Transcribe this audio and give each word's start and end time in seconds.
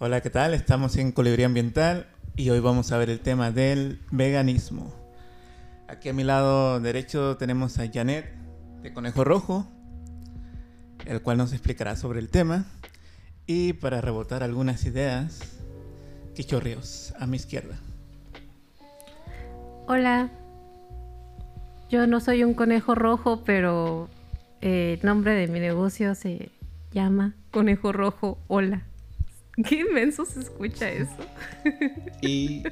Hola, 0.00 0.20
¿qué 0.20 0.30
tal? 0.30 0.54
Estamos 0.54 0.96
en 0.96 1.10
Colibrí 1.10 1.42
Ambiental 1.42 2.06
y 2.36 2.50
hoy 2.50 2.60
vamos 2.60 2.92
a 2.92 2.98
ver 2.98 3.10
el 3.10 3.18
tema 3.18 3.50
del 3.50 3.98
veganismo. 4.12 4.94
Aquí 5.88 6.08
a 6.08 6.12
mi 6.12 6.22
lado 6.22 6.78
derecho 6.78 7.36
tenemos 7.36 7.80
a 7.80 7.90
Janet 7.92 8.32
de 8.80 8.92
Conejo 8.92 9.24
Rojo, 9.24 9.66
el 11.04 11.20
cual 11.20 11.38
nos 11.38 11.52
explicará 11.52 11.96
sobre 11.96 12.20
el 12.20 12.28
tema. 12.28 12.66
Y 13.44 13.72
para 13.72 14.00
rebotar 14.00 14.44
algunas 14.44 14.84
ideas, 14.84 15.40
Quicho 16.32 16.60
a 17.18 17.26
mi 17.26 17.36
izquierda. 17.36 17.74
Hola, 19.88 20.30
yo 21.90 22.06
no 22.06 22.20
soy 22.20 22.44
un 22.44 22.54
conejo 22.54 22.94
rojo, 22.94 23.42
pero 23.44 24.08
eh, 24.60 24.98
el 25.00 25.04
nombre 25.04 25.32
de 25.32 25.48
mi 25.48 25.58
negocio 25.58 26.14
se 26.14 26.52
llama 26.92 27.34
Conejo 27.50 27.90
Rojo 27.90 28.38
Hola. 28.46 28.87
Qué 29.68 29.80
inmenso 29.80 30.24
se 30.24 30.40
escucha 30.40 30.88
eso. 30.88 31.16
Y 32.20 32.64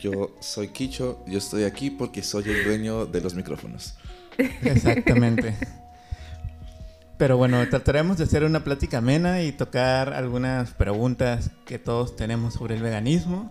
yo 0.00 0.34
soy 0.40 0.68
Kicho, 0.68 1.22
yo 1.26 1.36
estoy 1.36 1.64
aquí 1.64 1.90
porque 1.90 2.22
soy 2.22 2.44
el 2.44 2.64
dueño 2.64 3.04
de 3.04 3.20
los 3.20 3.34
micrófonos. 3.34 3.98
Exactamente. 4.38 5.54
Pero 7.18 7.36
bueno, 7.36 7.68
trataremos 7.68 8.16
de 8.16 8.24
hacer 8.24 8.44
una 8.44 8.64
plática 8.64 8.98
amena 8.98 9.42
y 9.42 9.52
tocar 9.52 10.14
algunas 10.14 10.70
preguntas 10.72 11.50
que 11.66 11.78
todos 11.78 12.16
tenemos 12.16 12.54
sobre 12.54 12.76
el 12.76 12.82
veganismo 12.82 13.50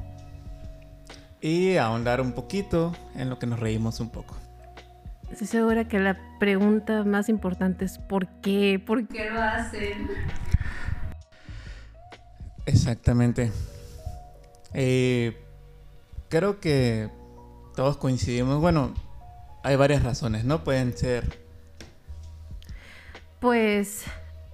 y 1.39 1.77
ahondar 1.77 2.19
un 2.19 2.33
poquito 2.33 2.93
en 3.15 3.29
lo 3.29 3.37
que 3.37 3.45
nos 3.45 3.59
reímos 3.59 3.99
un 3.99 4.09
poco. 4.09 4.35
Estoy 5.31 5.47
segura 5.47 5.87
que 5.87 5.99
la 5.99 6.17
pregunta 6.39 7.03
más 7.03 7.29
importante 7.29 7.85
es 7.85 7.99
¿por 7.99 8.27
qué? 8.41 8.81
¿Por 8.83 9.07
qué 9.07 9.29
lo 9.29 9.41
hacen? 9.41 10.09
Exactamente. 12.65 13.51
Eh, 14.73 15.37
creo 16.29 16.59
que 16.59 17.09
todos 17.75 17.97
coincidimos. 17.97 18.59
Bueno, 18.61 18.93
hay 19.63 19.75
varias 19.75 20.03
razones, 20.03 20.45
¿no? 20.45 20.63
Pueden 20.63 20.97
ser... 20.97 21.41
Pues 23.39 24.05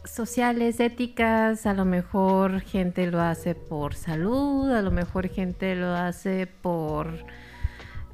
sociales, 0.03 0.79
éticas, 0.79 1.67
a 1.67 1.73
lo 1.73 1.85
mejor 1.85 2.61
gente 2.61 3.05
lo 3.11 3.21
hace 3.21 3.53
por 3.53 3.93
salud, 3.93 4.71
a 4.71 4.81
lo 4.81 4.89
mejor 4.89 5.27
gente 5.29 5.75
lo 5.75 5.93
hace 5.93 6.47
por... 6.47 7.13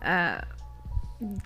ah, 0.02 0.46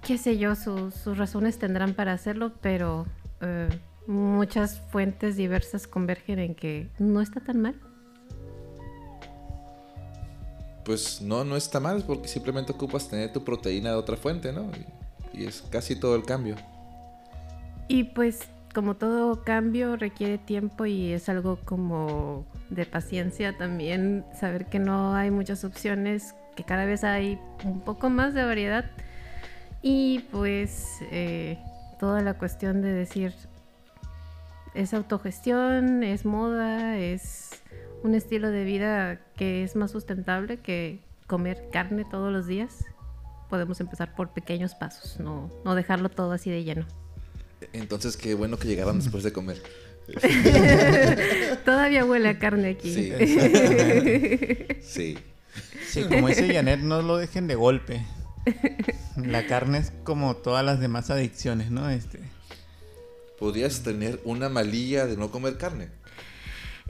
qué 0.02 0.17
sé 0.17 0.39
yo, 0.39 0.56
sus- 0.56 1.06
razones 1.17 1.59
tendrán 1.59 1.94
para 1.94 2.13
hacerlo, 2.13 2.53
pero 2.61 3.06
eh, 3.41 3.69
muchas 4.08 4.81
fuentes 4.91 5.36
diversas 5.36 5.86
convergen 5.86 6.39
en 6.39 6.56
que 6.56 6.89
no 6.97 7.22
está 7.22 7.39
tan 7.39 7.61
mal. 7.61 7.75
Pues 10.90 11.22
no, 11.22 11.44
no 11.44 11.56
está 11.56 11.80
mal 11.80 12.04
porque 12.04 12.28
simplemente 12.28 12.72
ocupas 12.72 13.08
tener 13.08 13.32
tu 13.32 13.44
proteína 13.44 13.92
de 13.92 13.95
otra 13.95 14.18
fuente, 14.18 14.52
¿no? 14.52 14.72
Y, 15.36 15.46
es 15.46 15.62
casi 15.70 15.96
todo 15.96 16.16
el 16.16 16.26
cambio. 16.26 16.56
Y 17.88 18.06
pues 18.06 18.40
como 18.73 18.96
todo 18.96 19.44
cambio 19.44 19.98
requiere 19.98 20.40
tiempo 20.40 20.88
y 20.88 21.12
es 21.12 21.30
algo 21.30 21.59
como 21.64 22.44
de 22.72 22.88
paciencia 22.88 23.56
también, 23.56 24.26
saber 24.34 24.66
que 24.66 24.80
no 24.80 25.14
hay 25.14 25.30
muchas 25.30 25.64
opciones, 25.64 26.34
que 26.56 26.64
cada 26.64 26.86
vez 26.86 27.03
hay 27.03 27.38
un 27.64 27.81
poco 27.81 28.09
más 28.09 28.34
de 28.34 28.44
variedad 28.44 28.86
y 29.84 30.22
pues 30.31 30.88
eh, 31.12 31.59
toda 32.00 32.24
la 32.24 32.34
cuestión 32.40 32.81
de 32.81 32.94
decir 32.94 33.36
es 34.74 34.96
autogestión, 34.96 36.02
es 36.02 36.26
moda, 36.26 36.98
es 36.98 37.59
un 38.03 38.16
estilo 38.16 38.50
de 38.50 38.64
vida 38.64 39.22
que 39.36 39.64
es 39.64 39.75
más 39.75 39.92
sustentable 39.92 40.58
que 40.58 41.00
comer 41.28 41.69
carne 41.72 42.06
todos 42.09 42.31
los 42.31 42.47
días. 42.47 42.86
Podemos 43.50 43.80
empezar 43.80 44.16
por 44.16 44.33
pequeños 44.33 44.75
pasos, 44.75 45.19
no, 45.19 45.50
no 45.66 45.75
dejarlo 45.75 46.09
todo 46.09 46.31
así 46.31 46.50
de 46.50 46.63
lleno. 46.63 46.85
Entonces 47.74 48.16
qué 48.16 48.34
bueno 48.35 48.57
que 48.57 48.68
llegaron 48.68 49.00
después 49.00 49.24
de 49.24 49.34
comer. 49.34 49.62
Todavía 51.66 52.06
huele 52.06 52.29
a 52.29 52.40
carne 52.40 52.69
aquí. 52.69 53.13
Sí. 54.81 55.18
Sí, 55.88 56.03
como 56.03 56.28
dice 56.28 56.53
Janet, 56.53 56.79
no 56.79 57.01
lo 57.01 57.18
dejen 57.18 57.47
de 57.47 57.56
golpe. 57.56 58.06
La 59.18 59.45
carne 59.45 59.79
es 59.79 59.91
como 60.03 60.35
todas 60.35 60.63
las 60.63 60.79
demás 60.79 61.09
adicciones, 61.09 61.72
¿no? 61.72 61.90
Este, 61.90 62.19
Podrías 63.40 63.84
tener 63.84 64.19
una 64.25 64.50
malilla 64.50 65.06
de 65.06 65.16
no 65.16 65.31
comer 65.31 65.57
carne. 65.57 65.90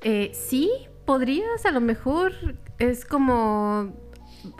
Eh, 0.01 0.31
sí, 0.33 0.71
podrías, 1.09 1.65
a 1.65 1.71
lo 1.71 1.81
mejor 1.81 2.33
es 2.77 3.03
como 3.03 3.95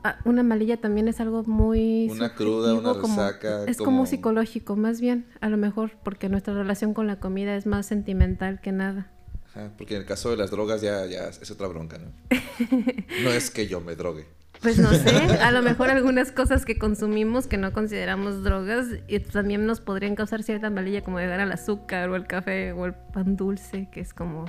ah, 0.04 0.18
una 0.26 0.42
malilla 0.42 0.82
también 0.82 1.08
es 1.08 1.20
algo 1.20 1.44
muy 1.44 2.08
Una 2.10 2.34
cruda, 2.34 2.74
una 2.74 2.90
subjetivo, 2.94 3.02
como- 3.04 3.22
resaca, 3.22 3.66
es 3.66 3.78
como... 3.78 3.86
como- 3.92 4.06
psicológico, 4.08 4.76
más 4.76 5.00
bien, 5.00 5.28
a 5.42 5.50
lo 5.50 5.58
mejor, 5.58 5.92
porque 6.04 6.28
nuestra 6.28 6.56
relación 6.56 6.96
con 6.96 7.06
la 7.06 7.20
comida 7.20 7.56
es 7.56 7.68
más 7.68 7.86
sentimental 7.86 8.62
que 8.62 8.72
nada. 8.72 9.12
Ajá, 9.52 9.72
porque 9.78 9.94
en 9.94 10.02
el 10.02 10.08
caso 10.08 10.32
de 10.32 10.38
las 10.38 10.50
drogas 10.50 10.82
ya, 10.82 11.06
ya 11.06 11.28
es 11.28 11.52
otra 11.52 11.68
bronca, 11.68 12.00
¿no? 12.00 12.12
No 13.24 13.30
es 13.30 13.52
que 13.52 13.68
yo 13.68 13.80
me 13.80 13.96
drogue. 13.96 14.26
Pues 14.62 14.78
no 14.78 14.94
sé, 14.94 15.16
a 15.42 15.52
lo 15.52 15.62
mejor 15.62 15.90
algunas 15.90 16.32
cosas 16.34 16.66
que 16.66 16.78
consumimos 16.78 17.48
que 17.48 17.58
no 17.58 17.72
consideramos 17.72 18.44
drogas 18.44 18.88
y 19.08 19.20
también 19.20 19.66
nos 19.66 19.80
podrían 19.80 20.16
causar 20.16 20.44
cierta 20.44 20.70
malilla 20.70 21.02
como 21.02 21.20
llegar 21.20 21.40
al 21.40 21.52
azúcar 21.52 22.10
o 22.10 22.16
el 22.16 22.28
café 22.28 22.74
o 22.74 22.86
el 22.86 22.94
pan 22.94 23.38
dulce, 23.38 23.88
que 23.90 24.02
es 24.02 24.14
como 24.14 24.46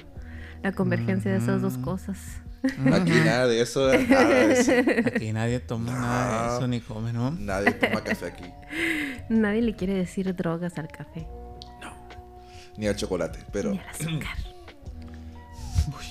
la 0.63 0.73
convergencia 0.73 1.31
de 1.31 1.39
esas 1.39 1.63
dos 1.63 1.79
cosas. 1.79 2.19
Aquí 2.93 3.13
nada 3.13 3.47
de 3.47 3.61
eso. 3.61 3.89
aquí 3.89 5.33
nadie 5.33 5.61
toma 5.61 5.93
nada 5.93 6.51
de 6.51 6.57
eso 6.57 6.69
ni 6.69 6.81
come, 6.81 7.13
¿no? 7.13 7.31
Nadie 7.31 7.71
toma 7.73 8.03
café 8.03 8.27
aquí. 8.27 8.45
Nadie 9.29 9.63
le 9.63 9.75
quiere 9.75 9.95
decir 9.95 10.35
drogas 10.35 10.77
al 10.77 10.89
café 10.89 11.27
Ni 12.77 12.87
al 12.87 12.97
chocolate, 12.97 13.39
pero 13.53 13.71
ni 13.71 13.79
al 13.79 13.89
azúcar. 13.89 14.37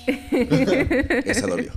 esa 1.26 1.48
dolió. 1.48 1.72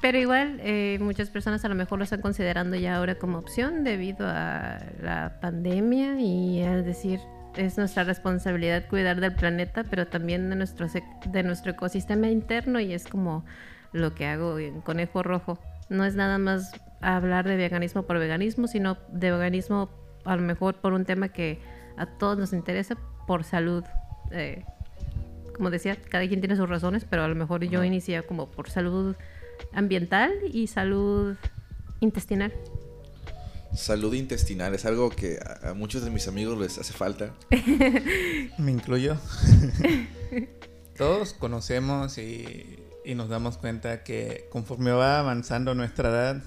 Pero 0.00 0.18
igual, 0.18 0.60
eh, 0.62 0.98
muchas 1.00 1.30
personas 1.30 1.64
a 1.64 1.68
lo 1.68 1.74
mejor 1.74 1.98
lo 1.98 2.04
están 2.04 2.20
considerando 2.20 2.76
ya 2.76 2.96
ahora 2.96 3.16
como 3.16 3.38
opción 3.38 3.84
debido 3.84 4.26
a 4.26 4.78
la 5.02 5.38
pandemia 5.40 6.20
y 6.20 6.60
es 6.60 6.84
decir, 6.84 7.20
es 7.56 7.78
nuestra 7.78 8.04
responsabilidad 8.04 8.88
cuidar 8.88 9.20
del 9.20 9.34
planeta, 9.34 9.84
pero 9.84 10.06
también 10.06 10.50
de 10.50 10.56
nuestro, 10.56 10.86
de 11.26 11.42
nuestro 11.42 11.72
ecosistema 11.72 12.28
interno 12.28 12.80
y 12.80 12.92
es 12.92 13.06
como 13.06 13.44
lo 13.92 14.14
que 14.14 14.26
hago 14.26 14.58
en 14.58 14.80
Conejo 14.80 15.22
Rojo. 15.22 15.58
No 15.88 16.04
es 16.04 16.16
nada 16.16 16.38
más 16.38 16.72
hablar 17.00 17.46
de 17.46 17.56
veganismo 17.56 18.04
por 18.04 18.18
veganismo, 18.18 18.66
sino 18.66 18.96
de 19.08 19.30
veganismo 19.30 19.90
a 20.24 20.36
lo 20.36 20.42
mejor 20.42 20.76
por 20.76 20.92
un 20.92 21.04
tema 21.04 21.28
que 21.28 21.60
a 21.96 22.06
todos 22.06 22.38
nos 22.38 22.52
interesa 22.52 22.96
por 23.26 23.44
salud. 23.44 23.84
Eh, 24.32 24.64
como 25.54 25.70
decía, 25.70 25.96
cada 25.96 26.26
quien 26.26 26.40
tiene 26.40 26.56
sus 26.56 26.68
razones, 26.68 27.04
pero 27.04 27.22
a 27.22 27.28
lo 27.28 27.34
mejor 27.34 27.62
yo 27.64 27.84
inicié 27.84 28.22
como 28.22 28.50
por 28.50 28.68
salud 28.68 29.14
ambiental 29.72 30.32
y 30.52 30.66
salud 30.66 31.36
intestinal. 32.00 32.52
Salud 33.74 34.14
intestinal 34.14 34.74
es 34.74 34.84
algo 34.84 35.10
que 35.10 35.38
a, 35.62 35.74
muchos 35.74 36.04
de 36.04 36.10
mis 36.10 36.28
amigos 36.28 36.58
les 36.58 36.78
hace 36.78 36.92
falta. 36.92 37.34
Me 38.58 38.70
incluyo. 38.70 39.16
Todos 40.96 41.32
conocemos 41.32 42.18
y, 42.18 42.78
y 43.04 43.14
nos 43.16 43.28
damos 43.28 43.58
cuenta 43.58 44.04
que 44.04 44.46
conforme 44.50 44.92
va 44.92 45.18
avanzando 45.18 45.74
nuestra 45.74 46.10
edad, 46.10 46.42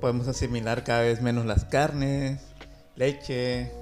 podemos 0.00 0.28
asimilar 0.28 0.84
cada 0.84 1.00
vez 1.00 1.22
menos 1.22 1.44
las 1.44 1.64
carnes, 1.64 2.40
leche, 2.94 3.72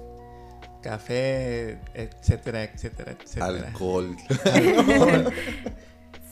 café, 0.83 1.79
etcétera, 1.95 2.65
etcétera, 2.65 3.13
etcétera. 3.13 3.69
Alcohol. 3.69 4.17
Alcohol. 4.45 5.33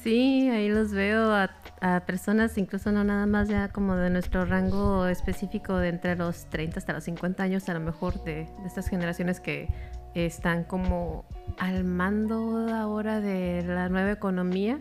Sí, 0.02 0.48
ahí 0.50 0.68
los 0.68 0.92
veo 0.92 1.32
a, 1.32 1.50
a 1.80 2.00
personas, 2.00 2.58
incluso 2.58 2.92
no 2.92 3.04
nada 3.04 3.26
más 3.26 3.48
ya 3.48 3.68
como 3.68 3.96
de 3.96 4.10
nuestro 4.10 4.44
rango 4.44 5.06
específico 5.06 5.76
de 5.76 5.88
entre 5.88 6.14
los 6.16 6.46
30 6.50 6.78
hasta 6.78 6.92
los 6.92 7.04
50 7.04 7.42
años, 7.42 7.68
a 7.68 7.74
lo 7.74 7.80
mejor 7.80 8.22
de, 8.24 8.48
estas 8.66 8.88
generaciones 8.88 9.40
que 9.40 9.68
están 10.14 10.64
como 10.64 11.24
al 11.58 11.84
mando 11.84 12.68
ahora 12.74 13.20
de 13.20 13.64
la 13.66 13.88
nueva 13.88 14.12
economía 14.12 14.80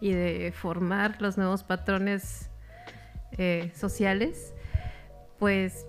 y 0.00 0.12
de 0.12 0.52
formar 0.56 1.20
los 1.20 1.36
nuevos 1.36 1.64
patrones 1.64 2.50
eh, 3.32 3.70
sociales, 3.74 4.54
pues 5.38 5.84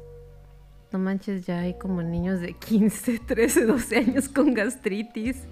no 0.91 0.99
manches, 0.99 1.45
ya 1.45 1.59
hay 1.59 1.77
como 1.77 2.01
niños 2.01 2.41
de 2.41 2.53
15, 2.53 3.19
13, 3.19 3.65
12 3.65 3.97
años 3.97 4.27
con 4.27 4.53
gastritis. 4.53 5.47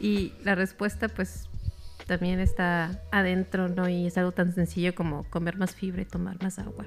Y 0.00 0.32
la 0.42 0.54
respuesta 0.54 1.08
pues 1.08 1.47
también 2.08 2.40
está 2.40 3.00
adentro, 3.12 3.68
¿no? 3.68 3.88
Y 3.88 4.06
es 4.06 4.18
algo 4.18 4.32
tan 4.32 4.52
sencillo 4.52 4.94
como 4.94 5.28
comer 5.30 5.56
más 5.56 5.74
fibra 5.74 6.02
y 6.02 6.06
tomar 6.06 6.42
más 6.42 6.58
agua. 6.58 6.86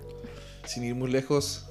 Sin 0.65 0.83
ir 0.83 0.95
muy 0.95 1.09
lejos. 1.09 1.67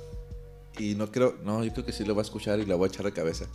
Y 0.79 0.95
no 0.95 1.11
creo, 1.11 1.37
no, 1.45 1.63
yo 1.63 1.73
creo 1.73 1.85
que 1.85 1.93
sí 1.93 2.05
lo 2.05 2.15
va 2.15 2.23
a 2.23 2.25
escuchar 2.25 2.61
y 2.61 2.65
la 2.65 2.77
voy 2.77 2.89
a 2.89 2.93
echar 2.93 3.05
de 3.05 3.13
cabeza. 3.13 3.47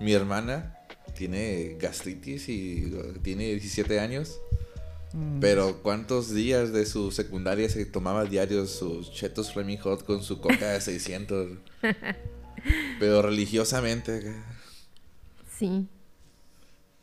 Mi 0.00 0.12
hermana 0.12 0.76
tiene 1.16 1.76
gastritis 1.80 2.48
y 2.48 2.92
uh, 2.92 3.18
tiene 3.22 3.44
17 3.44 4.00
años. 4.00 4.40
Mm, 5.14 5.38
Pero 5.40 5.82
¿cuántos 5.82 6.34
días 6.34 6.72
de 6.72 6.84
su 6.84 7.12
secundaria 7.12 7.68
se 7.68 7.84
tomaba 7.86 8.24
diarios 8.24 8.70
sus 8.70 9.12
chetos 9.12 9.52
Flaming 9.52 9.78
Hot 9.78 10.04
con 10.04 10.22
su 10.22 10.40
coca 10.40 10.70
de 10.72 10.80
600? 10.80 11.58
Pero 12.98 13.22
religiosamente. 13.22 14.34
Sí. 15.56 15.86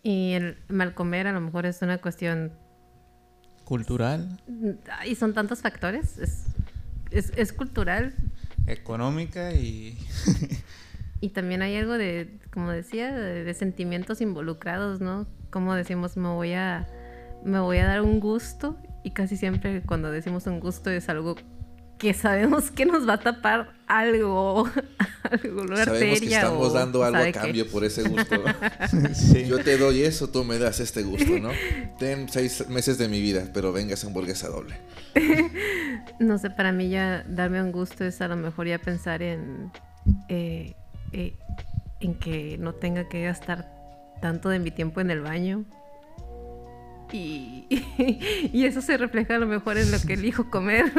Y 0.03 0.33
el 0.33 0.57
mal 0.69 0.93
comer 0.93 1.27
a 1.27 1.31
lo 1.33 1.41
mejor 1.41 1.65
es 1.65 1.81
una 1.81 1.97
cuestión... 1.99 2.53
Cultural, 3.65 4.27
Y 5.05 5.13
son 5.13 5.33
tantos 5.35 5.61
factores. 5.61 6.17
Es, 6.17 6.45
es, 7.11 7.31
es 7.35 7.53
cultural. 7.53 8.15
económica 8.67 9.53
y... 9.53 9.97
Y 11.21 11.29
también 11.29 11.61
hay 11.61 11.75
algo 11.75 11.97
de, 11.97 12.39
como 12.49 12.71
decía, 12.71 13.11
de, 13.13 13.43
de 13.43 13.53
sentimientos 13.53 14.21
involucrados, 14.21 15.01
¿no? 15.01 15.27
Como 15.49 15.75
decimos, 15.75 16.15
me 16.15 16.29
voy 16.29 16.53
a... 16.53 16.87
Me 17.43 17.59
voy 17.59 17.77
a 17.79 17.85
dar 17.85 18.01
un 18.01 18.21
gusto. 18.21 18.77
Y 19.03 19.11
casi 19.11 19.35
siempre 19.35 19.81
cuando 19.81 20.11
decimos 20.11 20.47
un 20.47 20.61
gusto 20.61 20.89
es 20.89 21.09
algo 21.09 21.35
que 21.99 22.13
sabemos 22.13 22.71
que 22.71 22.85
nos 22.85 23.07
va 23.07 23.13
a 23.13 23.19
tapar 23.19 23.73
algo, 23.85 24.67
algo, 25.23 25.61
una 25.61 25.83
Sabemos 25.83 26.19
que 26.21 26.25
estamos 26.27 26.67
o 26.67 26.73
dando 26.73 27.03
algo 27.03 27.19
a 27.19 27.25
qué. 27.25 27.31
cambio 27.33 27.69
por 27.69 27.83
ese 27.83 28.03
gusto. 28.09 28.41
sí. 29.13 29.45
Yo 29.45 29.61
te 29.63 29.77
doy 29.77 30.03
eso, 30.03 30.29
tú 30.29 30.43
me 30.43 30.57
das 30.57 30.79
este 30.79 31.03
gusto, 31.03 31.37
¿no? 31.39 31.49
Ten 31.99 32.29
seis 32.29 32.67
meses 32.69 32.97
de 32.97 33.07
mi 33.09 33.19
vida, 33.21 33.51
pero 33.53 33.71
venga 33.73 33.93
esa 33.93 34.07
hamburguesa 34.07 34.47
doble. 34.47 34.75
No 36.19 36.37
sé, 36.37 36.49
para 36.49 36.71
mí 36.71 36.89
ya 36.89 37.23
darme 37.27 37.61
un 37.61 37.71
gusto 37.71 38.03
es 38.03 38.19
a 38.21 38.27
lo 38.27 38.35
mejor 38.35 38.67
ya 38.67 38.77
pensar 38.79 39.21
en, 39.21 39.71
eh, 40.27 40.73
eh, 41.13 41.37
en 42.01 42.15
que 42.15 42.57
no 42.57 42.73
tenga 42.73 43.07
que 43.07 43.23
gastar 43.23 43.69
tanto 44.21 44.49
de 44.49 44.59
mi 44.59 44.71
tiempo 44.71 44.99
en 45.01 45.11
el 45.11 45.21
baño. 45.21 45.65
Y, 47.11 47.65
y 48.53 48.65
eso 48.65 48.81
se 48.81 48.97
refleja 48.97 49.35
a 49.35 49.39
lo 49.39 49.47
mejor 49.47 49.77
en 49.77 49.91
lo 49.91 49.99
que 49.99 50.13
elijo 50.13 50.49
comer. 50.49 50.91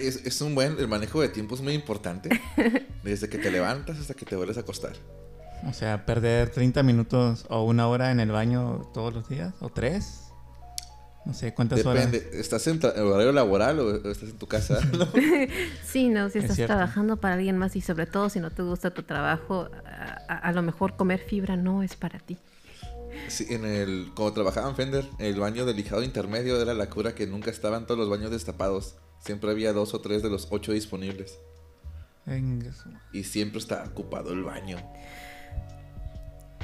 Es, 0.00 0.24
es 0.26 0.40
un 0.40 0.54
buen, 0.54 0.78
el 0.78 0.88
manejo 0.88 1.20
de 1.20 1.28
tiempo 1.28 1.54
es 1.54 1.60
muy 1.60 1.72
importante. 1.72 2.28
Desde 3.02 3.28
que 3.28 3.38
te 3.38 3.50
levantas 3.50 3.98
hasta 3.98 4.14
que 4.14 4.26
te 4.26 4.36
vuelves 4.36 4.56
a 4.56 4.60
acostar. 4.60 4.92
O 5.66 5.72
sea, 5.72 6.04
perder 6.04 6.50
30 6.50 6.82
minutos 6.82 7.46
o 7.48 7.64
una 7.64 7.88
hora 7.88 8.10
en 8.10 8.20
el 8.20 8.30
baño 8.30 8.90
todos 8.92 9.14
los 9.14 9.28
días, 9.28 9.54
o 9.60 9.70
tres. 9.70 10.20
No 11.24 11.32
sé 11.32 11.54
cuántas 11.54 11.82
Depende, 11.82 12.22
¿estás 12.34 12.66
en 12.66 12.80
tra- 12.80 12.94
horario 12.98 13.32
laboral 13.32 13.80
o 13.80 14.10
estás 14.10 14.28
en 14.28 14.36
tu 14.38 14.46
casa? 14.46 14.78
¿No? 14.92 15.08
Sí, 15.82 16.10
no, 16.10 16.28
si 16.28 16.40
Es 16.40 16.44
estás 16.50 16.66
trabajando 16.66 17.16
para 17.16 17.32
alguien 17.36 17.56
más 17.56 17.76
y 17.76 17.80
sobre 17.80 18.04
todo 18.04 18.28
si 18.28 18.40
no 18.40 18.50
te 18.50 18.60
gusta 18.62 18.90
tu 18.92 19.04
trabajo, 19.04 19.70
a, 19.86 20.18
a- 20.34 20.38
a 20.40 20.52
lo 20.52 20.60
mejor 20.60 20.96
comer 20.96 21.20
fibra 21.20 21.56
no 21.56 21.82
es 21.82 21.96
para 21.96 22.18
ti. 22.18 22.36
Sí, 23.28 23.46
en 23.50 23.64
el, 23.64 24.12
cuando 24.14 24.34
trabajaba 24.34 24.68
en 24.68 24.76
Fender, 24.76 25.08
el 25.18 25.38
baño 25.38 25.64
del 25.64 25.76
lijado 25.76 26.02
intermedio 26.02 26.60
era 26.60 26.74
la 26.74 26.90
cura 26.90 27.14
que 27.14 27.26
nunca 27.26 27.50
estaban 27.50 27.86
todos 27.86 27.98
los 27.98 28.10
baños 28.10 28.30
destapados. 28.30 28.96
Siempre 29.20 29.50
había 29.50 29.72
dos 29.72 29.94
o 29.94 30.00
tres 30.00 30.22
de 30.22 30.30
los 30.30 30.48
ocho 30.50 30.72
disponibles. 30.72 31.38
Venga, 32.26 32.72
Y 33.12 33.24
siempre 33.24 33.58
estaba 33.58 33.84
ocupado 33.84 34.32
el 34.32 34.42
baño. 34.42 34.78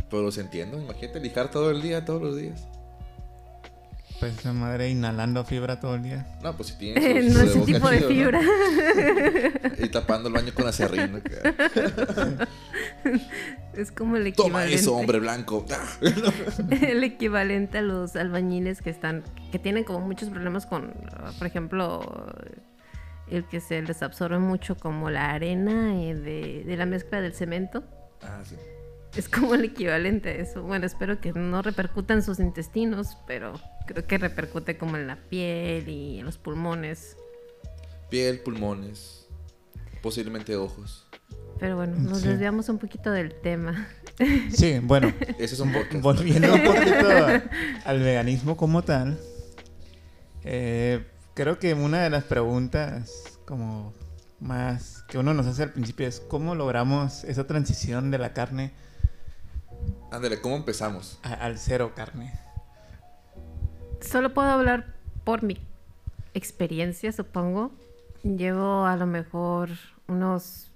Pero 0.08 0.22
los 0.22 0.38
entiendo, 0.38 0.80
imagínate 0.80 1.20
lijar 1.20 1.50
todo 1.50 1.70
el 1.70 1.82
día, 1.82 2.04
todos 2.04 2.22
los 2.22 2.36
días. 2.36 2.66
Pues 4.20 4.38
esa 4.38 4.52
madre 4.52 4.90
inhalando 4.90 5.44
fibra 5.44 5.80
todo 5.80 5.94
el 5.94 6.02
día. 6.02 6.26
No, 6.42 6.54
pues 6.54 6.68
si 6.68 6.74
tienes 6.78 7.34
no 7.34 7.40
ese 7.40 7.60
tipo 7.60 7.88
de 7.88 8.00
fibra. 8.02 8.40
Y 9.82 9.88
tapando 9.88 10.28
el 10.28 10.34
baño 10.34 10.52
con 10.54 10.66
acerrín. 10.68 11.22
Es 13.72 13.92
como 13.92 14.16
el 14.16 14.32
Toma 14.34 14.48
equivalente. 14.64 14.74
eso, 14.74 14.94
hombre 14.96 15.20
blanco. 15.20 15.64
El 16.82 17.02
equivalente 17.04 17.78
a 17.78 17.82
los 17.82 18.14
albañiles 18.16 18.82
que 18.82 18.90
están 18.90 19.22
que 19.52 19.58
tienen 19.58 19.84
como 19.84 20.00
muchos 20.00 20.28
problemas 20.28 20.66
con 20.66 20.92
por 21.38 21.46
ejemplo 21.46 22.26
el 23.30 23.44
que 23.46 23.60
se 23.60 23.80
les 23.80 24.02
absorbe 24.02 24.38
mucho 24.40 24.76
como 24.76 25.08
la 25.08 25.30
arena 25.30 25.94
eh, 26.02 26.14
de, 26.14 26.64
de 26.66 26.76
la 26.76 26.84
mezcla 26.84 27.20
del 27.20 27.32
cemento 27.32 27.84
Ah, 28.22 28.40
sí. 28.44 28.56
Es 29.16 29.28
como 29.28 29.54
el 29.54 29.64
equivalente 29.64 30.28
a 30.30 30.34
eso 30.34 30.62
bueno 30.62 30.86
espero 30.86 31.20
que 31.20 31.32
no 31.32 31.62
repercuta 31.62 32.14
en 32.14 32.22
sus 32.22 32.38
intestinos 32.38 33.16
pero 33.26 33.52
creo 33.86 34.06
que 34.06 34.18
repercute 34.18 34.76
como 34.78 34.96
en 34.96 35.06
la 35.06 35.16
piel 35.16 35.88
y 35.88 36.18
en 36.20 36.26
los 36.26 36.38
pulmones 36.38 37.16
Piel, 38.08 38.40
pulmones, 38.40 39.28
posiblemente 40.02 40.56
ojos. 40.56 41.06
pero 41.60 41.76
bueno 41.76 41.96
nos 41.96 42.20
Sí. 42.22 42.28
desviamos 42.28 42.68
un 42.68 42.78
poquito 42.78 43.10
del 43.12 43.34
tema 43.40 43.88
Sí, 44.52 44.80
bueno, 44.82 45.12
Ese 45.38 45.54
es 45.54 45.60
un 45.60 45.72
podcast. 45.72 46.02
volviendo 46.02 46.52
un 46.52 46.62
poquito 46.62 47.08
al 47.84 48.00
veganismo 48.00 48.56
como 48.56 48.82
tal, 48.82 49.18
eh, 50.44 51.06
creo 51.34 51.58
que 51.58 51.74
una 51.74 52.02
de 52.02 52.10
las 52.10 52.24
preguntas 52.24 53.38
como 53.46 53.94
más 54.40 55.04
que 55.08 55.18
uno 55.18 55.34
nos 55.34 55.46
hace 55.46 55.62
al 55.64 55.72
principio 55.72 56.06
es 56.06 56.20
cómo 56.20 56.54
logramos 56.54 57.24
esa 57.24 57.46
transición 57.46 58.10
de 58.10 58.18
la 58.18 58.32
carne 58.32 58.72
Ándale, 60.10 60.40
¿cómo 60.40 60.56
empezamos? 60.56 61.18
a- 61.22 61.34
al 61.34 61.58
cero 61.58 61.92
carne. 61.94 62.32
Solo 64.00 64.32
puedo 64.34 64.48
hablar 64.48 64.94
por 65.24 65.42
mi 65.42 65.58
experiencia, 66.34 67.12
supongo. 67.12 67.72
Llevo 68.22 68.86
a 68.86 68.96
lo 68.96 69.06
mejor 69.06 69.70
unos 70.08 70.70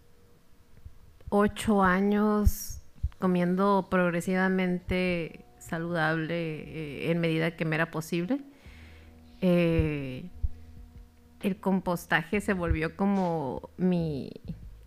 ocho 1.30 1.82
años 1.82 2.80
comiendo 3.18 3.88
progresivamente 3.90 5.44
saludable 5.58 6.34
eh, 6.34 7.10
en 7.10 7.20
medida 7.20 7.56
que 7.56 7.64
me 7.64 7.76
era 7.76 7.90
posible. 7.90 8.40
Eh, 9.40 10.28
el 11.40 11.56
compostaje 11.60 12.40
se 12.40 12.52
volvió 12.54 12.96
como 12.96 13.70
mi, 13.76 14.30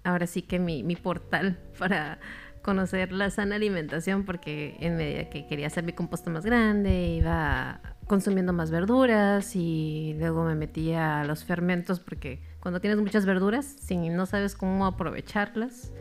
ahora 0.04 0.26
sí 0.28 0.42
que 0.42 0.58
mi, 0.60 0.84
mi 0.84 0.96
portal 0.96 1.60
para 1.78 2.20
conocer 2.68 3.14
la 3.14 3.30
sana 3.30 3.56
alimentación 3.56 4.26
porque 4.26 4.76
en 4.82 4.98
medida 4.98 5.30
que 5.30 5.48
quería 5.48 5.68
hacer 5.68 5.86
mi 5.86 5.94
composta 5.94 6.30
más 6.30 6.46
grande 6.46 7.14
iba 7.14 7.80
consumiendo 8.08 8.52
más 8.52 8.72
verduras 8.72 9.56
y 9.56 10.18
luego 10.20 10.44
me 10.44 10.54
metía 10.54 11.22
a 11.22 11.24
los 11.24 11.46
fermentos 11.46 12.02
porque 12.02 12.42
cuando 12.60 12.82
tienes 12.82 13.00
muchas 13.00 13.26
verduras 13.26 13.64
si 13.64 14.10
no 14.10 14.26
sabes 14.26 14.54
cómo 14.54 14.86
aprovecharlas 14.86 15.94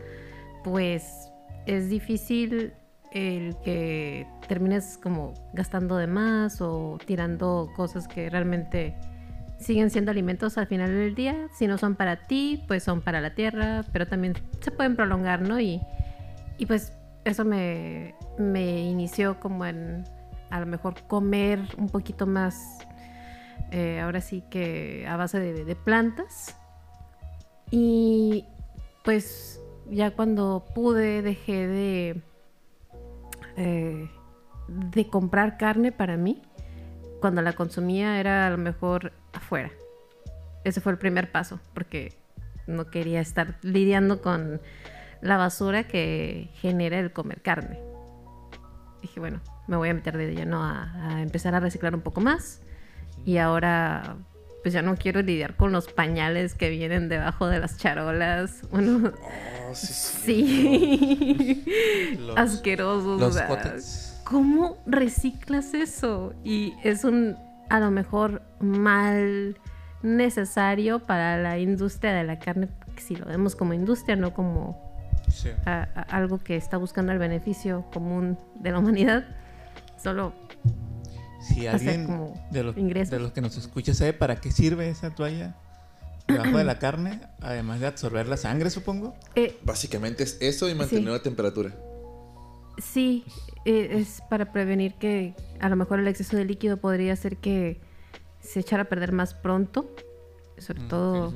pues 0.65 1.29
es 1.65 1.89
difícil 1.89 2.73
el 3.13 3.55
que 3.63 4.27
termines 4.49 4.99
como 5.01 5.35
gastando 5.53 5.95
de 5.95 6.07
más 6.07 6.59
o 6.59 6.97
tirando 7.05 7.71
cosas 7.77 8.09
que 8.09 8.29
realmente 8.29 8.93
siguen 9.57 9.89
siendo 9.89 10.11
alimentos 10.11 10.57
al 10.57 10.67
final 10.67 10.89
del 10.89 11.15
día. 11.15 11.47
Si 11.57 11.65
no 11.65 11.77
son 11.77 11.95
para 11.95 12.27
ti, 12.27 12.63
pues 12.67 12.83
son 12.83 13.01
para 13.01 13.21
la 13.21 13.33
tierra, 13.33 13.85
pero 13.91 14.05
también 14.05 14.35
se 14.59 14.69
pueden 14.69 14.95
prolongar, 14.95 15.41
¿no? 15.41 15.59
Y, 15.59 15.81
y 16.57 16.65
pues 16.65 16.93
eso 17.25 17.45
me, 17.45 18.15
me 18.37 18.81
inició 18.81 19.39
como 19.39 19.65
en 19.65 20.05
a 20.49 20.59
lo 20.59 20.65
mejor 20.65 20.95
comer 21.07 21.59
un 21.77 21.89
poquito 21.89 22.25
más, 22.25 22.79
eh, 23.71 23.99
ahora 23.99 24.21
sí 24.21 24.43
que 24.49 25.05
a 25.07 25.17
base 25.17 25.39
de, 25.39 25.75
plantas. 25.75 26.55
Y 27.69 28.45
pues 29.03 29.61
ya 29.89 30.11
cuando 30.11 30.65
pude 30.73 31.21
dejé 31.21 31.67
de, 31.67 32.21
eh, 33.57 34.09
de 34.67 35.07
comprar 35.09 35.57
carne 35.57 35.91
para 35.91 36.17
mí. 36.17 36.41
Cuando 37.19 37.41
la 37.41 37.53
consumía 37.53 38.19
era 38.19 38.47
a 38.47 38.49
lo 38.51 38.57
mejor 38.57 39.11
afuera. 39.33 39.71
Ese 40.63 40.81
fue 40.81 40.91
el 40.91 40.97
primer 40.97 41.31
paso, 41.31 41.59
porque 41.73 42.13
no 42.67 42.91
quería 42.91 43.21
estar 43.21 43.57
lidiando 43.63 44.21
con 44.21 44.61
la 45.21 45.37
basura 45.37 45.83
que 45.87 46.49
genera 46.61 46.99
el 46.99 47.11
comer 47.11 47.41
carne. 47.41 47.79
Dije, 49.01 49.19
bueno, 49.19 49.39
me 49.67 49.75
voy 49.77 49.89
a 49.89 49.93
meter 49.93 50.17
de 50.17 50.33
lleno 50.33 50.63
a, 50.63 50.91
a 51.17 51.21
empezar 51.21 51.53
a 51.55 51.59
reciclar 51.59 51.93
un 51.95 52.01
poco 52.01 52.21
más. 52.21 52.61
Y 53.25 53.37
ahora, 53.37 54.15
pues 54.63 54.73
ya 54.73 54.81
no 54.81 54.95
quiero 54.95 55.21
lidiar 55.21 55.55
con 55.55 55.71
los 55.71 55.87
pañales 55.91 56.53
que 56.55 56.69
vienen 56.69 57.09
debajo 57.09 57.47
de 57.47 57.59
las 57.59 57.77
charolas. 57.77 58.61
Bueno, 58.71 59.11
Oh, 59.69 59.75
sí, 59.75 61.65
sí. 61.65 62.17
Los- 62.19 62.37
Asquerosos. 62.37 63.21
o 63.21 63.31
sea. 63.31 63.47
¿Cómo 64.23 64.77
reciclas 64.85 65.73
eso? 65.73 66.33
Y 66.43 66.73
es 66.83 67.03
un, 67.03 67.35
a 67.69 67.79
lo 67.81 67.91
mejor, 67.91 68.41
mal 68.61 69.57
necesario 70.03 70.99
para 70.99 71.37
la 71.37 71.59
industria 71.59 72.13
de 72.13 72.23
la 72.23 72.39
carne, 72.39 72.69
si 72.97 73.15
lo 73.17 73.25
vemos 73.25 73.55
como 73.57 73.73
industria, 73.73 74.15
no 74.15 74.33
como 74.33 74.86
Sí. 75.29 75.49
a- 75.65 75.87
a- 75.95 76.01
algo 76.17 76.37
que 76.39 76.55
está 76.55 76.77
buscando 76.77 77.11
el 77.11 77.19
beneficio 77.19 77.85
común 77.93 78.37
de 78.59 78.71
la 78.71 78.79
humanidad. 78.79 79.25
Solo 80.01 80.33
Si 81.41 81.67
alguien 81.67 82.07
de 82.51 82.63
los, 82.63 82.77
ingresos. 82.77 83.11
de 83.11 83.19
los 83.19 83.31
que 83.31 83.41
nos 83.41 83.57
escucha 83.57 83.93
sabe 83.93 84.13
para 84.13 84.37
qué 84.37 84.51
sirve 84.51 84.89
esa 84.89 85.13
toalla 85.13 85.55
debajo 86.27 86.57
de 86.57 86.63
la 86.63 86.77
carne, 86.79 87.21
además 87.41 87.79
de 87.79 87.87
absorber 87.87 88.27
la 88.27 88.37
sangre, 88.37 88.69
supongo. 88.69 89.15
eh, 89.35 89.57
Básicamente 89.63 90.23
es 90.23 90.37
eso 90.41 90.69
y 90.69 90.75
mantener 90.75 91.05
Sí. 91.05 91.09
la 91.11 91.21
temperatura. 91.21 91.71
Sí, 92.79 93.25
eh, 93.65 93.89
es 93.93 94.21
para 94.29 94.51
prevenir 94.51 94.93
que 94.95 95.33
a 95.59 95.69
lo 95.69 95.75
mejor 95.75 95.99
el 95.99 96.07
exceso 96.07 96.37
de 96.37 96.45
líquido 96.45 96.77
podría 96.77 97.13
hacer 97.13 97.37
que 97.37 97.81
se 98.39 98.59
echara 98.59 98.83
a 98.83 98.85
perder 98.85 99.11
más 99.13 99.33
pronto, 99.33 99.89
sobre 100.57 100.83
Mm, 100.83 100.87
todo. 100.87 101.33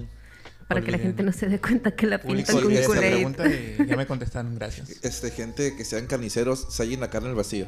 Para 0.74 0.86
que 0.86 0.92
la 0.92 0.98
gente 0.98 1.24
no 1.24 1.32
se 1.32 1.48
dé 1.48 1.60
cuenta 1.60 1.92
que 1.92 2.08
la 2.08 2.20
pintan 2.20 2.56
con 2.62 2.68
pregunta 2.98 3.44
y 3.48 3.86
ya 3.88 3.96
me 3.98 4.06
contestaron, 4.08 4.56
gracias. 4.56 4.90
Este, 5.04 5.32
gente 5.32 5.76
que 5.76 5.84
sean 5.86 6.08
carniceros, 6.08 6.68
sellen 6.70 7.00
la 7.00 7.10
carne 7.10 7.30
al 7.30 7.36
vacío. 7.36 7.68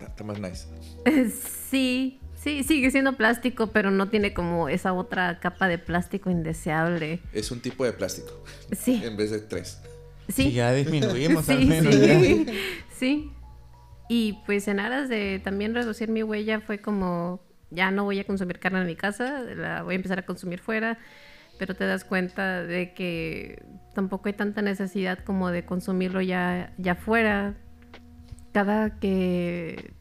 Está 0.00 0.24
más 0.24 0.38
nice. 0.40 0.66
Sí, 1.70 2.20
sí, 2.34 2.64
sigue 2.64 2.90
siendo 2.90 3.16
plástico, 3.16 3.68
pero 3.68 3.90
no 3.90 4.08
tiene 4.10 4.34
como 4.34 4.68
esa 4.68 4.92
otra 4.92 5.40
capa 5.40 5.68
de 5.68 5.78
plástico 5.78 6.28
indeseable. 6.30 7.20
Es 7.32 7.50
un 7.50 7.60
tipo 7.60 7.84
de 7.84 7.92
plástico, 7.92 8.30
Sí, 8.72 9.00
en 9.04 9.16
vez 9.16 9.30
de 9.30 9.38
tres. 9.40 9.78
sí. 10.28 10.48
Y 10.48 10.52
ya 10.52 10.72
disminuimos 10.72 11.48
al 11.48 11.58
Sí, 11.60 11.64
menos. 11.66 11.94
sí. 11.94 12.44
ya. 12.46 12.52
Sí. 12.98 13.30
Y 14.08 14.38
pues 14.44 14.68
en 14.68 14.80
aras 14.80 15.08
de 15.08 15.40
también 15.42 15.74
reducir 15.74 16.10
mi 16.10 16.22
huella 16.22 16.60
fue 16.60 16.80
como, 16.82 17.40
ya 17.70 17.90
no 17.90 18.04
voy 18.04 18.18
a 18.18 18.24
consumir 18.24 18.58
carne 18.58 18.80
en 18.82 18.86
mi 18.86 18.96
casa, 18.96 19.40
la 19.40 19.82
voy 19.82 19.94
a 19.94 19.96
empezar 19.96 20.18
a 20.18 20.26
consumir 20.26 20.60
fuera, 20.60 20.98
pero 21.62 21.76
te 21.76 21.86
das 21.86 22.02
cuenta 22.02 22.64
de 22.64 22.92
que 22.92 23.62
tampoco 23.94 24.26
hay 24.28 24.32
tanta 24.32 24.62
necesidad 24.62 25.20
como 25.20 25.52
de 25.52 25.64
consumirlo 25.64 26.20
ya, 26.20 26.72
ya 26.76 26.96
fuera. 26.96 27.54
Cada 28.52 28.98
que 28.98 29.94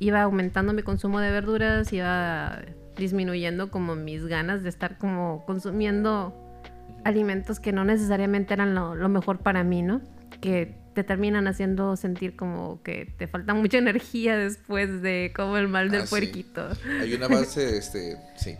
iba 0.00 0.22
aumentando 0.22 0.72
mi 0.72 0.82
consumo 0.82 1.20
de 1.20 1.30
verduras, 1.30 1.92
iba 1.92 2.62
disminuyendo 2.96 3.70
como 3.70 3.94
mis 3.94 4.26
ganas 4.26 4.64
de 4.64 4.70
estar 4.70 4.98
como 4.98 5.44
consumiendo 5.46 6.34
alimentos 7.04 7.60
que 7.60 7.70
no 7.70 7.84
necesariamente 7.84 8.52
eran 8.52 8.74
lo, 8.74 8.96
lo 8.96 9.08
mejor 9.08 9.38
para 9.38 9.62
mí, 9.62 9.82
¿no? 9.82 10.00
Que 10.40 10.74
te 10.94 11.04
terminan 11.04 11.46
haciendo 11.46 11.94
sentir 11.96 12.34
como 12.34 12.82
que 12.82 13.14
te 13.18 13.28
falta 13.28 13.54
mucha 13.54 13.78
energía 13.86 14.36
después 14.36 15.00
de 15.00 15.32
como 15.36 15.58
el 15.58 15.68
mal 15.68 15.92
del 15.92 16.00
Ah, 16.02 16.06
sí. 16.06 16.10
puerquito. 16.10 16.68
Hay 17.00 17.14
una 17.14 17.28
base, 17.28 17.78
este, 17.78 18.16
sí. 18.34 18.56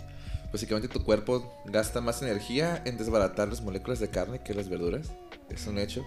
Básicamente 0.55 0.87
tu 0.87 1.03
cuerpo 1.03 1.53
gasta 1.65 2.01
más 2.01 2.23
energía 2.23 2.81
en 2.85 2.97
desbaratar 2.97 3.49
las 3.49 3.61
moléculas 3.61 3.99
de 3.99 4.09
carne 4.09 4.39
que 4.39 4.55
las 4.55 4.69
verduras. 4.69 5.11
Es 5.51 5.67
un 5.67 5.79
hecho. 5.79 6.05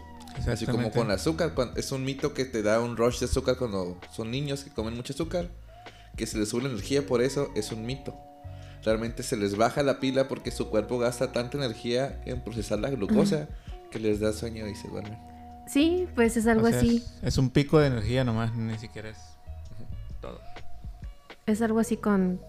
Así 0.47 0.65
como 0.65 0.89
con 0.89 1.11
azúcar. 1.11 1.53
Es 1.75 1.91
un 1.91 2.05
mito 2.05 2.33
que 2.33 2.45
te 2.45 2.63
da 2.63 2.79
un 2.79 2.95
rush 2.95 3.19
de 3.19 3.25
azúcar 3.25 3.57
cuando 3.57 3.99
son 4.15 4.31
niños 4.31 4.63
que 4.63 4.69
comen 4.69 4.95
mucho 4.95 5.11
azúcar. 5.11 5.49
Que 6.15 6.25
se 6.25 6.37
les 6.37 6.47
sube 6.47 6.63
la 6.63 6.69
energía 6.69 7.05
por 7.05 7.21
eso 7.21 7.51
es 7.57 7.73
un 7.73 7.85
mito. 7.85 8.15
Realmente 8.85 9.21
se 9.21 9.35
les 9.35 9.57
baja 9.57 9.83
la 9.83 9.99
pila 9.99 10.29
porque 10.29 10.49
su 10.51 10.69
cuerpo 10.69 10.97
gasta 10.97 11.33
tanta 11.33 11.57
energía 11.57 12.21
en 12.25 12.41
procesar 12.41 12.79
la 12.79 12.89
glucosa 12.89 13.49
que 13.91 13.99
les 13.99 14.21
da 14.21 14.31
sueño 14.31 14.65
y 14.69 14.75
se 14.75 14.87
duermen. 14.87 15.19
Sí, 15.67 16.07
pues 16.15 16.37
es 16.37 16.47
algo 16.47 16.67
O 16.67 16.69
sea, 16.69 16.79
así. 16.79 17.03
Es, 17.17 17.33
es 17.33 17.37
un 17.37 17.49
pico 17.49 17.79
de 17.79 17.87
energía 17.87 18.23
nomás, 18.23 18.55
ni 18.55 18.77
siquiera 18.77 19.09
es 19.09 19.17
todo. 20.21 20.39
Es 21.45 21.61
algo 21.61 21.79
así 21.79 21.97
con 21.97 22.39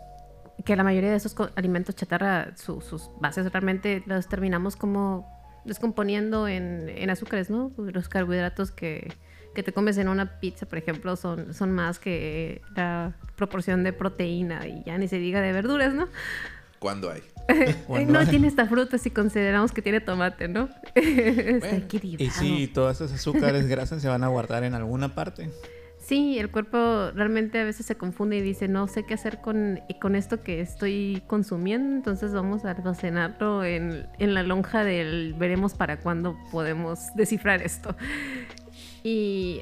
que 0.64 0.76
la 0.76 0.84
mayoría 0.84 1.10
de 1.10 1.16
esos 1.16 1.34
alimentos 1.56 1.94
chatarra, 1.94 2.56
su- 2.56 2.80
sus 2.80 3.10
bases 3.20 3.50
realmente 3.52 4.02
los 4.06 4.28
terminamos 4.28 4.76
como 4.76 5.26
descomponiendo 5.64 6.48
en, 6.48 6.88
en 6.88 7.10
azúcares, 7.10 7.50
¿no? 7.50 7.70
Los 7.76 8.08
carbohidratos 8.08 8.70
que, 8.70 9.12
que 9.54 9.62
te 9.62 9.72
comes 9.72 9.98
en 9.98 10.08
una 10.08 10.40
pizza, 10.40 10.66
por 10.66 10.78
ejemplo, 10.78 11.14
son, 11.16 11.52
son 11.54 11.72
más 11.72 11.98
que 11.98 12.62
la 12.74 13.12
proporción 13.36 13.84
de 13.84 13.92
proteína 13.92 14.66
y 14.66 14.82
ya 14.84 14.96
ni 14.98 15.08
se 15.08 15.18
diga 15.18 15.40
de 15.40 15.52
verduras, 15.52 15.94
¿no? 15.94 16.08
¿Cuándo 16.78 17.10
hay? 17.10 17.22
No 18.06 18.18
hay- 18.18 18.26
tiene 18.26 18.46
esta 18.46 18.66
fruta 18.66 18.98
si 18.98 19.10
consideramos 19.10 19.72
que 19.72 19.80
tiene 19.82 20.00
tomate, 20.00 20.48
¿no? 20.48 20.68
Está 20.94 21.76
equilibrado. 21.76 22.24
Y 22.24 22.30
sí, 22.30 22.68
todas 22.72 23.00
esas 23.00 23.12
azúcares 23.18 23.66
grasas 23.68 24.02
se 24.02 24.08
van 24.08 24.22
a 24.24 24.28
guardar 24.28 24.64
en 24.64 24.74
alguna 24.74 25.14
parte. 25.14 25.50
Sí, 26.08 26.38
el 26.38 26.50
cuerpo 26.50 27.10
realmente 27.14 27.60
a 27.60 27.64
veces 27.64 27.84
se 27.84 27.98
confunde 27.98 28.38
y 28.38 28.40
dice, 28.40 28.66
no 28.66 28.86
sé 28.88 29.04
qué 29.04 29.12
hacer 29.12 29.42
con, 29.42 29.80
con 30.00 30.16
esto 30.16 30.42
que 30.42 30.62
estoy 30.62 31.22
consumiendo, 31.26 31.94
entonces 31.94 32.32
vamos 32.32 32.64
a 32.64 32.70
almacenarlo 32.70 33.62
en, 33.62 34.06
en 34.18 34.32
la 34.32 34.42
lonja 34.42 34.84
del 34.84 35.34
veremos 35.34 35.74
para 35.74 35.98
cuándo 36.00 36.34
podemos 36.50 37.14
descifrar 37.14 37.60
esto. 37.60 37.94
Y 39.04 39.60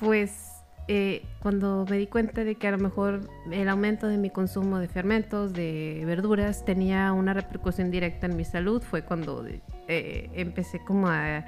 pues 0.00 0.50
eh, 0.88 1.22
cuando 1.40 1.86
me 1.88 1.96
di 1.98 2.08
cuenta 2.08 2.42
de 2.42 2.56
que 2.56 2.66
a 2.66 2.72
lo 2.72 2.78
mejor 2.78 3.20
el 3.52 3.68
aumento 3.68 4.08
de 4.08 4.18
mi 4.18 4.30
consumo 4.30 4.80
de 4.80 4.88
fermentos, 4.88 5.52
de 5.52 6.02
verduras, 6.04 6.64
tenía 6.64 7.12
una 7.12 7.34
repercusión 7.34 7.92
directa 7.92 8.26
en 8.26 8.36
mi 8.36 8.44
salud, 8.44 8.82
fue 8.82 9.02
cuando 9.02 9.46
eh, 9.86 10.28
empecé 10.34 10.80
como 10.84 11.06
a, 11.06 11.44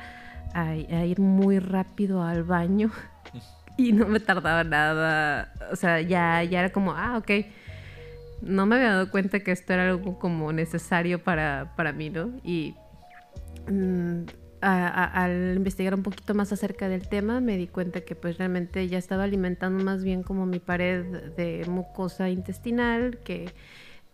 a- 0.54 0.68
a 0.70 1.04
ir 1.04 1.18
muy 1.18 1.58
rápido 1.58 2.22
al 2.22 2.44
baño 2.44 2.92
y 3.88 3.92
no 3.92 4.06
me 4.06 4.20
tardaba 4.20 4.64
nada. 4.64 5.52
O 5.72 5.76
sea, 5.76 6.00
ya, 6.00 6.42
ya 6.44 6.60
era 6.60 6.72
como, 6.72 6.92
ah, 6.92 7.18
ok. 7.18 7.46
No 8.42 8.66
me 8.66 8.76
había 8.76 8.92
dado 8.92 9.10
cuenta 9.10 9.40
que 9.40 9.52
esto 9.52 9.72
era 9.72 9.88
algo 9.90 10.18
como 10.18 10.52
necesario 10.52 11.22
para, 11.22 11.74
para 11.76 11.92
mí, 11.92 12.10
¿no? 12.10 12.30
Y 12.42 12.74
mm, 13.70 14.22
al 14.62 15.56
investigar 15.56 15.94
un 15.94 16.02
poquito 16.02 16.34
más 16.34 16.52
acerca 16.52 16.88
del 16.88 17.08
tema, 17.08 17.40
me 17.40 17.56
di 17.56 17.66
cuenta 17.66 18.02
que 18.02 18.14
pues 18.14 18.38
realmente 18.38 18.86
ya 18.88 18.98
estaba 18.98 19.24
alimentando 19.24 19.82
más 19.84 20.04
bien 20.04 20.22
como 20.22 20.46
mi 20.46 20.58
pared 20.58 21.04
de 21.36 21.64
mucosa 21.66 22.28
intestinal, 22.28 23.18
que 23.18 23.50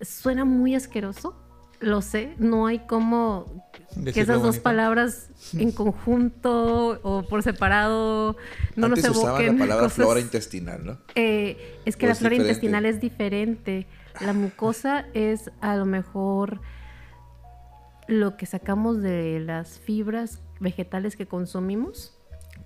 suena 0.00 0.44
muy 0.44 0.74
asqueroso. 0.74 1.45
Lo 1.80 2.00
sé, 2.02 2.34
no 2.38 2.66
hay 2.66 2.80
como 2.80 3.66
que 4.02 4.20
esas 4.20 4.36
dos 4.38 4.42
bonito. 4.46 4.62
palabras 4.62 5.28
en 5.54 5.72
conjunto 5.72 6.98
o 7.02 7.22
por 7.28 7.42
separado 7.42 8.36
no 8.76 8.86
Antes 8.86 9.04
nos 9.04 9.16
usaban 9.16 9.42
evoquen 9.42 9.58
la 9.58 9.64
palabra 9.64 9.84
cosas- 9.84 9.96
flora 9.96 10.20
intestinal, 10.20 10.84
¿no? 10.86 10.98
Eh, 11.14 11.78
es 11.84 11.96
que 11.96 12.06
¿O 12.06 12.08
la 12.08 12.12
es 12.12 12.18
flora 12.18 12.30
diferente? 12.32 12.52
intestinal 12.52 12.86
es 12.86 13.00
diferente. 13.00 13.86
La 14.20 14.32
mucosa 14.32 15.06
es 15.12 15.50
a 15.60 15.76
lo 15.76 15.84
mejor 15.84 16.60
lo 18.08 18.36
que 18.36 18.46
sacamos 18.46 19.02
de 19.02 19.40
las 19.40 19.78
fibras 19.78 20.40
vegetales 20.60 21.16
que 21.16 21.26
consumimos. 21.26 22.12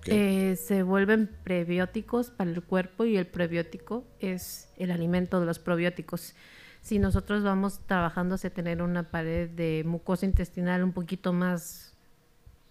Eh, 0.05 0.55
se 0.55 0.83
vuelven 0.83 1.29
prebióticos 1.43 2.31
para 2.31 2.49
el 2.49 2.61
cuerpo 2.63 3.05
y 3.05 3.17
el 3.17 3.27
prebiótico 3.27 4.05
es 4.19 4.69
el 4.77 4.91
alimento 4.91 5.39
de 5.39 5.45
los 5.45 5.59
probióticos. 5.59 6.33
Si 6.81 6.97
nosotros 6.99 7.43
vamos 7.43 7.79
trabajando 7.85 8.35
hacia 8.35 8.49
tener 8.49 8.81
una 8.81 9.03
pared 9.03 9.49
de 9.49 9.83
mucosa 9.85 10.25
intestinal 10.25 10.83
un 10.83 10.93
poquito 10.93 11.31
más 11.31 11.93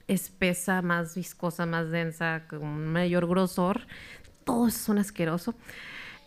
espesa, 0.08 0.82
más 0.82 1.14
viscosa, 1.14 1.64
más 1.66 1.90
densa, 1.90 2.44
con 2.48 2.88
mayor 2.88 3.28
grosor, 3.28 3.86
todo 4.44 4.66
eso 4.68 4.78
son 4.78 4.98
asqueroso. 4.98 5.54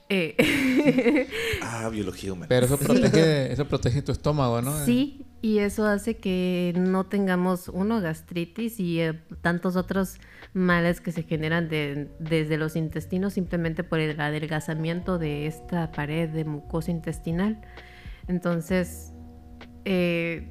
Eh, 0.10 1.28
Ah, 1.62 1.90
biología 1.90 2.32
humana. 2.32 2.48
Pero 2.48 2.66
eso 2.68 2.78
protege, 2.78 3.52
eso 3.52 3.68
protege 3.68 4.02
tu 4.02 4.12
estómago, 4.12 4.62
¿no? 4.62 4.86
Sí, 4.86 5.23
y 5.44 5.60
eso 5.60 5.86
hace 5.86 6.16
que 6.16 6.74
no 6.78 7.04
tengamos, 7.04 7.68
uno, 7.68 8.00
gastritis 8.00 8.80
y 8.80 9.02
eh, 9.02 9.22
tantos 9.42 9.76
otros 9.76 10.20
males 10.54 11.02
que 11.02 11.12
se 11.12 11.24
generan 11.24 11.68
de- 11.68 12.10
desde 12.18 12.58
los 12.58 12.78
intestinos 12.78 13.34
simplemente 13.34 13.84
por 13.84 14.00
el 14.00 14.18
adelgazamiento 14.22 15.20
de 15.20 15.46
esta 15.46 15.92
pared 15.92 16.30
de 16.30 16.46
mucosa 16.46 16.92
intestinal. 16.92 17.60
Entonces, 18.30 19.12
eh, 19.84 20.50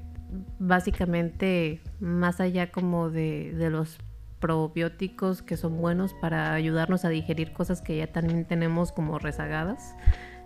básicamente, 0.58 1.80
más 1.98 2.38
allá 2.40 2.70
como 2.70 3.08
de, 3.08 3.54
de 3.54 3.70
los 3.70 3.96
probióticos 4.40 5.40
que 5.40 5.56
son 5.56 5.78
buenos 5.78 6.12
para 6.20 6.52
ayudarnos 6.52 7.06
a 7.06 7.08
digerir 7.08 7.54
cosas 7.54 7.80
que 7.80 7.96
ya 7.96 8.08
también 8.08 8.44
tenemos 8.44 8.92
como 8.92 9.18
rezagadas, 9.18 9.94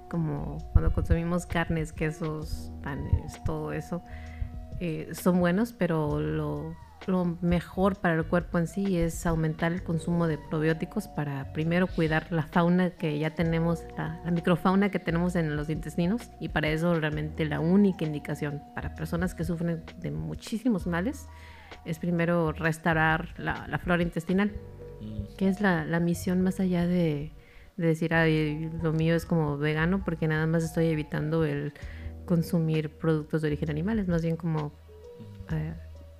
como 0.08 0.58
cuando 0.72 0.92
consumimos 0.92 1.46
carnes, 1.46 1.92
quesos, 1.92 2.70
panes, 2.84 3.42
todo 3.44 3.72
eso, 3.72 4.04
eh, 4.80 5.10
son 5.12 5.40
buenos, 5.40 5.72
pero 5.72 6.20
lo, 6.20 6.76
lo 7.06 7.36
mejor 7.40 7.96
para 7.96 8.14
el 8.14 8.24
cuerpo 8.24 8.58
en 8.58 8.66
sí 8.66 8.98
es 8.98 9.26
aumentar 9.26 9.72
el 9.72 9.82
consumo 9.82 10.26
de 10.26 10.38
probióticos 10.38 11.08
para 11.08 11.52
primero 11.52 11.86
cuidar 11.86 12.30
la 12.30 12.42
fauna 12.42 12.90
que 12.90 13.18
ya 13.18 13.34
tenemos, 13.34 13.84
la, 13.96 14.20
la 14.24 14.30
microfauna 14.30 14.90
que 14.90 14.98
tenemos 14.98 15.36
en 15.36 15.56
los 15.56 15.70
intestinos 15.70 16.30
y 16.40 16.48
para 16.48 16.68
eso 16.68 16.94
realmente 16.94 17.44
la 17.44 17.60
única 17.60 18.04
indicación 18.04 18.62
para 18.74 18.94
personas 18.94 19.34
que 19.34 19.44
sufren 19.44 19.82
de 19.98 20.10
muchísimos 20.10 20.86
males 20.86 21.28
es 21.84 21.98
primero 21.98 22.52
restaurar 22.52 23.34
la, 23.38 23.66
la 23.68 23.78
flora 23.78 24.02
intestinal, 24.02 24.52
que 25.36 25.48
es 25.48 25.60
la, 25.60 25.84
la 25.84 26.00
misión 26.00 26.42
más 26.42 26.60
allá 26.60 26.86
de, 26.86 27.32
de 27.76 27.86
decir, 27.86 28.14
"Ay, 28.14 28.70
lo 28.82 28.92
mío 28.92 29.14
es 29.14 29.26
como 29.26 29.58
vegano 29.58 30.02
porque 30.04 30.28
nada 30.28 30.46
más 30.46 30.64
estoy 30.64 30.86
evitando 30.86 31.44
el 31.44 31.72
consumir 32.26 32.90
productos 32.90 33.42
de 33.42 33.48
origen 33.48 33.70
animal, 33.70 33.98
es 33.98 34.08
más 34.08 34.22
bien 34.22 34.36
como 34.36 34.72
eh, 35.50 35.72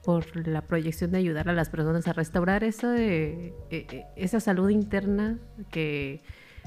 por 0.05 0.47
la 0.47 0.63
proyección 0.63 1.11
de 1.11 1.19
ayudar 1.19 1.49
a 1.49 1.53
las 1.53 1.69
personas 1.69 2.07
a 2.07 2.13
restaurar 2.13 2.65
esa, 2.65 2.97
eh, 2.97 3.53
eh, 3.71 4.05
esa 4.17 4.41
salud 4.41 4.71
interna 4.71 5.39
que 5.71 6.23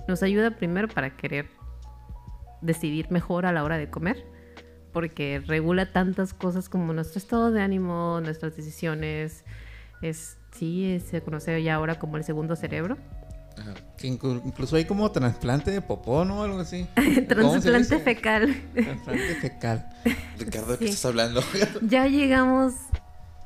nos 0.07 0.21
ayuda 0.21 0.51
primero 0.51 0.87
para 0.87 1.15
querer 1.15 1.47
decidir 2.61 3.09
mejor 3.09 3.45
a 3.45 3.53
la 3.53 3.63
hora 3.63 3.77
de 3.77 3.89
comer, 3.89 4.25
porque 4.91 5.41
regula 5.47 5.91
tantas 5.91 6.33
cosas 6.33 6.67
como 6.67 6.91
nuestro 6.93 7.17
estado 7.17 7.51
de 7.51 7.61
ánimo, 7.61 8.19
nuestras 8.21 8.55
decisiones, 8.55 9.45
es, 10.01 10.37
sí, 10.51 11.01
se 11.05 11.21
conoce 11.21 11.63
ya 11.63 11.75
ahora 11.75 11.97
como 11.97 12.17
el 12.17 12.23
segundo 12.23 12.55
cerebro. 12.55 12.97
Ajá. 13.57 13.73
Que 13.97 14.07
incluso 14.07 14.75
hay 14.75 14.85
como 14.85 15.11
trasplante 15.11 15.71
de 15.71 15.81
popó, 15.81 16.23
¿no? 16.25 16.43
Algo 16.43 16.59
así. 16.59 16.87
trasplante 17.27 17.99
fecal. 17.99 18.55
Trasplante 18.73 19.35
fecal. 19.35 19.89
Ricardo, 20.37 20.71
¿de 20.73 20.77
qué 20.77 20.85
estás 20.85 21.05
hablando? 21.05 21.43
ya 21.81 22.07
llegamos 22.07 22.73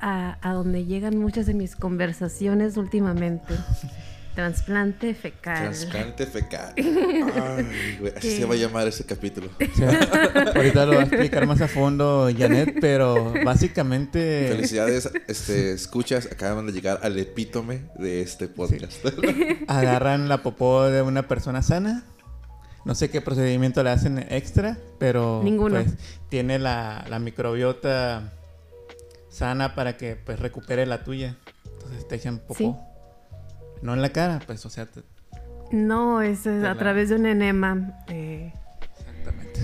a, 0.00 0.38
a 0.40 0.52
donde 0.52 0.84
llegan 0.84 1.18
muchas 1.18 1.46
de 1.46 1.54
mis 1.54 1.76
conversaciones 1.76 2.76
últimamente. 2.76 3.54
Transplante 4.34 5.14
fecal. 5.14 5.62
Transplante 5.62 6.26
fecal. 6.26 6.74
Ay, 6.76 7.96
güey, 8.00 8.12
así 8.16 8.36
se 8.36 8.44
va 8.44 8.54
a 8.54 8.56
llamar 8.56 8.88
ese 8.88 9.04
capítulo. 9.04 9.48
ahorita 10.54 10.86
lo 10.86 10.94
va 10.94 11.00
a 11.00 11.04
explicar 11.04 11.46
más 11.46 11.60
a 11.60 11.68
fondo 11.68 12.28
Janet, 12.36 12.78
pero 12.80 13.32
básicamente. 13.44 14.48
Felicidades, 14.48 15.08
este, 15.28 15.72
escuchas, 15.72 16.26
acaban 16.26 16.66
de 16.66 16.72
llegar 16.72 16.98
al 17.02 17.16
epítome 17.16 17.84
de 17.96 18.22
este 18.22 18.48
podcast. 18.48 19.04
Agarran 19.68 20.28
la 20.28 20.42
popó 20.42 20.84
de 20.84 21.02
una 21.02 21.28
persona 21.28 21.62
sana. 21.62 22.04
No 22.84 22.96
sé 22.96 23.10
qué 23.10 23.20
procedimiento 23.20 23.82
le 23.84 23.90
hacen 23.90 24.18
extra, 24.18 24.78
pero 24.98 25.42
Ninguno. 25.44 25.76
Pues, 25.82 25.94
tiene 26.28 26.58
la, 26.58 27.04
la 27.08 27.20
microbiota 27.20 28.32
sana 29.28 29.76
para 29.76 29.96
que 29.96 30.16
pues 30.16 30.40
recupere 30.40 30.86
la 30.86 31.04
tuya. 31.04 31.36
Entonces 31.64 32.08
te 32.08 32.16
echan 32.16 32.40
popó. 32.40 32.93
No 33.84 33.92
en 33.92 34.00
la 34.00 34.08
cara, 34.08 34.40
pues, 34.46 34.64
o 34.64 34.70
sea. 34.70 34.88
no, 35.70 36.22
es, 36.22 36.46
a 36.46 36.74
través 36.74 37.10
de 37.10 37.16
un 37.16 37.26
enema. 37.26 37.92
Eh, 38.08 38.50
Exactamente. 38.98 39.60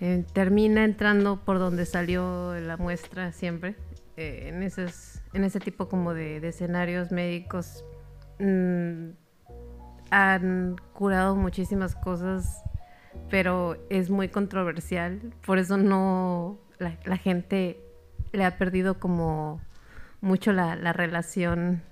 Eh, 0.00 0.24
termina 0.32 0.82
entrando 0.82 1.44
por 1.44 1.58
donde 1.58 1.84
salió 1.84 2.58
la 2.58 2.78
muestra 2.78 3.32
siempre. 3.32 3.76
Eh, 4.16 4.48
en, 4.48 4.62
esos, 4.62 5.20
en 5.34 5.44
ese 5.44 5.60
tipo 5.60 5.90
como 5.90 6.14
de, 6.14 6.38
escenarios 6.38 7.12
médicos 7.12 7.84
mm, 8.38 9.10
han 10.10 10.76
curado 10.94 11.36
muchísimas 11.36 11.94
cosas, 11.96 12.62
pero 13.28 13.76
es 13.90 14.08
muy 14.08 14.30
controversial. 14.30 15.20
Por 15.44 15.58
eso 15.58 15.76
no 15.76 16.58
la, 16.78 17.18
gente 17.18 17.78
le 18.32 18.46
ha 18.46 18.56
perdido 18.56 18.98
como 18.98 19.60
mucho 20.22 20.54
la, 20.54 20.76
la 20.76 20.94
relación 20.94 21.82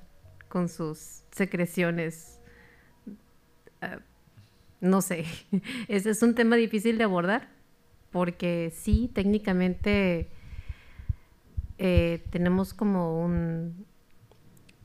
con 0.49 0.71
sus 0.71 1.26
secreciones. 1.37 2.41
Ah, 3.81 3.99
no 4.81 5.03
sé, 5.03 5.25
ese 5.89 6.11
es 6.11 6.23
un 6.23 6.35
tema 6.35 6.57
difícil 6.57 6.99
de 6.99 7.05
abordar 7.05 7.49
porque 8.11 8.73
sí, 8.75 9.11
técnicamente 9.13 10.31
eh, 11.79 12.25
tenemos 12.31 12.73
como 12.73 13.23
un... 13.23 13.85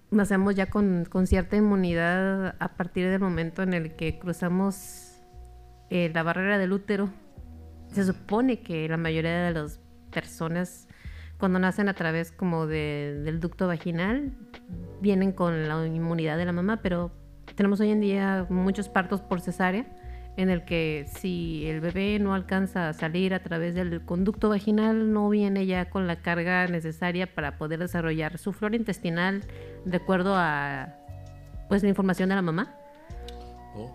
Nacemos 0.10 0.56
ya 0.56 0.70
con, 0.70 1.08
cierta 1.26 1.56
inmunidad 1.56 2.58
a 2.60 2.76
partir 2.76 3.10
del 3.10 3.22
momento 3.22 3.64
en 3.64 3.74
el 3.74 3.96
que 3.96 4.20
cruzamos 4.20 5.14
eh, 5.90 6.12
la 6.14 6.24
barrera 6.24 6.58
del 6.58 6.74
útero. 6.74 7.10
Se 7.94 8.04
supone 8.04 8.60
que 8.60 8.90
la 8.90 8.98
mayoría 8.98 9.46
de 9.46 9.54
las 9.54 9.80
personas 10.12 10.90
cuando 11.42 11.58
nacen 11.58 11.90
a 11.90 11.96
través 11.96 12.32
como 12.32 12.68
del 12.68 13.40
ducto 13.40 13.66
vaginal, 13.66 14.32
vienen 15.02 15.32
con 15.32 15.68
la 15.68 15.88
inmunidad 15.88 16.38
de 16.38 16.46
la 16.46 16.52
mamá, 16.52 16.84
pero 16.84 17.12
tenemos 17.56 17.80
hoy 17.80 17.90
en 17.90 18.00
día 18.00 18.46
muchos 18.48 18.90
partos 18.90 19.22
por 19.22 19.42
cesárea, 19.42 19.88
en 20.38 20.52
el 20.52 20.66
que 20.66 21.08
si 21.20 21.66
el 21.66 21.82
bebé 21.82 22.20
no 22.20 22.36
alcanza 22.36 22.90
a 22.90 22.94
salir 22.94 23.34
a 23.34 23.42
través 23.42 23.74
del 23.74 24.06
conducto 24.06 24.50
vaginal, 24.50 25.12
no 25.12 25.30
viene 25.30 25.66
ya 25.66 25.90
con 25.90 26.06
la 26.06 26.18
carga 26.18 26.68
necesaria 26.68 27.26
para 27.34 27.58
poder 27.58 27.80
desarrollar 27.80 28.38
su 28.38 28.54
flora 28.54 28.76
intestinal 28.76 29.44
de 29.84 29.98
acuerdo 29.98 30.36
a 30.36 30.94
pues 31.70 31.82
la 31.82 31.90
información 31.90 32.30
de 32.30 32.36
la 32.36 32.44
mamá. 32.44 32.76
Oh. 33.76 33.92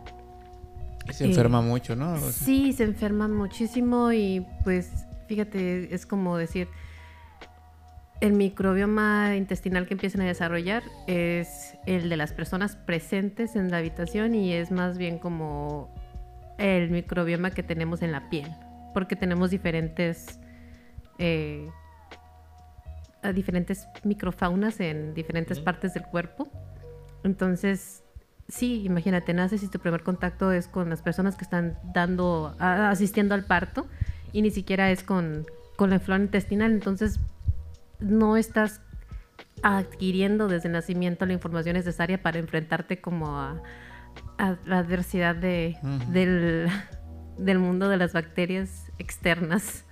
Se 1.13 1.27
enferma 1.27 1.61
eh, 1.61 1.63
mucho, 1.63 1.95
¿no? 1.95 2.19
Sí, 2.19 2.73
se 2.73 2.83
enferma 2.83 3.29
muchísimo 3.29 4.11
y 4.11 4.45
pues 4.65 5.07
fíjate, 5.29 5.95
es 5.95 6.07
como 6.07 6.37
decir, 6.37 6.67
el 8.21 8.33
microbioma 8.33 9.37
intestinal 9.37 9.87
que 9.87 9.95
empiezan 9.95 10.23
a 10.23 10.25
desarrollar 10.25 10.83
es 11.07 11.75
el 11.87 12.09
de 12.09 12.17
las 12.17 12.33
personas 12.33 12.77
presentes 12.77 13.57
en 13.57 13.71
la 13.71 13.79
habitación 13.79 14.35
y 14.35 14.55
es 14.55 14.71
más 14.71 14.97
bien 14.97 15.19
como 15.19 15.95
el 16.59 16.91
microbioma 16.91 17.51
que 17.51 17.63
tenemos 17.63 18.01
en 18.03 18.13
la 18.13 18.31
piel, 18.31 18.51
porque 18.95 19.17
tenemos 19.17 19.51
diferentes, 19.51 20.41
eh, 21.19 21.69
diferentes 23.35 23.87
microfaunas 24.03 24.81
en 24.81 25.13
diferentes 25.13 25.61
partes 25.61 25.93
del 25.93 26.05
cuerpo. 26.05 26.49
Entonces, 27.23 28.03
sí, 28.49 28.83
imagínate, 28.85 29.35
naces 29.35 29.63
y 29.63 29.69
tu 29.69 29.79
primer 29.79 30.03
contacto 30.03 30.53
es 30.53 30.69
con 30.69 30.89
las 30.89 31.03
personas 31.03 31.37
que 31.37 31.45
están 31.45 31.79
dando, 31.93 32.55
asistiendo 32.59 33.35
al 33.35 33.45
parto 33.45 33.87
y 34.33 34.41
ni 34.41 34.51
siquiera 34.51 34.91
es 34.91 35.03
con, 35.03 35.45
con 35.77 35.91
la 35.91 35.99
flora 35.99 36.23
intestinal. 36.23 36.73
Entonces, 36.73 37.21
no 38.01 38.37
estás 38.37 38.81
adquiriendo 39.63 40.49
desde 40.49 40.69
el 40.69 40.73
nacimiento 40.73 41.27
la 41.27 41.33
información 41.33 41.75
necesaria 41.75 42.23
para 42.23 42.39
enfrentarte 42.39 43.01
como 43.01 43.39
a, 43.39 43.63
la 44.39 44.79
adversidad 44.79 45.35
de, 45.35 45.77
del, 46.09 47.59
mundo 47.59 47.89
de 47.89 47.97
las 47.97 48.13
bacterias 48.13 48.93
externas. 48.99 49.85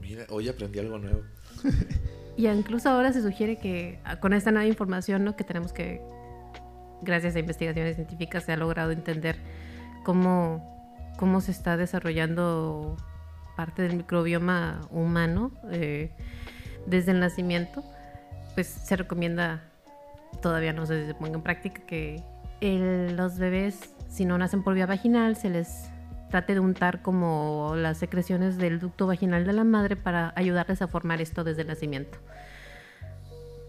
Mira, 0.00 0.26
hoy 0.28 0.48
aprendí 0.48 0.78
algo 0.78 0.98
nuevo. 0.98 1.22
y 2.36 2.46
incluso 2.46 2.90
ahora 2.90 3.12
se 3.12 3.22
sugiere 3.22 3.56
que 3.56 4.00
ah, 4.04 4.20
con 4.20 4.32
esta 4.34 4.50
nueva 4.50 4.66
información 4.66 5.24
¿no? 5.24 5.34
que 5.34 5.44
tenemos 5.44 5.72
que, 5.72 6.02
gracias 7.02 7.36
a 7.36 7.38
investigaciones 7.38 7.96
científicas, 7.96 8.44
se 8.44 8.52
ha 8.52 8.56
logrado 8.56 8.90
entender 8.90 9.36
cómo, 10.04 11.12
cómo 11.16 11.40
se 11.40 11.52
está 11.52 11.76
desarrollando 11.76 12.96
parte 13.54 13.82
del 13.82 13.96
microbioma 13.96 14.80
humano 14.90 15.52
eh, 15.70 16.10
desde 16.86 17.12
el 17.12 17.20
nacimiento, 17.20 17.82
pues 18.54 18.66
se 18.66 18.96
recomienda, 18.96 19.62
todavía 20.42 20.72
no 20.72 20.86
sé 20.86 21.02
si 21.02 21.06
se 21.06 21.14
ponga 21.14 21.34
en 21.34 21.42
práctica, 21.42 21.82
que 21.86 22.22
los 22.60 23.38
bebés, 23.38 23.94
si 24.08 24.24
no 24.24 24.38
nacen 24.38 24.62
por 24.62 24.74
vía 24.74 24.86
vaginal, 24.86 25.36
se 25.36 25.50
les 25.50 25.90
trate 26.30 26.54
de 26.54 26.60
untar 26.60 27.02
como 27.02 27.74
las 27.76 27.98
secreciones 27.98 28.56
del 28.56 28.80
ducto 28.80 29.06
vaginal 29.06 29.44
de 29.44 29.52
la 29.52 29.64
madre 29.64 29.96
para 29.96 30.32
ayudarles 30.36 30.82
a 30.82 30.88
formar 30.88 31.20
esto 31.20 31.44
desde 31.44 31.62
el 31.62 31.68
nacimiento. 31.68 32.18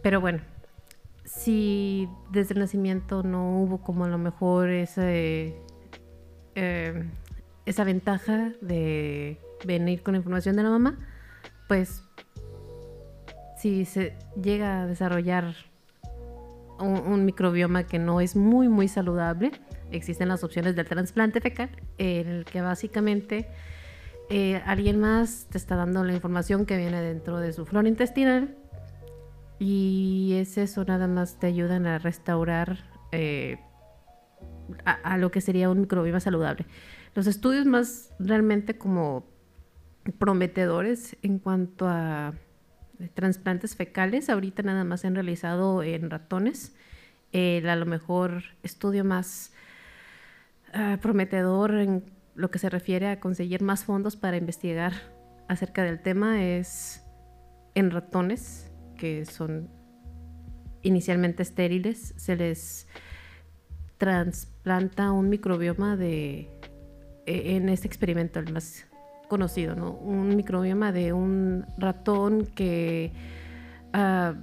Pero 0.02 0.21
bueno, 0.21 0.39
si 1.26 2.08
desde 2.32 2.54
el 2.54 2.60
nacimiento 2.62 3.24
no 3.24 3.60
hubo 3.60 3.82
como 3.82 4.06
a 4.06 4.08
lo 4.08 4.17
mejor 4.17 4.69
ese, 4.69 5.56
eh, 6.56 7.04
esa 7.65 7.84
ventaja 7.84 8.52
de 8.62 9.39
venir 9.65 10.04
con 10.04 10.15
información 10.15 10.56
de 10.56 10.63
la 10.63 10.69
mamá, 10.69 10.97
pues 11.67 12.04
si 13.58 13.86
se 13.86 14.15
llega 14.41 14.82
a 14.82 14.88
desarrollar 14.88 15.56
un, 16.80 17.25
microbioma 17.25 17.86
que 17.86 17.99
no 17.99 18.21
es 18.21 18.36
muy, 18.36 18.67
muy 18.67 18.88
saludable, 18.88 19.51
existen 19.91 20.28
las 20.28 20.43
opciones 20.43 20.75
del 20.75 20.88
trasplante 20.88 21.41
fecal, 21.41 21.69
en 21.97 22.28
el 22.28 22.45
que 22.45 22.62
básicamente 22.62 23.47
eh, 24.30 24.62
alguien 24.65 24.99
más 24.99 25.47
te 25.49 25.58
está 25.58 25.75
dando 25.75 26.04
la 26.04 26.13
información 26.13 26.65
que 26.65 26.78
viene 26.78 27.01
dentro 27.01 27.39
de 27.39 27.54
su 27.54 27.65
flora 27.65 27.88
intestinal 27.88 28.56
y 29.60 30.34
es 30.39 30.58
eso, 30.58 30.84
nada 30.84 31.08
más 31.08 31.39
te 31.39 31.47
ayudan 31.47 31.86
a 31.86 31.97
restaurar 31.97 32.80
eh, 33.12 33.58
a, 34.84 35.17
lo 35.17 35.32
que 35.32 35.41
sería 35.41 35.69
un 35.69 35.82
microbioma 35.82 36.19
saludable. 36.19 36.65
Los 37.13 37.28
estudios 37.28 37.65
más 37.65 38.13
realmente 38.19 38.78
como 38.78 39.25
prometedores 40.12 41.18
en 41.22 41.39
cuanto 41.39 41.88
a 41.88 42.34
trasplantes 43.13 43.76
fecales. 43.76 44.30
Ahorita 44.30 44.63
nada 44.63 44.84
más 44.84 45.02
se 45.02 45.08
han 45.08 45.15
realizado 45.15 45.84
en 45.84 46.10
ratones. 46.10 46.76
El 47.32 47.68
a 47.70 47.76
lo 47.76 47.86
mejor 47.86 48.44
estudio 48.63 49.04
más 49.04 49.52
ah, 50.74 50.98
prometedor 51.02 51.76
en 51.76 52.04
lo 52.36 52.52
que 52.52 52.60
se 52.60 52.70
refiere 52.70 53.08
a 53.08 53.20
conseguir 53.20 53.62
más 53.62 53.84
fondos 53.84 54.15
para 54.15 54.38
investigar 54.38 54.94
acerca 55.48 55.84
del 55.84 56.02
tema 56.02 56.44
es 56.44 57.04
en 57.76 57.91
ratones 57.91 58.72
que 58.98 59.26
son 59.26 59.70
inicialmente 60.82 61.44
estériles. 61.44 62.13
Se 62.18 62.36
les 62.36 62.88
trasplanta 63.98 65.12
un 65.12 65.30
microbioma 65.30 65.98
de 65.98 66.50
e, 67.26 67.56
en 67.56 67.70
este 67.70 67.88
experimento 67.88 68.39
el 68.39 68.52
más 68.54 68.86
conocido, 69.27 69.75
¿no? 69.75 69.91
Un 69.91 70.35
microbioma 70.35 70.91
de 70.91 71.13
un 71.13 71.65
ratón 71.77 72.45
que 72.45 73.11
uh, 73.93 74.35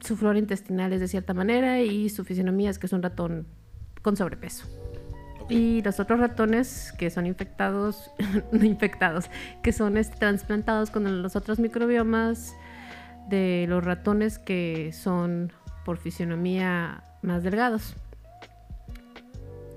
su 0.00 0.16
flora 0.16 0.38
intestinal 0.38 0.92
es 0.92 1.00
de 1.00 1.08
cierta 1.08 1.34
manera 1.34 1.80
y 1.80 2.08
su 2.08 2.24
fisionomía 2.24 2.70
es 2.70 2.78
que 2.78 2.86
es 2.86 2.92
un 2.92 3.02
ratón 3.02 3.46
con 4.02 4.16
sobrepeso. 4.16 4.66
Y 5.48 5.82
los 5.82 5.98
otros 5.98 6.20
ratones 6.20 6.92
que 6.98 7.10
son 7.10 7.26
infectados, 7.26 8.10
no 8.52 8.64
infectados, 8.64 9.30
que 9.62 9.72
son 9.72 9.96
este, 9.96 10.16
trasplantados 10.16 10.90
con 10.90 11.22
los 11.22 11.36
otros 11.36 11.58
microbiomas 11.58 12.54
de 13.28 13.66
los 13.68 13.84
ratones 13.84 14.38
que 14.38 14.92
son 14.92 15.52
por 15.84 15.98
fisionomía 15.98 17.02
más 17.22 17.42
delgados. 17.42 17.96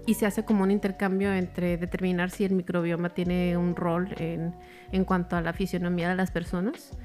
Y 0.07 0.15
se 0.15 0.25
hace 0.25 0.43
como 0.43 0.63
un 0.63 0.71
intercambio 0.71 1.31
entre 1.33 1.77
determinar 1.77 2.31
si 2.31 2.43
el 2.43 2.53
microbioma 2.53 3.09
tiene 3.09 3.55
un 3.55 3.75
rol 3.75 4.09
en, 4.17 4.55
en 4.91 5.05
cuanto 5.05 5.35
a 5.35 5.41
la 5.41 5.53
fisionomía 5.53 6.09
de 6.09 6.15
las 6.15 6.31
personas. 6.31 6.97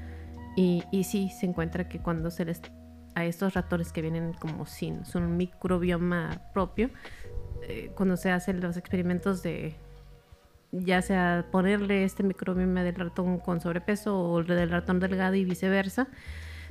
Y, 0.55 0.83
y 0.91 1.03
sí, 1.03 1.29
se 1.29 1.45
encuentra 1.45 1.87
que 1.87 1.99
cuando 1.99 2.31
se 2.31 2.45
les 2.45 2.61
a 3.17 3.25
estos 3.25 3.55
ratones 3.55 3.91
que 3.91 4.01
vienen 4.01 4.33
como 4.33 4.67
sin 4.67 5.03
su 5.03 5.19
microbioma 5.19 6.39
propio, 6.53 6.91
eh, 7.63 7.91
cuando 7.95 8.15
se 8.15 8.29
hacen 8.29 8.61
los 8.61 8.77
experimentos 8.77 9.41
de 9.41 9.75
ya 10.71 11.01
sea 11.01 11.47
ponerle 11.51 12.03
este 12.03 12.21
microbioma 12.21 12.83
del 12.83 12.93
ratón 12.93 13.39
con 13.39 13.59
sobrepeso 13.59 14.19
o 14.19 14.39
el 14.39 14.47
del 14.47 14.69
ratón 14.69 14.99
delgado 14.99 15.33
y 15.33 15.45
viceversa, 15.45 16.07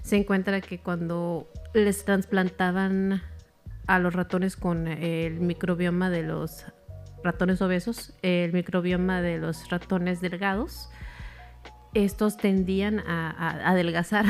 se 0.03 0.17
encuentra 0.17 0.61
que 0.61 0.79
cuando 0.79 1.51
les 1.75 2.05
trasplantaban 2.05 3.23
a 3.87 3.99
los 3.99 4.14
ratones 4.14 4.57
con 4.57 4.88
el 4.88 5.40
microbioma 5.40 6.11
de 6.11 6.22
los 6.22 6.64
ratones 7.22 7.61
obesos, 7.62 8.14
el 8.22 8.53
microbioma 8.53 9.20
de 9.20 9.38
los 9.38 9.68
ratones 9.68 10.20
delgados, 10.20 10.90
estos 11.94 12.37
tendían 12.37 13.01
a, 13.01 13.70
adelgazar. 13.70 14.27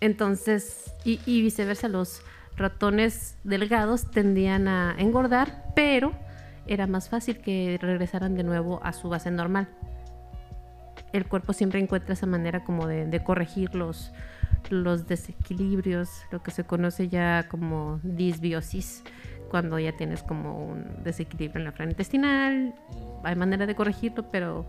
Entonces, 0.00 0.92
y, 1.04 1.20
y, 1.26 1.42
viceversa, 1.42 1.88
los 1.88 2.22
ratones 2.56 3.38
delgados 3.44 4.10
tendían 4.10 4.68
a 4.68 4.94
engordar, 4.98 5.72
pero 5.74 6.12
era 6.66 6.86
más 6.86 7.08
fácil 7.08 7.40
que 7.40 7.78
regresaran 7.80 8.34
de 8.34 8.42
nuevo 8.42 8.80
a 8.82 8.92
su 8.92 9.08
base 9.08 9.30
normal. 9.30 9.68
El 11.12 11.26
cuerpo 11.26 11.52
siempre 11.52 11.80
encuentra 11.80 12.12
esa 12.12 12.26
manera 12.26 12.64
como 12.64 12.86
de, 12.86 13.06
de 13.06 13.24
corregir 13.24 13.74
los, 13.74 14.12
los 14.70 15.06
desequilibrios, 15.06 16.22
lo 16.30 16.42
que 16.42 16.50
se 16.50 16.64
conoce 16.64 17.08
ya 17.08 17.48
como 17.48 18.00
disbiosis, 18.02 19.04
cuando 19.50 19.78
ya 19.78 19.92
tienes 19.96 20.22
como 20.22 20.66
un 20.66 21.02
desequilibrio 21.02 21.60
en 21.60 21.64
la 21.64 21.72
flora 21.72 21.90
intestinal, 21.90 22.74
hay 23.24 23.36
manera 23.36 23.66
de 23.66 23.74
corregirlo, 23.74 24.28
pero 24.30 24.66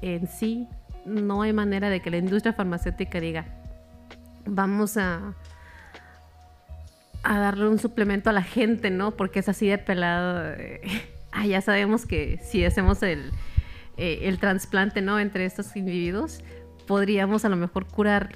en 0.00 0.26
sí 0.26 0.68
no 1.04 1.42
hay 1.42 1.52
manera 1.52 1.90
de 1.90 2.00
que 2.00 2.10
la 2.10 2.16
industria 2.16 2.52
farmacéutica 2.52 3.20
diga, 3.20 3.44
vamos 4.46 4.96
a, 4.96 5.34
a 7.22 7.38
darle 7.38 7.68
un 7.68 7.78
suplemento 7.78 8.30
a 8.30 8.32
la 8.32 8.42
gente, 8.42 8.90
¿no? 8.90 9.12
Porque 9.12 9.40
es 9.40 9.48
así 9.48 9.66
de 9.66 9.78
pelado. 9.78 10.54
ah, 11.32 11.46
ya 11.46 11.60
sabemos 11.60 12.06
que 12.06 12.38
si 12.42 12.64
hacemos 12.64 13.02
el, 13.02 13.30
eh, 13.96 14.20
el 14.22 14.38
trasplante, 14.38 15.02
¿no? 15.02 15.20
Entre 15.20 15.44
estos 15.44 15.76
individuos, 15.76 16.42
podríamos 16.86 17.44
a 17.44 17.48
lo 17.48 17.56
mejor 17.56 17.86
curar 17.86 18.30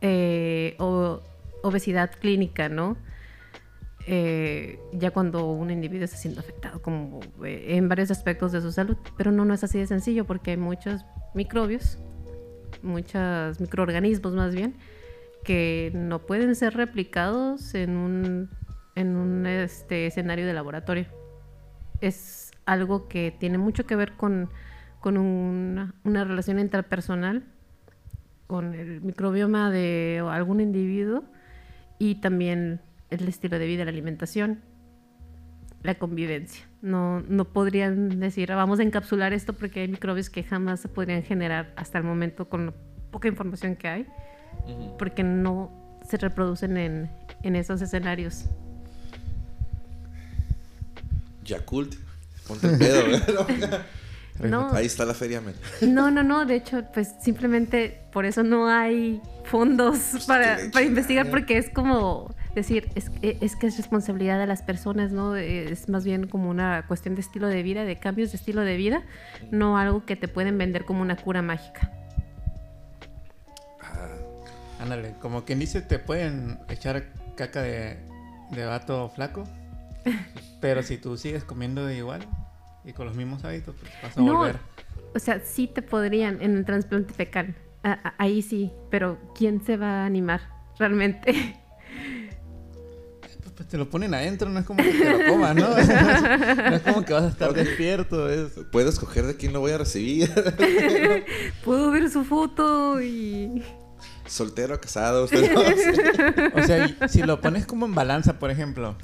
eh, 0.00 0.76
obesidad 1.62 2.10
clínica, 2.18 2.68
¿no? 2.68 2.96
Eh, 4.06 4.80
ya 4.92 5.10
cuando 5.10 5.50
un 5.50 5.70
individuo 5.70 6.04
está 6.04 6.16
siendo 6.16 6.40
afectado 6.40 6.80
como 6.80 7.20
en 7.44 7.88
varios 7.88 8.10
aspectos 8.10 8.50
de 8.52 8.60
su 8.60 8.72
salud. 8.72 8.96
Pero 9.16 9.30
no, 9.30 9.44
no 9.44 9.54
es 9.54 9.62
así 9.62 9.78
de 9.78 9.86
sencillo 9.86 10.24
porque 10.24 10.52
hay 10.52 10.56
muchos 10.56 11.04
microbios, 11.34 11.98
muchos 12.82 13.60
microorganismos 13.60 14.34
más 14.34 14.54
bien, 14.54 14.74
que 15.44 15.90
no 15.94 16.20
pueden 16.20 16.54
ser 16.54 16.74
replicados 16.74 17.74
en 17.74 17.96
un, 17.96 18.50
en 18.94 19.16
un 19.16 19.46
este, 19.46 20.06
escenario 20.06 20.46
de 20.46 20.54
laboratorio. 20.54 21.06
Es 22.00 22.50
algo 22.66 23.08
que 23.08 23.34
tiene 23.38 23.58
mucho 23.58 23.86
que 23.86 23.96
ver 23.96 24.12
con, 24.16 24.50
con 25.00 25.18
una, 25.18 25.94
una, 26.04 26.24
relación 26.24 26.58
interpersonal, 26.58 27.44
con 28.50 28.74
el 28.74 29.00
microbioma 29.00 29.70
de 29.70 30.20
algún 30.28 30.60
individuo 30.60 31.22
y 32.00 32.16
también 32.16 32.80
el 33.08 33.28
estilo 33.28 33.60
de 33.60 33.66
vida, 33.68 33.84
la 33.84 33.92
alimentación, 33.92 34.58
la 35.84 35.94
convivencia. 35.94 36.66
No, 36.82 37.20
no 37.20 37.44
podrían 37.44 38.18
decir, 38.18 38.48
vamos 38.48 38.80
a 38.80 38.82
encapsular 38.82 39.32
esto 39.32 39.52
porque 39.52 39.82
hay 39.82 39.88
microbios 39.88 40.30
que 40.30 40.42
jamás 40.42 40.80
se 40.80 40.88
podrían 40.88 41.22
generar 41.22 41.72
hasta 41.76 41.98
el 41.98 42.02
momento 42.02 42.48
con 42.48 42.66
la 42.66 42.74
poca 43.12 43.28
información 43.28 43.76
que 43.76 43.86
hay 43.86 44.06
porque 44.98 45.22
no 45.22 45.70
se 46.08 46.16
reproducen 46.16 46.76
en, 46.76 47.08
en 47.44 47.54
esos 47.54 47.80
escenarios. 47.82 48.46
Yakult, 51.44 51.94
ponte 52.48 52.66
el 52.66 52.78
pedo, 52.78 53.46
no, 54.48 54.72
Ahí 54.72 54.86
está 54.86 55.04
la 55.04 55.14
feria, 55.14 55.42
No, 55.82 56.10
no, 56.10 56.22
no. 56.22 56.46
De 56.46 56.56
hecho, 56.56 56.84
pues 56.92 57.14
simplemente 57.20 58.00
por 58.12 58.24
eso 58.24 58.42
no 58.42 58.68
hay 58.68 59.20
fondos 59.44 59.98
pues, 60.12 60.26
para, 60.26 60.58
para 60.72 60.84
investigar, 60.84 61.30
porque 61.30 61.58
es 61.58 61.70
como 61.70 62.34
decir, 62.54 62.90
es, 62.94 63.10
es, 63.22 63.56
que 63.56 63.66
es 63.66 63.76
responsabilidad 63.76 64.38
de 64.38 64.46
las 64.46 64.62
personas, 64.62 65.12
¿no? 65.12 65.36
Es 65.36 65.88
más 65.88 66.04
bien 66.04 66.26
como 66.26 66.50
una 66.50 66.86
cuestión 66.86 67.14
de 67.14 67.20
estilo 67.20 67.48
de 67.48 67.62
vida, 67.62 67.84
de 67.84 67.98
cambios 67.98 68.32
de 68.32 68.36
estilo 68.36 68.62
de 68.62 68.76
vida, 68.76 69.02
no 69.50 69.78
algo 69.78 70.04
que 70.04 70.16
te 70.16 70.28
pueden 70.28 70.58
vender 70.58 70.84
como 70.84 71.02
una 71.02 71.16
cura 71.16 71.42
mágica. 71.42 71.92
Ándale, 74.80 75.14
como 75.20 75.44
quien 75.44 75.58
dice, 75.58 75.82
te 75.82 75.98
pueden 75.98 76.58
echar 76.70 77.04
caca 77.36 77.60
de, 77.60 77.98
de 78.50 78.64
vato 78.64 79.10
flaco, 79.10 79.44
pero 80.60 80.82
si 80.82 80.96
tú 80.96 81.18
sigues 81.18 81.44
comiendo 81.44 81.84
de 81.84 81.98
igual 81.98 82.26
y 82.84 82.92
con 82.92 83.06
los 83.06 83.16
mismos 83.16 83.44
hábitos, 83.44 83.74
pues 83.78 83.92
vas 84.02 84.16
a 84.16 84.20
volver. 84.20 84.58
O 85.14 85.18
sea, 85.18 85.40
sí 85.40 85.66
te 85.66 85.82
podrían 85.82 86.40
en 86.40 86.56
el 86.56 86.64
trasplante 86.64 87.12
fecal, 87.14 87.54
ahí 88.18 88.42
sí, 88.42 88.70
pero 88.90 89.18
¿quién 89.34 89.64
se 89.64 89.76
va 89.76 90.02
a 90.02 90.06
animar 90.06 90.40
realmente? 90.78 91.56
Pues, 93.20 93.38
pues, 93.54 93.68
te 93.68 93.78
lo 93.78 93.88
ponen 93.90 94.14
adentro, 94.14 94.48
no 94.48 94.58
es 94.58 94.66
como 94.66 94.82
que 94.82 94.90
te 94.90 95.18
lo 95.18 95.32
comas, 95.32 95.54
¿no? 95.54 95.68
no 96.70 96.76
es 96.76 96.82
como 96.82 97.04
que 97.04 97.12
vas 97.12 97.24
a 97.24 97.28
estar 97.28 97.52
despierto. 97.52 98.28
Es... 98.28 98.52
Puedo 98.72 98.88
escoger 98.88 99.26
de 99.26 99.36
quién 99.36 99.52
lo 99.52 99.60
voy 99.60 99.72
a 99.72 99.78
recibir. 99.78 100.30
Puedo 101.64 101.90
ver 101.90 102.10
su 102.10 102.24
foto 102.24 103.00
y 103.02 103.62
soltero, 104.26 104.80
casado, 104.80 105.24
usted 105.24 105.52
O 106.54 106.62
sea, 106.62 107.08
si 107.08 107.22
lo 107.22 107.40
pones 107.40 107.66
como 107.66 107.86
en 107.86 107.94
balanza, 107.94 108.38
por 108.38 108.50
ejemplo, 108.50 108.96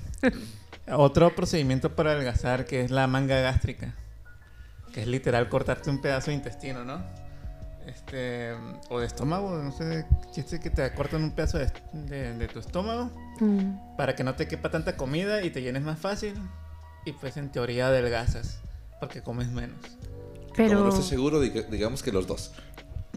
otro 0.93 1.35
procedimiento 1.35 1.95
para 1.95 2.13
adelgazar 2.13 2.65
que 2.65 2.83
es 2.83 2.91
la 2.91 3.07
manga 3.07 3.41
gástrica, 3.41 3.95
que 4.93 5.03
es 5.03 5.07
literal 5.07 5.49
cortarte 5.49 5.91
un 5.91 6.01
pedazo 6.01 6.31
de 6.31 6.37
intestino, 6.37 6.85
¿no? 6.85 7.03
Este, 7.87 8.53
o 8.91 8.99
de 8.99 9.07
estómago, 9.07 9.63
no 9.63 9.71
sé, 9.71 10.07
chiste 10.33 10.59
que 10.59 10.71
te 10.71 10.93
cortan 10.93 11.23
un 11.23 11.31
pedazo 11.31 11.59
de, 11.59 12.49
tu 12.53 12.59
estómago 12.59 13.13
mm. 13.39 13.97
para 13.97 14.17
que 14.17 14.25
no 14.25 14.35
te 14.35 14.49
quepa 14.49 14.71
tanta 14.71 14.97
comida 14.97 15.43
y 15.43 15.51
te 15.51 15.63
llenes 15.63 15.83
más 15.83 15.99
fácil. 15.99 16.35
Y 17.05 17.13
pues 17.13 17.37
en 17.37 17.53
teoría 17.53 17.87
adelgazas 17.87 18.59
porque 18.99 19.23
comes 19.23 19.49
menos. 19.49 19.79
Pero 20.57 20.81
no 20.81 20.89
estoy 20.89 21.05
seguro, 21.05 21.41
digamos 21.41 22.03
que 22.03 22.11
los 22.11 22.27
dos. 22.27 22.53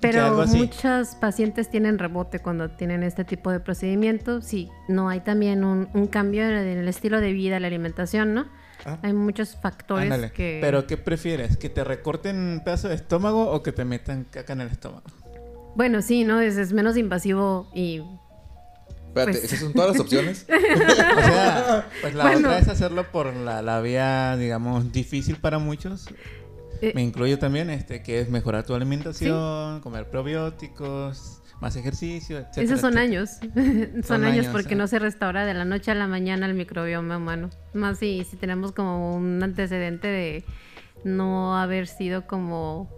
Pero 0.02 0.46
muchos 0.48 1.16
pacientes 1.16 1.70
tienen 1.70 2.00
rebote 2.00 2.40
cuando 2.40 2.70
tienen 2.70 3.04
este 3.04 3.24
tipo 3.24 3.52
de 3.52 3.60
procedimientos. 3.60 4.46
Sí, 4.46 4.70
no 4.88 5.10
hay 5.10 5.22
también 5.22 5.64
un, 5.64 6.08
cambio 6.08 6.44
en 6.44 6.56
el 6.56 6.88
estilo 6.88 7.22
de 7.22 7.34
vida, 7.34 7.60
la 7.60 7.68
alimentación, 7.68 8.34
¿no? 8.34 8.48
Ah. 8.86 8.98
Hay 9.02 9.14
muchos 9.14 9.58
factores 9.62 10.32
que... 10.32 10.60
Pero 10.62 10.88
¿qué 10.88 10.98
prefieres? 10.98 11.58
¿Que 11.58 11.70
te 11.70 11.84
recorten 11.84 12.38
un 12.38 12.64
pedazo 12.64 12.88
de 12.90 12.96
estómago 12.96 13.52
o 13.52 13.62
que 13.62 13.72
te 13.72 13.84
metan 13.84 14.26
caca 14.26 14.54
en 14.54 14.62
el 14.62 14.70
estómago? 14.70 15.04
Bueno, 15.76 16.02
sí, 16.02 16.24
¿no? 16.24 16.40
Es, 16.40 16.72
menos 16.74 16.98
invasivo 16.98 17.70
y... 17.74 18.02
Espérate, 19.08 19.40
pues 19.40 19.44
¿esas 19.44 19.60
son 19.60 19.74
todas 19.74 19.92
las 19.92 20.00
opciones? 20.00 20.46
o 20.50 21.22
sea, 21.22 21.90
pues 22.02 22.14
la 22.14 22.38
otra 22.38 22.60
es 22.60 22.68
hacerlo 22.68 23.12
por 23.12 23.34
la, 23.34 23.62
la 23.64 23.82
vía, 23.82 24.38
digamos, 24.38 24.92
difícil 24.92 25.38
para 25.38 25.58
muchos 25.58 26.08
eh, 26.82 26.92
Me 26.96 27.04
incluyo 27.04 27.40
también 27.40 27.70
este 27.70 28.02
que 28.02 28.20
es 28.20 28.30
mejorar 28.30 28.66
tu 28.66 28.74
alimentación, 28.74 29.82
comer 29.82 30.10
probióticos, 30.10 31.42
más 31.60 31.76
ejercicio, 31.76 32.38
etc. 32.40 32.58
Esos 32.58 32.82
son 32.82 32.98
años. 32.98 33.40
son, 34.04 34.24
años, 34.24 34.48
porque 34.48 34.76
no 34.76 34.88
se 34.88 35.00
restaura 35.00 35.46
de 35.46 35.54
la 35.54 35.66
noche 35.66 35.92
a 35.92 35.96
la 35.96 36.08
mañana 36.08 36.46
el 36.46 36.54
microbioma 36.54 37.18
humano. 37.18 37.50
Más 37.74 38.00
si, 38.00 38.24
si 38.24 38.38
tenemos 38.38 38.72
como 38.72 39.16
un 39.16 39.42
antecedente 39.44 40.08
de 40.08 40.44
no 41.04 41.58
haber 41.58 41.88
sido 41.88 42.28
como 42.28 42.90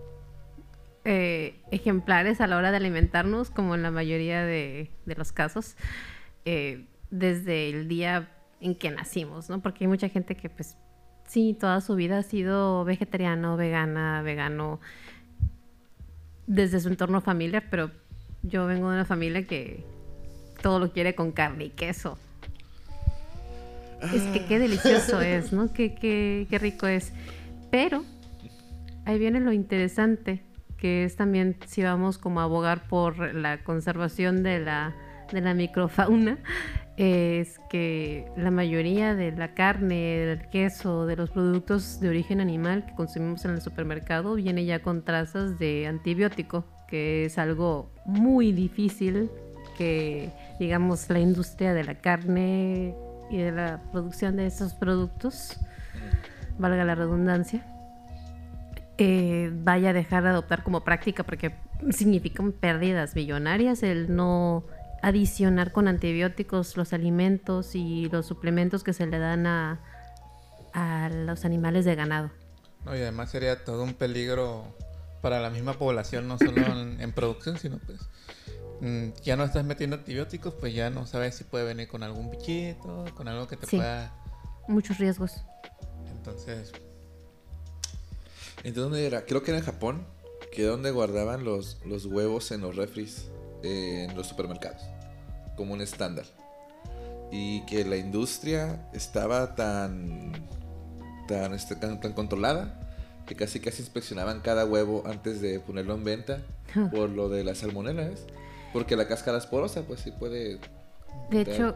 eh, 1.03 1.59
ejemplares 1.71 2.41
a 2.41 2.47
la 2.47 2.57
hora 2.57 2.71
de 2.71 2.77
alimentarnos, 2.77 3.49
como 3.49 3.73
en 3.73 3.81
la 3.81 3.89
mayoría 3.89 4.43
de, 4.43 4.91
los 5.05 5.31
casos, 5.31 5.75
eh, 6.45 6.85
desde 7.09 7.69
el 7.69 7.87
día 7.87 8.29
en 8.59 8.75
que 8.75 8.91
nacimos, 8.91 9.49
¿no? 9.49 9.61
Porque 9.61 9.85
hay 9.85 9.87
mucha 9.87 10.09
gente 10.09 10.35
que 10.35 10.49
pues 10.49 10.77
Sí, 11.31 11.55
toda 11.57 11.79
su 11.79 11.95
vida 11.95 12.17
ha 12.17 12.23
sido 12.23 12.83
vegetariano, 12.83 13.55
vegana, 13.55 14.21
vegano, 14.21 14.81
desde 16.45 16.81
su 16.81 16.89
entorno 16.89 17.21
familiar, 17.21 17.67
pero 17.71 17.89
yo 18.43 18.65
vengo 18.65 18.89
de 18.89 18.95
una 18.95 19.05
familia 19.05 19.47
que 19.47 19.85
todo 20.61 20.77
lo 20.79 20.91
quiere 20.91 21.15
con 21.15 21.31
carne 21.31 21.63
y 21.63 21.69
queso. 21.69 22.17
Es 24.13 24.23
que 24.33 24.43
qué 24.45 24.59
delicioso 24.59 25.19
ah. 25.19 25.25
es, 25.25 25.53
¿no? 25.53 25.71
Qué, 25.71 25.95
qué, 25.95 26.47
qué 26.49 26.59
rico 26.59 26.85
es. 26.85 27.13
Pero 27.71 28.03
ahí 29.05 29.17
viene 29.17 29.39
lo 29.39 29.53
interesante, 29.53 30.43
que 30.75 31.05
es 31.05 31.15
también 31.15 31.55
si 31.65 31.81
vamos 31.81 32.17
como 32.17 32.41
a 32.41 32.43
abogar 32.43 32.89
por 32.89 33.33
la 33.33 33.63
conservación 33.63 34.43
de 34.43 34.59
la, 34.59 34.93
de 35.31 35.39
la 35.39 35.53
microfauna, 35.53 36.39
es 37.01 37.57
que 37.67 38.31
la 38.37 38.51
mayoría 38.51 39.15
de 39.15 39.31
la 39.31 39.55
carne, 39.55 39.95
del 39.95 40.49
queso, 40.49 41.07
de 41.07 41.15
los 41.15 41.31
productos 41.31 41.99
de 41.99 42.09
origen 42.09 42.39
animal 42.39 42.85
que 42.85 42.93
consumimos 42.93 43.43
en 43.43 43.51
el 43.51 43.61
supermercado 43.61 44.35
viene 44.35 44.65
ya 44.65 44.83
con 44.83 45.03
trazas 45.03 45.57
de 45.57 45.87
antibiótico, 45.87 46.63
que 46.87 47.25
es 47.25 47.39
algo 47.39 47.91
muy 48.05 48.51
difícil 48.51 49.31
que, 49.79 50.29
digamos, 50.59 51.09
la 51.09 51.19
industria 51.19 51.73
de 51.73 51.85
la 51.85 51.95
carne 51.95 52.93
y 53.31 53.37
de 53.37 53.51
la 53.51 53.81
producción 53.91 54.35
de 54.35 54.45
esos 54.45 54.75
productos, 54.75 55.59
valga 56.59 56.85
la 56.85 56.93
redundancia, 56.93 57.65
eh, 58.99 59.49
vaya 59.51 59.89
a 59.89 59.93
dejar 59.93 60.21
de 60.21 60.29
adoptar 60.29 60.61
como 60.61 60.83
práctica 60.83 61.23
porque 61.23 61.51
significan 61.89 62.51
pérdidas 62.51 63.15
millonarias 63.15 63.81
el 63.81 64.15
no 64.15 64.65
adicionar 65.01 65.71
con 65.71 65.87
antibióticos 65.87 66.77
los 66.77 66.93
alimentos 66.93 67.75
y 67.75 68.07
los 68.09 68.25
suplementos 68.25 68.83
que 68.83 68.93
se 68.93 69.07
le 69.07 69.19
dan 69.19 69.47
a, 69.47 69.79
a 70.73 71.09
los 71.09 71.45
animales 71.45 71.85
de 71.85 71.95
ganado. 71.95 72.31
No, 72.85 72.95
y 72.95 73.01
además 73.01 73.31
sería 73.31 73.63
todo 73.63 73.83
un 73.83 73.93
peligro 73.93 74.75
para 75.21 75.39
la 75.39 75.49
misma 75.49 75.73
población, 75.73 76.27
no 76.27 76.37
solo 76.37 76.61
en, 76.99 77.11
producción, 77.13 77.57
sino 77.57 77.77
pues 77.79 77.99
mm, 78.81 79.09
ya 79.23 79.35
no 79.35 79.43
estás 79.43 79.63
metiendo 79.63 79.97
antibióticos, 79.97 80.55
pues 80.55 80.73
ya 80.73 80.89
no 80.89 81.05
sabes 81.05 81.35
si 81.35 81.43
puede 81.43 81.65
venir 81.65 81.87
con 81.87 82.03
algún 82.03 82.31
bichito, 82.31 83.05
con 83.15 83.27
algo 83.27 83.47
que 83.47 83.57
te 83.57 83.67
pueda... 83.67 84.13
Muchos 84.67 84.97
riesgos. 84.97 85.43
Entonces... 86.09 86.71
¿En 88.63 88.73
dónde 88.75 89.05
era? 89.05 89.25
Creo 89.25 89.41
que 89.41 89.51
era 89.51 89.59
en 89.59 89.65
Japón, 89.65 90.05
que 90.51 90.63
donde 90.63 90.91
guardaban 90.91 91.43
los, 91.43 91.79
los 91.85 92.05
huevos 92.05 92.51
en 92.51 92.61
los 92.61 92.75
refris 92.75 93.31
en 93.63 94.15
los 94.15 94.27
supermercados 94.27 94.81
como 95.55 95.73
un 95.73 95.81
estándar. 95.81 96.25
Y 97.31 97.61
que 97.61 97.85
la 97.85 97.95
industria 97.95 98.79
estaba 98.93 99.55
tan, 99.55 100.33
tan, 101.27 101.53
este, 101.53 101.75
tan, 101.75 101.97
controlada 102.13 102.79
que 103.25 103.35
casi 103.35 103.59
casi 103.59 103.81
inspeccionaban 103.81 104.41
cada 104.41 104.65
huevo 104.65 105.03
antes 105.05 105.39
de 105.39 105.59
ponerlo 105.59 105.93
en 105.93 106.03
venta 106.03 106.39
por 106.91 107.09
lo 107.09 107.29
de 107.29 107.43
las 107.43 107.59
salmonelas. 107.59 108.25
Porque 108.73 108.95
la 108.95 109.07
cáscara 109.07 109.37
es 109.37 109.45
porosa, 109.45 109.83
pues 109.83 109.99
sí 110.01 110.11
puede... 110.11 110.59
De 111.29 111.41
hecho, 111.41 111.75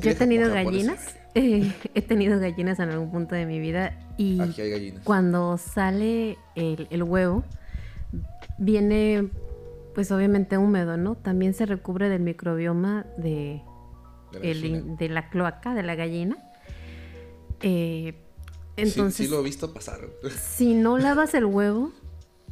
yo 0.00 0.10
he 0.10 0.14
tenido 0.14 0.48
gallinas. 0.52 1.16
he 1.34 2.02
tenido 2.02 2.38
gallinas 2.38 2.78
en 2.78 2.90
algún 2.90 3.10
punto 3.10 3.34
de 3.34 3.46
mi 3.46 3.58
vida 3.60 3.98
y 4.16 4.38
cuando 5.04 5.58
sale 5.58 6.36
el, 6.54 6.88
el, 6.90 7.02
huevo 7.02 7.44
viene 8.58 9.30
pues 9.98 10.12
obviamente 10.12 10.56
húmedo, 10.58 10.96
¿no? 10.96 11.16
También 11.16 11.54
se 11.54 11.66
recubre 11.66 12.08
del 12.08 12.22
microbioma 12.22 13.04
de, 13.16 13.62
de, 14.30 15.08
la, 15.08 15.28
cloaca, 15.28 15.74
de 15.74 15.82
la 15.82 15.96
gallina. 15.96 16.38
Eh, 17.62 18.14
entonces, 18.76 19.26
sí, 19.26 19.28
lo 19.28 19.40
he 19.40 19.42
visto 19.42 19.74
pasar. 19.74 20.08
Si 20.38 20.74
no 20.74 20.98
lavas 20.98 21.34
el 21.34 21.46
huevo, 21.46 21.90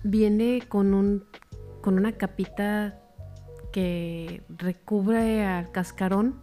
viene 0.02 0.64
con 0.66 0.92
un 0.92 1.24
con 1.82 1.98
una 1.98 2.11
capita 2.18 3.00
que 3.70 4.42
recubre 4.48 5.44
al 5.44 5.70
cascarón 5.70 6.42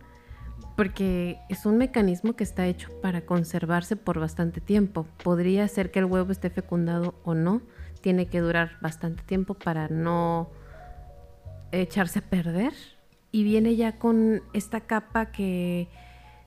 porque 0.77 1.37
es 1.49 1.65
un 1.65 1.79
mecanismo 1.79 2.37
que 2.37 2.45
está 2.45 2.65
hecho 2.65 2.87
para 3.01 3.25
conservarse 3.25 3.97
por 3.97 4.21
bastante 4.21 4.61
tiempo. 4.61 5.05
Podría 5.21 5.67
ser 5.67 5.91
que 5.91 5.99
el 5.99 6.05
huevo 6.05 6.31
esté 6.31 6.49
fecundado 6.49 7.13
o 7.25 7.33
no. 7.33 7.61
Tiene 7.99 8.27
que 8.27 8.39
durar 8.39 8.77
bastante 8.81 9.21
tiempo 9.23 9.53
para 9.53 9.89
no 9.89 10.62
echarse 11.81 12.19
a 12.19 12.21
perder 12.21 12.73
y 13.31 13.43
viene 13.43 13.75
ya 13.75 13.97
con 13.97 14.43
esta 14.53 14.81
capa 14.81 15.31
que 15.31 15.89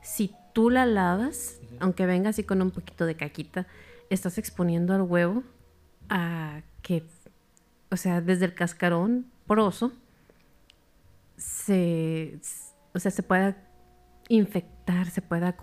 si 0.03 0.33
tú 0.53 0.71
la 0.71 0.87
lavas, 0.87 1.61
aunque 1.81 2.07
venga 2.07 2.31
así 2.31 2.45
con 2.45 2.63
un 2.63 2.71
poquito 2.71 3.07
de 3.07 3.17
caquita, 3.17 3.67
estás 4.09 4.39
exponiendo 4.39 4.95
al 4.95 5.03
huevo 5.03 5.43
a 6.09 6.63
que, 6.83 7.05
o 7.91 7.97
sea, 7.97 8.21
desde 8.21 8.45
el 8.45 8.55
cascarón 8.55 9.27
poroso, 9.47 9.93
se, 11.37 12.39
o 12.95 12.99
sea, 13.01 13.11
se 13.11 13.23
pueda 13.23 13.57
infectar, 14.29 15.11
se 15.11 15.23
pueda, 15.23 15.57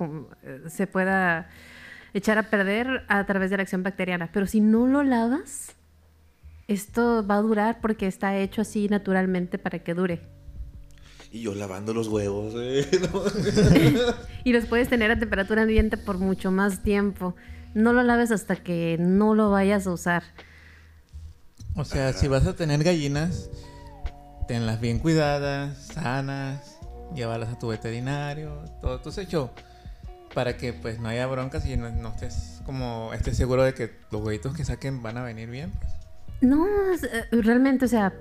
se 0.68 0.88
pueda 0.88 1.50
echar 2.14 2.38
a 2.38 2.44
perder 2.44 3.06
a 3.08 3.26
través 3.26 3.50
de 3.50 3.58
la 3.58 3.64
acción 3.64 3.82
bacteriana. 3.82 4.30
Pero 4.32 4.46
si 4.46 4.60
no 4.60 4.88
lo 4.88 5.04
lavas, 5.04 5.76
esto 6.68 7.26
va 7.26 7.36
a 7.36 7.42
durar 7.42 7.82
porque 7.82 8.08
está 8.08 8.38
hecho 8.38 8.62
así 8.62 8.88
naturalmente 8.88 9.58
para 9.58 9.80
que 9.80 9.94
dure. 9.94 10.22
Y 11.32 11.42
yo 11.42 11.56
lavando 11.56 11.94
los 11.94 12.08
huevos. 12.08 12.54
¿eh? 12.56 12.88
y 14.44 14.54
los 14.54 14.66
puedes 14.66 14.90
tener 14.90 15.12
a 15.12 15.20
temperatura 15.20 15.64
ambiente 15.64 15.98
por 15.98 16.18
mucho 16.18 16.52
más 16.52 16.84
tiempo. 16.84 17.36
No 17.74 17.92
lo 17.92 18.04
laves 18.04 18.32
hasta 18.32 18.56
que 18.56 18.98
no 19.00 19.34
lo 19.34 19.50
vayas 19.50 19.88
a 19.88 19.92
usar. 19.92 20.24
O 21.76 21.86
sea, 21.86 22.14
si 22.14 22.28
vas 22.28 22.46
a 22.46 22.56
tener 22.56 22.84
gallinas, 22.84 23.50
tenlas 24.48 24.80
bien 24.80 25.00
cuidadas, 25.00 25.78
sanas, 25.78 26.78
llévalas 27.16 27.50
a 27.50 27.58
tu 27.58 27.70
veterinario, 27.70 28.64
todo, 28.80 29.00
todo 29.00 29.22
hecho 29.22 29.52
para 30.34 30.58
que 30.58 30.74
pues 30.74 31.00
no 31.00 31.10
haya 31.10 31.28
broncas 31.28 31.66
y 31.66 31.78
no, 31.78 31.90
no 31.92 32.10
estés 32.10 32.62
como 32.66 33.12
estés 33.14 33.38
seguro 33.38 33.64
de 33.64 33.74
que 33.74 33.92
los 34.12 34.22
huevitos 34.22 34.56
que 34.56 34.66
saquen 34.66 35.02
van 35.02 35.18
a 35.18 35.24
venir 35.24 35.50
bien. 35.50 35.72
Pues. 35.72 36.03
No, 36.44 36.68
eh, 36.94 37.26
realmente, 37.32 37.86
o 37.86 37.88
sea, 37.88 38.14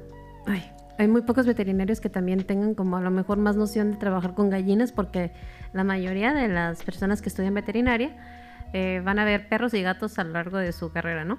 hay 0.99 1.09
muy 1.09 1.23
pocos 1.23 1.45
veterinarios 1.45 2.01
que 2.01 2.09
también 2.09 2.45
tengan 2.45 2.75
como 2.75 2.97
a 2.97 3.01
lo 3.01 3.11
mejor 3.11 3.37
más 3.39 3.57
noción 3.57 3.91
de 3.91 3.97
trabajar 3.97 4.35
con 4.35 4.51
gallinas 4.51 4.93
porque 4.93 5.33
la 5.73 5.83
mayoría 5.83 6.33
de 6.33 6.49
las 6.49 6.85
personas 6.85 7.21
que 7.21 7.29
estudian 7.29 7.55
veterinaria 7.55 8.17
eh, 8.73 9.03
van 9.05 9.19
a 9.19 9.25
ver 9.25 9.49
perros 9.49 9.75
y 9.75 9.83
gatos 9.83 10.19
a 10.21 10.25
lo 10.25 10.31
largo 10.31 10.59
de 10.59 10.73
su 10.73 10.93
carrera, 10.93 11.25
¿no? 11.25 11.39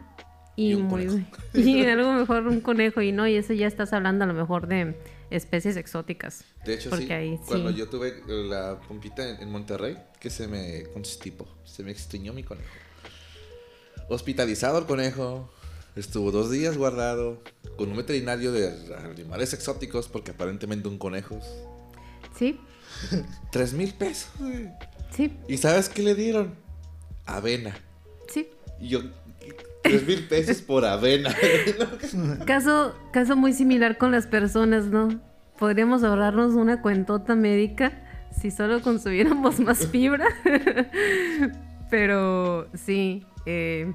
Y, 0.55 0.75
muy 0.75 1.25
y 1.53 1.85
algo 1.85 2.11
mejor 2.11 2.47
un 2.47 2.59
conejo 2.59 3.01
y 3.01 3.11
no 3.11 3.25
y 3.25 3.37
eso 3.37 3.53
ya 3.53 3.65
estás 3.65 3.93
hablando 3.93 4.25
a 4.25 4.27
lo 4.27 4.33
mejor 4.33 4.67
de 4.67 4.95
especies 5.29 5.77
exóticas. 5.77 6.43
De 6.65 6.73
hecho 6.73 6.95
sí. 6.97 7.07
cuando 7.47 7.71
yo 7.71 7.87
tuve 7.87 8.21
la 8.27 8.79
pompita 8.87 9.39
en, 9.39 9.49
Monterrey 9.49 9.97
que 10.19 10.29
se 10.29 10.47
me 10.47 10.83
constipó, 10.93 11.47
se 11.63 11.83
me 11.83 11.91
extrañó 11.91 12.33
mi 12.33 12.43
conejo. 12.43 12.69
Hospitalizado 14.09 14.77
el 14.77 14.85
conejo, 14.85 15.49
Estuvo 15.95 16.31
dos 16.31 16.49
días 16.49 16.77
guardado 16.77 17.41
con 17.77 17.91
un 17.91 17.97
veterinario 17.97 18.51
de 18.51 18.73
animales 19.05 19.53
exóticos, 19.53 20.07
porque 20.07 20.31
aparentemente 20.31 20.87
un 20.87 20.97
conejos. 20.97 21.45
Sí. 22.35 22.59
Tres 23.51 23.73
mil 23.73 23.93
pesos. 23.93 24.31
Sí. 25.11 25.31
¿Y 25.47 25.57
sabes 25.57 25.89
qué 25.89 26.01
le 26.01 26.15
dieron? 26.15 26.55
Avena. 27.25 27.75
Sí. 28.27 28.49
Y 28.79 28.89
yo, 28.89 29.01
tres 29.83 30.07
mil 30.07 30.27
pesos 30.27 30.61
por 30.61 30.85
avena. 30.85 31.33
caso, 32.45 32.95
caso 33.11 33.35
muy 33.35 33.53
similar 33.53 33.97
con 33.97 34.11
las 34.11 34.27
personas, 34.27 34.85
¿no? 34.85 35.21
Podríamos 35.59 36.03
ahorrarnos 36.03 36.55
una 36.55 36.81
cuentota 36.81 37.35
médica 37.35 38.01
si 38.41 38.49
solo 38.49 38.81
consumiéramos 38.81 39.59
más 39.59 39.87
fibra. 39.87 40.25
Pero 41.89 42.67
sí, 42.73 43.23
eh, 43.45 43.93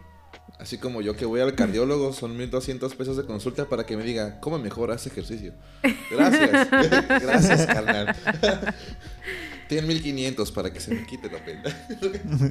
Así 0.59 0.77
como 0.77 1.01
yo 1.01 1.14
que 1.14 1.25
voy 1.25 1.40
al 1.40 1.55
cardiólogo, 1.55 2.12
son 2.12 2.37
1200 2.37 2.94
pesos 2.97 3.16
de 3.16 3.25
consulta 3.25 3.68
para 3.68 3.87
que 3.87 3.97
me 3.97 4.03
diga 4.03 4.40
cómo 4.40 4.59
mejoras 4.59 5.07
ejercicio. 5.07 5.53
Gracias. 6.11 6.68
Gracias, 7.23 7.66
carnal. 7.66 8.16
Tienen 9.68 9.87
1500 9.87 10.51
para 10.51 10.73
que 10.73 10.81
se 10.81 10.94
me 10.94 11.07
quite 11.07 11.31
la 11.31 11.44
pena. 11.44 11.62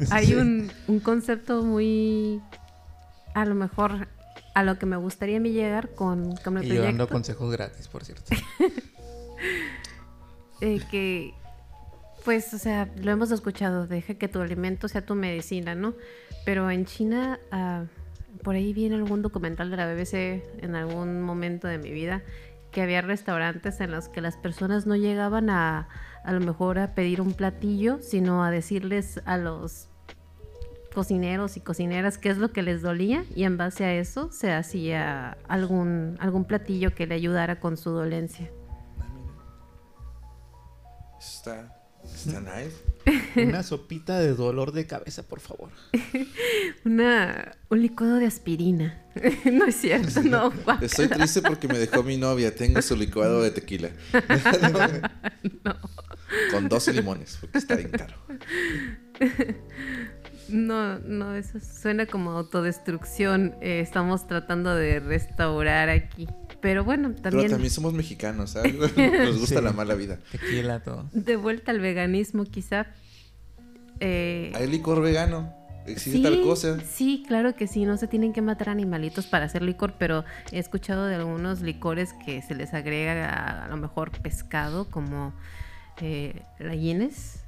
Hay 0.12 0.36
un, 0.36 0.72
concepto 1.04 1.63
muy. 1.63 2.41
A 3.34 3.43
lo 3.43 3.56
mejor 3.56 4.08
a 4.54 4.63
lo 4.63 4.80
que 4.80 4.86
me 4.86 4.98
gustaría 4.98 5.38
a 5.38 5.39
mí 5.39 5.52
llegar 5.52 5.93
con, 5.93 6.36
con 6.38 6.58
el 6.58 6.65
y 6.65 6.76
yo 6.76 6.84
dando 6.84 7.08
consejos 7.10 7.52
gratis, 7.52 7.88
por 7.88 8.06
cierto. 8.06 8.36
eh, 10.62 10.80
que. 10.89 11.34
Pues, 12.28 12.54
o 12.54 12.58
sea, 12.58 12.90
lo 12.98 13.10
hemos 13.10 13.32
escuchado, 13.32 13.88
deja 13.88 14.16
que 14.16 14.28
tu 14.28 14.42
alimento 14.42 14.90
sea 14.90 15.06
tu 15.06 15.16
medicina, 15.16 15.76
¿no? 15.76 15.94
Pero 16.44 16.70
en 16.70 16.84
China, 16.84 17.40
uh, 17.54 17.88
por 18.44 18.56
ahí 18.56 18.74
vi 18.74 18.86
en 18.86 18.92
algún 18.92 19.22
documental 19.22 19.72
de 19.72 19.78
la 19.78 19.86
BBC 19.86 20.44
en 20.62 20.76
algún 20.76 21.22
momento 21.22 21.70
de 21.70 21.78
mi 21.78 21.90
vida 21.90 22.24
que 22.70 22.82
había 22.82 23.00
restaurantes 23.00 23.80
en 23.80 23.92
los 23.92 24.10
que 24.10 24.20
las 24.20 24.36
personas 24.36 24.86
no 24.86 24.98
llegaban 24.98 25.50
a 25.50 25.88
a 26.26 26.34
lo 26.34 26.42
mejor 26.42 26.80
a 26.80 26.96
pedir 26.96 27.22
un 27.22 27.32
platillo, 27.32 28.00
sino 28.02 28.44
a 28.44 28.52
decirles 28.52 29.22
a 29.24 29.38
los 29.38 29.88
cocineros 30.94 31.56
y 31.56 31.62
cocineras 31.62 32.18
qué 32.18 32.28
es 32.28 32.38
lo 32.38 32.52
que 32.52 32.62
les 32.62 32.82
dolía 32.82 33.24
y 33.38 33.46
en 33.46 33.56
base 33.56 33.86
a 33.86 33.94
eso 33.94 34.34
se 34.34 34.52
hacía 34.52 35.38
algún, 35.48 36.18
algún 36.20 36.44
platillo 36.44 36.94
que 36.94 37.08
le 37.08 37.16
ayudara 37.16 37.62
con 37.62 37.78
su 37.78 37.92
dolencia. 37.92 38.52
Está, 41.18 41.77
está 42.26 42.42
nice. 42.42 42.76
Una 43.48 43.64
sopita 43.64 44.20
de 44.20 44.34
dolor 44.34 44.72
de 44.72 44.86
cabeza, 44.86 45.24
por 45.24 45.40
favor. 45.40 45.70
Una, 46.86 47.56
un 47.70 47.82
licuado 47.82 48.16
de 48.16 48.26
aspirina. 48.26 49.02
no 49.52 49.66
es 49.66 49.76
cierto, 49.76 50.22
no. 50.24 50.52
Estoy 50.82 51.08
triste 51.08 51.42
porque 51.42 51.68
me 51.68 51.78
dejó 51.78 52.04
mi 52.04 52.18
novia. 52.18 52.54
Tengo 52.54 52.82
su 52.82 52.96
licuado 52.96 53.42
de 53.42 53.52
tequila. 53.52 53.90
no. 55.64 55.76
Con 56.52 56.68
12 56.68 56.94
limones, 56.94 57.38
porque 57.40 57.58
está 57.58 57.76
bien 57.76 57.92
caro. 57.92 58.16
No, 60.50 61.00
no, 61.00 61.36
eso 61.36 61.60
suena 61.60 62.06
como 62.06 62.32
autodestrucción. 62.32 63.56
Eh, 63.62 63.82
estamos 63.82 64.28
tratando 64.28 64.76
de 64.76 65.00
restaurar 65.00 65.90
aquí. 65.90 66.28
Pero 66.62 66.84
bueno, 66.84 67.12
también. 67.12 67.43
Pero 67.43 67.50
también 67.52 67.72
somos 67.72 67.93
mexicanos, 67.93 68.52
¿sabes? 68.52 68.74
Nos 68.98 69.39
gusta 69.39 69.60
Sí. 69.60 69.63
la 69.63 69.74
mala 69.74 69.93
vida. 69.96 70.20
Tequila, 70.32 70.80
todo. 70.82 71.10
De 71.13 71.36
vuelta 71.36 71.72
al 71.72 71.80
veganismo, 71.80 72.46
quizá. 72.46 72.88
Eh, 74.00 74.52
Hay 74.56 74.67
licor 74.67 75.02
vegano. 75.02 75.54
Existe 75.86 76.17
sí, 76.17 76.24
tal 76.24 76.41
cosa. 76.41 76.78
Sí, 76.82 77.24
claro 77.28 77.56
que 77.56 77.65
sí. 77.67 77.86
No 77.86 77.96
se 77.96 78.08
tienen 78.08 78.34
que 78.34 78.41
matar 78.41 78.70
animalitos 78.70 79.26
para 79.28 79.46
hacer 79.46 79.62
licor, 79.62 79.93
pero 79.98 80.26
he 80.52 80.60
escuchado 80.60 81.06
de 81.06 81.15
algunos 81.15 81.62
licores 81.62 82.13
que 82.26 82.41
se 82.41 82.56
les 82.56 82.74
agrega 82.74 83.30
a, 83.30 83.65
a 83.65 83.67
lo 83.70 83.78
mejor 83.78 84.12
pescado, 84.22 84.89
como 84.89 85.34
eh, 86.02 86.41
la 86.60 86.76
Guinness, 86.76 87.39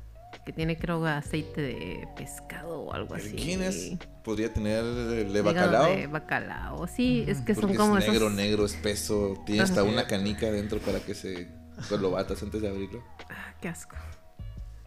que 0.46 0.54
tiene 0.54 0.78
creo 0.78 1.06
aceite 1.06 1.62
de 1.62 2.08
pescado 2.15 2.82
o 2.82 2.94
algo 2.94 3.15
así. 3.15 3.36
Guinness 3.36 3.98
podría 4.24 4.52
tener 4.54 4.84
el 4.84 5.34
de 5.34 5.42
bacalao. 5.42 5.96
De 5.96 6.08
bacalao, 6.08 6.88
sí, 6.88 7.26
es 7.28 7.42
que 7.42 7.54
Porque 7.56 7.76
son 7.76 7.76
como 7.76 7.98
es 7.98 8.08
negro, 8.08 8.28
esos... 8.28 8.38
negro, 8.38 8.65
espeso. 8.65 9.42
Tiene 9.46 9.62
hasta 9.62 9.84
una 9.84 10.08
canica 10.08 10.52
dentro 10.52 10.80
para 10.80 11.00
que 11.00 11.13
se 11.13 11.48
pues, 11.88 12.00
lo 12.02 12.12
batas 12.12 12.42
antes 12.44 12.62
de 12.62 12.70
abrirlo. 12.70 13.04
Ah, 13.30 13.54
qué 13.62 13.70
asco. 13.70 13.96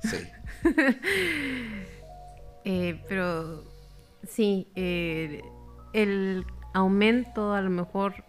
Sí. 0.02 0.16
Eh, 2.64 3.02
pero 3.08 3.64
sí, 4.22 4.68
eh, 4.76 5.42
el 5.92 6.46
aumento 6.72 7.54
a 7.54 7.60
lo 7.60 7.70
mejor 7.70 8.24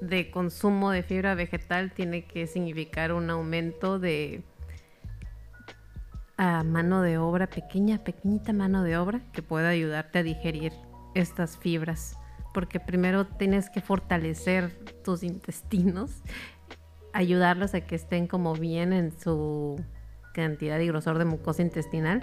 de 0.00 0.30
consumo 0.30 0.90
de 0.90 1.02
fibra 1.02 1.34
vegetal 1.34 1.92
tiene 1.92 2.24
que 2.24 2.46
significar 2.46 3.12
un 3.12 3.28
aumento 3.28 3.98
de 3.98 4.42
a 6.36 6.62
mano 6.64 7.02
de 7.02 7.18
obra, 7.18 7.46
pequeña, 7.46 7.98
pequeñita 7.98 8.52
mano 8.52 8.82
de 8.82 8.96
obra 8.96 9.20
que 9.32 9.42
pueda 9.42 9.68
ayudarte 9.68 10.20
a 10.20 10.22
digerir 10.22 10.72
estas 11.14 11.56
fibras. 11.56 12.18
Porque 12.52 12.80
primero 12.80 13.26
tienes 13.26 13.70
que 13.70 13.80
fortalecer 13.80 14.70
tus 15.04 15.22
intestinos, 15.22 16.22
ayudarlos 17.12 17.74
a 17.74 17.80
que 17.80 17.94
estén 17.94 18.26
como 18.26 18.54
bien 18.54 18.92
en 18.92 19.18
su 19.18 19.82
cantidad 20.32 20.78
y 20.80 20.88
grosor 20.88 21.18
de 21.18 21.24
mucosa 21.24 21.62
intestinal 21.62 22.22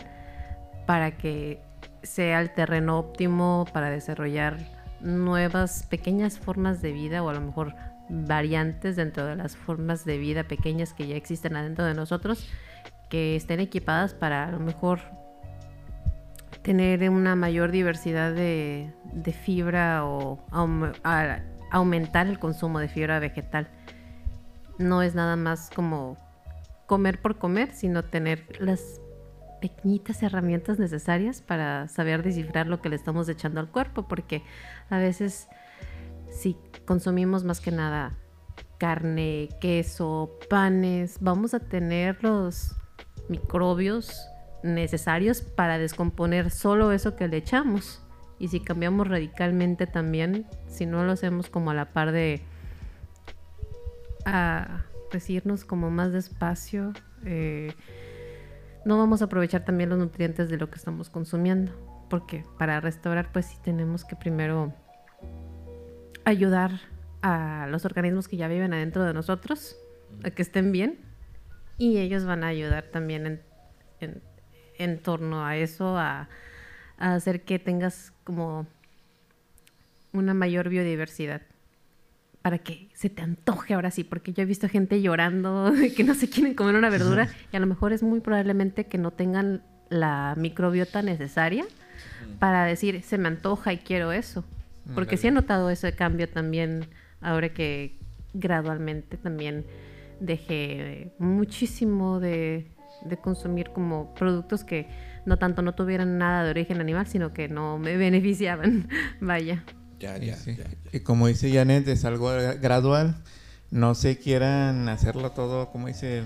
para 0.85 1.17
que 1.17 1.61
sea 2.03 2.41
el 2.41 2.53
terreno 2.53 2.99
óptimo 2.99 3.65
para 3.71 3.89
desarrollar 3.89 4.57
nuevas 4.99 5.83
pequeñas 5.83 6.37
formas 6.37 6.81
de 6.81 6.91
vida 6.91 7.23
o 7.23 7.29
a 7.29 7.33
lo 7.33 7.41
mejor 7.41 7.73
variantes 8.09 8.97
dentro 8.97 9.25
de 9.25 9.35
las 9.35 9.55
formas 9.55 10.03
de 10.03 10.17
vida 10.17 10.43
pequeñas 10.43 10.93
que 10.93 11.07
ya 11.07 11.15
existen 11.15 11.55
adentro 11.55 11.85
de 11.85 11.93
nosotros 11.93 12.49
que 13.11 13.35
estén 13.35 13.59
equipadas 13.59 14.13
para 14.13 14.47
a 14.47 14.51
lo 14.51 14.59
mejor 14.59 15.01
tener 16.63 17.07
una 17.09 17.35
mayor 17.35 17.71
diversidad 17.71 18.33
de, 18.33 18.93
fibra 19.43 20.05
o 20.05 20.39
aumentar 21.71 22.27
el 22.27 22.39
consumo 22.39 22.79
de 22.79 22.87
fibra 22.87 23.19
vegetal. 23.19 23.67
No 24.79 25.01
es 25.01 25.13
nada 25.13 25.35
más 25.35 25.69
como 25.75 26.17
comer 26.87 27.21
por 27.21 27.37
comer, 27.37 27.71
sino 27.73 28.03
tener 28.03 28.45
las 28.61 29.01
pequeñitas 29.59 30.23
herramientas 30.23 30.79
necesarias 30.79 31.41
para 31.41 31.89
saber 31.89 32.23
descifrar 32.23 32.67
lo 32.67 32.81
que 32.81 32.89
le 32.89 32.95
estamos 32.95 33.27
echando 33.27 33.59
al 33.59 33.69
cuerpo, 33.69 34.07
porque 34.07 34.41
a 34.89 34.97
veces 34.99 35.49
si 36.29 36.55
consumimos 36.85 37.43
más 37.43 37.59
que 37.59 37.71
nada 37.71 38.17
carne, 38.77 39.49
queso, 39.59 40.39
panes, 40.49 41.17
vamos 41.19 41.53
a 41.53 41.59
tener 41.59 42.23
los 42.23 42.75
microbios 43.29 44.27
necesarios 44.63 45.41
para 45.41 45.77
descomponer 45.77 46.51
solo 46.51 46.91
eso 46.91 47.15
que 47.15 47.27
le 47.27 47.37
echamos. 47.37 48.01
Y 48.39 48.47
si 48.47 48.59
cambiamos 48.59 49.07
radicalmente 49.07 49.87
también, 49.87 50.47
si 50.67 50.85
no 50.85 51.03
lo 51.03 51.11
hacemos 51.11 51.49
como 51.49 51.71
a 51.71 51.73
la 51.73 51.93
par 51.93 52.11
de 52.11 52.41
a 54.25 54.83
pues 55.09 55.29
irnos 55.29 55.65
como 55.65 55.91
más 55.91 56.11
despacio, 56.11 56.93
eh, 57.25 57.73
no 58.85 58.97
vamos 58.97 59.21
a 59.21 59.25
aprovechar 59.25 59.65
también 59.65 59.89
los 59.89 59.99
nutrientes 59.99 60.49
de 60.49 60.57
lo 60.57 60.69
que 60.69 60.77
estamos 60.77 61.09
consumiendo. 61.09 61.71
Porque 62.09 62.43
para 62.57 62.79
restaurar, 62.81 63.31
pues 63.31 63.45
sí 63.45 63.57
tenemos 63.63 64.03
que 64.03 64.15
primero 64.15 64.73
ayudar 66.25 66.71
a 67.21 67.67
los 67.69 67.85
organismos 67.85 68.27
que 68.27 68.37
ya 68.37 68.47
viven 68.47 68.73
adentro 68.73 69.03
de 69.03 69.13
nosotros 69.13 69.77
a 70.23 70.31
que 70.31 70.41
estén 70.41 70.71
bien. 70.71 71.10
Y 71.81 71.97
ellos 71.97 72.25
van 72.25 72.43
a 72.43 72.47
ayudar 72.47 72.83
también 72.85 73.25
en, 73.25 73.41
en- 73.99 74.21
en 74.77 74.99
torno 74.99 75.45
a 75.45 75.57
eso, 75.57 75.97
a, 75.97 76.27
a 76.97 77.15
hacer 77.15 77.41
que 77.41 77.57
tengas 77.59 78.13
como 78.23 78.67
una 80.13 80.33
mayor 80.33 80.69
biodiversidad 80.69 81.41
para 82.41 82.57
que 82.57 82.89
se 82.93 83.09
te 83.09 83.21
antoje 83.21 83.73
ahora 83.75 83.91
sí, 83.91 84.03
porque 84.03 84.33
yo 84.33 84.41
he 84.41 84.45
visto 84.45 84.67
gente 84.67 85.01
llorando 85.01 85.71
de 85.71 85.93
que 85.93 86.03
no 86.03 86.15
se 86.15 86.29
quieren 86.29 86.53
comer 86.55 86.75
una 86.75 86.89
verdura 86.89 87.27
y 87.51 87.55
a 87.55 87.59
lo 87.59 87.67
mejor 87.67 87.93
es 87.93 88.01
muy 88.03 88.19
probablemente 88.19 88.85
que 88.87 88.97
no 88.97 89.11
tengan 89.11 89.63
la 89.89 90.33
microbiota 90.37 91.01
necesaria 91.01 91.65
para 92.39 92.65
decir 92.65 93.03
se 93.03 93.17
me 93.17 93.27
antoja 93.27 93.73
y 93.73 93.77
quiero 93.77 94.11
eso. 94.11 94.43
Porque 94.95 95.15
sí 95.17 95.27
he 95.27 95.31
notado 95.31 95.69
ese 95.69 95.93
cambio 95.93 96.27
también 96.27 96.87
ahora 97.21 97.49
que 97.49 97.97
gradualmente 98.33 99.17
también 99.17 99.63
dejé 100.21 101.13
muchísimo 101.19 102.19
de, 102.19 102.71
de 103.05 103.17
consumir 103.17 103.71
como 103.71 104.13
productos 104.13 104.63
que 104.63 104.87
no 105.25 105.37
tanto 105.37 105.61
no 105.61 105.73
tuvieran 105.75 106.17
nada 106.17 106.43
de 106.43 106.49
origen 106.51 106.79
animal, 106.79 107.07
sino 107.07 107.33
que 107.33 107.47
no 107.49 107.77
me 107.77 107.97
beneficiaban. 107.97 108.87
Vaya. 109.19 109.63
Ya, 109.99 110.17
Y 110.17 110.27
ya, 110.27 110.35
sí. 110.35 110.55
ya, 110.55 110.63
ya. 110.63 110.77
Y 110.93 111.01
como 111.01 111.27
dice 111.27 111.51
Janet, 111.53 111.87
es 111.87 112.05
algo 112.05 112.31
gradual. 112.61 113.15
No 113.69 113.95
se 113.95 114.17
quieran 114.17 114.89
hacerlo 114.89 115.31
todo, 115.31 115.69
como 115.71 115.87
dice, 115.87 116.23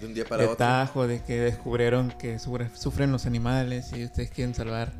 De 0.00 0.06
un 0.06 0.14
día 0.14 0.24
para 0.24 0.42
de 0.42 0.48
otro. 0.48 0.56
tajo, 0.58 1.06
de 1.06 1.22
que 1.22 1.40
descubrieron 1.40 2.10
que 2.18 2.36
sufre- 2.36 2.70
sufren 2.74 3.10
los 3.12 3.26
animales 3.26 3.92
y 3.96 4.04
ustedes 4.04 4.30
quieren 4.30 4.54
salvar 4.54 4.92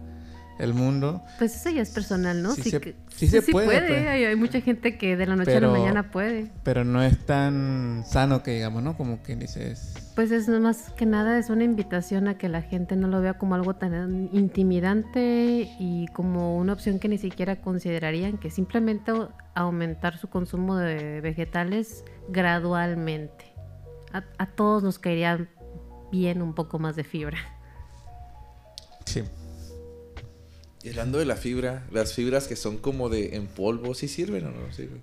el 0.58 0.72
mundo. 0.74 1.22
Pues 1.38 1.56
eso 1.56 1.70
ya 1.70 1.82
es 1.82 1.90
personal, 1.90 2.42
¿no? 2.42 2.52
Sí 2.52 2.62
se- 2.70 2.80
que- 2.80 2.94
sí 3.08 3.26
se 3.26 3.42
puede, 3.42 3.66
pues. 3.66 4.06
Hay, 4.06 4.24
hay 4.24 4.36
mucha 4.36 4.60
gente 4.60 4.96
que 4.96 5.16
de 5.16 5.26
la 5.26 5.36
noche 5.36 5.56
a 5.56 5.60
la 5.60 5.68
mañana 5.68 6.10
puede. 6.10 6.50
Pero 6.62 6.84
no 6.84 7.02
es 7.02 7.18
tan 7.26 8.04
sano 8.06 8.42
que 8.42 8.52
digamos, 8.52 8.82
¿no? 8.82 8.96
Como 8.96 9.22
que 9.22 9.34
dices... 9.36 9.94
Pues 10.14 10.30
es 10.30 10.48
más 10.48 10.90
que 10.96 11.06
nada 11.06 11.38
es 11.38 11.50
una 11.50 11.64
invitación 11.64 12.28
a 12.28 12.38
que 12.38 12.48
la 12.48 12.62
gente 12.62 12.94
no 12.94 13.08
lo 13.08 13.20
vea 13.20 13.34
como 13.34 13.56
algo 13.56 13.74
tan 13.74 14.28
intimidante 14.32 15.68
y 15.80 16.06
como 16.12 16.56
una 16.56 16.72
opción 16.72 17.00
que 17.00 17.08
ni 17.08 17.18
siquiera 17.18 17.60
considerarían, 17.60 18.38
que 18.38 18.48
simplemente 18.50 19.10
au- 19.10 19.30
aumentar 19.56 20.16
su 20.18 20.28
consumo 20.28 20.76
de 20.76 21.20
vegetales 21.20 22.04
gradualmente. 22.28 23.44
A, 24.12 24.22
a 24.38 24.46
todos 24.46 24.84
nos 24.84 25.00
caería 25.00 25.48
bien 26.12 26.42
un 26.42 26.54
poco 26.54 26.78
más 26.78 26.94
de 26.94 27.02
fibra. 27.02 27.38
Sí. 29.04 29.24
Y 30.84 30.90
hablando 30.90 31.18
de 31.18 31.24
la 31.24 31.36
fibra, 31.36 31.84
las 31.90 32.12
fibras 32.12 32.46
que 32.46 32.56
son 32.56 32.76
como 32.76 33.08
de 33.08 33.36
en 33.36 33.46
polvo, 33.46 33.94
¿sí 33.94 34.06
sirven 34.06 34.46
o 34.46 34.50
no 34.50 34.72
sirven? 34.72 35.00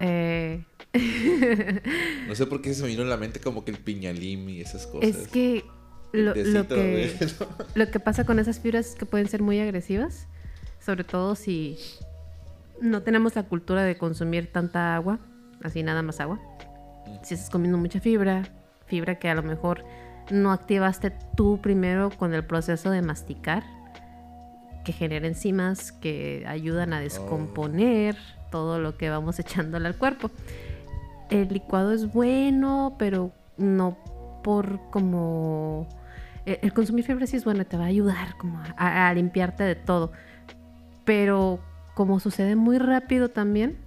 Eh, 0.00 0.64
No 2.26 2.34
sé 2.34 2.46
por 2.46 2.60
qué 2.60 2.74
se 2.74 2.82
me 2.82 2.88
vino 2.88 3.02
en 3.02 3.08
la 3.08 3.16
mente 3.16 3.40
como 3.40 3.64
que 3.64 3.70
el 3.70 3.78
piñalim 3.78 4.48
y 4.48 4.60
esas 4.60 4.86
cosas. 4.86 5.10
es 5.10 5.28
que. 5.28 5.64
Lo 6.12 6.34
que 6.34 8.00
pasa 8.00 8.26
con 8.26 8.38
esas 8.38 8.60
fibras 8.60 8.90
es 8.90 8.94
que 8.96 9.06
pueden 9.06 9.28
ser 9.28 9.40
muy 9.40 9.58
agresivas, 9.60 10.26
sobre 10.78 11.04
todo 11.04 11.34
si 11.34 11.78
no 12.82 13.02
tenemos 13.02 13.34
la 13.34 13.44
cultura 13.44 13.82
de 13.82 13.96
consumir 13.96 14.52
tanta 14.52 14.94
agua, 14.94 15.20
así 15.62 15.82
nada 15.82 16.02
más 16.02 16.20
agua. 16.20 16.38
Si 17.22 17.32
estás 17.32 17.48
comiendo 17.48 17.78
mucha 17.78 17.98
fibra, 17.98 18.42
fibra 18.84 19.18
que 19.18 19.30
a 19.30 19.34
lo 19.34 19.42
mejor 19.42 19.84
no 20.30 20.52
activaste 20.52 21.14
tú 21.34 21.60
primero 21.62 22.10
con 22.10 22.34
el 22.34 22.44
proceso 22.44 22.90
de 22.90 23.00
masticar, 23.00 23.64
que 24.84 24.92
genera 24.92 25.26
enzimas 25.26 25.92
que 25.92 26.44
ayudan 26.46 26.92
a 26.92 27.00
descomponer 27.00 28.16
todo 28.50 28.78
lo 28.78 28.96
que 28.96 29.10
vamos 29.10 29.38
echándole 29.40 29.88
al 29.88 29.96
cuerpo. 29.96 30.30
El 31.30 31.48
licuado 31.48 31.92
es 31.92 32.12
bueno, 32.12 32.96
pero 32.98 33.32
no 33.56 33.96
por 34.42 34.80
como 34.90 35.88
el, 36.44 36.58
el 36.62 36.72
consumir 36.72 37.04
fibra 37.04 37.26
sí 37.26 37.36
es 37.36 37.44
bueno, 37.44 37.64
te 37.64 37.76
va 37.76 37.84
a 37.84 37.88
ayudar 37.88 38.36
como 38.36 38.58
a, 38.76 39.08
a 39.08 39.14
limpiarte 39.14 39.64
de 39.64 39.76
todo. 39.76 40.12
Pero 41.04 41.60
como 41.94 42.20
sucede 42.20 42.56
muy 42.56 42.78
rápido 42.78 43.30
también, 43.30 43.78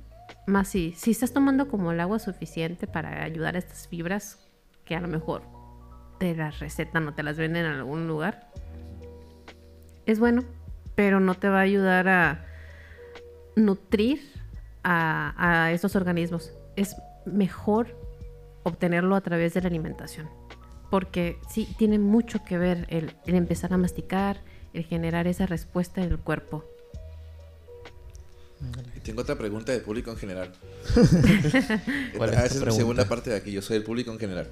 más 0.47 0.67
si, 0.67 0.93
si 0.93 1.11
estás 1.11 1.33
tomando 1.33 1.67
como 1.67 1.91
el 1.91 1.99
agua 1.99 2.19
suficiente 2.19 2.87
para 2.87 3.23
ayudar 3.23 3.55
a 3.55 3.59
estas 3.59 3.87
fibras, 3.87 4.39
que 4.85 4.95
a 4.95 5.01
lo 5.01 5.07
mejor 5.07 5.43
te 6.19 6.35
las 6.35 6.59
recetan 6.59 7.07
o 7.07 7.13
te 7.13 7.23
las 7.23 7.37
venden 7.37 7.65
en 7.65 7.73
algún 7.73 8.07
lugar, 8.07 8.51
es 10.05 10.19
bueno, 10.19 10.43
pero 10.95 11.19
no 11.19 11.35
te 11.35 11.49
va 11.49 11.59
a 11.59 11.61
ayudar 11.61 12.07
a 12.07 12.45
nutrir 13.55 14.21
a, 14.83 15.33
a 15.37 15.71
estos 15.71 15.95
organismos. 15.95 16.51
Es 16.75 16.95
mejor 17.25 17.97
obtenerlo 18.63 19.15
a 19.15 19.21
través 19.21 19.53
de 19.53 19.61
la 19.61 19.67
alimentación 19.67 20.27
porque 20.89 21.37
sí, 21.49 21.67
tiene 21.77 21.99
mucho 21.99 22.43
que 22.43 22.57
ver 22.57 22.85
el, 22.89 23.13
el 23.25 23.35
empezar 23.35 23.73
a 23.73 23.77
masticar, 23.77 24.41
el 24.73 24.85
generar 24.85 25.27
esa 25.27 25.45
respuesta 25.45 26.01
en 26.01 26.11
el 26.11 26.19
cuerpo. 26.19 26.63
Y 28.95 28.99
tengo 29.01 29.21
otra 29.21 29.37
pregunta 29.37 29.71
de 29.71 29.79
público 29.79 30.11
en 30.11 30.17
general. 30.17 30.53
¿Cuál 32.17 32.29
es 32.29 32.37
Ah, 32.37 32.45
esa 32.45 32.59
es 32.59 32.65
mi 32.65 32.71
segunda 32.71 33.05
parte 33.05 33.29
de 33.29 33.35
aquí. 33.35 33.51
Yo 33.51 33.61
soy 33.61 33.77
el 33.77 33.83
público 33.83 34.11
en 34.11 34.19
general. 34.19 34.49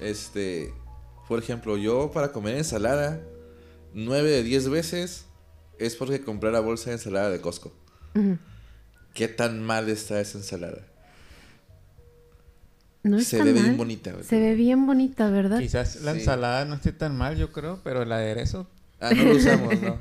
Este, 0.00 0.72
por 1.26 1.38
ejemplo, 1.38 1.76
yo 1.76 2.10
para 2.12 2.32
comer 2.32 2.56
ensalada, 2.56 3.20
9 3.92 4.30
de 4.30 4.42
10 4.42 4.68
veces 4.68 5.26
es 5.78 5.96
porque 5.96 6.20
compré 6.22 6.50
la 6.52 6.60
bolsa 6.60 6.90
de 6.90 6.96
ensalada 6.96 7.30
de 7.30 7.40
Costco. 7.40 7.72
¿Qué 9.14 9.28
tan 9.28 9.62
mal 9.62 9.88
está 9.88 10.20
esa 10.20 10.38
ensalada? 10.38 10.80
No 13.02 13.20
Se 13.20 13.42
ve 13.42 13.52
bien 13.52 13.76
bonita, 13.76 14.12
güey. 14.12 14.24
Se 14.24 14.40
ve 14.40 14.54
bien 14.54 14.86
bonita, 14.86 15.30
¿verdad? 15.30 15.58
Quizás 15.60 15.96
la 16.02 16.12
Sí. 16.12 16.20
ensalada 16.20 16.64
no 16.64 16.74
esté 16.74 16.92
tan 16.92 17.16
mal, 17.16 17.36
yo 17.36 17.52
creo, 17.52 17.80
pero 17.84 18.02
el 18.02 18.10
aderezo. 18.10 18.66
Ah, 19.00 19.12
no 19.14 19.22
lo 19.24 19.30
usamos, 19.36 19.80
¿no? 19.80 19.98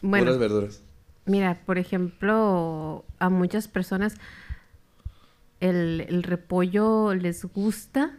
Bueno, 0.00 0.24
Puras 0.26 0.38
verduras. 0.38 0.80
Mira, 1.26 1.60
por 1.66 1.76
ejemplo, 1.78 3.04
a 3.18 3.28
muchas 3.28 3.68
personas 3.68 4.14
el, 5.60 6.06
el 6.08 6.22
repollo 6.22 7.14
les 7.14 7.44
gusta, 7.44 8.16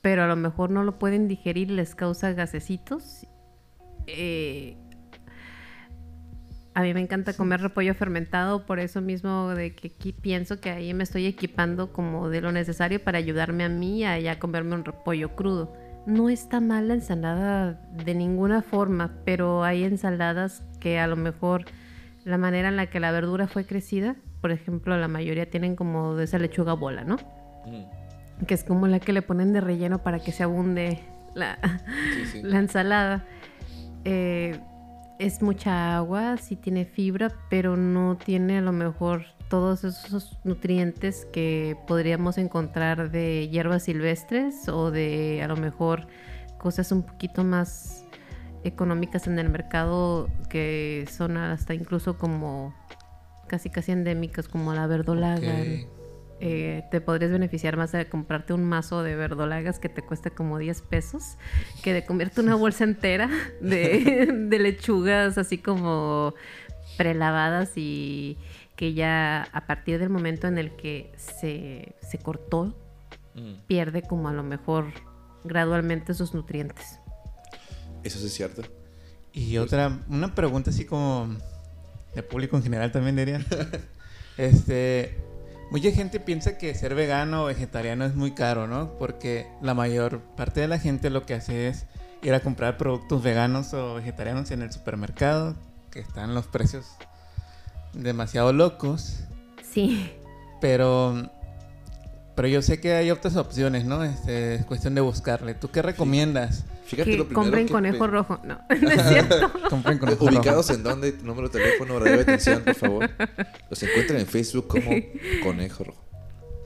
pero 0.00 0.22
a 0.24 0.26
lo 0.26 0.36
mejor 0.36 0.70
no 0.70 0.82
lo 0.82 0.98
pueden 0.98 1.28
digerir, 1.28 1.70
les 1.70 1.94
causa 1.94 2.32
gasecitos. 2.32 3.26
Eh, 4.06 4.78
a 6.74 6.82
mí 6.82 6.94
me 6.94 7.00
encanta 7.00 7.32
comer 7.32 7.60
repollo 7.60 7.94
fermentado, 7.94 8.64
por 8.64 8.78
eso 8.78 9.00
mismo 9.00 9.48
de 9.50 9.74
que 9.74 9.88
aquí 9.88 10.12
pienso 10.12 10.60
que 10.60 10.70
ahí 10.70 10.94
me 10.94 11.02
estoy 11.02 11.26
equipando 11.26 11.92
como 11.92 12.28
de 12.28 12.40
lo 12.40 12.52
necesario 12.52 13.02
para 13.02 13.18
ayudarme 13.18 13.64
a 13.64 13.68
mí 13.68 14.04
a 14.04 14.18
ya 14.18 14.38
comerme 14.38 14.74
un 14.76 14.84
repollo 14.84 15.34
crudo. 15.34 15.72
No 16.06 16.28
está 16.28 16.60
mal 16.60 16.88
la 16.88 16.94
ensalada 16.94 17.72
de 18.04 18.14
ninguna 18.14 18.62
forma, 18.62 19.16
pero 19.24 19.64
hay 19.64 19.84
ensaladas 19.84 20.62
que 20.78 20.98
a 20.98 21.06
lo 21.06 21.16
mejor 21.16 21.64
la 22.24 22.38
manera 22.38 22.68
en 22.68 22.76
la 22.76 22.86
que 22.86 23.00
la 23.00 23.10
verdura 23.12 23.48
fue 23.48 23.64
crecida, 23.64 24.16
por 24.40 24.50
ejemplo, 24.52 24.96
la 24.96 25.08
mayoría 25.08 25.50
tienen 25.50 25.76
como 25.76 26.14
de 26.14 26.24
esa 26.24 26.38
lechuga 26.38 26.72
bola, 26.74 27.04
¿no? 27.04 27.16
Mm, 27.66 28.44
Que 28.46 28.54
es 28.54 28.64
como 28.64 28.86
la 28.86 29.00
que 29.00 29.12
le 29.12 29.22
ponen 29.22 29.52
de 29.52 29.60
relleno 29.60 30.02
para 30.02 30.20
que 30.20 30.32
se 30.32 30.42
abunde 30.42 31.00
la, 31.34 31.58
Sí, 32.14 32.26
sí. 32.26 32.42
la 32.44 32.58
ensalada. 32.58 33.24
Eh, 34.04 34.58
es 35.20 35.42
mucha 35.42 35.96
agua, 35.96 36.38
sí 36.38 36.56
tiene 36.56 36.86
fibra, 36.86 37.30
pero 37.50 37.76
no 37.76 38.16
tiene 38.16 38.58
a 38.58 38.62
lo 38.62 38.72
mejor 38.72 39.26
todos 39.50 39.84
esos 39.84 40.38
nutrientes 40.44 41.26
que 41.30 41.76
podríamos 41.86 42.38
encontrar 42.38 43.10
de 43.10 43.48
hierbas 43.48 43.82
silvestres 43.82 44.66
o 44.68 44.90
de 44.90 45.42
a 45.42 45.48
lo 45.48 45.56
mejor 45.56 46.06
cosas 46.56 46.90
un 46.90 47.02
poquito 47.02 47.44
más 47.44 48.06
económicas 48.64 49.26
en 49.26 49.38
el 49.38 49.50
mercado 49.50 50.28
que 50.48 51.06
son 51.10 51.36
hasta 51.36 51.74
incluso 51.74 52.16
como 52.16 52.74
casi 53.46 53.68
casi 53.68 53.92
endémicas 53.92 54.48
como 54.48 54.72
la 54.72 54.86
verdolaga. 54.86 55.54
Eh, 56.42 56.84
te 56.90 57.02
podrías 57.02 57.30
beneficiar 57.30 57.76
más 57.76 57.92
de 57.92 58.08
comprarte 58.08 58.54
un 58.54 58.64
mazo 58.64 59.02
de 59.02 59.14
verdolagas 59.14 59.78
que 59.78 59.90
te 59.90 60.00
cuesta 60.00 60.30
como 60.30 60.56
10 60.56 60.80
pesos 60.82 61.36
que 61.82 61.92
de 61.92 62.06
comerte 62.06 62.40
una 62.40 62.54
bolsa 62.54 62.84
entera 62.84 63.28
de, 63.60 64.26
de 64.48 64.58
lechugas 64.58 65.36
así 65.36 65.58
como 65.58 66.32
prelavadas 66.96 67.72
y 67.76 68.38
que 68.74 68.94
ya 68.94 69.48
a 69.52 69.66
partir 69.66 69.98
del 69.98 70.08
momento 70.08 70.48
en 70.48 70.56
el 70.56 70.74
que 70.76 71.12
se, 71.18 71.94
se 72.00 72.16
cortó 72.16 72.74
Mm, 73.34 73.66
pierde 73.66 74.02
como 74.02 74.28
a 74.28 74.32
lo 74.32 74.42
mejor 74.42 74.86
gradualmente 75.44 76.14
sus 76.14 76.34
nutrientes. 76.34 76.98
Eso 78.02 78.18
sí 78.18 78.26
es 78.26 78.34
cierto. 78.34 78.62
Y 79.32 79.58
otra, 79.58 80.00
una 80.08 80.34
pregunta 80.34 80.70
así 80.70 80.84
como 80.84 81.36
de 82.14 82.22
público 82.22 82.56
en 82.56 82.62
general 82.62 82.90
también 82.90 83.16
dirían. 83.16 83.44
este, 84.36 85.18
mucha 85.70 85.90
gente 85.90 86.20
piensa 86.20 86.58
que 86.58 86.74
ser 86.74 86.94
vegano 86.94 87.44
o 87.44 87.46
vegetariano 87.46 88.04
es 88.04 88.14
muy 88.14 88.32
caro, 88.32 88.66
¿no? 88.66 88.98
Porque 88.98 89.46
la 89.62 89.74
mayor 89.74 90.20
parte 90.36 90.60
de 90.60 90.68
la 90.68 90.78
gente 90.78 91.10
lo 91.10 91.24
que 91.24 91.34
hace 91.34 91.68
es 91.68 91.86
ir 92.22 92.34
a 92.34 92.40
comprar 92.40 92.76
productos 92.76 93.22
veganos 93.22 93.72
o 93.74 93.94
vegetarianos 93.94 94.50
en 94.50 94.62
el 94.62 94.72
supermercado, 94.72 95.56
que 95.90 96.00
están 96.00 96.34
los 96.34 96.46
precios 96.46 96.86
demasiado 97.92 98.52
locos, 98.52 99.24
Sí, 99.72 100.10
pero 100.60 101.30
pero 102.34 102.48
yo 102.48 102.62
sé 102.62 102.80
que 102.80 102.94
hay 102.94 103.10
otras 103.10 103.36
opciones, 103.36 103.84
¿no? 103.84 104.02
Este, 104.02 104.54
es 104.54 104.64
cuestión 104.64 104.94
de 104.94 105.00
buscarle. 105.00 105.54
¿Tú 105.54 105.70
qué 105.70 105.82
recomiendas? 105.82 106.64
Fíjate 106.90 107.10
que 107.10 107.16
lo 107.16 107.24
primero 107.24 107.42
compren 107.42 107.66
que 107.66 107.72
conejo 107.72 107.98
pe- 107.98 108.06
rojo. 108.06 108.40
No, 108.44 108.60
no 108.80 108.90
es 108.90 109.02
cierto. 109.08 109.52
Compren 109.70 109.98
con 109.98 110.08
ojo 110.10 110.26
rojo. 110.26 110.36
¿Ubicados 110.38 110.70
en 110.70 110.82
dónde? 110.82 111.14
Número 111.22 111.48
de 111.48 111.58
teléfono, 111.58 111.98
radio 111.98 112.16
de 112.16 112.22
atención, 112.22 112.62
por 112.64 112.74
favor. 112.74 113.10
Los 113.70 113.82
encuentran 113.82 114.20
en 114.20 114.26
Facebook 114.26 114.66
como 114.68 114.90
Conejo 115.42 115.84
Rojo. 115.84 116.04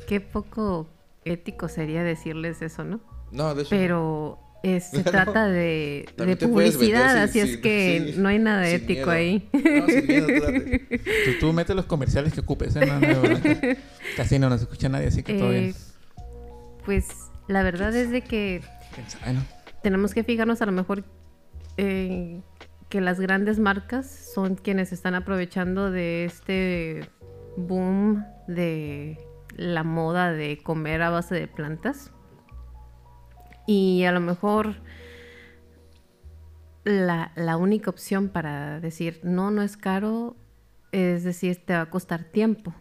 Qué 0.08 0.20
poco 0.20 0.88
ético 1.24 1.68
sería 1.68 2.02
decirles 2.02 2.60
eso, 2.62 2.84
¿no? 2.84 3.00
No, 3.32 3.54
de 3.54 3.62
hecho. 3.62 3.70
Pero 3.70 4.38
es- 4.62 4.90
se 4.90 5.02
trata 5.02 5.46
de, 5.46 6.06
publicidad, 6.40 7.18
así 7.18 7.40
sin- 7.40 7.50
es 7.50 7.56
que 7.58 8.12
sin- 8.12 8.22
no 8.22 8.28
hay 8.30 8.38
nada 8.38 8.64
sin 8.66 8.74
ético 8.76 8.94
miedo. 8.94 9.10
ahí. 9.10 9.48
No, 9.52 9.86
sin 9.88 10.06
miedo, 10.06 10.26
tú. 10.28 11.30
Tú, 11.40 11.52
metes 11.52 11.76
los 11.76 11.86
comerciales 11.86 12.32
que 12.32 12.40
ocupes, 12.40 12.74
¿eh? 12.76 12.86
No, 12.86 12.98
no, 13.00 13.22
no, 13.22 13.28
no. 13.28 13.38
Casi 14.16 14.38
no 14.38 14.48
nos 14.48 14.62
escucha 14.62 14.88
nadie, 14.88 15.08
así 15.08 15.22
que 15.22 15.34
todo 15.34 15.52
Eh, 15.52 15.60
bien. 15.60 15.74
Pues 16.84 17.08
la 17.48 17.62
verdad 17.62 17.94
es 17.94 18.10
de 18.10 18.20
que 18.22 18.62
¿Quién 18.94 19.10
sabe, 19.10 19.32
no? 19.34 19.40
Tenemos 19.84 20.14
que 20.14 20.24
fijarnos 20.24 20.62
a 20.62 20.66
lo 20.66 20.72
mejor 20.72 21.04
eh, 21.76 22.40
que 22.88 23.02
las 23.02 23.20
grandes 23.20 23.58
marcas 23.58 24.10
son 24.34 24.56
quienes 24.56 24.92
están 24.94 25.14
aprovechando 25.14 25.90
de 25.90 26.24
este 26.24 27.10
boom 27.58 28.24
de 28.48 29.18
la 29.56 29.84
moda 29.84 30.32
de 30.32 30.56
comer 30.62 31.02
a 31.02 31.10
base 31.10 31.34
de 31.34 31.48
plantas. 31.48 32.12
Y 33.66 34.04
a 34.04 34.12
lo 34.12 34.20
mejor 34.20 34.76
la, 36.84 37.32
la 37.36 37.58
única 37.58 37.90
opción 37.90 38.30
para 38.30 38.80
decir 38.80 39.20
no, 39.22 39.50
no 39.50 39.60
es 39.60 39.76
caro, 39.76 40.34
es 40.92 41.24
decir, 41.24 41.62
te 41.62 41.74
va 41.74 41.82
a 41.82 41.90
costar 41.90 42.24
tiempo. 42.24 42.74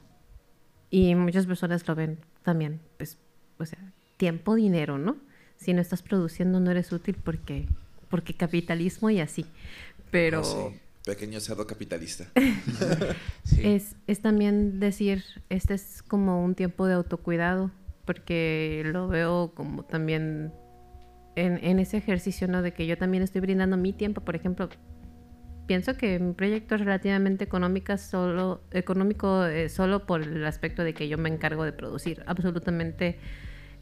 Y 0.90 1.16
muchas 1.16 1.48
personas 1.48 1.86
lo 1.86 1.96
ven 1.96 2.20
también, 2.44 2.80
pues, 2.98 3.20
o 3.58 3.66
sea, 3.66 3.92
tiempo, 4.16 4.56
dinero, 4.56 4.98
¿no? 4.98 5.18
Si 5.64 5.74
no 5.74 5.82
estás 5.82 6.02
produciendo 6.04 6.60
no 6.60 6.72
eres 6.72 6.92
útil 6.92 7.16
porque, 7.24 7.68
porque 8.10 8.34
capitalismo 8.36 9.10
y 9.10 9.20
así. 9.20 9.46
Pero 10.12 10.42
Oh, 10.42 10.44
sí. 10.72 10.80
Pequeño 11.06 11.40
cerdo 11.40 11.68
capitalista. 11.68 12.26
Sí. 13.44 13.62
es, 13.62 13.96
es 14.08 14.22
también 14.22 14.80
decir, 14.80 15.24
este 15.50 15.74
es 15.74 16.02
como 16.02 16.44
un 16.44 16.56
tiempo 16.56 16.86
de 16.88 16.94
autocuidado, 16.94 17.72
porque 18.06 18.84
lo 18.86 19.10
veo 19.10 19.52
como 19.54 19.84
también 19.84 20.54
en, 21.36 21.60
en 21.64 21.80
ese 21.80 21.98
ejercicio, 21.98 22.48
¿no? 22.48 22.62
De 22.62 22.74
que 22.74 22.88
yo 22.88 22.98
también 22.98 23.22
estoy 23.24 23.42
brindando 23.42 23.76
mi 23.76 23.92
tiempo, 23.92 24.22
por 24.22 24.36
ejemplo. 24.36 24.70
Pienso 25.68 25.96
que 25.96 26.20
mi 26.20 26.34
proyecto 26.34 26.76
es 26.76 26.82
relativamente 26.82 27.44
económica 27.46 27.98
solo, 27.98 28.62
económico 28.72 29.46
eh, 29.46 29.70
solo 29.70 30.06
por 30.06 30.22
el 30.22 30.46
aspecto 30.46 30.84
de 30.84 30.94
que 30.94 31.08
yo 31.08 31.18
me 31.18 31.30
encargo 31.30 31.64
de 31.66 31.72
producir 31.74 32.24
absolutamente 32.28 33.18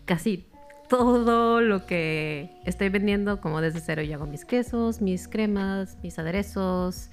casi 0.06 0.48
todo 0.92 1.62
lo 1.62 1.86
que 1.86 2.52
estoy 2.66 2.90
vendiendo 2.90 3.40
como 3.40 3.62
desde 3.62 3.80
cero. 3.80 4.02
Yo 4.02 4.16
hago 4.16 4.26
mis 4.26 4.44
quesos, 4.44 5.02
mis 5.02 5.30
cremas, 5.30 5.98
mis 6.04 6.20
aderezos. 6.20 7.10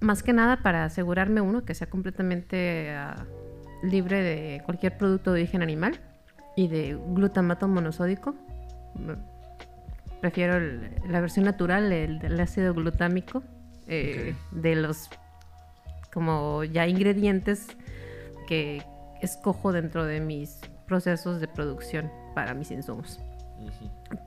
Más 0.00 0.22
que 0.22 0.32
nada 0.32 0.58
para 0.62 0.84
asegurarme 0.84 1.40
uno 1.40 1.64
que 1.64 1.74
sea 1.74 1.88
completamente 1.90 2.90
ah, 2.90 3.26
libre 3.82 4.22
de 4.22 4.62
cualquier 4.64 4.96
producto 4.96 5.32
de 5.32 5.40
origen 5.42 5.62
animal 5.62 5.98
y 6.56 6.68
de 6.68 6.96
glutamato 7.08 7.66
monosódico. 7.66 8.34
Me- 8.94 9.16
Prefiero 10.20 10.56
el- 10.56 10.90
la 11.08 11.20
versión 11.20 11.44
natural, 11.44 11.92
el 11.92 12.40
ácido 12.40 12.72
glutámico, 12.72 13.42
eh, 13.88 14.34
de 14.52 14.74
los 14.76 15.10
como 16.12 16.64
ya 16.64 16.86
ingredientes 16.86 17.66
que 18.48 18.82
escojo 19.20 19.72
dentro 19.72 20.04
de 20.06 20.20
mis 20.20 20.60
procesos 20.86 21.40
de 21.40 21.48
producción 21.48 22.10
para 22.34 22.54
mis 22.54 22.70
insumos. 22.70 23.20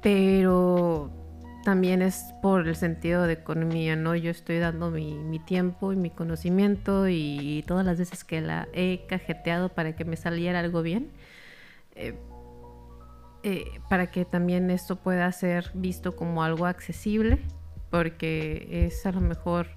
Pero 0.02 1.12
también 1.64 2.02
es 2.02 2.34
por 2.42 2.68
el 2.68 2.76
sentido 2.76 3.24
de 3.24 3.34
economía, 3.34 3.96
¿no? 3.96 4.16
Yo 4.16 4.32
estoy 4.32 4.60
dando 4.60 4.92
mi, 4.92 5.16
mi 5.16 5.40
tiempo 5.40 5.94
y 5.94 5.96
mi 5.96 6.10
conocimiento 6.10 7.08
y, 7.08 7.64
todas 7.68 7.86
las 7.86 7.98
veces 7.98 8.24
que 8.24 8.42
la 8.42 8.68
he 8.74 9.06
cajeteado 9.08 9.70
para 9.70 9.96
que 9.96 10.06
me 10.06 10.16
saliera 10.16 10.60
algo 10.60 10.82
bien, 10.82 11.12
eh, 11.96 12.16
eh, 13.44 13.66
para 13.90 14.12
que 14.12 14.26
también 14.26 14.70
esto 14.70 14.96
pueda 14.98 15.32
ser 15.32 15.72
visto 15.74 16.16
como 16.16 16.44
algo 16.44 16.66
accesible, 16.66 17.40
porque 17.90 18.86
es 18.86 19.06
a 19.06 19.12
lo 19.12 19.22
mejor 19.22 19.68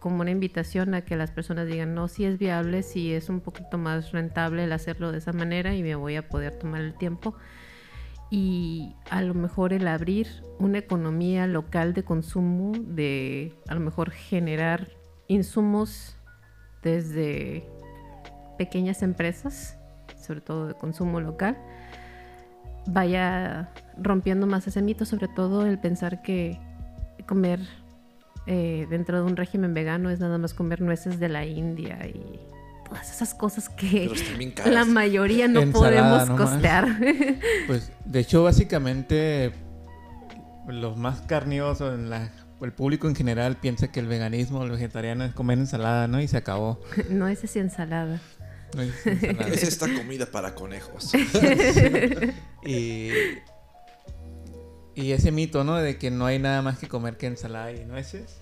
como 0.00 0.20
una 0.20 0.30
invitación 0.30 0.94
a 0.94 1.02
que 1.02 1.16
las 1.16 1.30
personas 1.30 1.66
digan, 1.66 1.94
no, 1.94 2.08
si 2.08 2.24
es 2.24 2.38
viable, 2.38 2.82
si 2.82 3.12
es 3.12 3.28
un 3.28 3.40
poquito 3.40 3.78
más 3.78 4.12
rentable 4.12 4.64
el 4.64 4.72
hacerlo 4.72 5.12
de 5.12 5.18
esa 5.18 5.32
manera 5.32 5.74
y 5.74 5.82
me 5.82 5.94
voy 5.94 6.16
a 6.16 6.28
poder 6.28 6.56
tomar 6.56 6.80
el 6.82 6.94
tiempo. 6.94 7.34
y 8.30 8.96
a 9.10 9.20
lo 9.20 9.34
mejor 9.34 9.74
el 9.74 9.86
abrir 9.86 10.26
una 10.58 10.78
economía 10.78 11.46
local 11.46 11.92
de 11.92 12.02
consumo, 12.02 12.72
de 12.78 13.54
a 13.68 13.74
lo 13.74 13.80
mejor 13.80 14.10
generar 14.10 14.88
insumos 15.28 16.16
desde 16.82 17.68
pequeñas 18.56 19.02
empresas, 19.02 19.76
sobre 20.16 20.40
todo 20.40 20.66
de 20.68 20.74
consumo 20.74 21.20
local, 21.20 21.58
vaya 22.86 23.70
rompiendo 23.98 24.46
más 24.46 24.66
ese 24.66 24.82
mito, 24.82 25.04
sobre 25.04 25.28
todo 25.28 25.66
el 25.66 25.78
pensar 25.78 26.22
que 26.22 26.58
comer 27.26 27.60
eh, 28.46 28.86
dentro 28.90 29.18
de 29.18 29.24
un 29.24 29.36
régimen 29.36 29.74
vegano 29.74 30.10
es 30.10 30.20
nada 30.20 30.38
más 30.38 30.54
comer 30.54 30.80
nueces 30.80 31.20
de 31.20 31.28
la 31.28 31.44
India 31.44 32.06
y 32.06 32.40
todas 32.88 33.10
esas 33.10 33.34
cosas 33.34 33.68
que 33.68 34.10
la 34.66 34.84
mayoría 34.84 35.48
no 35.48 35.70
podemos 35.70 36.28
costear. 36.30 36.88
Pues 37.66 37.92
de 38.04 38.20
hecho 38.20 38.42
básicamente 38.42 39.52
los 40.68 40.96
más 40.96 41.22
carnívoros 41.22 41.80
en 41.80 42.10
la 42.10 42.30
el 42.64 42.72
público 42.72 43.08
en 43.08 43.16
general 43.16 43.56
piensa 43.56 43.90
que 43.90 44.00
el 44.00 44.06
veganismo, 44.06 44.62
el 44.64 44.70
vegetariano 44.70 45.24
es 45.24 45.34
comer 45.34 45.58
ensalada, 45.58 46.08
¿no? 46.08 46.20
Y 46.20 46.28
se 46.28 46.36
acabó. 46.36 46.80
No 47.10 47.28
es 47.28 47.42
esa 47.44 47.60
ensalada. 47.60 48.20
No 48.74 48.82
es, 48.82 49.06
ensalada. 49.06 49.48
es 49.48 49.62
esta 49.62 49.92
comida 49.92 50.26
para 50.26 50.54
conejos. 50.54 51.12
y, 52.64 53.10
y 54.94 55.12
ese 55.12 55.32
mito, 55.32 55.64
¿no? 55.64 55.76
De 55.76 55.98
que 55.98 56.10
no 56.10 56.26
hay 56.26 56.38
nada 56.38 56.62
más 56.62 56.78
que 56.78 56.88
comer 56.88 57.16
que 57.16 57.26
ensalada 57.26 57.72
y 57.72 57.84
nueces. 57.84 58.40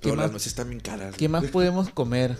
Pero 0.00 0.16
las 0.16 0.30
nueces 0.30 0.48
están 0.48 0.68
bien 0.68 0.80
caras. 0.80 1.14
¿Qué 1.16 1.28
más 1.28 1.44
podemos 1.46 1.88
comer? 1.90 2.36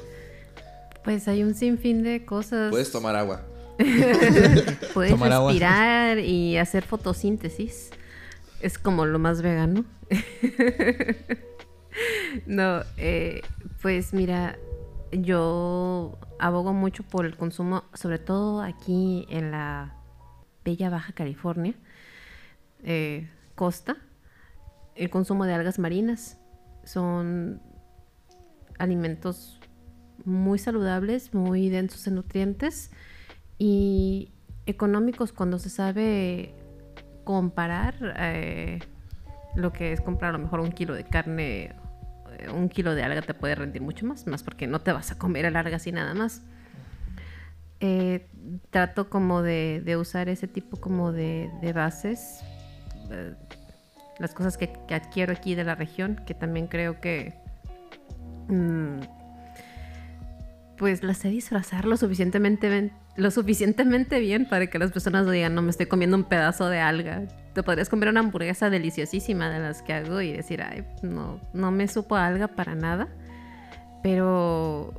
Pues 1.02 1.28
hay 1.28 1.42
un 1.42 1.54
sinfín 1.54 2.02
de 2.02 2.24
cosas. 2.24 2.70
Puedes 2.70 2.90
tomar 2.90 3.16
agua. 3.16 3.42
Puedes 4.94 5.18
respirar 5.18 6.18
y 6.18 6.58
hacer 6.58 6.84
fotosíntesis. 6.84 7.90
Es 8.60 8.78
como 8.78 9.06
lo 9.06 9.18
más 9.18 9.42
vegano. 9.42 9.84
no, 12.46 12.82
eh, 12.96 13.42
pues 13.82 14.12
mira, 14.12 14.58
yo 15.12 16.18
abogo 16.38 16.72
mucho 16.72 17.02
por 17.02 17.26
el 17.26 17.36
consumo, 17.36 17.84
sobre 17.94 18.18
todo 18.18 18.62
aquí 18.62 19.26
en 19.28 19.50
la 19.50 19.96
bella 20.64 20.90
Baja 20.90 21.12
California, 21.12 21.74
eh, 22.85 23.28
costa, 23.55 23.97
el 24.95 25.11
consumo 25.11 25.45
de 25.45 25.55
algas 25.55 25.78
marinas. 25.78 26.39
Son 26.85 27.61
alimentos 28.78 29.61
muy 30.24 30.59
saludables, 30.59 31.35
muy 31.35 31.68
densos 31.68 32.07
en 32.07 32.16
nutrientes 32.16 32.91
y 33.59 34.32
económicos 34.66 35.32
cuando 35.32 35.59
se 35.59 35.70
sabe 35.70 36.55
comparar 37.24 37.95
eh, 38.18 38.80
lo 39.55 39.72
que 39.72 39.93
es 39.93 40.01
comprar 40.01 40.30
a 40.35 40.39
lo 40.39 40.45
mejor 40.45 40.61
un 40.61 40.72
kilo 40.72 40.95
de 40.95 41.05
carne, 41.05 41.74
eh, 42.39 42.51
un 42.53 42.68
kilo 42.68 42.95
de 42.95 43.03
alga 43.03 43.22
te 43.22 43.35
puede 43.35 43.55
rendir 43.55 43.82
mucho 43.82 44.07
más, 44.07 44.26
más 44.26 44.43
porque 44.43 44.66
no 44.66 44.80
te 44.80 44.93
vas 44.93 45.11
a 45.12 45.18
comer 45.18 45.45
el 45.45 45.57
alga 45.57 45.76
así 45.76 45.93
nada 45.93 46.14
más. 46.14 46.43
Eh, 47.80 48.26
trato 48.70 49.11
como 49.11 49.43
de, 49.43 49.97
usar 49.99 50.28
ese 50.28 50.49
tipo 50.49 50.78
como 50.78 51.12
de, 51.12 51.51
bases, 51.74 52.41
las 54.18 54.34
cosas 54.34 54.57
que, 54.57 54.70
adquiero 54.90 55.32
aquí 55.32 55.55
de 55.55 55.64
la 55.64 55.74
región, 55.74 56.20
que 56.26 56.34
también 56.34 56.66
creo 56.66 57.00
que... 57.00 57.34
Mm, 58.48 59.00
pues 60.76 61.02
las 61.02 61.18
sé 61.18 61.28
disfrazar 61.28 61.84
lo 61.84 61.96
suficientemente, 61.96 62.90
lo 63.16 63.30
suficientemente 63.30 64.18
bien 64.18 64.46
para 64.48 64.66
que 64.66 64.78
las 64.78 64.90
personas 64.90 65.30
digan, 65.30 65.55
no 65.55 65.62
me 65.62 65.70
estoy 65.70 65.86
comiendo 65.86 66.16
un 66.16 66.24
pedazo 66.24 66.68
de 66.68 66.80
alga. 66.80 67.22
Te 67.52 67.62
podrías 67.62 67.88
comer 67.88 68.09
una 68.09 68.20
hamburguesa 68.20 68.70
deliciosísima 68.70 69.50
de 69.50 69.61
las 69.61 69.82
que 69.82 69.92
hago 69.92 70.20
y 70.20 70.32
decir, 70.32 70.62
ay, 70.62 70.84
no, 71.02 71.40
no 71.52 71.70
me 71.70 71.86
supo 71.86 72.16
alga 72.16 72.48
para 72.48 72.74
nada. 72.74 73.09
Pero 74.02 74.92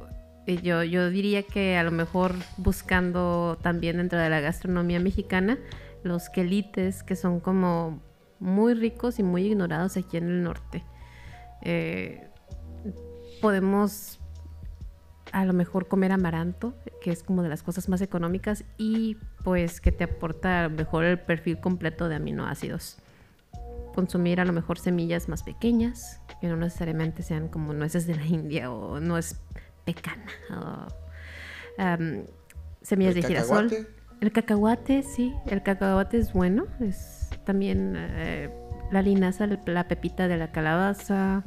eh, 0.47 0.61
yo, 0.61 0.83
yo 0.83 1.09
diría 1.09 1.43
que 1.43 1.77
a 1.77 1.83
lo 1.83 1.91
mejor 1.91 2.33
buscando 2.57 3.59
también 3.61 3.97
dentro 3.97 4.17
de 4.17 4.29
la 4.29 4.39
gastronomía 4.39 4.99
mexicana, 4.99 5.57
los 6.05 6.29
quelites 6.29 7.03
que 7.03 7.15
son 7.15 7.39
como 7.39 7.99
muy 8.39 8.73
ricos 8.73 9.19
y 9.19 9.23
muy 9.23 9.47
ignorados 9.47 9.97
aquí 9.97 10.17
en 10.17 10.27
el 10.27 10.43
norte. 10.43 10.83
Eh, 11.61 12.29
podemos 13.41 14.19
a 15.31 15.43
lo 15.43 15.53
mejor 15.53 15.87
comer 15.87 16.11
amaranto, 16.11 16.75
que 17.01 17.11
es 17.11 17.23
como 17.23 17.43
de 17.43 17.49
las 17.49 17.63
cosas 17.63 17.89
más 17.89 18.01
económicas 18.01 18.63
y 18.77 19.17
pues 19.43 19.81
que 19.81 19.91
te 19.91 20.05
aporta 20.05 20.61
a 20.61 20.69
lo 20.69 20.75
mejor 20.75 21.03
el 21.03 21.19
perfil 21.19 21.59
completo 21.59 22.07
de 22.07 22.15
aminoácidos. 22.15 22.97
Consumir 23.93 24.39
a 24.39 24.45
lo 24.45 24.53
mejor 24.53 24.79
semillas 24.79 25.27
más 25.27 25.43
pequeñas, 25.43 26.21
que 26.39 26.47
no 26.47 26.55
necesariamente 26.55 27.23
sean 27.23 27.49
como 27.49 27.73
nueces 27.73 28.07
de 28.07 28.15
la 28.15 28.25
India 28.27 28.71
o 28.71 28.99
nuez 28.99 29.41
pecana 29.83 30.31
o 30.51 30.87
semillas 32.81 33.15
de 33.15 33.23
girasol. 33.23 33.87
El 34.25 34.31
cacahuate, 34.31 35.03
sí, 35.03 35.35
el 35.45 35.61
cacahuate 35.61 36.17
es 36.17 36.33
bueno, 36.33 36.65
es 36.79 37.29
también 37.43 37.93
eh, 37.95 38.49
la 38.91 39.03
linaza, 39.03 39.47
la 39.67 39.87
pepita 39.87 40.27
de 40.27 40.35
la 40.35 40.51
calabaza, 40.51 41.43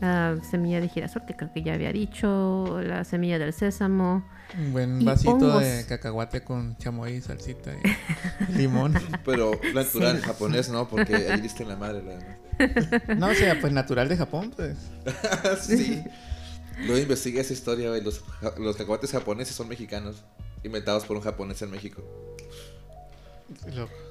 la 0.00 0.38
semilla 0.42 0.80
de 0.80 0.88
girasol, 0.88 1.26
que 1.26 1.36
creo 1.36 1.52
que 1.52 1.62
ya 1.62 1.74
había 1.74 1.92
dicho, 1.92 2.80
la 2.82 3.04
semilla 3.04 3.38
del 3.38 3.52
sésamo. 3.52 4.26
Un 4.58 4.72
buen 4.72 5.04
vasito 5.04 5.58
de 5.58 5.84
cacahuate 5.86 6.42
con 6.42 6.78
chamoy, 6.78 7.20
salsita 7.20 7.72
y 7.74 8.52
limón. 8.56 8.94
Pero 9.26 9.50
natural 9.74 10.22
japonés, 10.22 10.70
¿no? 10.70 10.88
Porque 10.88 11.14
ahí 11.30 11.42
diste 11.42 11.66
la 11.66 11.76
madre, 11.76 12.02
la 12.02 13.14
No, 13.16 13.26
o 13.26 13.34
sea, 13.34 13.60
pues 13.60 13.70
natural 13.70 14.08
de 14.08 14.16
Japón, 14.16 14.50
pues. 14.56 14.78
sí. 15.60 16.02
Luego 16.86 17.02
investigué 17.02 17.42
esa 17.42 17.52
historia, 17.52 17.90
güey. 17.90 18.02
Los, 18.02 18.24
los 18.58 18.76
cacahuates 18.76 19.12
japoneses 19.12 19.54
son 19.54 19.68
mexicanos, 19.68 20.24
inventados 20.64 21.04
por 21.04 21.16
un 21.16 21.22
japonés 21.22 21.62
en 21.62 21.70
México. 21.70 22.02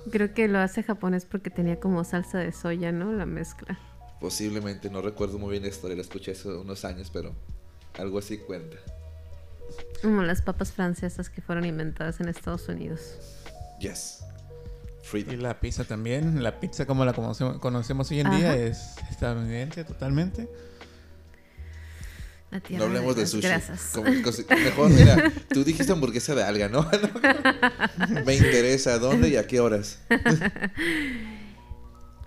Creo 0.10 0.34
que 0.34 0.48
lo 0.48 0.60
hace 0.60 0.84
japonés 0.84 1.26
porque 1.26 1.50
tenía 1.50 1.80
como 1.80 2.04
salsa 2.04 2.38
de 2.38 2.52
soya, 2.52 2.92
¿no? 2.92 3.12
La 3.12 3.26
mezcla. 3.26 3.78
Posiblemente, 4.22 4.90
no 4.90 5.02
recuerdo 5.02 5.38
muy 5.40 5.52
bien 5.52 5.64
la 5.64 5.70
historia, 5.70 5.96
la 5.98 6.04
escuché 6.04 6.32
hace 6.32 6.48
unos 6.48 6.86
años, 6.86 7.10
pero 7.12 7.34
algo 8.00 8.20
así 8.20 8.38
cuenta. 8.38 8.78
Como 10.02 10.22
las 10.22 10.42
papas 10.42 10.72
francesas 10.72 11.30
que 11.30 11.42
fueron 11.42 11.66
inventadas 11.66 12.22
en 12.22 12.30
Estados 12.30 12.70
Unidos. 12.70 13.18
Yes. 13.80 14.24
Y 15.14 15.36
la 15.36 15.60
pizza 15.60 15.84
también. 15.84 16.42
La 16.42 16.60
pizza 16.60 16.86
como 16.86 17.04
la 17.04 17.14
conocemos, 17.14 18.10
hoy 18.12 18.22
en 18.22 18.32
día 18.32 18.56
es 18.56 18.96
estadounidense 19.12 19.84
totalmente. 19.84 20.48
No 22.70 22.84
hablemos 22.84 23.16
de, 23.16 23.26
sushi. 23.26 23.48
mejor, 24.64 24.92
mira, 24.92 25.32
tú 25.50 25.64
dijiste 25.64 25.92
hamburguesa 25.92 26.36
de 26.36 26.44
alga, 26.44 26.70
¿no? 26.70 26.88
Me 28.26 28.36
interesa, 28.36 29.00
¿dónde 29.00 29.30
y 29.30 29.38
a 29.38 29.48
qué 29.48 29.60
horas? 29.60 30.04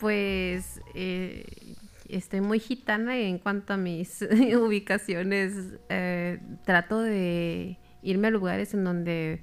pues 0.01 0.81
eh, 0.95 1.45
estoy 2.09 2.41
muy 2.41 2.59
gitana 2.59 3.17
en 3.17 3.39
cuanto 3.39 3.75
a 3.75 3.77
mis 3.77 4.23
ubicaciones. 4.23 5.53
Eh, 5.89 6.41
trato 6.65 7.01
de 7.01 7.79
irme 8.03 8.29
a 8.29 8.31
lugares 8.31 8.75
en 8.75 8.85
donde 8.85 9.41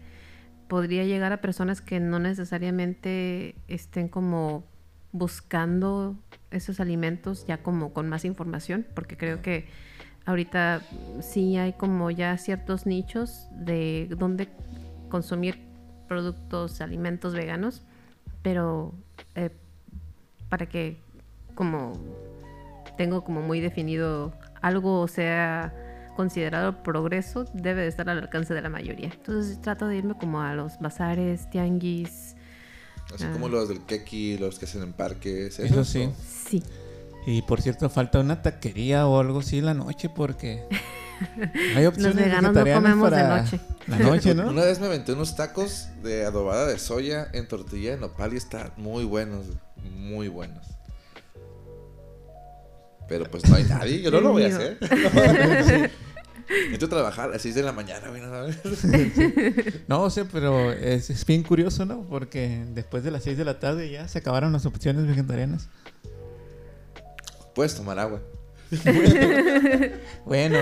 podría 0.68 1.06
llegar 1.06 1.32
a 1.32 1.40
personas 1.40 1.82
que 1.82 2.00
no 2.00 2.20
necesariamente 2.20 3.56
estén 3.68 4.10
como 4.10 4.66
buscando 5.14 6.18
esos 6.52 6.80
alimentos 6.80 7.46
ya 7.48 7.62
como 7.62 7.94
con 7.94 8.10
más 8.10 8.26
información, 8.26 8.86
porque 8.96 9.16
creo 9.16 9.42
que 9.42 9.68
ahorita 10.26 10.82
sí 11.22 11.58
hay 11.58 11.74
como 11.74 12.12
ya 12.12 12.38
ciertos 12.38 12.86
nichos 12.86 13.48
de 13.52 14.08
dónde 14.18 14.50
consumir 15.10 15.60
productos, 16.08 16.82
alimentos 16.82 17.34
veganos, 17.34 17.84
pero 18.42 18.94
eh, 19.36 19.52
para 20.50 20.68
que 20.68 20.98
como 21.56 21.94
tengo 22.98 23.24
como 23.24 23.42
muy 23.42 23.60
definido 23.60 24.34
algo 24.62 25.08
sea 25.08 25.74
considerado 26.16 26.84
progreso, 26.84 27.46
debe 27.54 27.82
de 27.82 27.88
estar 27.88 28.10
al 28.10 28.20
alcance 28.20 28.54
de 28.54 28.62
la 28.62 28.70
mayoría. 28.70 29.10
Entonces 29.14 29.60
trato 29.62 29.88
de 29.88 29.98
irme 29.98 30.16
como 30.16 30.42
a 30.42 30.54
los 30.54 30.80
bazares, 30.80 31.50
tianguis. 31.50 32.36
Así 33.14 33.26
como 33.28 33.48
ah. 33.48 33.50
los 33.50 33.70
del 33.70 33.82
keki, 33.82 34.38
los 34.38 34.60
que 34.60 34.66
hacen 34.66 34.84
en 34.84 34.94
parques. 34.94 35.60
Eso, 35.60 35.84
sí. 35.84 36.10
Sí. 36.26 36.64
Y 37.26 37.42
por 37.44 37.62
cierto, 37.62 37.90
falta 37.90 38.20
una 38.20 38.42
taquería 38.42 39.08
o 39.08 39.20
algo 39.20 39.40
así 39.40 39.62
la 39.62 39.74
noche 39.74 40.10
porque 40.10 40.64
hay 41.76 41.86
opciones 41.86 42.16
Los 42.16 42.26
veganos 42.26 42.54
no 42.54 42.64
comemos 42.64 43.12
de 43.12 43.24
noche. 43.24 43.60
La 43.88 44.00
noche, 44.00 44.36
¿no? 44.36 44.50
Una 44.50 44.64
vez 44.64 44.80
me 44.80 44.88
aventé 44.88 45.14
unos 45.14 45.36
tacos 45.36 45.88
de 46.04 46.26
adobada 46.26 46.68
de 46.68 46.80
soya 46.80 47.28
en 47.34 47.48
tortilla 47.48 47.92
de 47.92 47.98
nopal 47.98 48.34
y 48.34 48.38
están 48.38 48.72
muy 48.78 49.04
buenos, 49.06 49.46
muy 49.96 50.28
buenos. 50.28 50.66
Pero 53.08 53.30
pues 53.30 53.48
no 53.48 53.56
hay 53.56 53.64
nadie, 53.66 54.02
yo 54.02 54.12
no 54.12 54.22
lo 54.22 54.32
voy 54.32 54.44
a 54.44 54.48
hacer. 54.48 54.78
Entro 56.72 56.88
a 56.88 56.90
trabajar 56.90 57.30
a 57.30 57.34
las 57.34 57.42
6 57.42 57.56
de 57.56 57.64
la 57.64 57.72
mañana, 57.72 58.08
¿no 58.08 58.30
sabes? 58.30 58.60
No, 59.88 60.02
o 60.04 60.10
sea, 60.10 60.26
pero 60.26 60.72
es, 60.72 61.10
es 61.10 61.26
bien 61.26 61.44
curioso, 61.44 61.86
¿no? 61.86 62.04
Porque 62.04 62.66
después 62.74 63.04
de 63.04 63.12
las 63.12 63.24
6 63.24 63.38
de 63.38 63.46
la 63.46 63.60
tarde 63.60 63.90
ya 63.90 64.08
se 64.08 64.20
acabaron 64.20 64.52
las 64.52 64.66
opciones 64.66 65.08
vegetarianas. 65.08 65.70
Puedes 67.56 67.76
tomar 67.76 68.00
agua. 68.00 68.22
Bueno, 70.26 70.58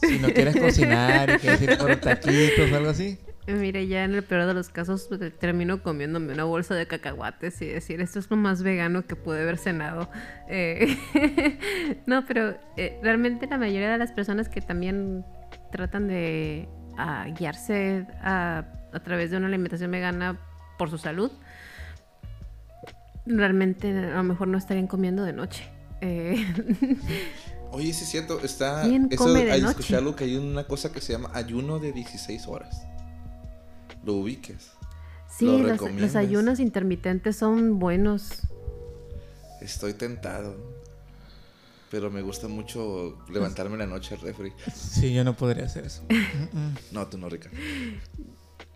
si 0.00 0.18
no 0.18 0.28
quieres 0.28 0.56
cocinar 0.56 1.30
y 1.30 1.38
quieres 1.38 1.62
ir 1.62 1.78
por 1.78 1.96
taquitos 1.96 2.70
o 2.70 2.76
algo 2.76 2.90
así. 2.90 3.18
Mire, 3.46 3.86
ya 3.86 4.04
en 4.04 4.14
el 4.14 4.22
peor 4.22 4.46
de 4.46 4.52
los 4.52 4.68
casos 4.68 5.08
termino 5.38 5.82
comiéndome 5.82 6.34
una 6.34 6.44
bolsa 6.44 6.74
de 6.74 6.86
cacahuates 6.86 7.62
y 7.62 7.66
decir, 7.66 8.02
esto 8.02 8.18
es 8.18 8.30
lo 8.30 8.36
más 8.36 8.62
vegano 8.62 9.06
que 9.06 9.16
pude 9.16 9.40
haber 9.40 9.56
cenado. 9.56 10.10
Eh, 10.48 10.98
no, 12.06 12.26
pero 12.26 12.58
eh, 12.76 12.98
realmente 13.02 13.46
la 13.46 13.56
mayoría 13.56 13.90
de 13.90 13.96
las 13.96 14.12
personas 14.12 14.50
que 14.50 14.60
también 14.60 15.24
tratan 15.72 16.08
de 16.08 16.68
ah, 16.98 17.26
guiarse 17.38 18.06
a, 18.20 18.66
a 18.92 19.00
través 19.00 19.30
de 19.30 19.38
una 19.38 19.46
alimentación 19.46 19.90
vegana 19.92 20.38
por 20.76 20.90
su 20.90 20.98
salud, 20.98 21.32
realmente 23.24 23.90
a 23.90 24.16
lo 24.16 24.24
mejor 24.24 24.48
no 24.48 24.58
estarían 24.58 24.86
comiendo 24.86 25.24
de 25.24 25.32
noche. 25.32 25.77
Eh, 26.00 26.44
Oye, 27.72 27.92
sí 27.92 28.04
es 28.04 28.10
cierto, 28.10 28.40
está... 28.40 28.82
¿Quién 28.82 29.08
Eso, 29.10 29.24
come 29.24 29.44
de 29.44 29.52
hay 29.52 29.60
noche? 29.60 29.80
escucharlo 29.80 30.16
que 30.16 30.24
hay 30.24 30.36
una 30.36 30.64
cosa 30.64 30.90
que 30.90 31.00
se 31.00 31.12
llama 31.12 31.30
ayuno 31.34 31.78
de 31.78 31.92
16 31.92 32.46
horas. 32.46 32.82
Lo 34.04 34.14
ubiques. 34.14 34.70
sí, 35.28 35.44
¿Lo 35.44 35.58
los, 35.58 35.80
los 35.94 36.16
ayunos 36.16 36.60
intermitentes 36.60 37.36
son 37.36 37.78
buenos. 37.78 38.40
Estoy 39.60 39.92
tentado. 39.94 40.56
Pero 41.90 42.10
me 42.10 42.22
gusta 42.22 42.48
mucho 42.48 43.18
levantarme 43.30 43.74
en 43.74 43.80
la 43.80 43.86
noche 43.86 44.14
al 44.14 44.20
refri. 44.20 44.52
Sí, 44.74 45.12
yo 45.12 45.24
no 45.24 45.34
podría 45.36 45.64
hacer 45.66 45.84
eso. 45.86 46.02
No, 46.92 47.06
tú 47.06 47.18
no, 47.18 47.28
Rica. 47.28 47.50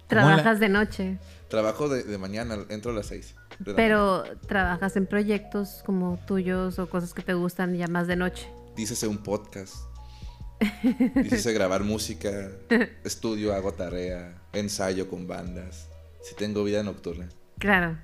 Trabajas 0.07 0.61
de 0.61 0.69
noche. 0.69 1.19
Trabajo 1.49 1.89
de, 1.89 2.03
de 2.05 2.19
mañana, 2.19 2.59
entro 2.69 2.91
a 2.91 2.95
las 2.95 3.07
6. 3.07 3.35
Pero 3.65 4.25
trabajas 4.47 4.97
en 4.97 5.07
proyectos 5.07 5.83
como 5.85 6.19
tuyos 6.27 6.79
o 6.79 6.89
cosas 6.89 7.15
que 7.15 7.23
te 7.23 7.35
gustan 7.35 7.75
ya 7.75 7.87
más 7.89 8.07
de 8.07 8.17
noche. 8.17 8.49
Dícese 8.77 9.07
un 9.07 9.19
podcast. 9.19 9.77
Dícese 11.15 11.53
grabar 11.53 11.83
música. 11.83 12.51
Estudio, 13.05 13.55
hago 13.55 13.73
tarea. 13.73 14.41
Ensayo 14.53 15.09
con 15.09 15.27
bandas. 15.27 15.89
Si 16.23 16.35
tengo 16.35 16.65
vida 16.65 16.83
nocturna. 16.83 17.29
Claro, 17.59 17.99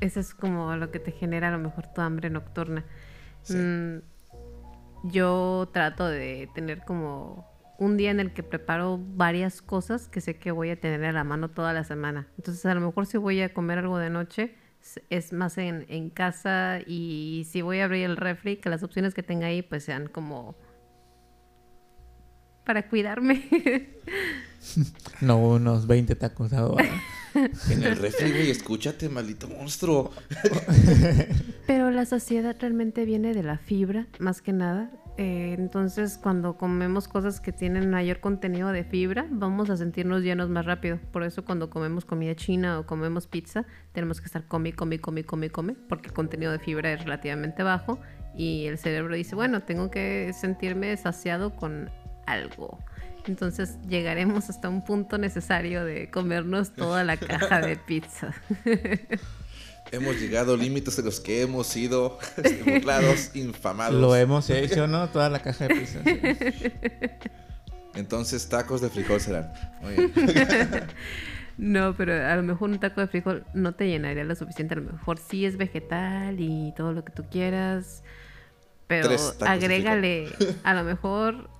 eso 0.00 0.20
es 0.20 0.34
como 0.34 0.76
lo 0.76 0.90
que 0.90 0.98
te 0.98 1.12
genera 1.12 1.48
a 1.48 1.52
lo 1.52 1.58
mejor 1.58 1.86
tu 1.92 2.00
hambre 2.00 2.30
nocturna. 2.30 2.84
Sí. 3.42 3.56
Mm, 3.56 4.02
yo 5.04 5.68
trato 5.72 6.06
de 6.06 6.48
tener 6.54 6.84
como 6.84 7.50
un 7.78 7.96
día 7.96 8.10
en 8.10 8.20
el 8.20 8.32
que 8.32 8.42
preparo 8.42 8.98
varias 8.98 9.60
cosas 9.60 10.08
que 10.08 10.20
sé 10.20 10.38
que 10.38 10.52
voy 10.52 10.70
a 10.70 10.80
tener 10.80 11.04
a 11.04 11.12
la 11.12 11.24
mano 11.24 11.50
toda 11.50 11.72
la 11.72 11.84
semana. 11.84 12.28
Entonces 12.36 12.64
a 12.66 12.74
lo 12.74 12.80
mejor 12.80 13.06
si 13.06 13.18
voy 13.18 13.40
a 13.40 13.52
comer 13.52 13.78
algo 13.78 13.98
de 13.98 14.10
noche 14.10 14.54
es 15.10 15.32
más 15.32 15.58
en, 15.58 15.86
en 15.88 16.10
casa 16.10 16.80
y 16.86 17.46
si 17.50 17.62
voy 17.62 17.80
a 17.80 17.84
abrir 17.84 18.04
el 18.04 18.16
refri, 18.16 18.56
que 18.56 18.68
las 18.68 18.82
opciones 18.82 19.14
que 19.14 19.22
tenga 19.22 19.46
ahí 19.46 19.62
pues 19.62 19.84
sean 19.84 20.08
como 20.08 20.56
para 22.64 22.88
cuidarme. 22.88 23.48
No 25.20 25.38
unos 25.38 25.86
20 25.86 26.14
tacos. 26.14 26.52
En 27.70 27.82
el 27.82 27.96
refri, 27.96 28.30
güey, 28.30 28.50
escúchate, 28.50 29.08
maldito 29.08 29.48
monstruo. 29.48 30.12
Pero 31.66 31.90
la 31.90 32.04
saciedad 32.04 32.54
realmente 32.60 33.06
viene 33.06 33.32
de 33.32 33.42
la 33.42 33.56
fibra, 33.56 34.06
más 34.18 34.42
que 34.42 34.52
nada. 34.52 34.90
Eh, 35.18 35.54
entonces, 35.58 36.18
cuando 36.20 36.56
comemos 36.56 37.06
cosas 37.06 37.40
que 37.40 37.52
tienen 37.52 37.90
mayor 37.90 38.20
contenido 38.20 38.72
de 38.72 38.82
fibra, 38.82 39.26
vamos 39.30 39.68
a 39.68 39.76
sentirnos 39.76 40.22
llenos 40.22 40.48
más 40.48 40.64
rápido. 40.64 40.98
Por 41.12 41.22
eso, 41.22 41.44
cuando 41.44 41.68
comemos 41.68 42.04
comida 42.04 42.34
china 42.34 42.78
o 42.78 42.86
comemos 42.86 43.26
pizza, 43.26 43.66
tenemos 43.92 44.20
que 44.20 44.26
estar 44.26 44.46
come, 44.46 44.72
come, 44.72 45.00
come, 45.00 45.24
come, 45.24 45.50
come, 45.50 45.74
porque 45.88 46.08
el 46.08 46.14
contenido 46.14 46.50
de 46.50 46.58
fibra 46.58 46.92
es 46.92 47.04
relativamente 47.04 47.62
bajo 47.62 48.00
y 48.34 48.66
el 48.66 48.78
cerebro 48.78 49.14
dice, 49.14 49.34
bueno, 49.34 49.62
tengo 49.62 49.90
que 49.90 50.32
sentirme 50.32 50.96
saciado 50.96 51.54
con 51.56 51.90
algo. 52.26 52.78
Entonces 53.26 53.78
llegaremos 53.88 54.48
hasta 54.48 54.68
un 54.68 54.82
punto 54.82 55.18
necesario 55.18 55.84
de 55.84 56.10
comernos 56.10 56.72
toda 56.72 57.04
la 57.04 57.18
caja 57.18 57.60
de 57.60 57.76
pizza. 57.76 58.32
Hemos 59.92 60.18
llegado 60.18 60.54
a 60.54 60.56
límites 60.56 60.96
de 60.96 61.02
los 61.02 61.20
que 61.20 61.42
hemos 61.42 61.66
sido 61.66 62.18
este, 62.36 62.62
burlados, 62.62 63.30
infamados. 63.34 64.00
Lo 64.00 64.16
hemos 64.16 64.48
hecho, 64.50 64.86
¿no? 64.86 65.08
Toda 65.10 65.28
la 65.28 65.40
caja 65.42 65.68
de 65.68 65.74
pizza. 65.74 66.00
sí. 66.02 66.72
Entonces, 67.94 68.48
tacos 68.48 68.80
de 68.80 68.88
frijol 68.88 69.20
serán. 69.20 69.52
Muy 69.82 69.94
bien. 69.94 70.12
No, 71.58 71.94
pero 71.94 72.14
a 72.26 72.34
lo 72.34 72.42
mejor 72.42 72.70
un 72.70 72.80
taco 72.80 73.02
de 73.02 73.06
frijol 73.08 73.44
no 73.52 73.74
te 73.74 73.86
llenaría 73.86 74.24
lo 74.24 74.34
suficiente. 74.34 74.72
A 74.72 74.78
lo 74.78 74.90
mejor 74.90 75.18
sí 75.18 75.44
es 75.44 75.58
vegetal 75.58 76.36
y 76.40 76.72
todo 76.74 76.94
lo 76.94 77.04
que 77.04 77.12
tú 77.12 77.24
quieras. 77.30 78.02
Pero 78.86 79.06
Tres 79.08 79.34
tacos 79.38 79.38
de 79.40 79.48
agrégale 79.48 80.28
a 80.64 80.72
lo 80.72 80.82
mejor 80.84 81.50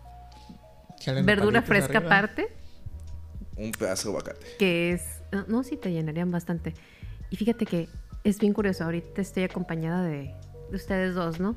verdura 1.24 1.60
fresca 1.60 1.98
arriba. 1.98 2.06
aparte, 2.16 2.48
Un 3.56 3.70
pedazo 3.72 4.08
de 4.08 4.12
aguacate. 4.12 4.46
que 4.58 4.92
es... 4.92 5.02
no, 5.30 5.44
No, 5.46 5.62
sí 5.62 5.76
te 5.76 5.92
llenarían 5.92 6.30
bastante. 6.30 6.72
Y 7.28 7.36
fíjate 7.36 7.66
que 7.66 7.88
es 8.24 8.38
bien 8.38 8.52
curioso. 8.52 8.84
Ahorita 8.84 9.20
estoy 9.20 9.44
acompañada 9.44 10.02
de, 10.02 10.34
de 10.70 10.76
ustedes 10.76 11.14
dos, 11.14 11.40
¿no? 11.40 11.56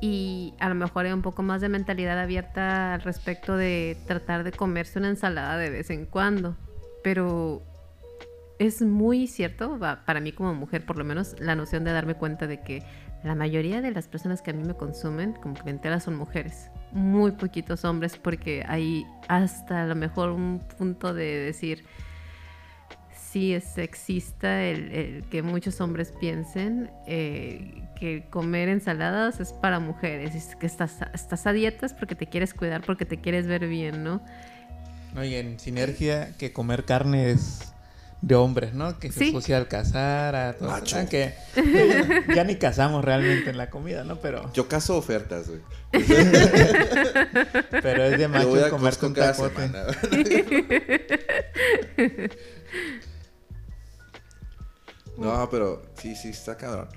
Y 0.00 0.54
a 0.60 0.68
lo 0.68 0.74
mejor 0.74 1.06
hay 1.06 1.12
un 1.12 1.22
poco 1.22 1.42
más 1.42 1.60
de 1.60 1.68
mentalidad 1.68 2.18
abierta 2.18 2.94
al 2.94 3.02
respecto 3.02 3.56
de 3.56 3.96
tratar 4.06 4.44
de 4.44 4.52
comerse 4.52 4.98
una 4.98 5.08
ensalada 5.08 5.58
de 5.58 5.70
vez 5.70 5.90
en 5.90 6.06
cuando. 6.06 6.56
Pero 7.02 7.62
es 8.58 8.82
muy 8.82 9.26
cierto, 9.26 9.78
para 9.78 10.20
mí 10.20 10.32
como 10.32 10.54
mujer 10.54 10.84
por 10.84 10.98
lo 10.98 11.04
menos, 11.04 11.34
la 11.40 11.54
noción 11.54 11.82
de 11.82 11.92
darme 11.92 12.14
cuenta 12.14 12.46
de 12.46 12.60
que 12.60 12.82
la 13.24 13.34
mayoría 13.34 13.82
de 13.82 13.90
las 13.90 14.08
personas 14.08 14.42
que 14.42 14.50
a 14.50 14.54
mí 14.54 14.62
me 14.64 14.74
consumen 14.74 15.32
como 15.32 15.54
clientela 15.54 16.00
son 16.00 16.16
mujeres. 16.16 16.70
Muy 16.92 17.32
poquitos 17.32 17.84
hombres 17.84 18.16
porque 18.16 18.64
hay 18.66 19.06
hasta 19.28 19.82
a 19.82 19.86
lo 19.86 19.94
mejor 19.94 20.30
un 20.30 20.60
punto 20.78 21.12
de 21.12 21.36
decir, 21.38 21.84
sí 23.30 23.54
es 23.54 23.64
sexista 23.64 24.62
el, 24.64 24.92
el 24.92 25.24
que 25.30 25.42
muchos 25.42 25.80
hombres 25.80 26.12
piensen 26.18 26.90
eh, 27.06 27.82
que 27.98 28.24
comer 28.30 28.68
ensaladas 28.68 29.40
es 29.40 29.52
para 29.52 29.78
mujeres, 29.78 30.34
es 30.34 30.56
que 30.56 30.66
estás, 30.66 30.96
estás 31.14 31.46
a 31.46 31.52
dietas 31.52 31.94
porque 31.94 32.14
te 32.14 32.26
quieres 32.26 32.54
cuidar, 32.54 32.82
porque 32.84 33.04
te 33.04 33.18
quieres 33.20 33.46
ver 33.46 33.66
bien, 33.68 34.02
¿no? 34.02 34.20
Oye, 35.16 35.38
en 35.40 35.58
sinergia, 35.58 36.32
que 36.38 36.52
comer 36.52 36.84
carne 36.84 37.30
es 37.30 37.72
de 38.22 38.34
hombres, 38.34 38.74
¿no? 38.74 38.98
Que 38.98 39.10
se 39.10 39.18
Sí. 39.20 39.28
asocia 39.30 39.56
al 39.56 39.66
cazar, 39.66 40.36
a 40.36 40.52
todo 40.52 40.70
Macho. 40.70 40.96
Que 41.08 41.32
que 41.54 41.72
ya, 42.28 42.34
ya 42.34 42.44
ni 42.44 42.56
cazamos 42.56 43.04
realmente 43.04 43.50
en 43.50 43.56
la 43.56 43.70
comida, 43.70 44.04
¿no? 44.04 44.20
Pero, 44.20 44.52
Yo 44.52 44.68
caso 44.68 44.96
ofertas, 44.96 45.48
güey. 45.48 45.60
pero 47.82 48.04
es 48.04 48.18
de 48.18 48.28
macho 48.28 48.70
comer 48.70 48.96
con 48.98 49.14
cada 49.14 49.32
tacote. 49.32 49.70
No, 55.20 55.48
pero 55.50 55.82
sí, 56.00 56.16
sí, 56.16 56.28
está 56.30 56.56
cabrón. 56.56 56.88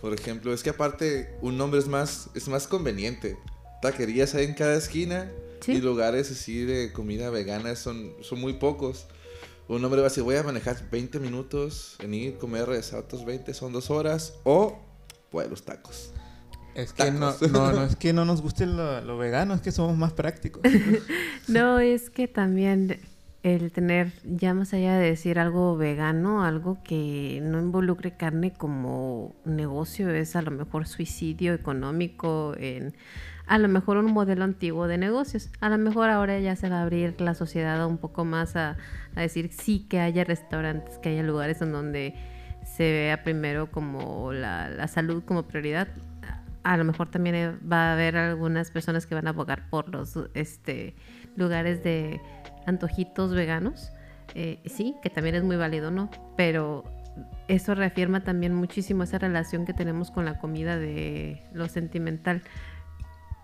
Por 0.00 0.12
ejemplo, 0.12 0.52
es 0.52 0.62
que 0.62 0.70
aparte 0.70 1.34
un 1.40 1.56
nombre 1.56 1.78
es 1.78 1.86
más, 1.86 2.28
es 2.34 2.48
más 2.48 2.66
conveniente. 2.66 3.36
Taquerías 3.80 4.34
hay 4.34 4.46
en 4.46 4.54
cada 4.54 4.74
esquina 4.76 5.30
Sí. 5.60 5.74
y 5.74 5.80
lugares 5.80 6.28
así 6.32 6.64
de 6.64 6.92
comida 6.92 7.30
vegana 7.30 7.76
son, 7.76 8.14
son 8.20 8.40
muy 8.40 8.54
pocos. 8.54 9.06
Un 9.68 9.84
hombre 9.84 10.00
va 10.00 10.08
a 10.08 10.10
decir, 10.10 10.24
voy 10.24 10.34
a 10.34 10.42
manejar 10.42 10.76
20 10.90 11.20
minutos 11.20 11.96
en 12.00 12.14
ir, 12.14 12.36
comer, 12.36 12.66
regresar 12.66 12.98
otros 12.98 13.24
20, 13.24 13.54
son 13.54 13.72
dos 13.72 13.88
horas. 13.88 14.34
O, 14.42 14.80
pues 15.30 15.48
los 15.48 15.62
tacos. 15.62 16.12
Es 16.74 16.92
que 16.92 17.12
no, 17.12 17.32
no 17.52 17.84
es 17.84 17.94
que 18.00 18.12
no 18.12 18.24
nos 18.24 18.42
guste 18.42 18.66
lo, 18.66 19.00
lo 19.02 19.18
vegano, 19.18 19.54
es 19.54 19.60
que 19.60 19.70
somos 19.70 19.96
más 19.96 20.12
prácticos. 20.12 20.62
No, 21.48 21.78
es 21.80 22.08
que 22.10 22.28
también 22.28 23.00
el 23.42 23.72
tener, 23.72 24.12
ya 24.24 24.54
más 24.54 24.72
allá 24.72 24.96
de 24.98 25.06
decir 25.06 25.38
algo 25.38 25.76
vegano, 25.76 26.44
algo 26.44 26.78
que 26.84 27.40
no 27.42 27.58
involucre 27.58 28.16
carne 28.16 28.52
como 28.52 29.34
negocio, 29.44 30.10
es 30.10 30.36
a 30.36 30.42
lo 30.42 30.52
mejor 30.52 30.86
suicidio 30.86 31.52
económico, 31.52 32.54
en 32.56 32.94
a 33.46 33.58
lo 33.58 33.68
mejor 33.68 33.96
un 33.96 34.12
modelo 34.12 34.44
antiguo 34.44 34.86
de 34.86 34.96
negocios. 34.96 35.50
A 35.60 35.68
lo 35.68 35.76
mejor 35.76 36.08
ahora 36.08 36.38
ya 36.38 36.54
se 36.54 36.68
va 36.68 36.78
a 36.78 36.82
abrir 36.82 37.20
la 37.20 37.34
sociedad 37.34 37.84
un 37.86 37.98
poco 37.98 38.24
más 38.24 38.54
a, 38.54 38.76
a 39.16 39.20
decir 39.20 39.50
sí 39.52 39.86
que 39.88 39.98
haya 39.98 40.22
restaurantes, 40.22 40.98
que 40.98 41.08
haya 41.08 41.24
lugares 41.24 41.60
en 41.62 41.72
donde 41.72 42.14
se 42.64 42.84
vea 42.84 43.24
primero 43.24 43.70
como 43.70 44.32
la, 44.32 44.70
la 44.70 44.86
salud 44.86 45.24
como 45.24 45.42
prioridad. 45.42 45.88
A 46.62 46.76
lo 46.76 46.84
mejor 46.84 47.10
también 47.10 47.58
va 47.70 47.90
a 47.90 47.92
haber 47.94 48.16
algunas 48.16 48.70
personas 48.70 49.06
que 49.06 49.16
van 49.16 49.26
a 49.26 49.30
abogar 49.30 49.68
por 49.68 49.88
los 49.88 50.16
este, 50.34 50.94
lugares 51.36 51.82
de 51.82 52.20
antojitos 52.66 53.34
veganos. 53.34 53.92
Eh, 54.34 54.60
sí, 54.66 54.96
que 55.02 55.10
también 55.10 55.34
es 55.34 55.42
muy 55.42 55.56
válido, 55.56 55.90
¿no? 55.90 56.10
Pero 56.36 56.84
eso 57.48 57.74
reafirma 57.74 58.24
también 58.24 58.54
muchísimo 58.54 59.02
esa 59.02 59.18
relación 59.18 59.66
que 59.66 59.74
tenemos 59.74 60.10
con 60.10 60.24
la 60.24 60.38
comida 60.38 60.78
de 60.78 61.42
lo 61.52 61.68
sentimental. 61.68 62.42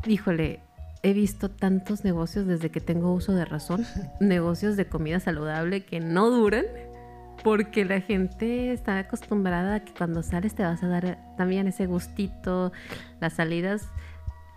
Híjole, 0.06 0.60
he 1.02 1.12
visto 1.12 1.50
tantos 1.50 2.04
negocios 2.04 2.46
desde 2.46 2.70
que 2.70 2.80
tengo 2.80 3.12
uso 3.12 3.34
de 3.34 3.44
razón, 3.44 3.84
negocios 4.20 4.76
de 4.76 4.88
comida 4.88 5.20
saludable 5.20 5.84
que 5.84 6.00
no 6.00 6.30
duran 6.30 6.64
porque 7.44 7.84
la 7.84 8.00
gente 8.00 8.72
está 8.72 8.98
acostumbrada 8.98 9.76
a 9.76 9.80
que 9.84 9.92
cuando 9.94 10.22
sales 10.22 10.54
te 10.54 10.64
vas 10.64 10.82
a 10.82 10.88
dar 10.88 11.18
también 11.36 11.68
ese 11.68 11.86
gustito, 11.86 12.72
las 13.20 13.34
salidas 13.34 13.88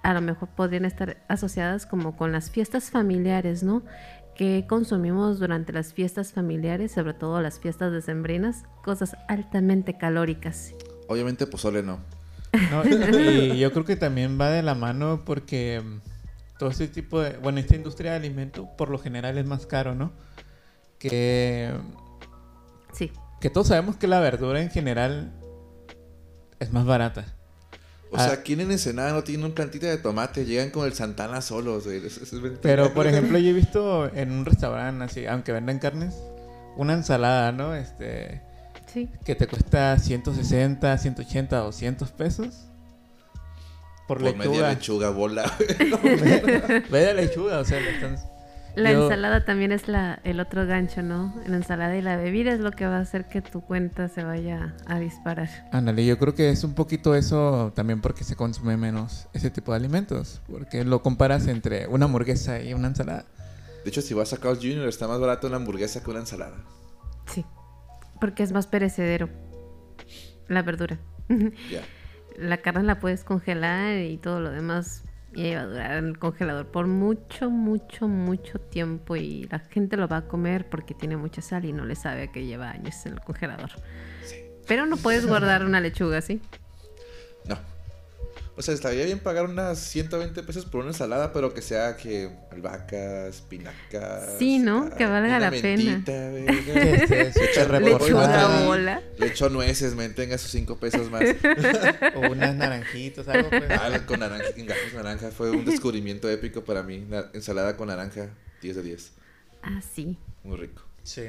a 0.03 0.14
lo 0.14 0.22
mejor 0.22 0.49
podrían 0.49 0.86
estar 0.86 1.18
asociadas 1.28 1.86
como 1.86 2.16
con 2.18 2.32
las 2.32 2.49
fiestas 2.49 2.89
familiares, 2.89 3.62
¿no? 3.62 3.84
Que 4.41 4.65
consumimos 4.67 5.37
durante 5.37 5.71
las 5.71 5.93
fiestas 5.93 6.33
familiares, 6.33 6.93
sobre 6.93 7.13
todo 7.13 7.39
las 7.41 7.59
fiestas 7.59 7.91
decembrinas, 7.91 8.63
cosas 8.83 9.15
altamente 9.27 9.99
calóricas. 9.99 10.73
Obviamente 11.07 11.45
pozole 11.45 11.83
no. 11.83 11.99
No, 12.71 12.83
y 12.83 13.59
yo 13.59 13.71
creo 13.71 13.85
que 13.85 13.95
también 13.95 14.41
va 14.41 14.49
de 14.49 14.63
la 14.63 14.73
mano 14.73 15.21
porque 15.23 15.79
mm, 15.85 16.57
todo 16.57 16.71
este 16.71 16.87
tipo 16.87 17.21
de, 17.21 17.37
bueno, 17.37 17.59
esta 17.59 17.75
industria 17.75 18.13
de 18.13 18.17
alimento 18.17 18.67
por 18.79 18.89
lo 18.89 18.97
general 18.97 19.37
es 19.37 19.45
más 19.45 19.67
caro, 19.67 19.93
¿no? 19.93 20.11
Que, 20.97 21.71
Sí, 22.93 23.11
que 23.41 23.51
todos 23.51 23.67
sabemos 23.67 23.95
que 23.95 24.07
la 24.07 24.21
verdura 24.21 24.59
en 24.59 24.71
general 24.71 25.33
es 26.59 26.73
más 26.73 26.87
barata. 26.87 27.25
O 28.12 28.18
Ah. 28.18 28.26
sea, 28.26 28.34
aquí 28.34 28.53
en 28.53 28.62
Ensenada 28.72 29.14
no 29.14 29.24
tienen 29.24 29.45
un 29.45 29.53
plantito 29.53 29.86
de 29.86 29.97
tomate, 29.97 30.45
llegan 30.45 30.70
con 30.70 30.86
el 30.86 30.93
Santana 30.93 31.41
solos, 31.41 31.86
güey. 31.86 32.05
Es. 32.05 32.20
Pero, 32.62 32.93
por 32.93 33.07
ejemplo, 33.07 33.38
yo 33.39 33.49
he 33.49 33.53
visto 33.53 34.14
en 34.14 34.32
un 34.32 34.45
restaurante 34.45 35.03
así, 35.05 35.26
aunque 35.26 35.51
vendan 35.53 35.80
carnes, 35.80 36.14
una 36.76 36.93
ensalada, 36.93 37.51
¿no? 37.53 37.74
Este, 37.74 38.41
sí. 38.93 39.09
que 39.24 39.36
te 39.36 39.47
cuesta 39.47 39.97
160, 39.97 40.97
180, 40.97 41.57
200 41.57 42.12
pesos. 42.12 42.68
Por, 44.07 44.18
Por 44.22 44.36
media 44.36 44.70
lechuga. 44.70 44.70
lechuga, 44.74 45.09
bola. 45.12 45.53
Media 46.91 47.14
lechuga, 47.14 47.59
o 47.59 47.66
sea, 47.66 47.80
le 47.80 47.91
están... 47.91 48.18
La 48.76 48.93
Yo- 48.93 49.03
ensalada 49.03 49.43
también 49.43 49.72
es 49.72 49.88
la, 49.88 50.19
el 50.24 50.39
otro 50.39 50.65
gancho, 50.65 51.01
¿no? 51.01 51.36
La 51.45 51.57
ensalada 51.57 51.95
y 51.97 52.01
la 52.01 52.15
bebida 52.15 52.53
es 52.53 52.59
lo 52.61 52.72
que 52.72 52.86
va 52.86 52.97
a 52.97 53.01
hacer 53.01 53.26
que 53.28 53.41
tu 53.41 53.61
cuenta 53.61 54.07
se 54.07 54.24
vaya 54.24 54.76
a 54.88 54.97
disparar. 54.99 55.49
Ándale, 55.74 56.05
yo 56.05 56.17
creo 56.17 56.34
que 56.36 56.49
es 56.49 56.63
un 56.63 56.74
poquito 56.74 57.13
eso 57.15 57.74
también 57.76 57.99
porque 58.01 58.24
se 58.24 58.36
consume 58.36 58.78
menos 58.78 59.28
ese 59.34 59.49
tipo 59.49 59.72
de 59.74 59.78
alimentos. 59.78 60.41
Porque 60.49 60.86
lo 60.86 61.01
comparas 61.01 61.47
entre 61.47 61.88
una 61.88 62.05
hamburguesa 62.05 62.61
y 62.61 62.74
una 62.74 62.88
ensalada. 62.88 63.26
De 63.84 63.89
hecho, 63.89 64.01
si 64.01 64.13
vas 64.13 64.32
a 64.32 64.38
Carl's 64.38 64.59
Jr. 64.59 64.88
está 64.88 65.07
más 65.07 65.19
barato 65.19 65.47
una 65.47 65.57
hamburguesa 65.57 66.01
que 66.03 66.09
una 66.11 66.19
ensalada. 66.22 66.55
Sí, 67.26 67.45
porque 68.22 68.43
es 68.43 68.51
más 68.53 68.67
perecedero 68.67 69.28
la 70.47 70.61
verdura. 70.61 70.97
Ya. 71.30 71.82
La 72.38 72.57
carne 72.61 72.84
la 72.84 72.99
puedes 73.01 73.26
congelar 73.26 73.97
y 73.97 74.17
todo 74.17 74.39
lo 74.39 74.51
demás 74.51 75.03
y 75.34 75.43
ahí 75.43 75.55
va 75.55 75.61
a 75.61 75.65
durar 75.65 75.97
en 75.97 76.05
el 76.07 76.19
congelador 76.19 76.67
por 76.67 76.88
mucho, 76.88 77.49
mucho, 77.49 78.07
mucho 78.07 78.59
tiempo 78.59 79.15
y 79.15 79.47
la 79.49 79.59
gente 79.59 79.95
lo 79.95 80.07
va 80.07 80.17
a 80.17 80.27
comer 80.27 80.69
porque 80.69 80.93
tiene 80.93 81.15
mucha 81.15 81.41
sal 81.41 81.65
y 81.65 81.73
no 81.73 81.86
le 81.86 81.95
sabe 81.95 82.32
que 82.32 82.45
lleva 82.45 82.71
años 82.71 83.05
en 83.05 83.13
el 83.13 83.21
congelador. 83.21 83.71
Pero 84.67 84.86
no 84.86 84.97
puedes 84.97 85.25
guardar 85.25 85.65
una 85.65 85.79
lechuga 85.79 86.17
así. 86.17 86.41
No. 87.45 87.57
O 88.58 88.62
sea, 88.62 88.74
estaría 88.74 89.06
bien 89.06 89.20
pagar 89.20 89.45
unas 89.45 89.80
120 89.80 90.43
pesos 90.43 90.66
por 90.66 90.82
una 90.82 90.89
ensalada, 90.89 91.32
pero 91.32 91.54
que 91.54 91.62
sea 91.62 91.95
que 91.95 92.30
albahaca, 92.52 93.28
espinacas. 93.28 94.36
Sí, 94.38 94.60
¿no? 94.60 94.89
ah, 94.91 94.95
Que 94.97 95.06
valga 95.06 95.38
una 95.38 95.39
la 95.39 95.52
pena. 95.52 95.84
mentita, 95.84 96.32
este, 96.38 97.34
se 97.34 97.45
echa 97.45 97.80
Lechuga 97.80 98.66
bola. 98.66 99.02
Le 99.18 99.28
echó 99.28 99.49
nueces, 99.49 99.95
me 99.95 100.10
tenga 100.10 100.38
sus 100.38 100.52
5 100.52 100.78
pesos 100.78 101.10
más. 101.10 101.24
O 102.16 102.20
unas 102.32 102.56
naranjitas, 102.56 103.28
algo 103.30 103.49
pues. 103.49 103.64
Ah, 103.70 104.06
con 104.06 104.20
naranja, 104.20 104.45
en 104.58 104.66
gajos 104.66 104.93
naranja 104.93 105.32
fue 105.32 105.52
un 105.52 105.64
descubrimiento 105.64 106.30
épico 106.30 106.64
para 106.64 106.84
mí. 106.84 107.06
La 107.10 107.30
ensalada 107.34 107.78
con 107.78 107.88
naranja, 107.88 108.30
10 108.62 108.76
de 108.76 108.84
10. 108.84 109.12
Ah, 109.64 109.82
sí. 109.95 110.18
Muy 110.43 110.58
rico. 110.58 110.84
Sí. 111.04 111.24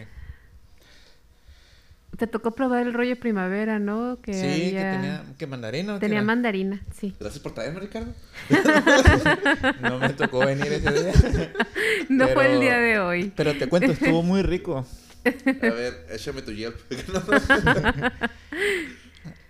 Te 2.16 2.26
tocó 2.26 2.50
probar 2.52 2.82
el 2.86 2.92
rollo 2.92 3.18
primavera, 3.18 3.78
¿no? 3.78 4.20
Que 4.20 4.34
Sí, 4.34 4.70
que 4.72 4.78
había- 4.78 4.92
tenía... 4.92 5.24
¿Que 5.38 5.46
mandarina 5.46 5.98
tenía 5.98 6.18
era? 6.18 6.26
mandarina, 6.26 6.82
sí. 6.94 7.16
Gracias 7.18 7.42
por 7.42 7.52
traerme, 7.54 7.80
Ricardo. 7.80 8.12
No 9.80 9.98
me 9.98 10.10
tocó 10.10 10.40
venir 10.40 10.72
ese 10.72 10.90
día. 10.92 11.12
No 12.10 12.28
fue 12.28 12.52
el 12.52 12.60
día 12.60 12.78
de 12.78 12.98
hoy. 13.00 13.32
Pero 13.34 13.56
te 13.56 13.66
cuento, 13.68 13.92
estuvo 13.92 14.22
muy 14.22 14.42
rico. 14.42 14.84
A 15.24 15.30
ver, 15.70 16.06
échame 16.10 16.42
tu 16.42 16.52
Yelp. 16.52 16.76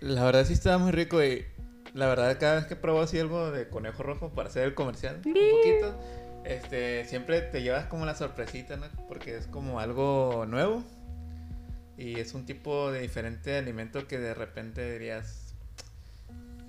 La 0.01 0.23
verdad 0.23 0.45
sí 0.45 0.53
estaba 0.53 0.77
muy 0.77 0.91
rico 0.91 1.23
y 1.23 1.45
la 1.93 2.07
verdad 2.07 2.37
cada 2.39 2.55
vez 2.55 2.65
que 2.65 2.75
pruebo 2.75 3.01
así 3.01 3.19
algo 3.19 3.51
de 3.51 3.67
conejo 3.69 4.03
rojo 4.03 4.29
para 4.33 4.49
hacer 4.49 4.63
el 4.63 4.73
comercial 4.73 5.21
un 5.25 5.33
poquito, 5.33 5.99
este, 6.45 7.05
siempre 7.05 7.41
te 7.41 7.61
llevas 7.61 7.85
como 7.85 8.05
la 8.05 8.15
sorpresita, 8.15 8.75
¿no? 8.77 8.85
Porque 9.07 9.37
es 9.37 9.47
como 9.47 9.79
algo 9.79 10.45
nuevo 10.47 10.83
y 12.03 12.19
es 12.19 12.33
un 12.33 12.45
tipo 12.45 12.91
de 12.91 13.01
diferente 13.01 13.57
alimento 13.57 14.05
que 14.07 14.17
de 14.19 14.33
repente 14.33 14.91
dirías, 14.93 15.53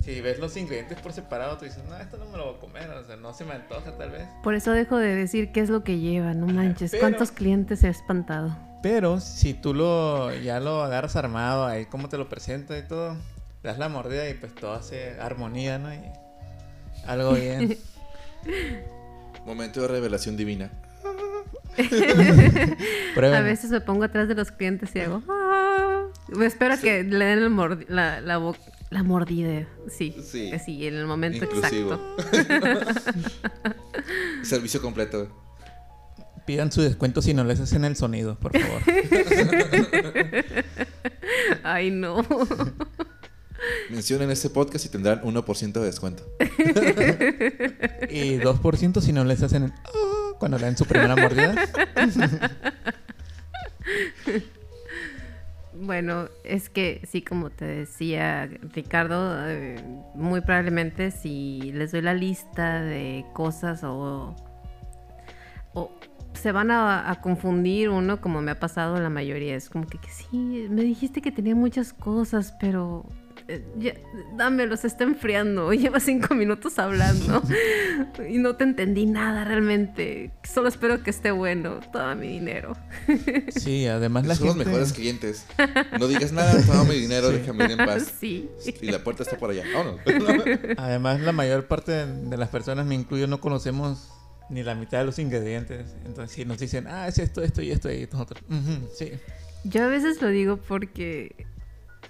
si 0.05 0.21
ves 0.21 0.39
los 0.39 0.57
ingredientes 0.57 1.01
por 1.01 1.13
separado, 1.13 1.57
tú 1.59 1.65
dices, 1.65 1.83
no, 1.89 1.97
esto 1.97 2.19
no 2.19 2.27
me 2.27 2.37
lo 2.37 2.45
voy 2.47 2.55
a 2.57 2.61
comer, 2.61 2.91
o 2.91 3.05
sea, 3.05 3.17
no 3.17 3.33
se 3.35 3.45
me 3.45 3.55
antoja 3.55 3.97
tal 3.97 4.11
vez. 4.11 4.29
Por 4.43 4.55
eso 4.55 4.71
dejo 4.73 4.99
de 4.99 5.15
decir 5.15 5.51
qué 5.51 5.61
es 5.61 5.71
lo 5.71 5.83
que 5.83 5.99
lleva, 5.99 6.35
no 6.35 6.47
manches. 6.47 6.91
Pero- 6.93 7.01
¿Cuántos 7.03 7.33
clientes 7.33 7.83
he 7.85 7.89
espantado? 7.89 8.57
Pero 8.83 9.19
si 9.19 9.55
tú 9.55 9.73
lo 9.73 10.33
ya 10.35 10.61
lo 10.61 10.83
agarras 10.85 11.17
armado 11.17 11.67
ahí, 11.67 11.87
como 11.87 12.09
te 12.11 12.19
lo 12.19 12.29
presenta 12.29 12.77
y 12.79 12.83
todo, 12.83 13.15
le 13.15 13.71
das 13.71 13.79
la 13.79 13.89
mordida 13.89 14.29
y 14.29 14.35
pues 14.35 14.55
todo 14.55 14.75
hace 14.75 15.19
armonía, 15.19 15.79
¿no? 15.79 15.93
Y 15.93 16.01
algo 17.07 17.33
bien. 17.33 17.79
Momento 19.47 19.81
de 19.83 19.89
revelación 19.89 20.37
divina. 20.37 20.71
A 23.17 23.41
veces 23.41 23.71
me 23.71 23.81
pongo 23.81 24.05
atrás 24.05 24.29
de 24.29 24.35
los 24.35 24.51
clientes 24.53 24.91
y 24.95 25.01
hago. 25.01 25.23
"Ah". 25.29 26.05
Me 26.29 26.47
espero 26.47 26.79
que 26.81 27.03
le 27.05 27.25
den 27.25 27.39
el 27.41 27.51
mordi- 27.51 27.87
la, 27.89 28.21
la, 28.21 28.39
bo- 28.39 28.57
la 28.91 29.03
mordida. 29.03 29.67
Sí, 29.89 30.15
sí, 30.23 30.87
en 30.87 30.95
el 30.95 31.07
momento 31.07 31.45
Inclusivo. 31.45 31.99
exacto. 32.33 33.13
Servicio 34.43 34.81
completo. 34.81 35.29
Pidan 36.47 36.71
su 36.73 36.83
descuento 36.83 37.23
si 37.23 37.33
no 37.35 37.43
les 37.45 37.59
hacen 37.61 37.85
el 37.87 37.97
sonido, 37.97 38.39
por 38.39 38.53
favor. 38.59 38.83
Ay, 41.63 41.91
no. 41.91 42.23
Mencionen 43.91 44.31
este 44.31 44.51
podcast 44.51 44.85
y 44.85 44.89
tendrán 44.91 45.23
1% 45.23 45.73
de 45.73 45.81
descuento. 45.87 46.23
y 48.11 48.37
2% 48.39 49.01
si 49.01 49.13
no 49.15 49.25
les 49.25 49.43
hacen 49.43 49.63
el... 49.65 49.73
Cuando 50.39 50.59
le 50.59 50.67
den 50.67 50.77
su 50.77 50.85
primera 50.85 51.17
mordida. 51.17 51.55
Bueno, 55.77 56.29
es 56.45 56.71
que 56.71 57.03
sí, 57.05 57.21
como 57.21 57.51
te 57.51 57.65
decía 57.65 58.47
Ricardo, 58.47 59.37
eh, 59.49 59.83
muy 60.15 60.41
probablemente 60.41 61.11
si 61.11 61.73
les 61.73 61.91
doy 61.91 62.01
la 62.01 62.15
lista 62.15 62.81
de 62.81 63.27
cosas 63.33 63.83
o, 63.83 64.37
o 65.73 65.91
se 66.35 66.53
van 66.53 66.71
a, 66.71 67.19
confundir 67.23 67.91
uno, 67.91 68.21
como 68.21 68.41
me 68.41 68.53
ha 68.53 68.61
pasado 68.61 69.01
la 69.01 69.11
mayoría. 69.11 69.57
Es 69.57 69.69
como 69.69 69.87
que, 69.87 69.99
sí, 70.09 70.67
me 70.71 70.83
dijiste 70.83 71.21
que 71.21 71.33
tenía 71.33 71.55
muchas 71.55 71.93
cosas, 71.93 72.55
pero 72.61 73.07
ya, 73.79 73.95
dámelo, 74.37 74.77
se 74.77 74.87
está 74.87 75.05
enfriando. 75.05 75.73
Lleva 75.75 76.01
cinco 76.01 76.35
minutos 76.35 76.79
hablando 76.79 77.43
y 78.29 78.39
no 78.39 78.57
te 78.57 78.65
entendí 78.65 79.07
nada 79.07 79.45
realmente. 79.45 80.31
Solo 80.45 80.69
espero 80.69 81.03
que 81.03 81.11
esté 81.11 81.31
bueno. 81.31 81.81
Toma 81.93 82.15
mi 82.15 82.29
dinero. 82.29 82.77
Sí, 83.49 83.87
además 83.87 84.27
la 84.27 84.35
Son 84.35 84.49
los 84.49 84.57
mejores 84.57 84.93
clientes. 84.93 85.47
No 85.99 86.09
digas 86.09 86.33
nada, 86.33 86.53
toma 86.67 86.85
mi 86.85 86.97
dinero, 86.97 87.31
Sí. 87.31 87.37
déjame 87.39 87.65
ir 87.65 87.71
en 87.73 87.77
paz. 87.79 88.13
sí. 88.21 88.49
Y 88.81 88.91
la 88.91 89.03
puerta 89.05 89.23
está 89.23 89.37
por 89.39 89.51
allá. 89.51 89.63
Vámonos. 89.73 90.01
Además 90.77 91.21
la 91.21 91.33
mayor 91.33 91.67
parte 91.67 91.93
de, 92.07 92.37
las 92.37 92.49
personas, 92.49 92.87
me 92.87 92.95
incluyo, 92.95 93.27
no 93.27 93.41
conocemos 93.41 94.11
ni 94.51 94.63
la 94.63 94.75
mitad 94.75 94.99
de 94.99 95.05
los 95.07 95.19
ingredientes. 95.19 95.95
Entonces 96.05 96.35
si 96.35 96.45
nos 96.45 96.59
dicen, 96.59 96.87
ah, 96.87 97.09
es 97.09 97.19
esto, 97.19 97.43
esto 97.43 97.63
y 97.63 97.71
esto 97.71 97.91
y 97.91 98.07
nosotros, 98.11 98.43
"Ujú, 98.49 98.89
sí. 98.95 99.13
Yo 99.65 99.85
a 99.85 99.87
veces 99.89 100.21
lo 100.21 100.29
digo 100.29 100.59
porque, 100.59 101.47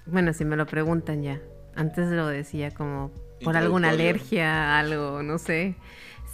bueno, 0.05 0.33
si 0.33 0.45
me 0.45 0.55
lo 0.55 0.65
preguntan 0.65 1.23
ya. 1.23 1.39
Antes 1.75 2.09
lo 2.09 2.27
decía 2.27 2.71
como 2.71 3.11
por 3.43 3.57
alguna 3.57 3.89
alergia, 3.89 4.79
algo, 4.79 5.23
no 5.23 5.37
sé. 5.37 5.75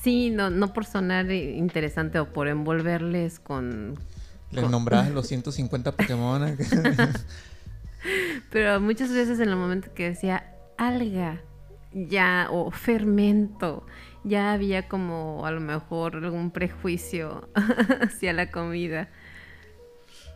Sí, 0.01 0.29
no, 0.29 0.49
no 0.49 0.73
por 0.73 0.85
sonar 0.85 1.31
interesante 1.31 2.19
o 2.19 2.31
por 2.31 2.47
envolverles 2.47 3.39
con... 3.39 3.95
Les 4.51 4.63
con- 4.63 4.71
los 5.13 5.27
150 5.27 5.91
Pokémon. 5.93 6.57
Pero 8.49 8.79
muchas 8.79 9.11
veces 9.11 9.39
en 9.39 9.49
el 9.49 9.55
momento 9.55 9.93
que 9.93 10.09
decía 10.09 10.45
alga, 10.77 11.41
ya, 11.93 12.47
o 12.51 12.71
fermento, 12.71 13.85
ya 14.23 14.53
había 14.53 14.87
como 14.87 15.45
a 15.45 15.51
lo 15.51 15.61
mejor 15.61 16.15
algún 16.15 16.51
prejuicio 16.51 17.49
hacia 18.01 18.33
la 18.33 18.49
comida. 18.51 19.09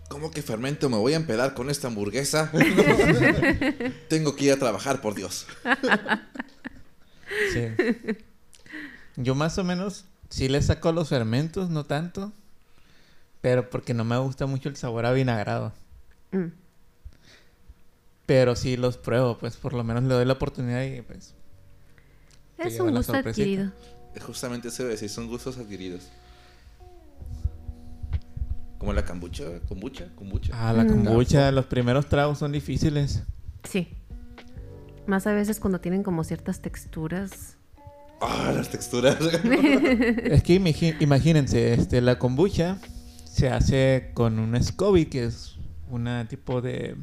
¿Cómo 0.10 0.32
que 0.32 0.41
fermento? 0.41 0.89
¿Me 0.89 0.97
voy 0.97 1.14
a 1.14 1.18
empedar 1.18 1.53
con 1.53 1.70
esta 1.70 1.88
hamburguesa? 1.88 2.51
Tengo 4.10 4.36
que 4.36 4.45
ir 4.45 4.51
a 4.51 4.58
trabajar, 4.58 5.01
por 5.01 5.16
Dios. 5.16 5.47
sí. 7.53 7.68
Yo 9.16 9.36
más 9.36 9.58
o 9.58 9.64
menos 9.64 10.06
sí 10.30 10.47
le 10.47 10.62
saco 10.62 10.91
los 10.91 11.10
fermentos, 11.10 11.70
no 11.70 11.86
tanto. 11.86 12.32
Pero 13.41 13.70
porque 13.70 13.93
no 13.93 14.03
me 14.03 14.18
gusta 14.18 14.45
mucho 14.45 14.70
el 14.70 14.76
sabor 14.76 15.06
a 15.06 15.12
vinagrado. 15.12 15.74
Mm. 16.32 16.47
Pero 18.26 18.56
sí 18.56 18.76
los 18.78 18.97
pruebo, 18.97 19.38
pues 19.38 19.56
por 19.56 19.74
lo 19.74 19.84
menos 19.84 20.03
le 20.03 20.14
doy 20.14 20.26
la 20.26 20.34
oportunidad 20.34 20.84
y 20.84 21.01
pues... 21.01 21.34
Es 22.58 22.80
un 22.80 22.95
gusto 22.95 23.14
adquirido. 23.14 23.72
Justamente 24.22 24.70
eso 24.70 24.84
iba 24.84 24.89
a 24.89 24.91
decir, 24.93 25.10
son 25.10 25.28
gustos 25.28 25.58
adquiridos. 25.58 26.10
Como 28.86 28.94
la 28.94 29.04
kombucha, 29.04 29.46
kombucha, 29.68 30.06
kombucha. 30.16 30.52
Ah, 30.54 30.72
la 30.72 30.84
Mm. 30.84 30.90
kombucha, 30.90 31.52
los 31.52 31.66
primeros 31.66 32.08
tragos 32.08 32.38
son 32.38 32.52
difíciles. 32.52 33.24
Sí. 33.64 33.88
Más 35.08 35.26
a 35.26 35.34
veces 35.34 35.60
cuando 35.60 35.82
tienen 35.82 36.04
como 36.04 36.24
ciertas 36.24 36.62
texturas. 36.62 37.58
Ah, 38.22 38.54
las 38.56 38.70
texturas. 38.70 39.18
Es 40.24 40.44
que 40.44 40.54
imagínense, 41.00 41.74
este, 41.74 42.00
la 42.00 42.20
kombucha 42.20 42.78
se 43.26 43.50
hace 43.50 44.12
con 44.14 44.38
un 44.38 44.56
SCOBY, 44.56 45.08
que 45.08 45.24
es 45.26 45.56
una 45.90 46.28
tipo 46.28 46.62
de... 46.62 46.96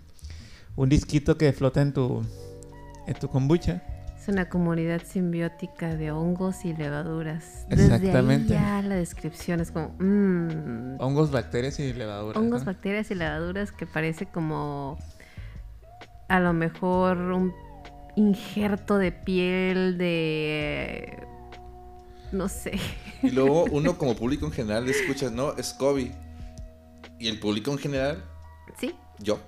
Un 0.76 0.88
disquito 0.88 1.36
que 1.36 1.52
flota 1.52 1.82
en 1.82 1.92
tu, 1.92 2.22
en 3.08 3.14
tu 3.14 3.26
kombucha. 3.26 3.82
Es 4.22 4.28
una 4.28 4.48
comunidad 4.48 5.02
simbiótica 5.04 5.96
de 5.96 6.12
hongos 6.12 6.64
y 6.64 6.74
levaduras. 6.74 7.66
Exactamente. 7.70 8.54
Desde 8.54 8.56
ahí 8.56 8.82
ya 8.82 8.82
la 8.88 8.94
descripción 8.94 9.58
es 9.60 9.72
como... 9.72 9.96
mm, 9.98 11.00
Hongos, 11.00 11.32
bacterias 11.32 11.80
y 11.80 11.92
levaduras. 11.92 12.36
hongos, 12.40 12.60
¿no? 12.60 12.66
bacterias 12.66 13.10
y 13.10 13.16
levaduras 13.16 13.72
que 13.72 13.84
parece 13.84 14.26
como 14.26 14.96
a 16.28 16.38
lo 16.38 16.52
mejor 16.52 17.16
un 17.18 17.52
injerto 18.14 18.96
de 18.96 19.10
piel 19.10 19.98
de 19.98 21.26
no 22.30 22.48
sé. 22.48 22.78
y 23.24 23.30
luego 23.30 23.64
uno 23.72 23.98
como 23.98 24.14
público 24.14 24.46
en 24.46 24.52
general 24.52 24.86
le 24.86 24.92
escucha, 24.92 25.30
no, 25.30 25.54
es 25.56 25.72
Kobe. 25.72 26.12
Y 27.18 27.26
el 27.26 27.40
público 27.40 27.72
en 27.72 27.78
general, 27.78 28.22
Sí, 28.78 28.94
yo, 29.18 29.40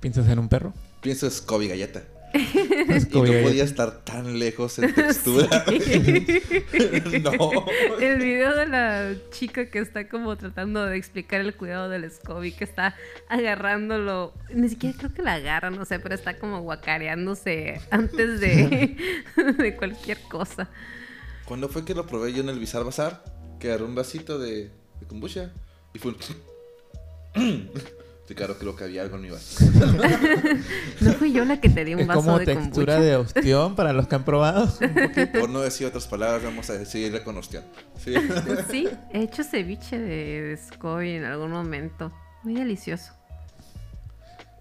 ¿Piensas 0.00 0.28
en 0.28 0.38
un 0.38 0.50
perro? 0.50 0.74
pienso 1.00 1.26
es 1.26 1.40
Kobe 1.40 1.66
galleta. 1.68 2.02
Es 2.32 3.08
Y 3.10 3.20
no 3.20 3.42
podía 3.42 3.64
estar 3.64 4.04
tan 4.04 4.38
lejos 4.38 4.78
en 4.78 4.94
textura. 4.94 5.64
no. 7.22 7.66
El 8.00 8.18
video 8.18 8.54
de 8.54 8.66
la 8.66 9.14
chica 9.30 9.66
que 9.66 9.80
está 9.80 10.08
como 10.08 10.36
tratando 10.36 10.86
de 10.86 10.96
explicar 10.96 11.40
el 11.40 11.54
cuidado 11.54 11.88
del 11.88 12.10
Scooby, 12.10 12.52
que 12.52 12.64
está 12.64 12.94
agarrándolo, 13.28 14.32
ni 14.52 14.68
siquiera 14.68 14.96
creo 14.96 15.12
que 15.12 15.22
la 15.22 15.34
agarra, 15.34 15.70
no 15.70 15.84
sé, 15.84 15.98
pero 15.98 16.14
está 16.14 16.38
como 16.38 16.60
guacareándose 16.60 17.80
antes 17.90 18.40
de, 18.40 18.96
de 19.58 19.76
cualquier 19.76 20.20
cosa. 20.22 20.68
¿Cuándo 21.44 21.68
fue 21.68 21.84
que 21.84 21.94
lo 21.94 22.06
probé 22.06 22.32
yo 22.32 22.42
en 22.42 22.48
el 22.48 22.58
Bizar 22.58 22.84
Bazar? 22.84 23.24
Que 23.58 23.68
agarré 23.68 23.84
un 23.84 23.94
vasito 23.94 24.38
de, 24.38 24.70
de 25.00 25.06
kombucha 25.06 25.52
y 25.92 25.98
fue 25.98 26.12
un... 26.12 27.70
Sí, 28.30 28.36
claro, 28.36 28.56
creo 28.56 28.76
que 28.76 28.84
había 28.84 29.02
algo 29.02 29.16
en 29.16 29.22
mi 29.22 29.30
vaso. 29.30 29.64
No 31.00 31.12
fui 31.14 31.32
yo 31.32 31.44
la 31.44 31.60
que 31.60 31.68
te 31.68 31.84
di 31.84 31.94
un 31.94 32.00
Es 32.02 32.06
vaso 32.06 32.20
como 32.20 32.38
de 32.38 32.44
textura 32.46 32.94
kombucha. 32.94 33.00
de 33.00 33.16
ostión 33.16 33.74
para 33.74 33.92
los 33.92 34.06
que 34.06 34.14
han 34.14 34.24
probado. 34.24 34.72
Por 35.40 35.50
no 35.50 35.60
decir 35.62 35.88
otras 35.88 36.06
palabras, 36.06 36.44
vamos 36.44 36.70
a 36.70 36.74
decirle 36.74 37.24
con 37.24 37.36
ostión. 37.38 37.64
Sí. 37.98 38.14
Sí, 38.70 38.88
he 39.12 39.22
hecho 39.24 39.42
ceviche 39.42 39.98
de, 39.98 40.42
de 40.42 40.56
Scooby 40.56 41.10
en 41.16 41.24
algún 41.24 41.50
momento. 41.50 42.12
Muy 42.44 42.54
delicioso. 42.54 43.12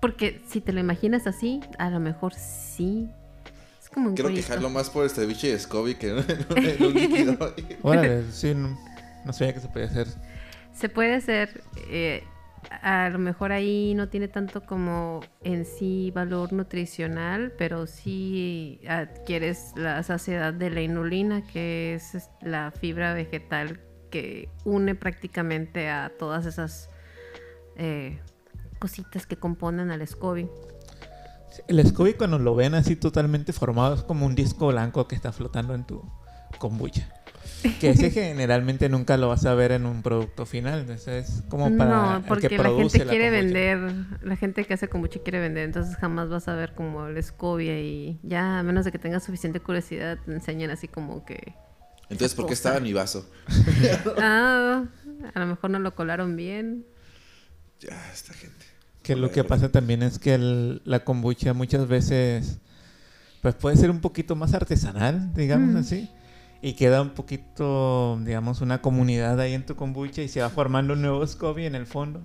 Porque 0.02 0.42
si 0.50 0.62
te 0.62 0.74
lo 0.74 0.80
imaginas 0.80 1.28
así, 1.28 1.62
a 1.78 1.92
lo 1.92 2.00
mejor 2.00 2.34
sí. 2.34 3.08
Es 3.84 3.90
como 3.90 4.10
un 4.10 4.16
Quiero 4.16 4.30
cuerito. 4.30 4.48
quejarlo 4.48 4.72
más 4.72 4.90
por 4.90 5.04
el 5.04 5.12
ceviche 5.12 5.52
de 5.52 5.60
Scooby 5.60 5.94
que 5.94 6.14
un, 6.14 6.26
en 6.58 6.84
un 6.84 6.94
líquido. 6.96 7.38
Órale, 7.84 8.24
sí, 8.32 8.56
no, 8.56 8.76
no 9.26 9.32
sabía 9.32 9.54
que 9.54 9.60
se 9.60 9.68
podía 9.68 9.86
hacer. 9.86 10.08
Se 10.74 10.90
puede 10.90 11.14
hacer, 11.14 11.62
eh, 11.92 12.24
a 12.70 13.10
lo 13.10 13.20
mejor 13.20 13.52
ahí 13.52 13.94
no 13.96 14.10
tiene 14.10 14.28
tanto 14.28 14.66
como 14.66 15.22
en 15.44 15.66
sí 15.66 16.12
valor 16.14 16.54
nutricional, 16.54 17.54
pero 17.58 17.88
sí 17.88 18.82
adquieres 18.88 19.74
la 19.76 20.02
saciedad 20.04 20.54
de 20.54 20.70
la 20.70 20.82
inulina, 20.82 21.46
que 21.46 21.94
es 21.94 22.30
la 22.42 22.72
fibra 22.72 23.14
vegetal 23.14 23.82
que 24.10 24.50
une 24.66 24.96
prácticamente 24.96 25.90
a 25.90 26.12
todas 26.18 26.46
esas 26.46 26.90
eh, 27.76 28.20
cositas 28.80 29.26
que 29.26 29.38
componen 29.38 29.92
al 29.92 30.06
SCOBY. 30.06 30.50
El 31.68 31.86
SCOBY 31.86 32.14
cuando 32.14 32.40
lo 32.40 32.56
ven 32.56 32.76
así 32.76 32.96
totalmente 32.96 33.54
formado 33.54 33.96
es 33.96 34.04
como 34.04 34.26
un 34.26 34.36
disco 34.36 34.68
blanco 34.68 35.08
que 35.08 35.16
está 35.16 35.32
flotando 35.32 35.74
en 35.76 35.86
tu 35.86 36.04
kombucha. 36.58 37.10
Que 37.80 37.90
ese 37.90 38.10
generalmente 38.12 38.88
nunca 38.90 39.18
lo 39.18 39.28
vas 39.28 39.46
a 39.46 39.54
ver 39.54 39.72
en 39.74 39.86
un 39.86 40.02
producto 40.02 40.46
final. 40.46 40.80
Entonces 40.82 41.30
es 41.30 41.44
como 41.50 41.76
para 41.78 41.90
no, 41.90 42.18
el 42.18 42.24
porque 42.24 42.48
que 42.48 42.58
la 42.58 42.70
gente 42.70 43.06
quiere 43.06 43.30
vender, 43.30 43.80
la 44.22 44.36
gente 44.38 44.64
que 44.66 44.74
hace 44.74 44.88
kombucha 44.88 45.20
quiere 45.24 45.40
vender, 45.40 45.66
entonces 45.66 45.96
jamás 45.98 46.30
vas 46.30 46.48
a 46.48 46.56
ver 46.56 46.74
como 46.74 47.08
el 47.08 47.18
escobia 47.18 47.80
y 47.80 48.20
ya, 48.24 48.60
a 48.60 48.64
menos 48.64 48.86
de 48.86 48.92
que 48.92 49.00
tengas 49.00 49.24
suficiente 49.24 49.60
curiosidad, 49.60 50.18
te 50.26 50.32
enseñan 50.34 50.70
así 50.72 50.88
como 50.88 51.26
que, 51.26 51.54
Entonces, 52.10 52.34
¿por 52.34 52.46
qué 52.48 52.54
estaba 52.54 52.78
en 52.78 52.84
mi 52.84 52.94
vaso? 52.94 53.30
ah, 54.22 54.86
a 55.34 55.40
lo 55.40 55.46
mejor 55.46 55.70
no 55.70 55.80
lo 55.80 55.96
colaron 55.96 56.36
bien. 56.36 56.86
Ya, 57.80 58.10
esta 58.14 58.34
gente. 58.34 58.66
Que 59.04 59.16
lo 59.16 59.32
que 59.32 59.44
pasa 59.44 59.70
también 59.72 60.04
es 60.04 60.20
que 60.20 60.34
el- 60.36 60.82
la 60.86 61.04
kombucha 61.04 61.54
muchas 61.54 61.88
veces 61.88 62.60
pues 63.42 63.56
puede 63.56 63.78
ser 63.78 63.90
un 63.90 64.02
poquito 64.02 64.36
más 64.36 64.54
artesanal, 64.54 65.34
digamos 65.34 65.74
Mm. 65.74 65.78
así. 65.78 66.10
Y 66.62 66.74
queda 66.74 67.02
un 67.02 67.12
poquito, 67.12 68.20
digamos, 68.24 68.60
una 68.62 68.82
comunidad 68.82 69.40
ahí 69.40 69.54
en 69.54 69.66
tu 69.66 69.76
kombucha 69.76 70.22
y 70.22 70.28
se 70.28 70.42
va 70.42 70.50
formando 70.50 70.94
un 70.94 71.02
nuevo 71.02 71.26
SCOBY 71.26 71.66
en 71.66 71.76
el 71.76 71.86
fondo. 71.86 72.22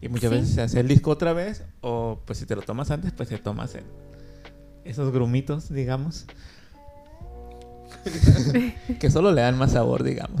Y 0.00 0.08
muchas 0.08 0.30
Sí. 0.32 0.36
veces 0.36 0.54
se 0.54 0.62
hace 0.62 0.80
el 0.80 0.88
disco 0.88 1.10
otra 1.12 1.32
vez 1.32 1.64
o 1.80 2.20
pues 2.26 2.38
si 2.40 2.46
te 2.46 2.56
lo 2.56 2.62
tomas 2.62 2.90
antes, 2.90 3.12
pues 3.12 3.28
te 3.28 3.38
tomas 3.38 3.74
el- 3.76 3.84
esos 4.84 5.12
grumitos, 5.12 5.72
digamos. 5.72 6.26
que 9.00 9.10
solo 9.10 9.32
le 9.32 9.42
dan 9.42 9.56
más 9.58 9.72
sabor, 9.72 10.02
digamos. 10.02 10.40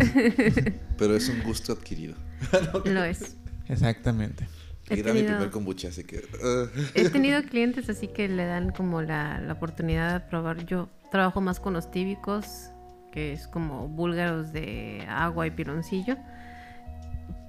Pero 0.98 1.14
es 1.16 1.28
un 1.28 1.42
gusto 1.44 1.72
adquirido. 1.74 2.14
Lo 2.84 3.04
es. 3.04 3.36
Exactamente. 3.68 4.48
He 4.90 4.98
era 4.98 5.12
mi 5.12 5.20
tenido- 5.20 5.36
primer 5.36 5.50
kombucha, 5.50 5.88
así 5.88 6.02
que... 6.04 6.16
uh, 6.42 6.68
He 6.94 7.08
tenido 7.08 7.40
clientes 7.44 7.88
así 7.88 8.08
que 8.08 8.28
le 8.28 8.44
dan 8.46 8.72
como 8.72 9.00
la, 9.00 9.40
la 9.40 9.52
oportunidad 9.52 10.12
de 10.14 10.20
probar. 10.28 10.66
Yo 10.66 10.88
trabajo 11.12 11.40
más 11.40 11.60
con 11.60 11.72
los 11.72 11.90
tíbicos, 11.90 12.70
que 13.12 13.32
es 13.32 13.46
como 13.46 13.86
búlgaros 13.86 14.52
de 14.52 15.06
agua 15.08 15.46
y 15.46 15.52
piloncillo, 15.52 16.16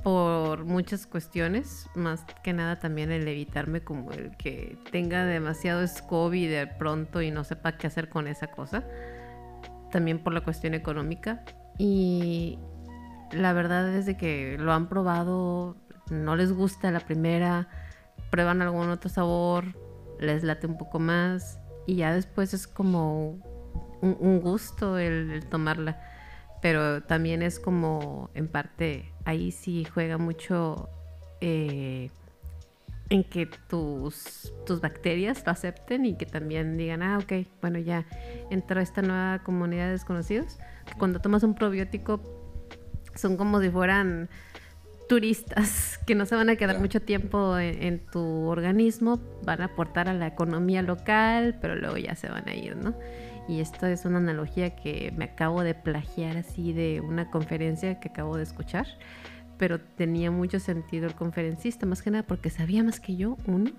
por 0.04 0.66
muchas 0.66 1.08
cuestiones, 1.08 1.88
más 1.96 2.26
que 2.44 2.54
nada 2.54 2.78
también 2.78 3.12
el 3.12 3.28
evitarme 3.28 3.82
como 3.82 4.12
el 4.12 4.36
que 4.36 4.78
tenga 4.92 5.26
demasiado 5.26 5.88
SCOBY 5.88 6.46
de 6.46 6.68
pronto 6.68 7.22
y 7.22 7.32
no 7.32 7.44
sepa 7.46 7.78
qué 7.78 7.88
hacer 7.88 8.10
con 8.10 8.28
esa 8.28 8.48
cosa. 8.48 8.84
También 9.92 10.20
por 10.20 10.34
la 10.34 10.42
cuestión 10.42 10.74
económica. 10.74 11.44
Y 11.78 12.60
la 13.32 13.54
verdad 13.54 13.90
es 13.96 14.06
de 14.06 14.18
que 14.18 14.58
lo 14.60 14.74
han 14.74 14.90
probado, 14.90 15.78
no 16.12 16.36
les 16.36 16.52
gusta 16.52 16.92
la 16.92 17.00
primera, 17.00 17.70
prueban 18.30 18.62
algún 18.62 18.90
otro 18.90 19.10
sabor, 19.10 19.66
les 20.20 20.44
late 20.44 20.68
un 20.68 20.78
poco 20.78 21.00
más 21.00 21.60
y 21.88 21.96
ya 21.96 22.14
después 22.14 22.54
es 22.54 22.68
como 22.68 23.40
un, 24.04 24.18
un 24.20 24.42
gusto 24.42 24.98
el, 24.98 25.32
el 25.32 25.46
tomarla. 25.46 26.00
Pero 26.62 27.04
también 27.04 27.42
es 27.42 27.60
como, 27.60 28.30
en 28.36 28.48
parte, 28.48 29.12
ahí 29.26 29.52
sí 29.52 29.86
juega 29.86 30.18
mucho 30.18 30.90
eh, 31.42 32.10
en 33.10 33.24
que 33.26 33.48
tus, 33.68 34.54
tus 34.66 34.80
bacterias 34.80 35.46
lo 35.46 35.52
acepten 35.52 36.06
y 36.06 36.16
que 36.16 36.26
también 36.26 36.78
digan, 36.78 37.04
ah, 37.04 37.18
ok, 37.18 37.46
bueno, 37.62 37.80
ya 37.80 38.06
entró 38.50 38.80
esta 38.80 39.02
nueva 39.02 39.40
comunidad 39.44 39.88
de 39.88 39.92
desconocidos. 39.92 40.58
Que 40.86 40.94
cuando 40.98 41.20
tomas 41.20 41.44
un 41.44 41.54
probiótico 41.54 42.22
son 43.14 43.36
como 43.36 43.62
si 43.62 43.70
fueran 43.70 44.30
turistas 45.10 46.00
que 46.08 46.16
no 46.16 46.26
se 46.26 46.36
van 46.36 46.50
a 46.50 46.56
quedar 46.56 46.80
mucho 46.80 47.02
tiempo 47.02 47.58
en, 47.58 47.84
en 47.84 48.00
tu 48.00 48.48
organismo, 48.48 49.20
van 49.44 49.62
a 49.62 49.66
aportar 49.66 50.08
a 50.08 50.14
la 50.14 50.28
economía 50.28 50.82
local, 50.82 51.58
pero 51.62 51.76
luego 51.76 51.98
ya 51.98 52.16
se 52.16 52.30
van 52.30 52.48
a 52.48 52.56
ir, 52.56 52.78
¿no? 52.78 52.96
Y 53.48 53.60
esto 53.60 53.88
es 53.88 54.06
una 54.06 54.18
analogía 54.18 54.76
que 54.76 55.14
me 55.18 55.26
acabo 55.26 55.64
de 55.64 55.76
plagiar 55.76 56.38
así 56.38 56.72
de 56.72 57.02
una 57.02 57.30
conferencia 57.30 58.00
que 58.00 58.10
acabo 58.10 58.38
de 58.38 58.44
escuchar, 58.44 58.88
pero 59.58 59.80
tenía 59.80 60.32
mucho 60.32 60.60
sentido 60.60 61.08
el 61.08 61.16
conferencista, 61.16 61.86
más 61.86 62.02
que 62.02 62.12
nada 62.12 62.24
porque 62.24 62.50
sabía 62.50 62.84
más 62.84 63.00
que 63.00 63.16
yo, 63.16 63.38
uno, 63.46 63.72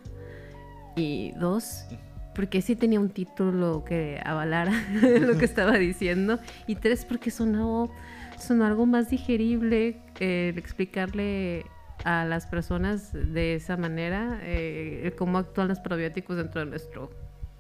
y 0.97 1.33
dos, 1.33 1.87
porque 2.35 2.61
sí 2.61 2.77
tenía 2.77 3.01
un 3.01 3.11
título 3.11 3.85
que 3.85 4.21
avalara 4.25 4.73
lo 5.21 5.39
que 5.39 5.47
estaba 5.47 5.79
diciendo, 5.79 6.39
y 6.67 6.77
tres, 6.77 7.05
porque 7.07 7.31
sonó, 7.31 7.91
sonó 8.39 8.67
algo 8.67 8.85
más 8.85 9.09
digerible 9.09 9.97
eh, 10.21 10.53
explicarle 10.57 11.65
a 12.05 12.27
las 12.27 12.47
personas 12.47 13.13
de 13.13 13.55
esa 13.55 13.79
manera 13.79 14.39
eh, 14.43 15.15
cómo 15.17 15.39
actúan 15.39 15.69
los 15.69 15.81
probióticos 15.81 16.37
dentro 16.37 16.61
de 16.61 16.67
nuestro 16.67 17.11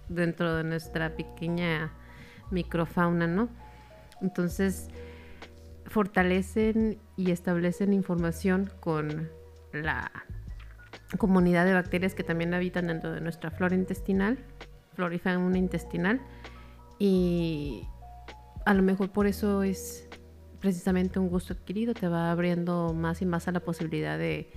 dentro 0.08 0.56
de 0.56 0.64
nuestra 0.64 1.16
pequeña 1.16 1.92
microfauna, 2.50 3.26
¿no? 3.26 3.48
Entonces, 4.20 4.88
fortalecen 5.86 6.98
y 7.16 7.30
establecen 7.30 7.92
información 7.92 8.70
con 8.80 9.30
la 9.72 10.10
comunidad 11.18 11.64
de 11.64 11.74
bacterias 11.74 12.14
que 12.14 12.24
también 12.24 12.54
habitan 12.54 12.86
dentro 12.86 13.12
de 13.12 13.20
nuestra 13.20 13.50
flora 13.50 13.74
intestinal, 13.74 14.38
flora 14.94 15.14
y 15.14 15.18
fauna 15.18 15.58
intestinal, 15.58 16.20
y 16.98 17.86
a 18.64 18.74
lo 18.74 18.82
mejor 18.82 19.10
por 19.10 19.26
eso 19.26 19.62
es 19.62 20.08
precisamente 20.60 21.18
un 21.18 21.28
gusto 21.28 21.52
adquirido, 21.52 21.92
te 21.92 22.08
va 22.08 22.30
abriendo 22.30 22.94
más 22.94 23.20
y 23.20 23.26
más 23.26 23.48
a 23.48 23.52
la 23.52 23.60
posibilidad 23.60 24.18
de 24.18 24.50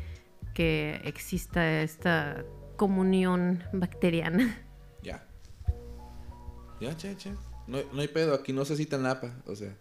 que 0.53 1.01
exista 1.03 1.81
esta 1.81 2.45
comunión 2.77 3.63
bacteriana. 3.73 4.57
Ya. 6.79 6.95
Che, 6.95 7.15
che. 7.17 7.31
No, 7.67 7.79
no 7.93 8.01
hay 8.01 8.07
pedo, 8.07 8.33
aquí 8.33 8.53
no 8.53 8.63
se 8.65 8.75
cita 8.77 8.97
napa, 8.97 9.31
o 9.45 9.55
sea, 9.55 9.75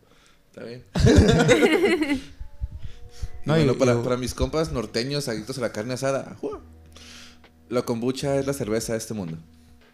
está 0.51 0.65
bien. 0.65 0.83
No, 3.45 3.57
no, 3.57 3.73
y- 3.73 3.77
para, 3.77 3.95
y- 3.95 4.03
para 4.03 4.17
mis 4.17 4.35
compas 4.35 4.73
norteños, 4.73 5.29
adictos 5.29 5.57
a 5.59 5.61
la 5.61 5.71
carne 5.71 5.95
asada, 5.95 6.35
¡jua! 6.41 6.61
la 7.69 7.83
kombucha 7.83 8.35
es 8.37 8.47
la 8.47 8.53
cerveza 8.53 8.93
de 8.93 8.99
este 8.99 9.15
mundo. 9.15 9.39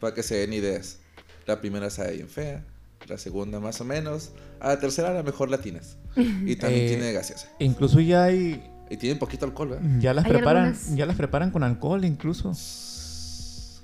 Para 0.00 0.14
que 0.14 0.22
se 0.22 0.36
den 0.36 0.52
ideas. 0.54 0.98
La 1.46 1.60
primera 1.60 1.90
sabe 1.90 2.12
bien 2.12 2.28
fea, 2.30 2.64
la 3.08 3.18
segunda 3.18 3.60
más 3.60 3.80
o 3.82 3.84
menos, 3.84 4.30
a 4.58 4.68
la 4.68 4.80
tercera 4.80 5.10
a 5.10 5.14
lo 5.14 5.22
mejor 5.22 5.50
latinas. 5.50 5.96
Y 6.16 6.56
también 6.56 6.84
Eh, 6.84 6.88
tiene 6.88 7.12
gaseosa. 7.12 7.48
Incluso 7.58 8.00
ya 8.00 8.24
hay, 8.24 8.62
Y 8.88 8.96
tiene 8.96 9.16
poquito 9.18 9.44
alcohol, 9.44 9.68
¿verdad? 9.70 9.90
ya 10.00 10.14
las 10.14 10.26
preparan, 10.26 10.64
algunas- 10.68 10.96
ya 10.96 11.04
las 11.06 11.16
preparan 11.16 11.50
con 11.50 11.62
alcohol 11.62 12.04
incluso. 12.06 12.52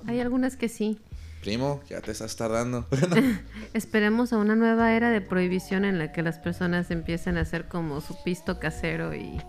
Hay 0.07 0.21
algunas 0.21 0.57
que 0.57 0.69
sí. 0.71 0.99
Primo, 1.41 1.81
ya 1.89 2.01
te 2.01 2.11
estás 2.11 2.37
tardando. 2.37 2.87
Esperemos 3.75 4.33
a 4.33 4.39
una 4.39 4.57
nueva 4.57 4.93
era 4.93 5.11
de 5.11 5.21
prohibición 5.21 5.85
en 5.85 5.99
la 5.99 6.13
que 6.13 6.23
las 6.23 6.39
personas 6.39 6.91
empiecen 6.91 7.39
a 7.39 7.43
hacer 7.43 7.69
como 7.69 8.01
su 8.01 8.21
pisto 8.25 8.59
casero 8.59 9.15
y 9.15 9.41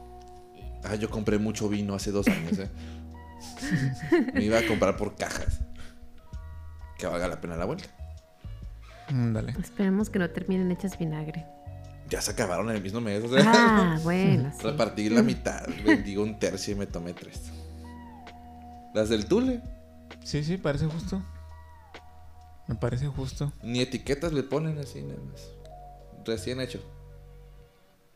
ah, 0.83 0.95
yo 0.95 1.09
compré 1.09 1.39
mucho 1.39 1.67
vino 1.69 1.95
hace 1.95 2.11
dos 2.11 2.27
años, 2.27 2.59
¿eh? 2.59 2.69
Me 4.33 4.43
iba 4.43 4.59
a 4.59 4.67
comprar 4.67 4.97
por 4.97 5.15
cajas. 5.15 5.61
Que 6.97 7.07
valga 7.07 7.27
la 7.27 7.39
pena 7.39 7.55
la 7.55 7.65
vuelta. 7.65 7.87
Mm, 9.09 9.33
Dale. 9.33 9.55
esperemos 9.59 10.09
que 10.09 10.19
no 10.19 10.29
terminen 10.29 10.71
hechas 10.71 10.97
vinagre. 10.99 11.45
Ya 12.09 12.21
se 12.21 12.31
acabaron 12.31 12.69
en 12.69 12.75
el 12.75 12.81
mismo 12.81 13.01
mes. 13.01 13.23
o 13.23 13.29
sea. 13.29 13.43
Ah, 13.45 13.99
bueno, 14.03 14.51
sí. 14.55 14.63
Repartí 14.63 15.09
la 15.09 15.21
mitad, 15.23 15.67
vendí 15.85 16.17
un 16.17 16.39
tercio 16.39 16.73
y 16.73 16.77
me 16.77 16.87
tomé 16.87 17.13
tres. 17.13 17.51
Las 18.93 19.09
del 19.09 19.25
Tule, 19.25 19.61
Sí, 20.23 20.43
sí, 20.43 20.57
parece 20.57 20.85
justo. 20.85 21.21
Me 22.69 22.75
parece 22.75 23.07
justo. 23.07 23.51
ni 23.63 23.81
etiquetas 23.81 24.31
le 24.31 24.43
ponen 24.43 24.77
así 24.77 25.01
nada 25.01 25.19
más. 25.31 25.49
Recién 26.23 26.61
hecho. 26.61 26.79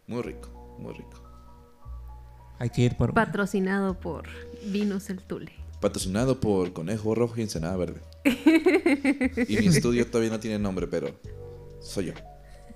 Muy 0.05 0.21
rico, 0.21 0.77
muy 0.77 0.93
rico. 0.93 1.19
Hay 2.59 2.69
que 2.69 2.83
ir 2.83 2.95
por 2.95 3.09
una. 3.09 3.25
Patrocinado 3.25 3.99
por 3.99 4.29
Vinos 4.67 5.09
El 5.09 5.23
Tule. 5.23 5.51
Patrocinado 5.81 6.39
por 6.39 6.71
Conejo 6.71 7.15
Rojo 7.15 7.33
y 7.37 7.41
Ensenada 7.41 7.75
Verde. 7.77 8.01
y 9.47 9.57
mi 9.57 9.67
estudio 9.67 10.05
todavía 10.05 10.29
no 10.29 10.39
tiene 10.39 10.59
nombre, 10.59 10.85
pero 10.85 11.19
soy 11.81 12.05
yo. 12.05 12.13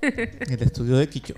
el 0.01 0.61
estudio 0.63 0.97
de 0.97 1.07
Quicho. 1.07 1.35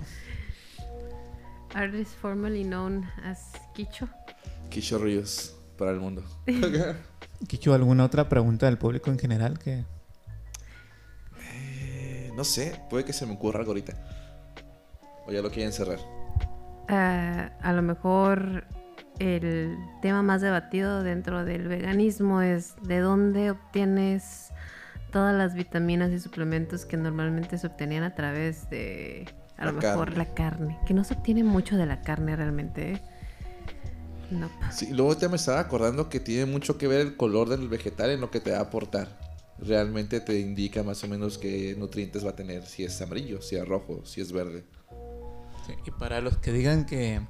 Artist 1.74 2.12
formerly 2.18 2.64
known 2.64 3.04
as 3.22 3.52
Quicho. 3.74 4.08
Quicho 4.70 4.98
Ríos 4.98 5.54
para 5.76 5.90
el 5.90 6.00
mundo. 6.00 6.24
Quicho, 7.46 7.74
¿alguna 7.74 8.06
otra 8.06 8.30
pregunta 8.30 8.64
del 8.64 8.78
público 8.78 9.10
en 9.10 9.18
general 9.18 9.58
que 9.58 9.84
no 12.40 12.44
sé, 12.44 12.72
puede 12.88 13.04
que 13.04 13.12
se 13.12 13.26
me 13.26 13.34
ocurra 13.34 13.58
algo 13.58 13.72
ahorita. 13.72 13.92
O 15.26 15.30
ya 15.30 15.42
lo 15.42 15.50
quieren 15.50 15.74
cerrar. 15.74 15.98
Ah, 16.88 17.50
a 17.60 17.72
lo 17.74 17.82
mejor 17.82 18.64
el 19.18 19.76
tema 20.00 20.22
más 20.22 20.40
debatido 20.40 21.02
dentro 21.02 21.44
del 21.44 21.68
veganismo 21.68 22.40
es 22.40 22.76
de 22.80 23.00
dónde 23.00 23.50
obtienes 23.50 24.54
todas 25.12 25.36
las 25.36 25.52
vitaminas 25.52 26.12
y 26.12 26.18
suplementos 26.18 26.86
que 26.86 26.96
normalmente 26.96 27.58
se 27.58 27.66
obtenían 27.66 28.04
a 28.04 28.14
través 28.14 28.70
de 28.70 29.28
a 29.58 29.66
La 29.66 29.72
lo 29.72 29.78
mejor 29.78 30.14
carne. 30.14 30.16
la 30.16 30.32
carne, 30.34 30.78
que 30.86 30.94
no 30.94 31.04
se 31.04 31.12
obtiene 31.12 31.44
mucho 31.44 31.76
de 31.76 31.84
la 31.84 32.00
carne 32.00 32.36
realmente. 32.36 32.92
¿eh? 32.92 33.02
No. 34.30 34.48
Sí, 34.70 34.94
luego 34.94 35.14
te 35.14 35.28
me 35.28 35.36
estaba 35.36 35.60
acordando 35.60 36.08
que 36.08 36.20
tiene 36.20 36.46
mucho 36.46 36.78
que 36.78 36.88
ver 36.88 37.02
el 37.02 37.18
color 37.18 37.50
del 37.50 37.68
vegetal 37.68 38.08
en 38.08 38.22
lo 38.22 38.30
que 38.30 38.40
te 38.40 38.52
va 38.52 38.60
a 38.60 38.62
aportar. 38.62 39.29
Realmente 39.60 40.20
te 40.20 40.38
indica 40.38 40.82
más 40.82 41.04
o 41.04 41.08
menos 41.08 41.38
qué 41.38 41.74
nutrientes 41.76 42.24
va 42.24 42.30
a 42.30 42.36
tener, 42.36 42.64
si 42.66 42.84
es 42.84 43.00
amarillo, 43.02 43.42
si 43.42 43.56
es 43.56 43.66
rojo, 43.66 44.02
si 44.04 44.20
es 44.20 44.32
verde. 44.32 44.64
Sí, 45.66 45.74
Y 45.86 45.90
para 45.90 46.20
los 46.20 46.38
que 46.38 46.52
digan 46.52 46.86
que 46.86 47.20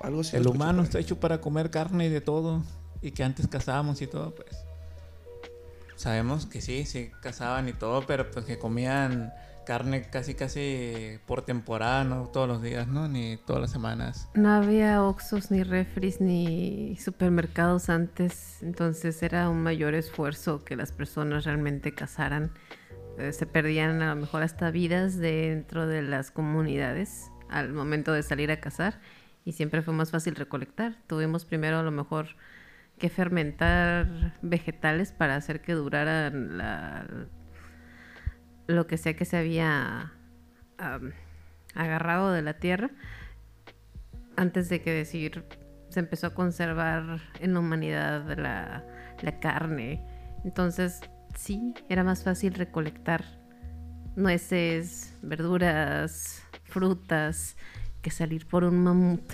Algo 0.00 0.22
el 0.32 0.46
humano 0.46 0.82
está 0.82 0.98
hecho 0.98 1.18
para 1.18 1.40
comer 1.40 1.70
carne 1.70 2.06
y 2.06 2.08
de 2.10 2.20
todo, 2.20 2.62
y 3.00 3.12
que 3.12 3.24
antes 3.24 3.46
cazábamos 3.48 4.02
y 4.02 4.06
todo, 4.06 4.34
pues 4.34 4.48
sabemos 5.96 6.46
que 6.46 6.60
sí, 6.60 6.84
sí 6.84 7.10
cazaban 7.22 7.68
y 7.68 7.72
todo, 7.72 8.06
pero 8.06 8.30
pues 8.30 8.44
que 8.44 8.58
comían 8.58 9.32
carne 9.68 10.08
casi 10.08 10.34
casi 10.34 11.18
por 11.26 11.42
temporada, 11.42 12.02
no 12.02 12.28
todos 12.28 12.48
los 12.48 12.62
días, 12.62 12.88
¿no? 12.88 13.06
Ni 13.06 13.36
todas 13.36 13.60
las 13.60 13.70
semanas. 13.70 14.30
No 14.32 14.48
había 14.48 15.02
oxos, 15.02 15.50
ni 15.50 15.62
refris, 15.62 16.22
ni 16.22 16.96
supermercados 16.96 17.90
antes, 17.90 18.62
entonces 18.62 19.22
era 19.22 19.50
un 19.50 19.62
mayor 19.62 19.92
esfuerzo 19.92 20.64
que 20.64 20.74
las 20.74 20.90
personas 20.92 21.44
realmente 21.44 21.92
cazaran. 21.92 22.50
Eh, 23.18 23.34
se 23.34 23.44
perdían 23.44 24.00
a 24.00 24.14
lo 24.14 24.20
mejor 24.22 24.42
hasta 24.42 24.70
vidas 24.70 25.18
dentro 25.18 25.86
de 25.86 26.00
las 26.00 26.30
comunidades 26.30 27.30
al 27.50 27.74
momento 27.74 28.14
de 28.14 28.22
salir 28.22 28.50
a 28.50 28.60
cazar 28.60 29.02
y 29.44 29.52
siempre 29.52 29.82
fue 29.82 29.92
más 29.92 30.10
fácil 30.10 30.34
recolectar. 30.34 30.96
Tuvimos 31.06 31.44
primero 31.44 31.78
a 31.78 31.82
lo 31.82 31.90
mejor 31.90 32.28
que 32.98 33.10
fermentar 33.10 34.34
vegetales 34.40 35.12
para 35.12 35.36
hacer 35.36 35.60
que 35.60 35.74
duraran 35.74 36.56
la, 36.56 37.06
lo 38.68 38.86
que 38.86 38.98
sea 38.98 39.16
que 39.16 39.24
se 39.24 39.36
había 39.36 40.12
agarrado 41.74 42.30
de 42.30 42.42
la 42.42 42.54
tierra 42.54 42.90
antes 44.36 44.68
de 44.68 44.80
que 44.80 44.92
decir 44.92 45.44
se 45.88 46.00
empezó 46.00 46.28
a 46.28 46.34
conservar 46.34 47.20
en 47.40 47.54
la 47.54 47.60
humanidad 47.60 48.38
la, 48.38 48.84
la 49.22 49.40
carne. 49.40 50.04
Entonces, 50.44 51.00
sí, 51.34 51.74
era 51.88 52.04
más 52.04 52.22
fácil 52.22 52.54
recolectar 52.54 53.24
nueces, 54.16 55.14
verduras, 55.22 56.42
frutas, 56.64 57.56
que 58.02 58.10
salir 58.10 58.46
por 58.46 58.64
un 58.64 58.82
mamut. 58.82 59.32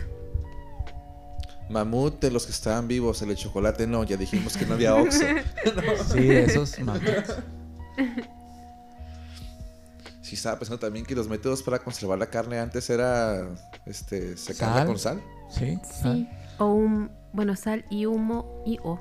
Mamut 1.69 2.21
de 2.21 2.31
los 2.31 2.47
que 2.47 2.53
estaban 2.53 2.87
vivos, 2.87 3.21
el 3.23 3.31
de 3.31 3.37
chocolate 3.37 3.87
no, 3.87 4.05
ya 4.05 4.17
dijimos 4.17 4.57
que 4.57 4.65
no 4.65 4.75
había 4.75 4.95
oxo. 4.97 5.25
Sí, 6.13 6.31
esos 6.31 6.79
mamuts. 6.79 7.35
Sí, 10.25 10.37
estaba 10.37 10.59
pensando 10.59 10.79
también 10.79 11.05
que 11.05 11.15
los 11.15 11.29
métodos 11.29 11.63
para 11.63 11.79
conservar 11.81 12.19
la 12.19 12.25
carne 12.25 12.59
antes 12.59 12.89
era 12.89 13.47
este, 13.85 14.39
secarla 14.39 14.77
Sal. 14.79 14.87
con 14.87 14.99
sal. 14.99 15.23
Sí. 15.51 15.79
Sí. 16.03 16.27
O 16.59 16.65
un, 16.65 17.11
bueno, 17.35 17.55
sal 17.57 17.85
y 17.91 18.07
humo 18.07 18.63
y 18.65 18.79
o. 18.83 18.99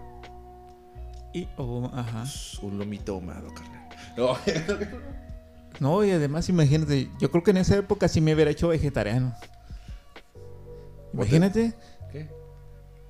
Y, 1.34 1.48
oh, 1.56 1.90
ajá. 1.94 2.26
Un 2.62 2.78
lomito 2.78 3.14
ahumado, 3.14 3.48
carnal. 3.54 3.88
No, 4.18 4.38
No, 5.80 6.04
y 6.04 6.12
además 6.12 6.50
imagínate, 6.50 7.10
yo 7.22 7.32
creo 7.32 7.42
que 7.42 7.52
en 7.52 7.58
esa 7.58 7.78
época 7.78 8.10
sí 8.10 8.20
me 8.20 8.34
hubiera 8.34 8.52
hecho 8.52 8.68
vegetariano. 8.68 9.34
Imagínate, 11.14 11.74
¿Qué? 12.12 12.30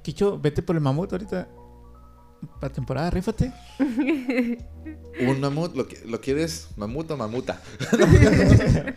Quicho, 0.03 0.38
vete 0.39 0.61
por 0.61 0.76
el 0.76 0.84
mamut 0.84 1.11
ahorita. 1.11 1.47
Para 2.60 2.74
temporada, 2.74 3.10
rífate. 3.10 3.52
Un 5.20 5.39
mamut, 5.39 5.76
¿lo, 5.76 5.88
lo 6.06 6.22
quieres 6.22 6.70
mamut 6.76 7.10
o 7.12 7.18
mamuta? 7.18 7.62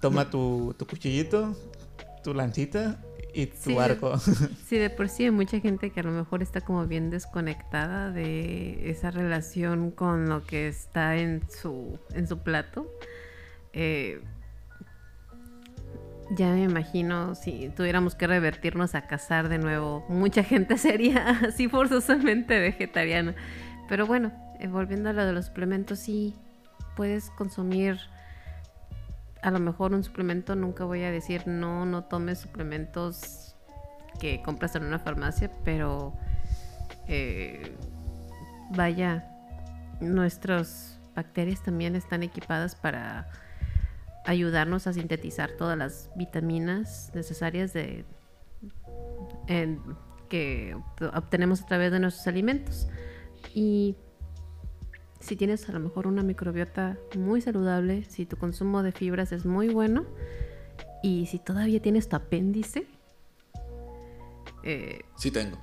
Toma 0.00 0.30
tu, 0.30 0.74
tu 0.78 0.86
cuchillito, 0.86 1.56
tu 2.22 2.34
lancita 2.34 3.00
y 3.34 3.46
tu 3.46 3.70
Sí. 3.70 3.78
arco. 3.78 4.18
Sí, 4.68 4.78
de 4.78 4.90
por 4.90 5.08
sí 5.08 5.24
hay 5.24 5.30
mucha 5.30 5.60
gente 5.60 5.90
que 5.90 6.00
a 6.00 6.02
lo 6.02 6.10
mejor 6.12 6.42
está 6.42 6.60
como 6.60 6.86
bien 6.86 7.10
desconectada 7.10 8.10
de 8.10 8.90
esa 8.90 9.10
relación 9.10 9.90
con 9.90 10.28
lo 10.28 10.44
que 10.44 10.68
está 10.68 11.16
en 11.16 11.42
su, 11.50 11.98
en 12.14 12.26
su 12.28 12.38
plato. 12.38 12.90
Eh, 13.72 14.20
ya 16.30 16.50
me 16.52 16.64
imagino 16.64 17.34
si 17.34 17.70
tuviéramos 17.76 18.14
que 18.14 18.26
revertirnos 18.26 18.94
a 18.94 19.06
cazar 19.06 19.48
de 19.48 19.58
nuevo, 19.58 20.04
mucha 20.08 20.42
gente 20.42 20.78
sería 20.78 21.40
así 21.46 21.68
forzosamente 21.68 22.58
vegetariana. 22.58 23.34
Pero 23.88 24.06
bueno, 24.06 24.32
eh, 24.58 24.66
volviendo 24.66 25.10
a 25.10 25.12
lo 25.12 25.24
de 25.24 25.32
los 25.32 25.46
suplementos, 25.46 26.00
sí 26.00 26.34
puedes 26.96 27.30
consumir 27.30 27.98
a 29.42 29.50
lo 29.50 29.60
mejor 29.60 29.92
un 29.92 30.02
suplemento, 30.02 30.56
nunca 30.56 30.84
voy 30.84 31.04
a 31.04 31.10
decir 31.10 31.46
no, 31.46 31.86
no 31.86 32.04
tomes 32.04 32.38
suplementos 32.40 33.54
que 34.18 34.42
compras 34.42 34.74
en 34.74 34.84
una 34.84 34.98
farmacia, 34.98 35.50
pero 35.64 36.14
eh, 37.06 37.76
vaya, 38.70 39.28
nuestras 40.00 40.98
bacterias 41.14 41.62
también 41.62 41.94
están 41.94 42.22
equipadas 42.22 42.74
para 42.74 43.28
ayudarnos 44.26 44.86
a 44.86 44.92
sintetizar 44.92 45.52
todas 45.52 45.78
las 45.78 46.10
vitaminas 46.16 47.10
necesarias 47.14 47.72
de, 47.72 48.04
que 50.28 50.76
obtenemos 51.14 51.62
a 51.62 51.66
través 51.66 51.92
de 51.92 52.00
nuestros 52.00 52.26
alimentos. 52.26 52.88
Y 53.54 53.96
si 55.20 55.36
tienes 55.36 55.68
a 55.68 55.72
lo 55.72 55.80
mejor 55.80 56.06
una 56.06 56.22
microbiota 56.22 56.98
muy 57.16 57.40
saludable, 57.40 58.04
si 58.04 58.26
tu 58.26 58.36
consumo 58.36 58.82
de 58.82 58.92
fibras 58.92 59.32
es 59.32 59.46
muy 59.46 59.68
bueno 59.68 60.04
y 61.02 61.26
si 61.26 61.38
todavía 61.38 61.80
tienes 61.80 62.08
tu 62.08 62.16
apéndice. 62.16 62.86
Eh, 64.64 65.00
sí 65.16 65.30
tengo. 65.30 65.58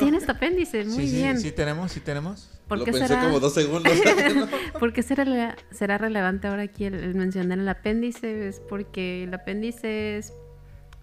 Tienes 0.00 0.26
tu 0.26 0.32
apéndice, 0.32 0.84
muy 0.84 1.08
bien. 1.08 1.38
Sí, 1.38 1.48
sí 1.48 1.52
tenemos, 1.52 1.92
sí 1.92 2.00
tenemos. 2.00 2.51
Lo 2.68 2.84
pensé 2.84 3.06
será... 3.06 3.24
como 3.24 3.40
dos 3.40 3.54
segundos. 3.54 3.92
¿Por 4.78 4.92
qué 4.92 5.02
será, 5.02 5.56
será 5.70 5.98
relevante 5.98 6.48
ahora 6.48 6.62
aquí 6.62 6.84
el, 6.84 7.14
mencionar 7.14 7.58
el 7.58 7.68
apéndice? 7.68 8.48
Es 8.48 8.60
porque 8.60 9.24
el 9.24 9.34
apéndice 9.34 10.20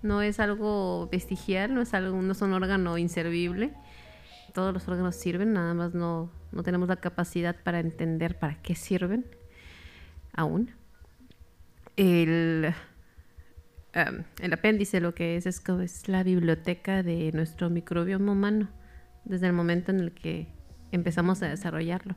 no 0.01 0.21
es 0.21 0.39
algo 0.39 1.07
vestigial, 1.11 1.73
no 1.73 1.81
es 1.81 1.93
algo, 1.93 2.21
no 2.21 2.31
es 2.31 2.41
un 2.41 2.53
órgano 2.53 2.97
inservible. 2.97 3.73
Todos 4.53 4.73
los 4.73 4.87
órganos 4.87 5.15
sirven, 5.15 5.53
nada 5.53 5.73
más 5.73 5.93
no, 5.93 6.31
no 6.51 6.63
tenemos 6.63 6.89
la 6.89 6.95
capacidad 6.95 7.55
para 7.63 7.79
entender 7.79 8.39
para 8.39 8.61
qué 8.61 8.75
sirven 8.75 9.25
aún. 10.33 10.71
El, 11.97 12.73
el 13.93 14.53
apéndice 14.53 15.01
lo 15.01 15.13
que 15.13 15.35
es, 15.35 15.45
es 15.45 15.61
es 15.81 16.07
la 16.07 16.23
biblioteca 16.23 17.03
de 17.03 17.31
nuestro 17.33 17.69
microbioma 17.69 18.31
humano 18.31 18.69
desde 19.25 19.47
el 19.47 19.53
momento 19.53 19.91
en 19.91 19.99
el 19.99 20.11
que 20.11 20.47
empezamos 20.91 21.41
a 21.41 21.47
desarrollarlo. 21.47 22.15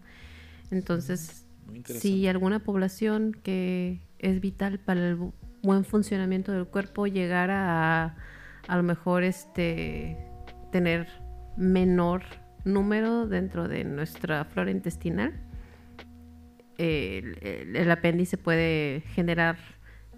Entonces, 0.71 1.47
si 1.85 2.27
alguna 2.27 2.61
población 2.61 3.33
que 3.43 4.01
es 4.19 4.41
vital 4.41 4.79
para 4.79 5.09
el 5.09 5.33
buen 5.63 5.85
funcionamiento 5.85 6.53
del 6.53 6.67
cuerpo 6.67 7.07
llegara 7.07 8.05
a 8.05 8.17
a 8.69 8.77
lo 8.77 8.83
mejor 8.83 9.23
este 9.23 10.17
tener 10.71 11.09
menor 11.57 12.23
número 12.65 13.27
dentro 13.27 13.69
de 13.69 13.85
nuestra 13.85 14.45
flora 14.45 14.71
intestinal, 14.71 15.33
el, 16.79 17.91
apéndice 17.91 18.39
puede 18.39 19.03
generar 19.15 19.57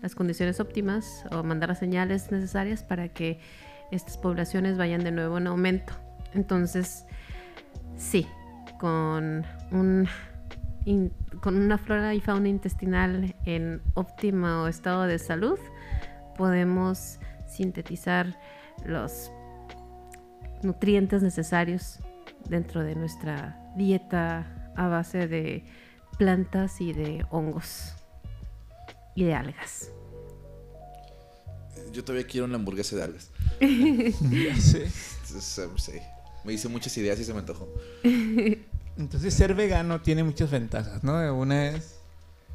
las 0.02 0.14
condiciones 0.14 0.60
óptimas 0.60 1.24
o 1.30 1.42
mandar 1.42 1.70
las 1.70 1.78
señales 1.78 2.30
necesarias 2.30 2.82
para 2.82 3.08
que 3.08 3.40
estas 3.90 4.16
poblaciones 4.18 4.76
vayan 4.78 5.02
de 5.02 5.10
nuevo 5.10 5.38
en 5.38 5.46
aumento. 5.46 5.92
Entonces, 6.32 7.04
sí, 7.96 8.26
con, 8.84 9.46
un, 9.70 10.06
con 11.40 11.56
una 11.56 11.78
flora 11.78 12.14
y 12.14 12.20
fauna 12.20 12.50
intestinal 12.50 13.34
en 13.46 13.80
óptimo 13.94 14.68
estado 14.68 15.04
de 15.04 15.18
salud, 15.18 15.58
podemos 16.36 17.18
sintetizar 17.48 18.38
los 18.84 19.32
nutrientes 20.62 21.22
necesarios 21.22 22.00
dentro 22.46 22.84
de 22.84 22.94
nuestra 22.94 23.58
dieta 23.74 24.70
a 24.76 24.88
base 24.88 25.28
de 25.28 25.64
plantas 26.18 26.82
y 26.82 26.92
de 26.92 27.24
hongos 27.30 27.94
y 29.14 29.24
de 29.24 29.32
algas. 29.32 29.90
Yo 31.90 32.04
todavía 32.04 32.26
quiero 32.26 32.44
una 32.44 32.56
hamburguesa 32.56 32.96
de 32.96 33.02
algas. 33.02 33.30
sí. 35.78 35.92
Me 36.44 36.52
hice 36.52 36.68
muchas 36.68 36.94
ideas 36.98 37.18
y 37.18 37.24
se 37.24 37.32
me 37.32 37.38
antojó. 37.38 37.66
Entonces 38.96 39.34
ser 39.34 39.54
vegano 39.54 40.00
tiene 40.00 40.22
muchas 40.22 40.50
ventajas, 40.50 41.02
¿no? 41.02 41.12
Una 41.34 41.68
es 41.68 42.00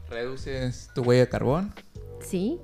reduces 0.09 0.89
tu 0.95 1.03
huella 1.03 1.25
de 1.25 1.29
carbón. 1.29 1.73
Sí. 2.21 2.59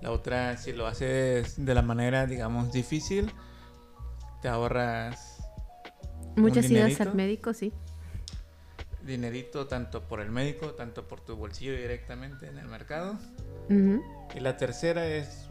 La 0.00 0.10
otra, 0.10 0.56
si 0.56 0.72
lo 0.72 0.86
haces 0.86 1.64
de 1.64 1.74
la 1.74 1.82
manera, 1.82 2.26
digamos, 2.26 2.72
difícil, 2.72 3.32
te 4.40 4.48
ahorras 4.48 5.32
Muchas 6.36 6.70
ideas 6.70 7.00
al 7.00 7.14
médico, 7.14 7.52
sí. 7.52 7.72
Dinerito 9.04 9.66
tanto 9.66 10.02
por 10.08 10.20
el 10.20 10.30
médico, 10.30 10.70
tanto 10.70 11.06
por 11.08 11.20
tu 11.20 11.36
bolsillo 11.36 11.72
directamente 11.72 12.46
en 12.46 12.58
el 12.58 12.66
mercado. 12.66 13.18
Y 14.34 14.40
la 14.40 14.56
tercera 14.56 15.06
es 15.06 15.48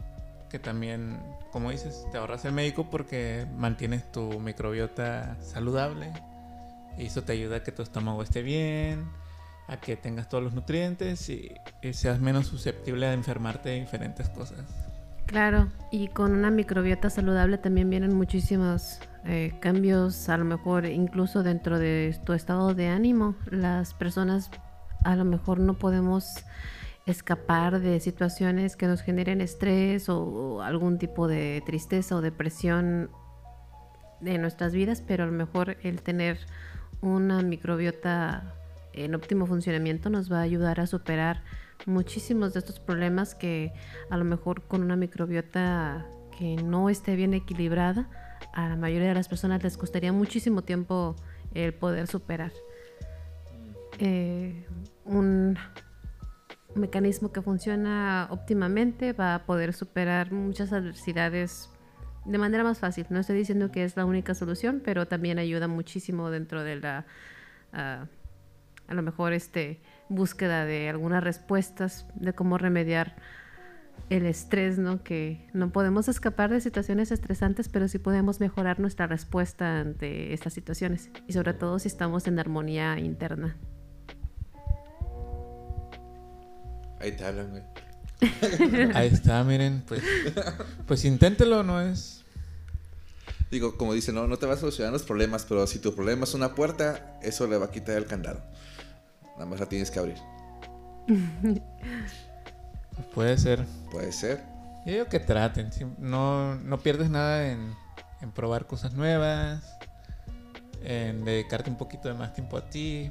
que 0.50 0.58
también, 0.58 1.18
como 1.50 1.70
dices, 1.70 2.04
te 2.12 2.18
ahorras 2.18 2.44
el 2.44 2.52
médico 2.52 2.90
porque 2.90 3.46
mantienes 3.56 4.10
tu 4.12 4.38
microbiota 4.40 5.38
saludable. 5.40 6.12
Y 6.98 7.06
eso 7.06 7.22
te 7.22 7.32
ayuda 7.32 7.56
a 7.56 7.62
que 7.62 7.72
tu 7.72 7.82
estómago 7.82 8.22
esté 8.22 8.42
bien, 8.42 9.04
a 9.68 9.78
que 9.78 9.96
tengas 9.96 10.28
todos 10.28 10.44
los 10.44 10.54
nutrientes 10.54 11.28
y, 11.28 11.52
seas 11.92 12.20
menos 12.20 12.46
susceptible 12.46 13.06
a 13.06 13.12
enfermarte 13.12 13.70
de 13.70 13.80
diferentes 13.80 14.28
cosas. 14.28 14.64
Claro, 15.26 15.68
y 15.90 16.08
con 16.08 16.32
una 16.32 16.50
microbiota 16.50 17.08
saludable 17.08 17.56
también 17.56 17.88
vienen 17.88 18.14
muchísimos 18.14 19.00
eh, 19.24 19.54
cambios, 19.60 20.28
a 20.28 20.36
lo 20.36 20.44
mejor 20.44 20.84
incluso 20.84 21.42
dentro 21.42 21.78
de 21.78 22.14
tu 22.24 22.32
estado 22.32 22.74
de 22.74 22.88
ánimo. 22.88 23.36
Las 23.50 23.94
personas 23.94 24.50
a 25.04 25.16
lo 25.16 25.24
mejor 25.24 25.58
no 25.58 25.78
podemos 25.78 26.44
escapar 27.06 27.80
de 27.80 27.98
situaciones 28.00 28.76
que 28.76 28.86
nos 28.86 29.02
generen 29.02 29.40
estrés 29.40 30.08
o, 30.08 30.62
algún 30.62 30.98
tipo 30.98 31.26
de 31.28 31.62
tristeza 31.66 32.16
o 32.16 32.20
depresión 32.20 33.10
de 34.20 34.38
nuestras 34.38 34.72
vidas, 34.72 35.02
pero 35.02 35.24
a 35.24 35.26
lo 35.26 35.32
mejor 35.32 35.76
el 35.82 36.02
tener 36.02 36.38
una 37.02 37.42
microbiota 37.42 38.54
en 38.94 39.14
óptimo 39.14 39.46
funcionamiento 39.46 40.08
nos 40.08 40.32
va 40.32 40.38
a 40.38 40.42
ayudar 40.42 40.80
a 40.80 40.86
superar 40.86 41.42
muchísimos 41.86 42.52
de 42.54 42.60
estos 42.60 42.78
problemas 42.78 43.34
que 43.34 43.72
a 44.08 44.16
lo 44.16 44.24
mejor 44.24 44.62
con 44.62 44.82
una 44.82 44.96
microbiota 44.96 46.06
que 46.38 46.56
no 46.56 46.88
esté 46.88 47.16
bien 47.16 47.34
equilibrada, 47.34 48.08
a 48.52 48.68
la 48.68 48.76
mayoría 48.76 49.08
de 49.08 49.14
las 49.14 49.28
personas 49.28 49.62
les 49.62 49.76
costaría 49.76 50.12
muchísimo 50.12 50.62
tiempo 50.62 51.16
el 51.54 51.74
poder 51.74 52.06
superar. 52.06 52.52
Eh, 53.98 54.66
un 55.04 55.58
mecanismo 56.74 57.32
que 57.32 57.42
funciona 57.42 58.28
óptimamente 58.30 59.12
va 59.12 59.34
a 59.34 59.44
poder 59.44 59.74
superar 59.74 60.32
muchas 60.32 60.72
adversidades 60.72 61.68
de 62.24 62.38
manera 62.38 62.64
más 62.64 62.78
fácil. 62.78 63.06
No 63.10 63.20
estoy 63.20 63.36
diciendo 63.36 63.70
que 63.70 63.84
es 63.84 63.96
la 63.96 64.04
única 64.04 64.34
solución, 64.34 64.80
pero 64.84 65.06
también 65.06 65.38
ayuda 65.38 65.68
muchísimo 65.68 66.30
dentro 66.30 66.62
de 66.62 66.76
la, 66.76 67.06
ah, 67.72 68.06
a 68.88 68.94
lo 68.94 69.02
mejor, 69.02 69.32
este, 69.32 69.80
búsqueda 70.08 70.64
de 70.64 70.88
algunas 70.88 71.22
respuestas 71.24 72.06
de 72.14 72.32
cómo 72.32 72.58
remediar 72.58 73.16
el 74.10 74.26
estrés, 74.26 74.78
¿no? 74.78 75.02
Que 75.02 75.48
no 75.52 75.70
podemos 75.70 76.08
escapar 76.08 76.50
de 76.50 76.60
situaciones 76.60 77.10
estresantes, 77.12 77.68
pero 77.68 77.88
sí 77.88 77.98
podemos 77.98 78.40
mejorar 78.40 78.78
nuestra 78.78 79.06
respuesta 79.06 79.80
ante 79.80 80.32
estas 80.32 80.52
situaciones 80.52 81.10
y 81.26 81.32
sobre 81.32 81.54
todo 81.54 81.78
si 81.78 81.88
estamos 81.88 82.26
en 82.26 82.38
armonía 82.38 82.98
interna. 82.98 83.56
Ahí 87.00 87.12
te 87.12 87.24
hablan, 87.24 87.50
güey. 87.50 87.62
Ahí 88.94 89.08
está, 89.08 89.42
miren, 89.44 89.82
pues, 89.86 90.02
pues 90.86 91.04
inténtelo, 91.04 91.62
no 91.62 91.80
es. 91.80 92.22
Digo, 93.50 93.76
como 93.76 93.92
dice, 93.92 94.12
no, 94.12 94.26
no 94.26 94.38
te 94.38 94.46
vas 94.46 94.58
a 94.58 94.60
solucionar 94.60 94.92
los 94.92 95.02
problemas, 95.02 95.44
pero 95.46 95.66
si 95.66 95.78
tu 95.78 95.94
problema 95.94 96.24
es 96.24 96.34
una 96.34 96.54
puerta, 96.54 97.18
eso 97.22 97.46
le 97.46 97.58
va 97.58 97.66
a 97.66 97.70
quitar 97.70 97.96
el 97.96 98.06
candado. 98.06 98.42
Nada 99.34 99.46
más 99.46 99.60
la 99.60 99.66
tienes 99.66 99.90
que 99.90 99.98
abrir. 99.98 100.16
Puede 103.14 103.36
ser. 103.38 103.64
Puede 103.90 104.12
ser. 104.12 104.42
Yo 104.86 104.92
digo 104.92 105.06
que 105.06 105.20
traten. 105.20 105.70
No, 105.98 106.56
no 106.56 106.78
pierdes 106.78 107.10
nada 107.10 107.46
en, 107.48 107.74
probar 108.34 108.66
cosas 108.66 108.94
nuevas. 108.94 109.78
En 110.82 111.24
dedicarte 111.24 111.70
un 111.70 111.76
poquito 111.76 112.08
de 112.08 112.14
más 112.14 112.32
tiempo 112.34 112.56
a 112.56 112.68
ti. 112.68 113.10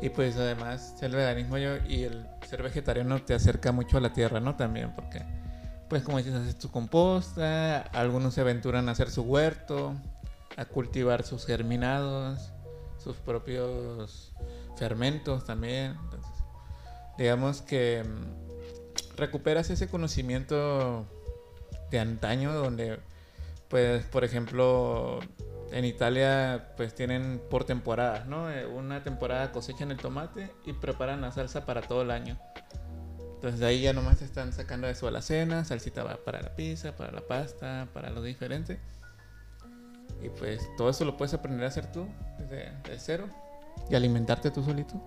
Y 0.00 0.10
pues 0.10 0.36
además 0.36 0.94
el 1.02 1.12
veganismo 1.12 1.58
y 1.58 2.04
el 2.04 2.26
ser 2.46 2.62
vegetariano 2.62 3.20
te 3.22 3.34
acerca 3.34 3.72
mucho 3.72 3.98
a 3.98 4.00
la 4.00 4.12
tierra, 4.12 4.38
¿no? 4.38 4.54
También 4.54 4.92
porque, 4.94 5.24
pues 5.88 6.02
como 6.02 6.18
dices, 6.18 6.34
haces 6.34 6.56
tu 6.56 6.70
composta, 6.70 7.80
algunos 7.80 8.34
se 8.34 8.42
aventuran 8.42 8.88
a 8.88 8.92
hacer 8.92 9.10
su 9.10 9.22
huerto, 9.22 9.94
a 10.56 10.64
cultivar 10.66 11.24
sus 11.24 11.46
germinados, 11.46 12.52
sus 13.02 13.16
propios 13.16 14.32
fermentos 14.76 15.44
también. 15.44 15.96
Entonces, 16.04 16.30
digamos 17.18 17.60
que 17.62 18.04
mm, 18.04 19.16
recuperas 19.16 19.70
ese 19.70 19.88
conocimiento 19.88 21.06
de 21.90 21.98
antaño 21.98 22.52
donde, 22.52 23.00
pues, 23.68 24.04
por 24.06 24.24
ejemplo, 24.24 25.18
en 25.72 25.84
Italia, 25.84 26.72
pues 26.76 26.94
tienen 26.94 27.40
por 27.50 27.64
temporadas, 27.64 28.26
¿no? 28.26 28.50
Eh, 28.50 28.66
una 28.66 29.02
temporada 29.02 29.52
cosechan 29.52 29.90
el 29.90 29.98
tomate 29.98 30.50
y 30.64 30.72
preparan 30.72 31.20
la 31.20 31.30
salsa 31.32 31.64
para 31.66 31.82
todo 31.82 32.02
el 32.02 32.10
año. 32.10 32.38
Entonces 33.34 33.60
de 33.60 33.66
ahí 33.66 33.82
ya 33.82 33.92
nomás 33.92 34.20
están 34.22 34.52
sacando 34.52 34.86
de 34.86 34.94
su 34.94 35.06
alacena, 35.06 35.64
salsita 35.64 36.02
va 36.02 36.16
para 36.24 36.42
la 36.42 36.56
pizza, 36.56 36.96
para 36.96 37.12
la 37.12 37.20
pasta, 37.20 37.86
para 37.94 38.10
lo 38.10 38.22
diferente. 38.22 38.80
Y 40.22 40.28
pues 40.30 40.60
todo 40.76 40.90
eso 40.90 41.04
lo 41.04 41.16
puedes 41.16 41.34
aprender 41.34 41.64
a 41.64 41.68
hacer 41.68 41.92
tú 41.92 42.08
desde, 42.38 42.72
desde 42.82 42.98
cero 42.98 43.28
y 43.90 43.94
alimentarte 43.94 44.50
tú 44.50 44.62
solito. 44.64 45.00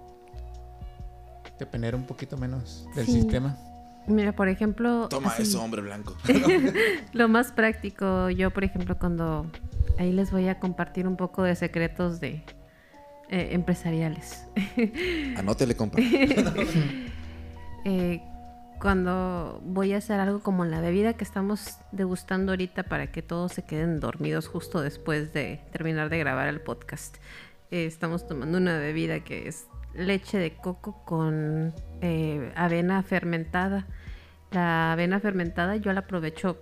depender 1.59 1.93
un 1.93 2.07
poquito 2.07 2.37
menos 2.37 2.87
del 2.95 3.05
Sí. 3.05 3.11
sistema. 3.21 3.55
Mira, 4.07 4.33
por 4.33 4.49
ejemplo... 4.49 5.07
Toma 5.09 5.29
así, 5.29 5.43
eso, 5.43 5.61
hombre 5.63 5.81
blanco. 5.81 6.15
Lo 7.13 7.27
más 7.27 7.51
práctico, 7.51 8.29
yo 8.29 8.51
por 8.51 8.63
ejemplo 8.63 8.97
cuando... 8.97 9.45
Ahí 9.99 10.11
les 10.11 10.31
voy 10.31 10.47
a 10.47 10.59
compartir 10.59 11.07
un 11.07 11.15
poco 11.15 11.43
de 11.43 11.55
secretos 11.55 12.19
de 12.19 12.43
eh, 13.29 13.49
empresariales. 13.51 14.45
Anótele, 15.37 15.75
compa. 15.75 15.97
Eh, 17.83 18.21
cuando 18.79 19.59
voy 19.65 19.93
a 19.93 19.97
hacer 19.97 20.19
algo 20.19 20.41
como 20.41 20.65
la 20.65 20.81
bebida 20.81 21.13
que 21.13 21.23
estamos 21.23 21.77
degustando 21.91 22.51
ahorita 22.51 22.83
para 22.83 23.11
que 23.11 23.23
todos 23.23 23.53
se 23.53 23.63
queden 23.63 23.99
dormidos 23.99 24.47
justo 24.47 24.81
después 24.81 25.33
de 25.33 25.61
terminar 25.71 26.09
de 26.09 26.19
grabar 26.19 26.47
el 26.47 26.61
podcast. 26.61 27.17
Eh, 27.71 27.85
estamos 27.85 28.27
tomando 28.27 28.59
una 28.59 28.77
bebida 28.77 29.21
que 29.21 29.47
es 29.47 29.65
leche 29.93 30.37
de 30.37 30.55
coco 30.55 31.03
con 31.05 31.73
eh, 32.01 32.51
avena 32.55 33.03
fermentada. 33.03 33.87
La 34.51 34.93
avena 34.93 35.19
fermentada 35.19 35.75
yo 35.75 35.93
la 35.93 36.01
aprovecho 36.01 36.57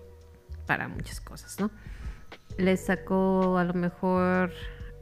para 0.66 0.88
muchas 0.88 1.22
cosas, 1.22 1.60
¿no? 1.60 1.72
Le 2.58 2.78
saco 2.78 3.58
a 3.58 3.64
lo 3.64 3.74
mejor 3.74 4.52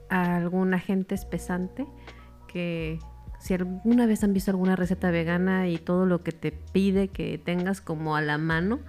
algún 0.09 0.73
agente 0.73 1.15
espesante 1.15 1.85
que 2.47 2.99
si 3.39 3.53
alguna 3.53 4.05
vez 4.05 4.23
han 4.23 4.33
visto 4.33 4.51
alguna 4.51 4.75
receta 4.75 5.11
vegana 5.11 5.67
y 5.67 5.77
todo 5.77 6.05
lo 6.05 6.23
que 6.23 6.31
te 6.31 6.51
pide 6.51 7.09
que 7.09 7.37
tengas 7.37 7.81
como 7.81 8.15
a 8.15 8.21
la 8.21 8.37
mano, 8.37 8.79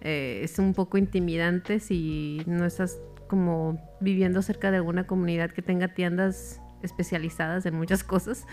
eh, 0.00 0.40
es 0.42 0.58
un 0.58 0.74
poco 0.74 0.98
intimidante 0.98 1.80
si 1.80 2.42
no 2.46 2.64
estás 2.64 2.98
como 3.28 3.80
viviendo 4.00 4.40
cerca 4.42 4.70
de 4.70 4.76
alguna 4.76 5.06
comunidad 5.06 5.50
que 5.50 5.62
tenga 5.62 5.88
tiendas 5.88 6.60
especializadas 6.82 7.66
en 7.66 7.74
muchas 7.74 8.04
cosas. 8.04 8.46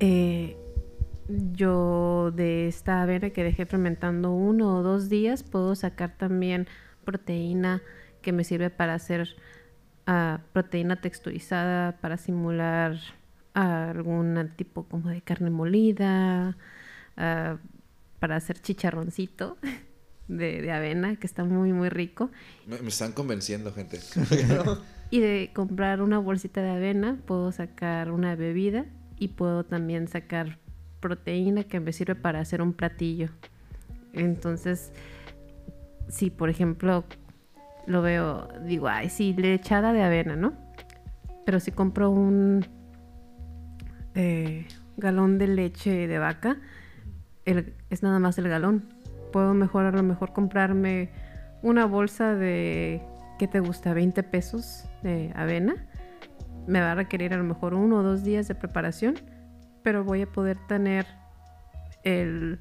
Eh, 0.00 0.56
yo 1.28 2.30
de 2.32 2.68
esta 2.68 3.02
avena 3.02 3.30
que 3.30 3.44
dejé 3.44 3.66
fermentando 3.66 4.32
uno 4.32 4.76
o 4.76 4.82
dos 4.82 5.08
días 5.08 5.42
puedo 5.42 5.74
sacar 5.74 6.16
también 6.16 6.68
proteína 7.04 7.82
que 8.20 8.32
me 8.32 8.44
sirve 8.44 8.70
para 8.70 8.94
hacer 8.94 9.36
ah, 10.06 10.40
proteína 10.52 11.00
texturizada 11.00 11.98
para 12.00 12.16
simular 12.16 12.98
algún 13.54 14.50
tipo 14.56 14.84
como 14.84 15.08
de 15.08 15.22
carne 15.22 15.50
molida 15.50 16.56
ah, 17.16 17.56
para 18.20 18.36
hacer 18.36 18.60
chicharroncito 18.60 19.56
de, 20.28 20.60
de 20.60 20.72
avena 20.72 21.16
que 21.16 21.26
está 21.26 21.44
muy 21.44 21.72
muy 21.72 21.88
rico 21.88 22.30
Me, 22.66 22.80
me 22.80 22.88
están 22.88 23.12
convenciendo, 23.12 23.72
gente. 23.72 23.98
y 25.14 25.20
de 25.20 25.52
comprar 25.54 26.02
una 26.02 26.18
bolsita 26.18 26.60
de 26.60 26.70
avena 26.70 27.18
puedo 27.24 27.52
sacar 27.52 28.10
una 28.10 28.34
bebida 28.34 28.84
y 29.16 29.28
puedo 29.28 29.62
también 29.64 30.08
sacar 30.08 30.58
proteína 30.98 31.62
que 31.62 31.78
me 31.78 31.92
sirve 31.92 32.16
para 32.16 32.40
hacer 32.40 32.60
un 32.60 32.72
platillo. 32.72 33.28
Entonces, 34.12 34.92
si 36.08 36.30
por 36.30 36.48
ejemplo 36.50 37.04
lo 37.86 38.02
veo, 38.02 38.48
digo, 38.66 38.88
ay, 38.88 39.08
sí, 39.08 39.34
lechada 39.34 39.92
de 39.92 40.02
avena, 40.02 40.34
¿no? 40.34 40.52
Pero 41.46 41.60
si 41.60 41.70
compro 41.70 42.10
un 42.10 42.66
eh, 44.16 44.66
galón 44.96 45.38
de 45.38 45.46
leche 45.46 46.08
de 46.08 46.18
vaca, 46.18 46.56
el- 47.44 47.72
es 47.88 48.02
nada 48.02 48.18
más 48.18 48.36
el 48.38 48.48
galón. 48.48 48.82
Puedo 49.32 49.54
mejor 49.54 49.84
a 49.84 49.92
lo 49.92 50.02
mejor 50.02 50.32
comprarme 50.32 51.10
una 51.62 51.86
bolsa 51.86 52.34
de, 52.34 53.00
¿qué 53.38 53.46
te 53.46 53.60
gusta? 53.60 53.94
20 53.94 54.24
pesos 54.24 54.88
de 55.04 55.32
avena. 55.36 55.86
Me 56.66 56.80
va 56.80 56.92
a 56.92 56.94
requerir 56.96 57.32
a 57.32 57.36
lo 57.36 57.44
mejor 57.44 57.74
uno 57.74 57.98
o 57.98 58.02
dos 58.02 58.24
días 58.24 58.48
de 58.48 58.56
preparación, 58.56 59.14
pero 59.82 60.02
voy 60.02 60.22
a 60.22 60.26
poder 60.26 60.58
tener 60.66 61.06
el 62.02 62.58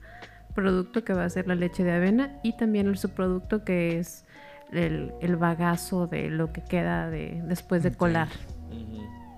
producto 0.53 1.03
que 1.03 1.13
va 1.13 1.25
a 1.25 1.29
ser 1.29 1.47
la 1.47 1.55
leche 1.55 1.83
de 1.83 1.93
avena 1.93 2.39
y 2.43 2.55
también 2.55 2.87
el 2.87 2.97
subproducto 2.97 3.63
que 3.63 3.97
es 3.97 4.25
el, 4.71 5.11
el 5.21 5.35
bagazo 5.35 6.07
de 6.07 6.29
lo 6.29 6.51
que 6.53 6.63
queda 6.63 7.09
de, 7.09 7.41
después 7.45 7.81
de 7.81 7.91
colar. 7.91 8.27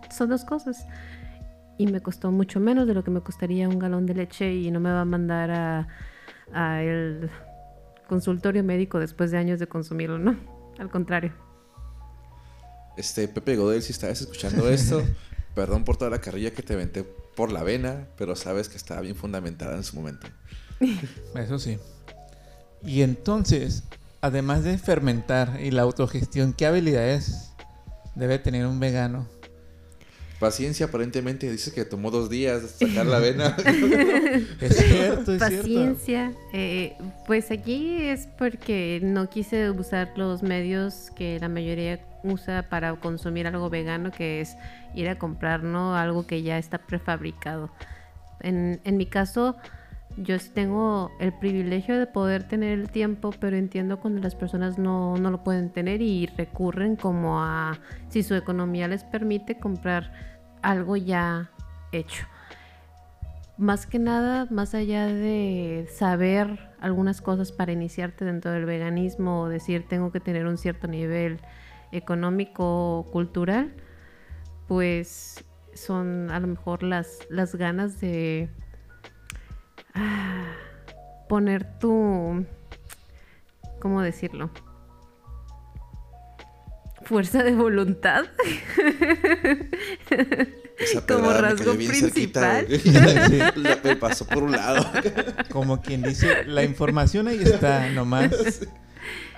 Son 0.09 0.29
dos 0.29 0.43
cosas. 0.43 0.87
Y 1.77 1.87
me 1.87 1.99
costó 2.01 2.31
mucho 2.31 2.59
menos 2.59 2.87
de 2.87 2.93
lo 2.93 3.03
que 3.03 3.11
me 3.11 3.21
costaría 3.21 3.67
un 3.67 3.79
galón 3.79 4.05
de 4.05 4.13
leche 4.13 4.53
y 4.53 4.71
no 4.71 4.79
me 4.79 4.91
va 4.91 5.01
a 5.01 5.05
mandar 5.05 5.51
a, 5.51 5.87
a 6.53 6.81
el 6.81 7.29
consultorio 8.07 8.63
médico 8.63 8.99
después 8.99 9.31
de 9.31 9.37
años 9.37 9.59
de 9.59 9.67
consumirlo, 9.67 10.17
¿no? 10.17 10.37
Al 10.79 10.89
contrario. 10.89 11.44
Este, 12.97 13.27
Pepe 13.27 13.55
Godel, 13.55 13.81
si 13.81 13.91
estás 13.91 14.21
escuchando 14.21 14.69
esto, 14.71 15.03
perdón 15.53 15.83
por 15.83 15.97
toda 15.97 16.11
la 16.11 16.21
carrilla 16.21 16.51
que 16.51 16.63
te 16.63 16.75
venté 16.75 17.03
por 17.03 17.51
la 17.51 17.63
vena, 17.63 18.07
pero 18.17 18.35
sabes 18.35 18.69
que 18.69 18.77
estaba 18.77 19.01
bien 19.01 19.15
fundamentada 19.15 19.75
en 19.75 19.83
su 19.83 19.95
momento. 19.95 20.27
Eso 21.35 21.59
sí. 21.59 21.77
Y 22.83 23.01
entonces, 23.01 23.83
además 24.21 24.63
de 24.63 24.77
fermentar 24.77 25.59
y 25.61 25.71
la 25.71 25.81
autogestión, 25.81 26.53
¿qué 26.53 26.65
habilidades 26.65 27.51
debe 28.15 28.39
tener 28.39 28.65
un 28.65 28.79
vegano? 28.79 29.27
Paciencia, 30.39 30.87
aparentemente, 30.87 31.49
dices 31.49 31.73
que 31.73 31.85
tomó 31.85 32.11
dos 32.11 32.29
días 32.29 32.75
sacar 32.77 33.05
la 33.05 33.19
vena. 33.19 33.55
Es 34.59 34.75
cierto, 34.77 35.33
es 35.33 35.39
cierto. 35.39 35.39
Paciencia. 35.39 36.33
eh, 36.53 36.97
pues 37.25 37.51
aquí 37.51 38.01
es 38.01 38.27
porque 38.37 38.99
no 39.01 39.29
quise 39.29 39.69
usar 39.69 40.11
los 40.17 40.43
medios 40.43 41.09
que 41.15 41.39
la 41.39 41.47
mayoría 41.47 42.01
usa 42.25 42.63
para 42.69 42.93
consumir 42.95 43.47
algo 43.47 43.69
vegano, 43.69 44.11
que 44.11 44.41
es 44.41 44.57
ir 44.93 45.09
a 45.09 45.17
comprar, 45.17 45.63
¿no? 45.63 45.95
Algo 45.95 46.27
que 46.27 46.41
ya 46.41 46.57
está 46.57 46.79
prefabricado. 46.79 47.69
En, 48.41 48.81
en 48.83 48.97
mi 48.97 49.05
caso, 49.05 49.55
yo 50.17 50.37
sí 50.39 50.49
tengo 50.53 51.11
el 51.19 51.33
privilegio 51.33 51.97
de 51.97 52.07
poder 52.07 52.47
tener 52.47 52.79
el 52.79 52.89
tiempo, 52.89 53.31
pero 53.39 53.57
entiendo 53.57 53.99
cuando 53.99 54.21
las 54.21 54.35
personas 54.35 54.77
no, 54.77 55.17
no 55.17 55.31
lo 55.31 55.43
pueden 55.43 55.69
tener 55.69 56.01
y 56.01 56.27
recurren 56.27 56.95
como 56.95 57.41
a, 57.41 57.79
si 58.09 58.23
su 58.23 58.35
economía 58.35 58.87
les 58.87 59.03
permite, 59.03 59.59
comprar 59.59 60.11
algo 60.61 60.95
ya 60.95 61.49
hecho 61.91 62.25
más 63.57 63.85
que 63.85 63.99
nada, 63.99 64.47
más 64.49 64.75
allá 64.75 65.07
de 65.07 65.87
saber 65.93 66.59
algunas 66.81 67.21
cosas 67.21 67.51
para 67.51 67.71
iniciarte 67.71 68.25
dentro 68.25 68.51
del 68.51 68.65
veganismo 68.65 69.41
o 69.41 69.49
decir 69.49 69.87
tengo 69.87 70.11
que 70.11 70.19
tener 70.19 70.45
un 70.45 70.57
cierto 70.57 70.87
nivel 70.87 71.39
económico 71.95 73.07
cultural, 73.11 73.73
pues 74.67 75.43
son 75.73 76.29
a 76.31 76.39
lo 76.39 76.47
mejor 76.47 76.83
las, 76.83 77.19
las 77.29 77.55
ganas 77.55 77.99
de 77.99 78.49
ah, 79.93 80.53
poner 81.27 81.77
tu, 81.79 82.45
¿cómo 83.79 84.01
decirlo? 84.01 84.49
Fuerza 87.03 87.43
de 87.43 87.53
voluntad. 87.53 88.25
Esa 90.79 91.05
Como 91.05 91.31
rasgo 91.31 91.73
cerquita, 91.75 92.63
principal. 92.65 93.53
La- 93.63 93.79
me 93.83 93.95
pasó 93.95 94.25
por 94.25 94.43
un 94.43 94.53
lado. 94.53 94.85
Como 95.51 95.81
quien 95.81 96.01
dice, 96.01 96.45
la 96.45 96.63
información 96.63 97.27
ahí 97.27 97.41
está, 97.43 97.89
nomás. 97.89 98.61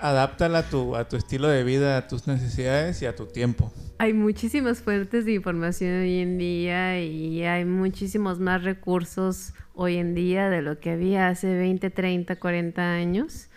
Adáptala 0.00 0.58
a 0.60 0.62
tu, 0.62 0.96
a 0.96 1.08
tu 1.08 1.16
estilo 1.16 1.48
de 1.48 1.64
vida, 1.64 1.96
a 1.96 2.06
tus 2.06 2.26
necesidades 2.26 3.02
y 3.02 3.06
a 3.06 3.16
tu 3.16 3.26
tiempo. 3.26 3.72
Hay 3.98 4.12
muchísimas 4.12 4.80
fuentes 4.80 5.24
de 5.24 5.32
información 5.32 6.02
hoy 6.02 6.20
en 6.20 6.38
día 6.38 7.02
y 7.02 7.42
hay 7.42 7.64
muchísimos 7.64 8.38
más 8.38 8.62
recursos 8.62 9.54
hoy 9.74 9.96
en 9.96 10.14
día 10.14 10.50
de 10.50 10.62
lo 10.62 10.78
que 10.78 10.90
había 10.90 11.28
hace 11.28 11.52
20, 11.52 11.90
30, 11.90 12.36
40 12.36 12.92
años. 12.92 13.48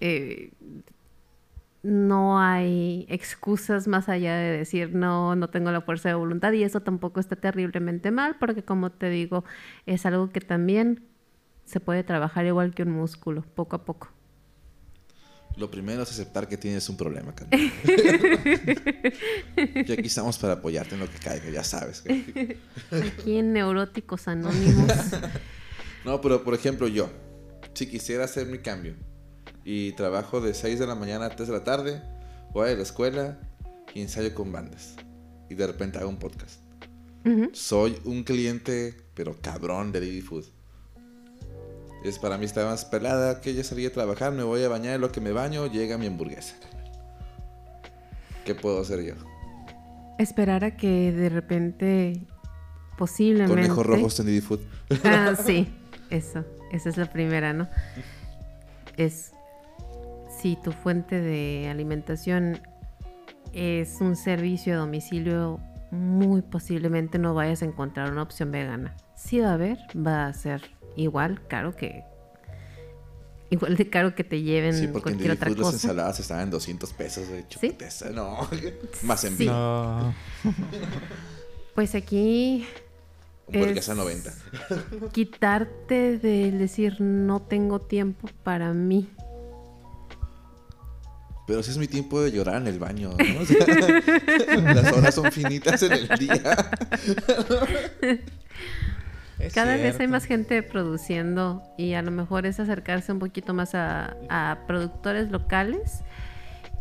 Eh, 0.00 0.50
no 1.82 2.40
hay 2.40 3.06
excusas 3.08 3.88
más 3.88 4.08
allá 4.08 4.36
de 4.36 4.58
decir 4.58 4.94
no, 4.94 5.34
no 5.34 5.48
tengo 5.48 5.70
la 5.70 5.80
fuerza 5.80 6.08
de 6.08 6.14
voluntad 6.14 6.52
y 6.52 6.62
eso 6.62 6.80
tampoco 6.80 7.20
está 7.20 7.36
terriblemente 7.36 8.10
mal 8.10 8.36
porque 8.38 8.62
como 8.62 8.90
te 8.90 9.08
digo, 9.08 9.44
es 9.86 10.04
algo 10.04 10.30
que 10.30 10.40
también 10.40 11.04
se 11.64 11.80
puede 11.80 12.02
trabajar 12.02 12.44
igual 12.46 12.74
que 12.74 12.82
un 12.82 12.90
músculo, 12.90 13.42
poco 13.54 13.76
a 13.76 13.84
poco. 13.84 14.08
Lo 15.56 15.70
primero 15.70 16.02
es 16.02 16.10
aceptar 16.10 16.48
que 16.48 16.56
tienes 16.56 16.88
un 16.88 16.96
problema, 16.96 17.34
Carmen. 17.34 17.72
y 19.56 19.92
aquí 19.92 20.06
estamos 20.06 20.38
para 20.38 20.54
apoyarte 20.54 20.94
en 20.94 21.00
lo 21.00 21.10
que 21.10 21.18
caiga, 21.18 21.50
ya 21.50 21.64
sabes. 21.64 22.02
Aquí 22.90 23.36
en 23.36 23.52
Neuróticos 23.52 24.28
Anónimos. 24.28 24.92
No, 26.02 26.18
pero 26.22 26.42
por 26.42 26.54
ejemplo, 26.54 26.88
yo, 26.88 27.10
si 27.74 27.86
quisiera 27.86 28.24
hacer 28.24 28.46
mi 28.46 28.58
cambio 28.60 28.94
y 29.64 29.92
trabajo 29.92 30.40
de 30.40 30.54
6 30.54 30.78
de 30.78 30.86
la 30.86 30.94
mañana 30.94 31.26
a 31.26 31.36
3 31.36 31.46
de 31.46 31.54
la 31.54 31.62
tarde, 31.62 32.02
voy 32.54 32.70
a 32.70 32.74
la 32.74 32.82
escuela 32.82 33.38
y 33.94 34.00
ensayo 34.00 34.34
con 34.34 34.50
bandas. 34.50 34.96
Y 35.50 35.54
de 35.54 35.66
repente 35.66 35.98
hago 35.98 36.08
un 36.08 36.18
podcast. 36.18 36.60
Soy 37.52 37.98
un 38.04 38.24
cliente, 38.24 38.96
pero 39.14 39.36
cabrón 39.42 39.92
de 39.92 40.00
Didi 40.00 40.22
Food. 40.22 40.46
Es 42.04 42.18
para 42.18 42.38
mí 42.38 42.46
está 42.46 42.64
más 42.64 42.84
pelada 42.84 43.40
que 43.40 43.54
ya 43.54 43.62
salí 43.62 43.84
a 43.86 43.92
trabajar, 43.92 44.32
me 44.32 44.42
voy 44.42 44.64
a 44.64 44.68
bañar, 44.68 44.94
en 44.94 45.00
lo 45.00 45.12
que 45.12 45.20
me 45.20 45.32
baño, 45.32 45.66
llega 45.66 45.98
mi 45.98 46.06
hamburguesa. 46.06 46.54
¿Qué 48.44 48.54
puedo 48.54 48.80
hacer 48.80 49.02
yo? 49.02 49.14
esperar 50.22 50.64
a 50.64 50.76
que 50.76 51.12
de 51.12 51.28
repente 51.28 52.26
posiblemente. 52.98 53.54
Conejo 53.54 53.82
rojo 53.82 54.06
Standard 54.06 54.42
Food. 54.42 54.60
Ah, 55.04 55.34
sí, 55.44 55.68
eso. 56.10 56.44
Esa 56.70 56.88
es 56.88 56.96
la 56.96 57.10
primera, 57.10 57.52
¿no? 57.52 57.68
Es 58.96 59.32
si 60.40 60.56
tu 60.56 60.72
fuente 60.72 61.20
de 61.20 61.68
alimentación 61.68 62.60
es 63.52 64.00
un 64.00 64.14
servicio 64.14 64.74
a 64.74 64.76
domicilio, 64.76 65.58
muy 65.90 66.42
posiblemente 66.42 67.18
no 67.18 67.34
vayas 67.34 67.62
a 67.62 67.64
encontrar 67.64 68.12
una 68.12 68.22
opción 68.22 68.52
vegana. 68.52 68.94
Si 69.16 69.40
va 69.40 69.50
a 69.50 69.54
haber, 69.54 69.78
va 69.96 70.26
a 70.26 70.32
ser 70.32 70.62
igual 70.96 71.46
caro 71.48 71.74
que 71.76 72.02
igual 73.50 73.76
de 73.76 73.90
caro 73.90 74.14
que 74.14 74.22
te 74.24 74.42
lleven 74.42 74.74
Sí, 74.74 74.86
porque 74.86 75.10
en 75.10 75.16
cualquier 75.16 75.32
otra 75.32 75.48
Didi 75.48 75.56
Food 75.56 75.64
las 75.66 75.74
cosa. 75.74 75.86
ensaladas 75.88 76.20
estaban 76.20 76.44
en 76.44 76.50
200 76.50 76.92
pesos, 76.92 77.28
de 77.28 77.40
¿Sí? 77.40 77.46
chupeteza, 77.48 78.10
no. 78.10 78.48
Más 79.02 79.24
en 79.24 79.36
Sí. 79.36 79.46
No. 79.46 80.14
Pues 81.74 81.94
aquí 81.94 82.66
Hamburguesa 83.48 83.92
es- 83.92 83.98
90. 83.98 84.34
quitarte 85.12 86.18
del 86.18 86.58
decir 86.58 87.00
no 87.00 87.40
tengo 87.40 87.80
tiempo 87.80 88.28
para 88.44 88.72
mí. 88.72 89.08
Pero 91.46 91.62
si 91.64 91.70
es 91.72 91.78
mi 91.78 91.88
tiempo 91.88 92.20
de 92.20 92.30
llorar 92.30 92.60
en 92.60 92.68
el 92.68 92.78
baño, 92.78 93.10
¿no? 93.10 93.40
O 93.40 93.44
sea, 93.44 93.66
las 94.74 94.92
horas 94.92 95.14
son 95.14 95.32
finitas 95.32 95.82
en 95.82 95.92
el 95.92 96.08
día. 96.18 96.70
Es 99.40 99.54
Cada 99.54 99.76
vez 99.76 99.98
hay 99.98 100.06
más 100.06 100.24
gente 100.24 100.62
produciendo 100.62 101.62
y 101.76 101.94
a 101.94 102.02
lo 102.02 102.10
mejor 102.10 102.46
es 102.46 102.60
acercarse 102.60 103.12
un 103.12 103.18
poquito 103.18 103.54
más 103.54 103.74
a, 103.74 104.16
a 104.28 104.58
productores 104.66 105.30
locales 105.30 106.02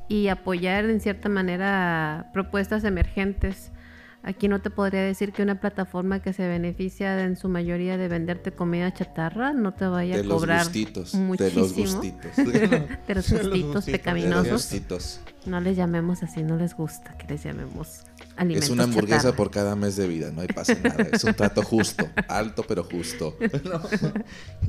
y 0.09 0.27
apoyar 0.27 0.85
en 0.85 0.99
cierta 0.99 1.29
manera 1.29 2.29
propuestas 2.33 2.83
emergentes. 2.83 3.71
Aquí 4.21 4.49
no 4.49 4.61
te 4.61 4.69
podría 4.69 5.01
decir 5.01 5.31
que 5.31 5.41
una 5.43 5.61
plataforma 5.61 6.21
que 6.21 6.33
se 6.33 6.45
beneficia 6.47 7.15
de- 7.15 7.23
en 7.23 7.37
su 7.37 7.47
mayoría 7.47 7.97
de 7.97 8.09
venderte 8.09 8.51
comida 8.51 8.93
chatarra 8.93 9.53
no 9.53 9.73
te 9.73 9.85
vaya 9.87 10.15
De 10.15 10.21
a 10.21 10.23
los 10.25 10.33
cobrar 10.39 10.63
gustitos. 10.65 11.13
muchísimo. 11.15 11.49
De 11.49 11.61
los 11.61 11.73
gustitos. 11.73 12.35
de 12.37 12.45
los 12.45 12.69
De 13.07 13.15
los 13.15 13.31
gustitos 13.31 13.31
gustitos. 13.31 13.51
De 13.63 13.71
los 13.73 13.85
pecaminosos. 13.85 14.51
gustitos. 14.51 15.19
No 15.45 15.61
les 15.61 15.77
llamemos 15.77 16.21
así, 16.21 16.43
no 16.43 16.57
les 16.57 16.75
gusta 16.75 17.17
que 17.17 17.27
les 17.27 17.43
llamemos 17.43 18.01
alimentos 18.35 18.65
Es 18.67 18.73
una 18.73 18.83
hamburguesa 18.83 19.17
chatarra. 19.19 19.37
por 19.37 19.51
cada 19.51 19.75
mes 19.77 19.95
de 19.95 20.05
vida, 20.07 20.31
no 20.31 20.41
hay 20.41 20.47
pasa 20.47 20.75
nada. 20.83 21.07
Es 21.13 21.23
un 21.23 21.33
trato 21.33 21.63
justo, 21.63 22.05
alto 22.27 22.63
pero 22.67 22.83
justo. 22.83 23.37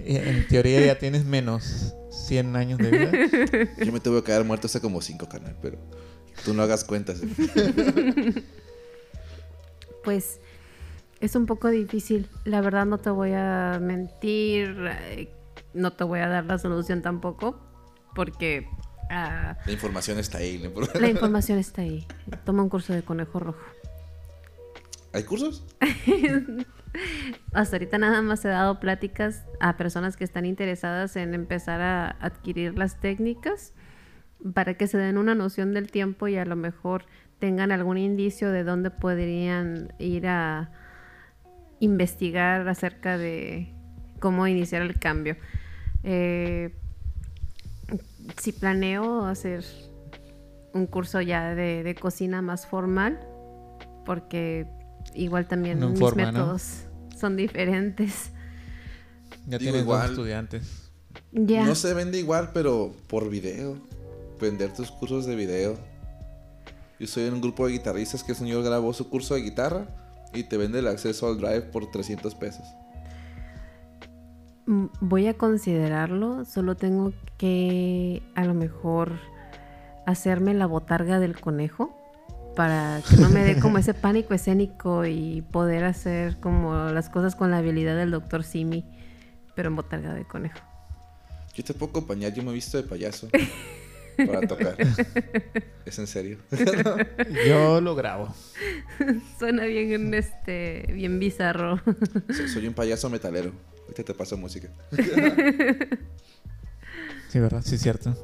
En 0.04 0.46
teoría 0.46 0.86
ya 0.86 0.96
tienes 0.98 1.24
menos 1.24 1.92
100 2.28 2.54
años 2.54 2.78
de 2.78 2.88
vida. 2.90 3.66
Yo 3.84 3.92
me 3.92 3.98
tuve 3.98 4.20
que 4.20 4.26
quedar 4.26 4.44
muerto 4.44 4.68
hace 4.68 4.80
como 4.80 5.00
cinco, 5.02 5.28
canal, 5.28 5.56
pero 5.60 5.76
tú 6.44 6.54
no 6.54 6.62
hagas 6.62 6.84
cuentas. 6.84 7.18
Pues 10.04 10.40
es 11.20 11.36
un 11.36 11.46
poco 11.46 11.68
difícil. 11.68 12.28
La 12.44 12.60
verdad 12.60 12.86
no 12.86 12.98
te 12.98 13.10
voy 13.10 13.32
a 13.34 13.78
mentir, 13.80 14.76
eh, 15.02 15.32
no 15.74 15.92
te 15.92 16.04
voy 16.04 16.20
a 16.20 16.28
dar 16.28 16.44
la 16.44 16.58
solución 16.58 17.02
tampoco, 17.02 17.60
porque 18.14 18.68
ah, 19.10 19.56
La 19.66 19.72
información 19.72 20.18
está 20.18 20.38
ahí. 20.38 20.58
¿no? 20.58 20.70
la 21.00 21.08
información 21.08 21.58
está 21.58 21.82
ahí. 21.82 22.06
Toma 22.44 22.62
un 22.62 22.68
curso 22.68 22.92
de 22.92 23.02
conejo 23.02 23.38
rojo. 23.38 23.64
¿Hay 25.12 25.24
cursos? 25.24 25.64
Hasta 27.52 27.76
ahorita 27.76 27.98
nada 27.98 28.22
más 28.22 28.44
he 28.44 28.48
dado 28.48 28.80
pláticas 28.80 29.44
a 29.60 29.76
personas 29.76 30.16
que 30.16 30.24
están 30.24 30.44
interesadas 30.44 31.16
en 31.16 31.34
empezar 31.34 31.80
a 31.80 32.10
adquirir 32.20 32.78
las 32.78 33.00
técnicas 33.00 33.74
para 34.54 34.74
que 34.74 34.86
se 34.86 34.98
den 34.98 35.18
una 35.18 35.34
noción 35.34 35.72
del 35.74 35.90
tiempo 35.90 36.28
y 36.28 36.36
a 36.36 36.44
lo 36.44 36.56
mejor 36.56 37.04
tengan 37.40 37.72
algún 37.72 37.98
indicio 37.98 38.50
de 38.52 38.62
dónde 38.62 38.90
podrían 38.90 39.92
ir 39.98 40.28
a 40.28 40.70
investigar 41.80 42.68
acerca 42.68 43.18
de 43.18 43.72
cómo 44.20 44.46
iniciar 44.46 44.82
el 44.82 44.98
cambio. 44.98 45.36
Eh, 46.04 46.74
si 48.38 48.52
planeo 48.52 49.24
hacer 49.26 49.64
un 50.72 50.86
curso 50.86 51.20
ya 51.20 51.54
de, 51.54 51.82
de 51.82 51.94
cocina 51.94 52.42
más 52.42 52.66
formal, 52.66 53.18
porque 54.04 54.66
igual 55.14 55.46
también 55.48 55.80
No 55.80 55.88
mis 55.90 55.98
forma, 55.98 56.24
¿no? 56.26 56.32
métodos 56.32 56.84
son 57.18 57.36
diferentes. 57.36 58.30
Ya 59.46 59.58
Digo, 59.58 59.72
tienes 59.72 59.82
igual. 59.82 60.00
dos 60.02 60.10
estudiantes. 60.10 60.90
Ya. 61.32 61.64
No 61.64 61.74
se 61.74 61.92
vende 61.94 62.18
igual, 62.18 62.50
pero 62.52 62.92
por 63.08 63.30
video. 63.30 63.76
Vender 64.40 64.72
tus 64.72 64.90
cursos 64.90 65.26
de 65.26 65.34
video. 65.34 65.78
Yo 67.00 67.06
soy 67.06 67.24
en 67.24 67.32
un 67.32 67.40
grupo 67.40 67.66
de 67.66 67.72
guitarristas 67.72 68.22
que 68.22 68.32
el 68.32 68.36
señor 68.36 68.62
grabó 68.62 68.92
su 68.92 69.08
curso 69.08 69.34
de 69.34 69.40
guitarra 69.40 69.86
y 70.34 70.44
te 70.44 70.58
vende 70.58 70.80
el 70.80 70.86
acceso 70.86 71.28
al 71.28 71.38
drive 71.38 71.62
por 71.62 71.90
300 71.90 72.34
pesos. 72.34 72.66
Mm, 74.66 74.84
Voy 75.00 75.26
a 75.26 75.32
considerarlo, 75.32 76.44
solo 76.44 76.76
tengo 76.76 77.14
que 77.38 78.22
a 78.34 78.44
lo 78.44 78.52
mejor 78.52 79.18
hacerme 80.04 80.52
la 80.52 80.66
botarga 80.66 81.18
del 81.18 81.40
conejo 81.40 81.96
para 82.54 83.00
que 83.08 83.16
no 83.16 83.30
me 83.30 83.44
dé 83.44 83.58
como 83.58 83.78
ese 83.78 83.94
pánico 83.94 84.34
escénico 84.34 85.06
y 85.06 85.40
poder 85.40 85.84
hacer 85.84 86.38
como 86.38 86.90
las 86.90 87.08
cosas 87.08 87.34
con 87.34 87.50
la 87.50 87.58
habilidad 87.58 87.96
del 87.96 88.10
doctor 88.10 88.44
Simi, 88.44 88.84
pero 89.54 89.70
en 89.70 89.76
botarga 89.76 90.12
de 90.12 90.26
conejo. 90.26 90.58
Yo 91.54 91.64
te 91.64 91.72
puedo 91.72 91.92
acompañar, 91.92 92.34
yo 92.34 92.42
me 92.42 92.50
he 92.50 92.54
visto 92.54 92.76
de 92.76 92.82
payaso 92.82 93.28
para 94.26 94.46
tocar. 94.46 94.76
Es 95.84 95.98
en 95.98 96.06
serio. 96.06 96.38
Yo 97.46 97.80
lo 97.80 97.94
grabo. 97.94 98.34
Suena 99.38 99.64
bien 99.64 100.14
este 100.14 100.90
bien 100.92 101.18
bizarro. 101.18 101.80
Soy, 102.34 102.48
soy 102.48 102.66
un 102.66 102.74
payaso 102.74 103.10
metalero. 103.10 103.52
Ahorita 103.82 104.04
te 104.04 104.14
paso 104.14 104.36
música. 104.36 104.68
Sí, 107.28 107.38
¿verdad? 107.38 107.62
Sí, 107.64 107.76
es 107.76 107.82
cierto. 107.82 108.16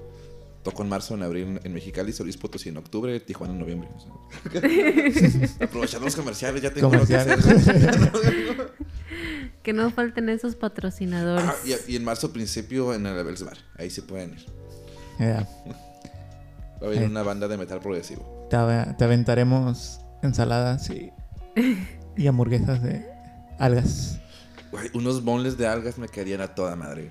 Toco 0.65 0.83
en 0.83 0.89
marzo, 0.89 1.15
en 1.15 1.23
abril 1.23 1.61
en 1.63 1.73
Mexicali, 1.73 2.13
San 2.13 2.27
Luis 2.27 2.37
Potosí 2.37 2.71
en 2.71 2.77
octubre, 2.77 3.21
Tijuana 3.21 3.53
en 3.53 3.61
noviembre. 3.61 3.89
o 3.95 4.01
sea. 4.01 5.67
Aprovechar 5.67 6.03
los 6.03 6.17
comerciales, 6.17 6.61
ya 6.61 6.73
tengo 6.73 6.93
lo 6.93 7.07
que 7.07 7.15
hacer. 7.15 7.39
Que 9.63 9.73
no 9.73 9.91
falten 9.91 10.29
esos 10.29 10.55
patrocinadores. 10.55 11.45
Ah, 11.45 11.57
y, 11.65 11.93
y 11.93 11.97
en 11.97 12.05
marzo 12.05 12.33
principio 12.33 12.95
en 12.95 13.05
el 13.05 13.19
Abels 13.19 13.43
Bar. 13.43 13.59
Ahí 13.77 13.91
se 13.91 14.01
pueden 14.03 14.35
ir. 14.35 14.47
Ya. 15.19 15.49
Va 16.83 16.87
a 16.87 16.91
venir 16.91 17.05
Eh. 17.05 17.09
una 17.11 17.23
banda 17.23 17.49
de 17.49 17.57
metal 17.57 17.81
progresivo. 17.81 18.47
Te, 18.51 18.57
ave- 18.57 18.95
te 18.97 19.05
aventaremos 19.05 20.01
ensaladas 20.23 20.89
y, 20.91 21.13
y 22.17 22.27
hamburguesas 22.27 22.83
de 22.83 23.07
algas. 23.59 24.21
Güey, 24.73 24.91
unos 24.95 25.25
bonles 25.25 25.57
de 25.57 25.67
algas 25.67 25.97
me 25.99 26.09
quedarían 26.09 26.41
a 26.43 26.49
toda 26.55 26.77
madre. 26.77 27.11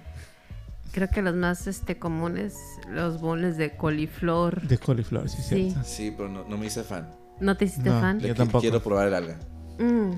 Creo 0.92 1.10
que 1.10 1.22
los 1.22 1.36
más 1.36 1.68
este 1.68 1.98
comunes, 2.00 2.56
los 2.90 3.20
boles 3.20 3.58
de 3.58 3.76
coliflor. 3.76 4.62
De 4.68 4.78
coliflor, 4.78 5.28
sí, 5.30 5.38
Sí. 5.42 5.70
cierto. 5.72 5.84
Sí, 5.84 6.14
pero 6.16 6.30
no, 6.30 6.46
no 6.48 6.58
me 6.58 6.68
hice 6.68 6.84
fan. 6.84 7.10
¿No 7.42 7.58
te 7.58 7.66
hiciste 7.66 7.90
No. 7.90 8.00
fan? 8.00 8.20
Yo 8.20 8.30
qui- 8.34 8.38
tampoco. 8.38 8.62
Quiero 8.62 8.82
probar 8.82 9.08
el 9.08 9.14
alga. 9.14 9.36
Mm. 9.80 10.12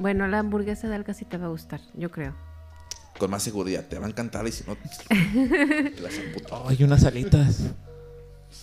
Bueno, 0.00 0.26
la 0.26 0.38
hamburguesa 0.40 0.88
de 0.88 0.94
alga 0.96 1.14
sí 1.14 1.24
te 1.26 1.36
va 1.36 1.46
a 1.46 1.50
gustar, 1.50 1.80
yo 1.94 2.10
creo. 2.10 2.34
Con 3.18 3.30
más 3.30 3.42
seguridad. 3.42 3.84
Te 3.84 3.98
va 3.98 4.06
a 4.06 4.08
encantar 4.08 4.46
y 4.48 4.52
si 4.52 4.64
no, 4.66 4.74
te 5.08 6.00
las 6.00 6.18
amputo. 6.18 6.48
Oh, 6.64 6.68
hay 6.68 6.82
unas 6.82 7.04
alitas. 7.04 7.64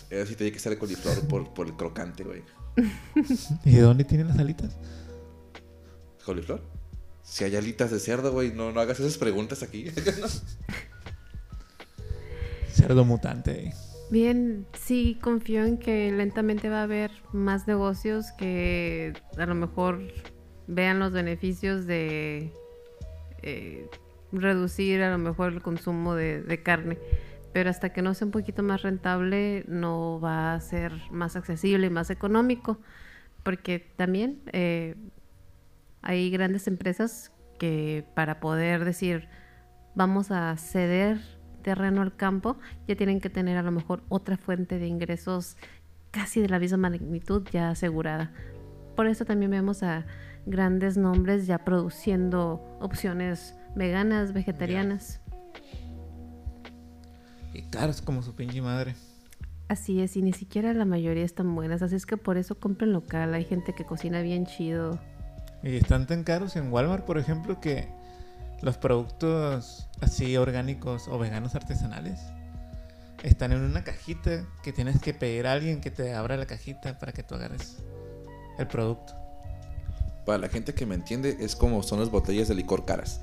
Eso 0.10 0.26
sí 0.26 0.36
tiene 0.36 0.52
que 0.52 0.60
ser 0.60 0.74
el 0.74 0.80
coliflor 0.80 1.28
por, 1.28 1.54
por 1.54 1.68
el 1.68 1.74
crocante, 1.74 2.24
güey. 2.24 2.44
¿Y 3.66 3.72
de 3.72 3.82
dónde 3.82 4.04
tienen 4.04 4.28
las 4.28 4.38
alitas? 4.38 4.78
¿Coliflor? 6.26 6.62
Si 7.24 7.44
hay 7.44 7.56
alitas 7.56 7.92
de 7.92 8.00
cerdo, 8.00 8.32
güey, 8.32 8.54
no, 8.54 8.72
no 8.72 8.80
hagas 8.80 9.00
esas 9.00 9.18
preguntas 9.18 9.64
aquí. 9.64 9.88
Cerdo 12.72 13.04
mutante. 13.04 13.74
Bien, 14.10 14.66
sí 14.74 15.18
confío 15.22 15.66
en 15.66 15.78
que 15.78 16.12
lentamente 16.12 16.70
va 16.70 16.82
a 16.82 16.84
haber 16.84 17.12
más 17.34 17.68
negocios 17.68 18.32
que 18.38 19.14
a 19.38 19.46
lo 19.46 19.56
mejor 19.56 20.00
vean 20.68 21.00
los 21.00 21.12
beneficios 21.12 21.86
de 21.86 22.54
eh, 23.42 23.90
reducir 24.32 25.02
a 25.02 25.12
lo 25.12 25.18
mejor 25.18 25.52
el 25.54 25.62
consumo 25.62 26.16
de, 26.16 26.42
de 26.42 26.64
carne. 26.64 26.98
Pero 27.58 27.72
hasta 27.72 27.90
que 27.90 28.04
no 28.04 28.14
sea 28.14 28.28
un 28.28 28.32
poquito 28.32 28.62
más 28.62 28.84
rentable, 28.84 29.66
no 29.68 30.20
va 30.20 30.54
a 30.54 30.60
ser 30.60 30.92
más 31.10 31.36
accesible 31.36 31.88
y 31.88 31.90
más 31.90 32.12
económico. 32.12 32.78
Porque 33.42 33.80
también 33.96 34.44
eh, 34.54 34.94
hay 36.04 36.30
grandes 36.30 36.68
empresas 36.68 37.32
que 37.58 38.06
para 38.14 38.40
poder 38.40 38.86
decir 38.86 39.28
vamos 39.96 40.30
a 40.30 40.56
ceder 40.58 41.20
terreno 41.64 42.04
al 42.04 42.16
campo, 42.16 42.60
ya 42.88 42.96
tienen 42.96 43.20
que 43.20 43.32
tener 43.32 43.58
a 43.58 43.64
lo 43.64 43.72
mejor 43.72 44.04
otra 44.08 44.38
fuente 44.38 44.78
de 44.78 44.86
ingresos 44.86 45.58
casi 46.12 46.40
de 46.42 46.50
la 46.50 46.60
misma 46.60 46.78
magnitud 46.78 47.42
ya 47.52 47.72
asegurada. 47.72 48.34
Por 48.96 49.08
eso 49.08 49.26
también 49.26 49.50
vemos 49.50 49.82
a 49.82 50.06
grandes 50.46 50.96
nombres 50.96 51.48
ya 51.48 51.58
produciendo 51.66 52.78
opciones 52.80 53.56
veganas, 53.76 54.32
vegetarianas. 54.32 55.22
Y 57.58 57.64
caros 57.64 58.04
como 58.04 58.22
su 58.22 58.36
pinche 58.36 58.62
madre. 58.62 58.96
Así 59.68 60.00
es, 60.00 60.16
y 60.16 60.22
ni 60.22 60.32
siquiera 60.32 60.74
la 60.74 60.86
mayoría 60.86 61.26
están 61.26 61.54
buenas, 61.56 61.82
así 61.82 61.96
es 61.96 62.06
que 62.06 62.16
por 62.16 62.38
eso 62.38 62.56
compren 62.56 62.94
local, 62.94 63.34
hay 63.34 63.44
gente 63.44 63.74
que 63.74 63.84
cocina 63.84 64.22
bien 64.22 64.46
chido. 64.46 65.00
Y 65.64 65.76
están 65.76 66.06
tan 66.06 66.24
caros 66.24 66.56
en 66.56 66.72
Walmart, 66.72 67.04
por 67.04 67.18
ejemplo, 67.18 67.60
que 67.60 67.90
los 68.62 68.78
productos 68.78 69.90
así 70.02 70.38
orgánicos 70.38 71.08
o 71.08 71.18
veganos 71.18 71.56
artesanales 71.56 72.20
están 73.24 73.52
en 73.52 73.62
una 73.62 73.84
cajita 73.84 74.46
que 74.64 74.72
tienes 74.72 75.02
que 75.02 75.16
pedir 75.16 75.48
a 75.48 75.54
alguien 75.54 75.82
que 75.82 75.90
te 75.90 76.14
abra 76.14 76.38
la 76.38 76.46
cajita 76.46 77.00
para 77.00 77.12
que 77.12 77.24
tú 77.24 77.36
agarres 77.36 77.84
el 78.60 78.68
producto. 78.68 79.14
Para 80.28 80.38
la 80.38 80.50
gente 80.50 80.76
que 80.76 80.86
me 80.86 80.94
entiende, 80.94 81.38
es 81.40 81.56
como 81.56 81.82
son 81.82 82.00
las 82.00 82.12
botellas 82.12 82.48
de 82.48 82.54
licor 82.56 82.86
caras, 82.86 83.22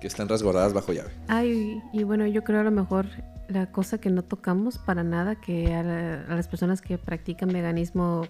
que 0.00 0.06
están 0.06 0.28
resguardadas 0.28 0.72
bajo 0.72 0.92
llave. 0.92 1.10
Ay, 1.26 1.82
y 1.92 2.04
bueno, 2.04 2.26
yo 2.26 2.44
creo 2.44 2.60
a 2.60 2.64
lo 2.64 2.70
mejor 2.70 3.08
la 3.50 3.70
cosa 3.72 3.98
que 3.98 4.10
no 4.10 4.22
tocamos 4.22 4.78
para 4.78 5.02
nada, 5.02 5.40
que 5.40 5.74
a, 5.74 5.82
la- 5.82 6.22
a 6.28 6.34
las 6.34 6.48
personas 6.48 6.80
que 6.80 6.98
practican 6.98 7.48
veganismo 7.50 8.26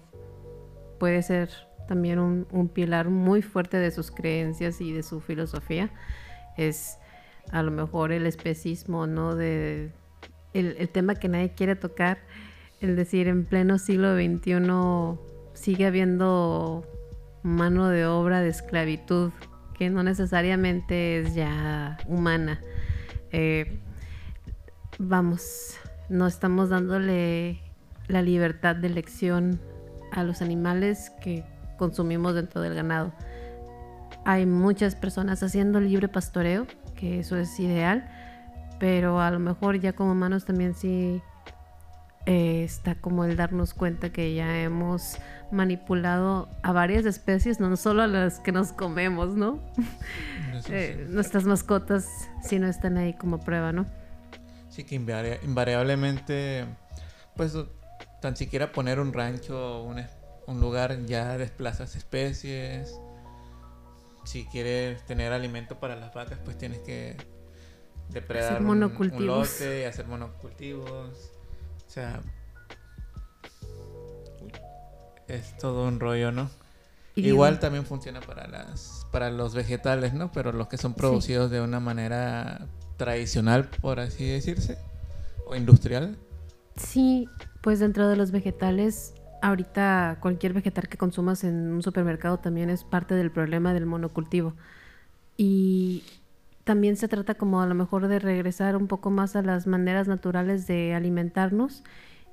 puede 0.99 1.21
ser 1.21 1.49
también 1.87 2.19
un, 2.19 2.69
pilar 2.69 3.09
muy 3.09 3.41
fuerte 3.41 3.77
de 3.77 3.91
sus 3.91 4.11
creencias 4.11 4.81
y 4.81 4.93
de 4.93 5.03
su 5.03 5.19
filosofía, 5.19 5.89
es 6.57 6.97
a 7.51 7.63
lo 7.63 7.71
mejor 7.71 8.11
el 8.11 8.25
especismo, 8.25 9.07
¿no? 9.07 9.35
De, 9.35 9.91
el, 10.53 10.75
el 10.77 10.89
tema 10.89 11.15
que 11.15 11.27
nadie 11.27 11.53
quiere 11.53 11.75
tocar, 11.75 12.19
el 12.79 12.95
decir 12.95 13.27
en 13.27 13.45
pleno 13.45 13.77
siglo 13.77 14.15
XXI 14.15 15.19
sigue 15.53 15.85
habiendo 15.85 16.85
mano 17.43 17.89
de 17.89 18.05
obra 18.05 18.41
de 18.41 18.49
esclavitud 18.49 19.31
que 19.77 19.89
no 19.89 20.03
necesariamente 20.03 21.19
es 21.19 21.35
ya 21.35 21.97
humana. 22.07 22.61
Eh, 23.31 23.79
vamos, 24.99 25.77
no 26.09 26.27
estamos 26.27 26.69
dándole 26.69 27.59
la 28.07 28.21
libertad 28.21 28.75
de 28.75 28.87
elección 28.87 29.59
a 30.11 30.23
los 30.23 30.41
animales 30.41 31.11
que 31.21 31.45
consumimos 31.77 32.35
dentro 32.35 32.61
del 32.61 32.75
ganado. 32.75 33.13
Hay 34.25 34.45
muchas 34.45 34.95
personas 34.95 35.41
haciendo 35.41 35.79
libre 35.79 36.07
pastoreo, 36.07 36.67
que 36.95 37.19
eso 37.19 37.37
es 37.37 37.59
ideal, 37.59 38.09
pero 38.79 39.19
a 39.19 39.31
lo 39.31 39.39
mejor 39.39 39.79
ya 39.79 39.93
como 39.93 40.11
humanos 40.11 40.45
también 40.45 40.75
sí 40.75 41.21
eh, 42.27 42.63
está 42.63 42.95
como 42.95 43.25
el 43.25 43.35
darnos 43.35 43.73
cuenta 43.73 44.11
que 44.11 44.35
ya 44.35 44.61
hemos 44.61 45.17
manipulado 45.51 46.49
a 46.61 46.71
varias 46.71 47.05
especies, 47.05 47.59
no 47.59 47.75
solo 47.77 48.03
a 48.03 48.07
las 48.07 48.39
que 48.39 48.51
nos 48.51 48.73
comemos, 48.73 49.35
¿no? 49.35 49.59
Eh, 50.69 51.07
nuestras 51.09 51.45
mascotas 51.45 52.07
si 52.43 52.59
no 52.59 52.67
están 52.67 52.97
ahí 52.97 53.13
como 53.13 53.39
prueba, 53.39 53.71
¿no? 53.71 53.87
Sí, 54.71 54.83
que 54.85 54.99
invari- 54.99 55.39
invariablemente, 55.43 56.65
pues 57.35 57.53
tan 58.21 58.35
siquiera 58.35 58.71
poner 58.71 58.99
un 58.99 59.11
rancho, 59.13 59.83
un, 59.83 60.03
un 60.47 60.59
lugar 60.61 61.05
ya 61.05 61.37
desplazas 61.37 61.95
especies. 61.95 62.95
Si 64.23 64.45
quieres 64.45 65.05
tener 65.05 65.33
alimento 65.33 65.79
para 65.79 65.95
las 65.95 66.13
vacas, 66.13 66.39
pues 66.45 66.57
tienes 66.57 66.79
que 66.79 67.17
depredar 68.09 68.53
Hacer 68.53 68.61
un- 68.61 69.25
lote 69.59 69.81
y 69.81 69.83
hacer 69.85 70.07
monocultivos. 70.07 71.31
O 71.87 71.89
sea, 71.89 72.21
es 75.27 75.57
todo 75.57 75.87
un 75.87 75.99
rollo, 75.99 76.31
¿no? 76.31 76.49
Y 77.15 77.27
Igual 77.27 77.59
también 77.59 77.85
funciona 77.85 78.21
para 78.21 78.47
las 78.47 79.05
para 79.11 79.29
los 79.29 79.53
vegetales, 79.53 80.13
¿no? 80.13 80.31
Pero 80.31 80.51
los 80.53 80.67
que 80.67 80.77
son 80.77 80.93
producidos 80.93 81.51
de 81.51 81.59
una 81.61 81.79
manera 81.79 82.67
tradicional, 83.01 83.67
por 83.81 83.99
así 83.99 84.27
decirse, 84.27 84.77
o 85.47 85.55
industrial. 85.55 86.19
Sí, 86.75 87.27
pues 87.61 87.79
dentro 87.79 88.07
de 88.07 88.15
los 88.15 88.29
vegetales, 88.29 89.15
ahorita 89.41 90.19
cualquier 90.21 90.53
vegetal 90.53 90.87
que 90.87 90.99
consumas 90.99 91.43
en 91.43 91.55
un 91.73 91.81
supermercado 91.81 92.37
también 92.37 92.69
es 92.69 92.83
parte 92.83 93.15
del 93.15 93.31
problema 93.31 93.73
del 93.73 93.87
monocultivo. 93.87 94.53
Y 95.35 96.03
también 96.63 96.95
se 96.95 97.07
trata 97.07 97.33
como 97.33 97.59
a 97.59 97.65
lo 97.65 97.73
mejor 97.73 98.07
de 98.07 98.19
regresar 98.19 98.75
un 98.75 98.87
poco 98.87 99.09
más 99.09 99.35
a 99.35 99.41
las 99.41 99.65
maneras 99.65 100.07
naturales 100.07 100.67
de 100.67 100.93
alimentarnos 100.93 101.83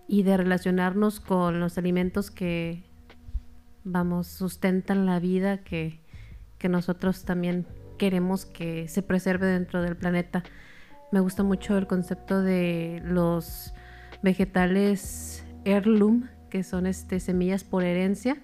y 0.07 0.23
de 0.23 0.37
relacionarnos 0.37 1.19
con 1.19 1.61
los 1.61 1.79
alimentos 1.79 2.31
que, 2.31 2.83
vamos, 3.85 4.27
sustentan 4.27 5.07
la 5.07 5.19
vida 5.19 5.65
que, 5.65 5.99
que 6.59 6.69
nosotros 6.69 7.25
también 7.25 7.65
queremos 7.99 8.47
que 8.47 8.89
se 8.89 9.03
preserve 9.03 9.47
dentro 9.47 9.83
del 9.83 9.97
planeta. 9.97 10.43
Me 11.13 11.21
gusta 11.21 11.43
mucho 11.43 11.77
el 11.77 11.87
concepto 11.87 12.43
de 12.43 13.03
los 13.05 13.75
vegetales 14.23 15.45
heirloom, 15.65 16.29
que 16.51 16.63
son 16.63 16.87
este, 16.87 17.21
semillas 17.21 17.65
por 17.65 17.85
herencia, 17.85 18.39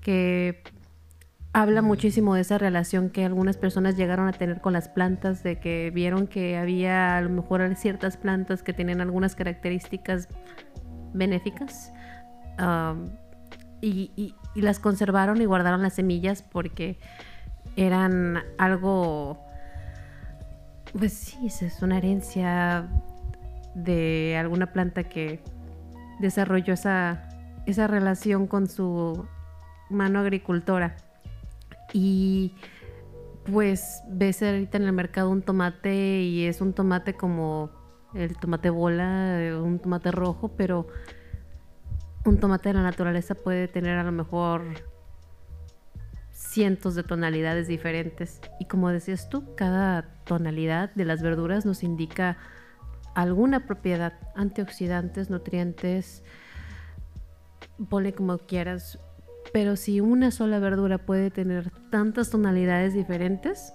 que 0.00 0.62
habla 1.52 1.82
muchísimo 1.82 2.34
de 2.34 2.42
esa 2.42 2.58
relación 2.58 3.10
que 3.10 3.24
algunas 3.24 3.56
personas 3.56 3.96
llegaron 3.96 4.28
a 4.28 4.32
tener 4.32 4.60
con 4.60 4.72
las 4.72 4.88
plantas, 4.88 5.42
de 5.42 5.58
que 5.58 5.90
vieron 5.92 6.26
que 6.26 6.56
había 6.56 7.16
a 7.16 7.20
lo 7.20 7.30
mejor 7.30 7.74
ciertas 7.74 8.16
plantas 8.16 8.62
que 8.62 8.72
tenían 8.72 9.00
algunas 9.00 9.34
características 9.34 10.28
benéficas 11.12 11.92
um, 12.60 13.10
y, 13.80 14.34
las 14.54 14.78
conservaron 14.78 15.40
y 15.40 15.44
guardaron 15.44 15.82
las 15.82 15.94
semillas 15.94 16.42
porque 16.42 16.98
eran 17.80 18.38
algo, 18.58 19.38
pues 20.98 21.14
sí, 21.14 21.46
es- 21.46 21.82
una 21.82 21.96
herencia 21.96 22.86
de 23.74 24.36
alguna 24.38 24.72
planta 24.72 25.04
que 25.04 25.40
desarrolló 26.20 26.74
esa, 26.74 27.26
esa 27.66 27.86
relación 27.86 28.46
con 28.46 28.68
su 28.68 29.26
mano 29.88 30.18
agricultora. 30.20 30.94
Y 31.94 32.54
pues 33.50 34.02
ves 34.08 34.42
ahorita 34.42 34.76
en 34.76 34.84
el 34.84 34.92
mercado 34.92 35.30
un 35.30 35.40
tomate 35.40 36.20
y 36.20 36.44
es 36.44 36.60
un 36.60 36.74
tomate 36.74 37.14
como 37.14 37.70
el 38.12 38.36
tomate 38.36 38.68
bola, 38.68 39.38
un 39.62 39.78
tomate 39.78 40.10
rojo, 40.10 40.48
pero 40.56 40.86
un 42.26 42.38
tomate 42.38 42.68
de 42.68 42.74
la 42.74 42.82
naturaleza 42.82 43.34
puede 43.34 43.68
tener 43.68 43.96
a 43.98 44.04
lo 44.04 44.12
mejor 44.12 44.64
cientos 46.50 46.96
de 46.96 47.04
tonalidades 47.04 47.68
diferentes. 47.68 48.40
Y 48.58 48.64
como 48.64 48.88
decías 48.90 49.28
tú, 49.28 49.54
cada 49.54 50.02
tonalidad 50.24 50.92
de 50.94 51.04
las 51.04 51.22
verduras 51.22 51.64
nos 51.64 51.84
indica 51.84 52.38
alguna 53.14 53.66
propiedad, 53.66 54.14
antioxidantes, 54.34 55.30
nutrientes, 55.30 56.24
ponle 57.88 58.12
como 58.12 58.38
quieras. 58.38 58.98
Pero 59.52 59.76
si 59.76 60.00
una 60.00 60.32
sola 60.32 60.58
verdura 60.58 60.98
puede 60.98 61.30
tener 61.30 61.70
tantas 61.90 62.30
tonalidades 62.30 62.94
diferentes, 62.94 63.72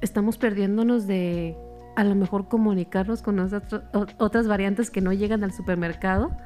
estamos 0.00 0.36
perdiéndonos 0.36 1.06
de 1.06 1.56
a 1.96 2.02
lo 2.02 2.16
mejor 2.16 2.48
comunicarnos 2.48 3.22
con 3.22 3.38
otras 4.18 4.48
variantes 4.48 4.90
que 4.90 5.00
no 5.00 5.12
llegan 5.12 5.44
al 5.44 5.52
supermercado 5.52 6.36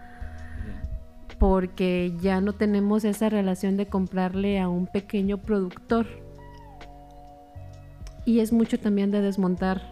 porque 1.39 2.15
ya 2.20 2.40
no 2.40 2.52
tenemos 2.52 3.05
esa 3.05 3.28
relación 3.28 3.77
de 3.77 3.86
comprarle 3.86 4.60
a 4.60 4.69
un 4.69 4.86
pequeño 4.86 5.39
productor. 5.39 6.06
Y 8.24 8.40
es 8.40 8.52
mucho 8.52 8.78
también 8.78 9.10
de 9.10 9.20
desmontar 9.20 9.82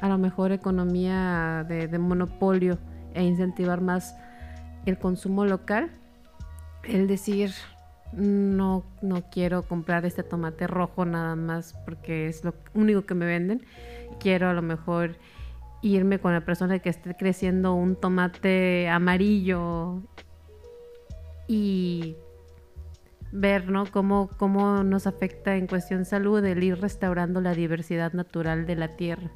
a 0.00 0.08
lo 0.08 0.18
mejor 0.18 0.52
economía 0.52 1.64
de, 1.68 1.98
monopolio 1.98 2.78
e 3.14 3.24
incentivar 3.24 3.80
más 3.80 4.16
el 4.86 4.98
consumo 4.98 5.44
local. 5.44 5.90
El 6.84 7.08
decir, 7.08 7.52
no, 8.12 8.84
no 9.02 9.22
quiero 9.30 9.62
comprar 9.62 10.06
este 10.06 10.22
tomate 10.22 10.66
rojo 10.66 11.04
nada 11.04 11.34
más 11.34 11.74
porque 11.84 12.28
es 12.28 12.44
lo 12.44 12.54
único 12.74 13.04
que 13.04 13.14
me 13.14 13.26
venden. 13.26 13.66
Quiero 14.20 14.48
a 14.48 14.54
lo 14.54 14.62
mejor 14.62 15.16
irme 15.82 16.18
con 16.20 16.32
la 16.32 16.44
persona 16.44 16.78
que 16.78 16.88
esté 16.88 17.14
creciendo 17.16 17.74
un 17.74 17.96
tomate 17.96 18.88
amarillo 18.88 20.02
y 21.48 22.16
ver 23.32 23.68
¿no? 23.68 23.90
cómo, 23.90 24.30
cómo 24.38 24.82
nos 24.82 25.06
afecta 25.06 25.56
en 25.56 25.66
cuestión 25.66 26.04
salud 26.04 26.44
el 26.44 26.62
ir 26.62 26.80
restaurando 26.80 27.40
la 27.40 27.54
diversidad 27.54 28.12
natural 28.12 28.66
de 28.66 28.76
la 28.76 28.96
tierra. 28.96 29.30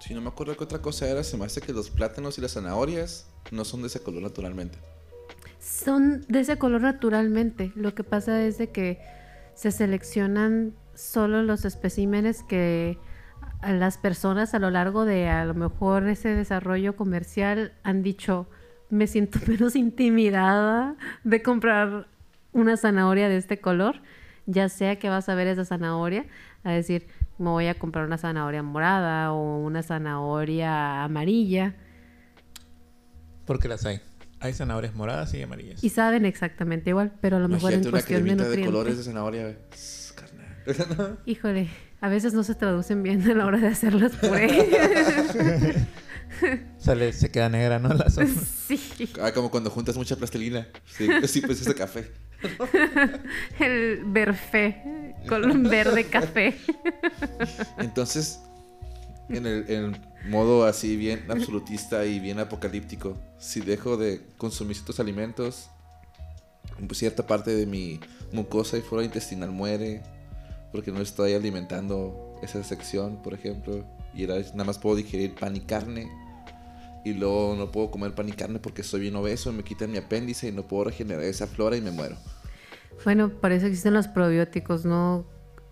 Si 0.00 0.12
no 0.12 0.20
me 0.20 0.28
acuerdo 0.28 0.56
qué 0.56 0.64
otra 0.64 0.82
cosa 0.82 1.08
era, 1.08 1.24
se 1.24 1.36
me 1.38 1.46
hace 1.46 1.60
que 1.60 1.72
los 1.72 1.88
plátanos 1.90 2.36
y 2.36 2.42
las 2.42 2.52
zanahorias 2.52 3.30
no 3.50 3.64
son 3.64 3.80
de 3.80 3.86
ese 3.86 4.00
color 4.00 4.22
naturalmente. 4.22 4.78
Son 5.58 6.26
de 6.28 6.40
ese 6.40 6.58
color 6.58 6.82
naturalmente. 6.82 7.72
Lo 7.74 7.94
que 7.94 8.04
pasa 8.04 8.42
es 8.44 8.58
de 8.58 8.70
que 8.70 9.00
se 9.54 9.70
seleccionan 9.70 10.74
solo 10.94 11.42
los 11.42 11.64
especímenes 11.64 12.42
que 12.42 12.98
las 13.66 13.96
personas 13.96 14.52
a 14.52 14.58
lo 14.58 14.70
largo 14.70 15.04
de 15.04 15.28
a 15.28 15.44
lo 15.44 15.54
mejor 15.54 16.06
ese 16.06 16.28
desarrollo 16.34 16.96
comercial 16.96 17.72
han 17.82 18.02
dicho 18.02 18.46
me 18.90 19.06
siento 19.06 19.38
menos 19.46 19.76
intimidada 19.76 20.96
de 21.24 21.42
comprar 21.42 22.08
una 22.52 22.76
zanahoria 22.76 23.28
de 23.28 23.36
este 23.36 23.60
color, 23.60 24.00
ya 24.46 24.68
sea 24.68 24.98
que 24.98 25.08
vas 25.08 25.28
a 25.28 25.34
ver 25.34 25.46
esa 25.48 25.64
zanahoria, 25.64 26.26
a 26.62 26.72
decir, 26.72 27.06
me 27.38 27.50
voy 27.50 27.66
a 27.66 27.74
comprar 27.74 28.06
una 28.06 28.18
zanahoria 28.18 28.62
morada 28.62 29.32
o 29.32 29.58
una 29.58 29.82
zanahoria 29.82 31.02
amarilla. 31.04 31.74
Porque 33.44 33.68
las 33.68 33.84
hay. 33.84 34.00
Hay 34.40 34.52
zanahorias 34.52 34.94
moradas 34.94 35.32
y 35.34 35.42
amarillas. 35.42 35.82
Y 35.82 35.88
saben 35.88 36.26
exactamente 36.26 36.90
igual, 36.90 37.12
pero 37.20 37.36
a 37.38 37.40
lo 37.40 37.48
mejor 37.48 37.72
en 37.72 37.80
Imagínate 37.80 37.88
una 37.88 37.92
cuestión 37.92 38.18
de 38.18 38.24
cremita 38.24 38.42
de, 38.42 38.48
nutrientes. 38.48 38.72
colores 38.72 38.96
de 38.98 39.02
zanahoria. 39.02 39.58
Híjole, 41.26 41.68
a 42.00 42.08
veces 42.08 42.34
no 42.34 42.42
se 42.42 42.54
traducen 42.54 43.02
bien 43.02 43.22
a 43.30 43.34
la 43.34 43.46
hora 43.46 43.58
de 43.58 43.68
hacerlas 43.68 44.12
puré. 44.16 44.68
Sale, 46.78 47.12
se 47.12 47.30
queda 47.30 47.48
negra, 47.48 47.78
¿no? 47.78 47.88
La 47.94 48.10
sopa. 48.10 48.26
sí, 48.68 48.80
Ah, 49.22 49.32
como 49.32 49.50
cuando 49.50 49.70
juntas 49.70 49.96
mucha 49.96 50.16
plastilina. 50.16 50.66
Sí, 50.86 51.06
sí 51.26 51.40
pues 51.40 51.60
ese 51.60 51.74
café. 51.74 52.10
el 53.60 54.02
verfé, 54.06 55.14
con 55.28 55.62
verde 55.62 56.04
café. 56.04 56.54
Entonces, 57.78 58.40
en 59.28 59.46
el, 59.46 59.64
en 59.70 59.96
modo 60.28 60.64
así 60.66 60.96
bien 60.96 61.24
absolutista 61.30 62.04
y 62.04 62.18
bien 62.20 62.38
apocalíptico, 62.38 63.16
si 63.38 63.60
dejo 63.60 63.96
de 63.96 64.20
consumir 64.36 64.76
ciertos 64.76 65.00
alimentos, 65.00 65.68
pues 66.86 66.98
cierta 66.98 67.26
parte 67.26 67.54
de 67.54 67.66
mi 67.66 68.00
mucosa 68.32 68.76
y 68.76 68.82
flora 68.82 69.04
intestinal 69.04 69.50
muere 69.50 70.02
porque 70.72 70.90
no 70.90 71.00
estoy 71.00 71.34
alimentando 71.34 72.38
esa 72.42 72.62
sección, 72.64 73.22
por 73.22 73.32
ejemplo, 73.32 73.86
y 74.12 74.24
era- 74.24 74.38
nada 74.52 74.64
más 74.64 74.78
puedo 74.78 74.96
digerir 74.96 75.34
pan 75.34 75.56
y 75.56 75.60
carne. 75.60 76.08
Y 77.04 77.14
luego 77.14 77.54
no 77.56 77.70
puedo 77.70 77.90
comer 77.90 78.14
pan 78.14 78.28
y 78.28 78.32
carne 78.32 78.58
porque 78.58 78.82
soy 78.82 79.00
bien 79.00 79.16
obeso, 79.16 79.52
me 79.52 79.62
quitan 79.62 79.92
mi 79.92 79.98
apéndice 79.98 80.48
y 80.48 80.52
no 80.52 80.62
puedo 80.62 80.84
regenerar 80.84 81.24
esa 81.24 81.46
flora 81.46 81.76
y 81.76 81.80
me 81.80 81.90
muero. 81.90 82.16
Bueno, 83.04 83.28
por 83.28 83.52
eso 83.52 83.66
existen 83.66 83.94
los 83.94 84.08
probióticos, 84.08 84.84
no, 84.84 85.26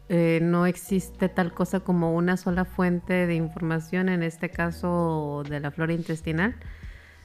Eh, 0.09 0.41
no 0.43 0.67
existe 0.67 1.31
tal 1.31 1.55
cosa 1.55 1.81
como 1.81 2.15
una 2.15 2.37
sola 2.37 2.67
fuente 2.67 3.27
de 3.27 3.35
información, 3.35 4.11
en 4.11 4.23
este 4.23 4.51
caso 4.51 5.43
de 5.49 5.59
la 5.59 5.71
flora 5.71 5.95
intestinal. 5.95 6.55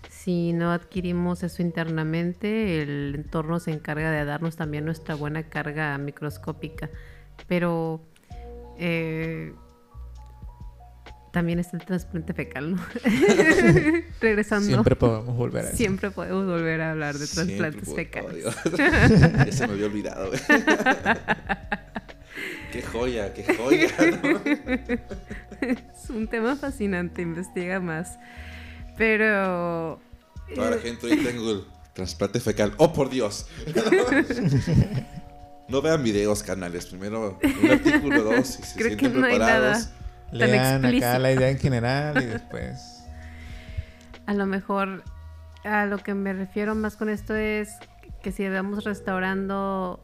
Si 0.10 0.54
no 0.54 0.72
adquirimos 0.72 1.44
eso 1.44 1.62
internamente, 1.62 2.82
el 2.82 3.16
entorno 3.16 3.60
se 3.60 3.72
encarga 3.72 4.10
de 4.12 4.24
darnos 4.24 4.56
también 4.56 4.86
nuestra 4.86 5.16
buena 5.16 5.44
carga 5.50 5.98
microscópica. 5.98 6.90
Pero 7.48 8.00
eh, 8.78 9.54
también 11.32 11.60
está 11.60 11.78
el 11.78 11.86
trasplante 11.86 12.34
fecal, 12.34 12.76
¿no? 12.76 12.86
Regresando. 14.22 14.68
Siempre 14.68 14.96
podemos 14.96 15.36
volver 15.36 15.66
a 15.66 15.70
eso. 15.70 15.78
Siempre 15.78 16.12
podemos 16.12 16.46
volver 16.46 16.82
a 16.82 16.92
hablar 16.92 17.18
de 17.18 17.26
trasplantes 17.28 17.94
fecales. 17.94 18.46
oh, 18.46 18.70
Dios. 18.70 18.78
ya 18.78 19.52
se 19.52 19.68
me 19.68 19.74
había 19.74 19.88
olvidado, 19.88 20.32
qué 22.72 22.82
joya, 22.82 23.34
qué 23.34 23.44
joya. 23.56 23.90
¿no? 24.22 24.40
Es 25.62 26.10
un 26.10 26.28
tema 26.28 26.56
fascinante, 26.56 27.22
investiga 27.22 27.80
más. 27.80 28.18
Pero... 28.98 30.00
Toda 30.56 30.72
la 30.72 30.78
eh, 30.78 30.80
gente 30.80 31.08
ahorita 31.08 31.30
en 31.30 31.38
Google. 31.38 31.64
Trasplante 31.94 32.40
fecal. 32.40 32.74
¡Oh, 32.78 32.94
por 32.94 33.10
Dios! 33.10 33.48
no 35.68 35.82
vean 35.82 36.04
videos, 36.04 36.44
canales. 36.44 36.86
Primero 36.86 37.40
un 37.42 37.72
artículo, 37.72 38.24
dos. 38.24 38.60
Y 38.60 38.64
si 38.64 38.64
se 38.64 38.78
Creo 38.78 38.92
que 38.92 39.00
sienten 39.00 39.22
no 39.22 39.28
hay 39.28 39.36
preparados. 39.36 39.90
Nada. 40.32 40.80
Tan 40.82 40.82
Lean 40.82 40.86
acá 40.86 41.20
la 41.20 41.32
idea 41.32 41.50
en 41.50 41.58
general 41.60 42.22
y 42.22 42.26
después. 42.26 43.04
A 44.26 44.34
lo 44.34 44.46
mejor 44.46 45.04
a 45.64 45.86
lo 45.86 45.98
que 45.98 46.14
me 46.14 46.34
refiero 46.34 46.76
más 46.76 46.96
con 46.96 47.10
esto 47.10 47.36
es 47.36 47.78
que 48.22 48.32
si 48.32 48.48
vamos 48.48 48.84
restaurando 48.84 50.04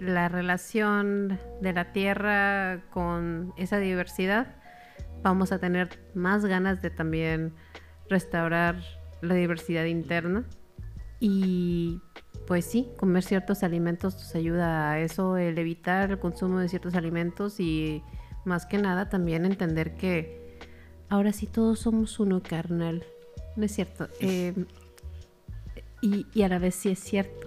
la 0.00 0.28
relación 0.28 1.38
de 1.60 1.72
la 1.72 1.92
tierra 1.92 2.82
con 2.90 3.52
esa 3.56 3.78
diversidad, 3.78 4.56
vamos 5.22 5.52
a 5.52 5.58
tener 5.58 5.98
más 6.14 6.44
ganas 6.44 6.82
de 6.82 6.90
también 6.90 7.54
restaurar 8.08 8.82
la 9.20 9.34
diversidad 9.34 9.84
interna. 9.84 10.44
Y 11.20 12.00
pues 12.46 12.64
sí, 12.64 12.88
comer 12.96 13.24
ciertos 13.24 13.62
alimentos 13.62 14.14
nos 14.14 14.34
ayuda 14.34 14.92
a 14.92 15.00
eso, 15.00 15.36
el 15.36 15.58
evitar 15.58 16.10
el 16.10 16.18
consumo 16.18 16.60
de 16.60 16.68
ciertos 16.68 16.94
alimentos 16.94 17.58
y 17.58 18.02
más 18.48 18.66
que 18.66 18.78
nada 18.78 19.08
también 19.08 19.44
entender 19.44 19.94
que 19.94 20.58
ahora 21.08 21.32
sí 21.32 21.46
todos 21.46 21.78
somos 21.78 22.18
uno, 22.18 22.42
carnal. 22.42 23.04
No 23.56 23.64
es 23.64 23.72
cierto. 23.72 24.08
Eh, 24.20 24.54
y, 26.00 26.26
y 26.34 26.42
a 26.42 26.48
la 26.48 26.58
vez 26.58 26.74
sí 26.74 26.90
es 26.90 26.98
cierto. 26.98 27.46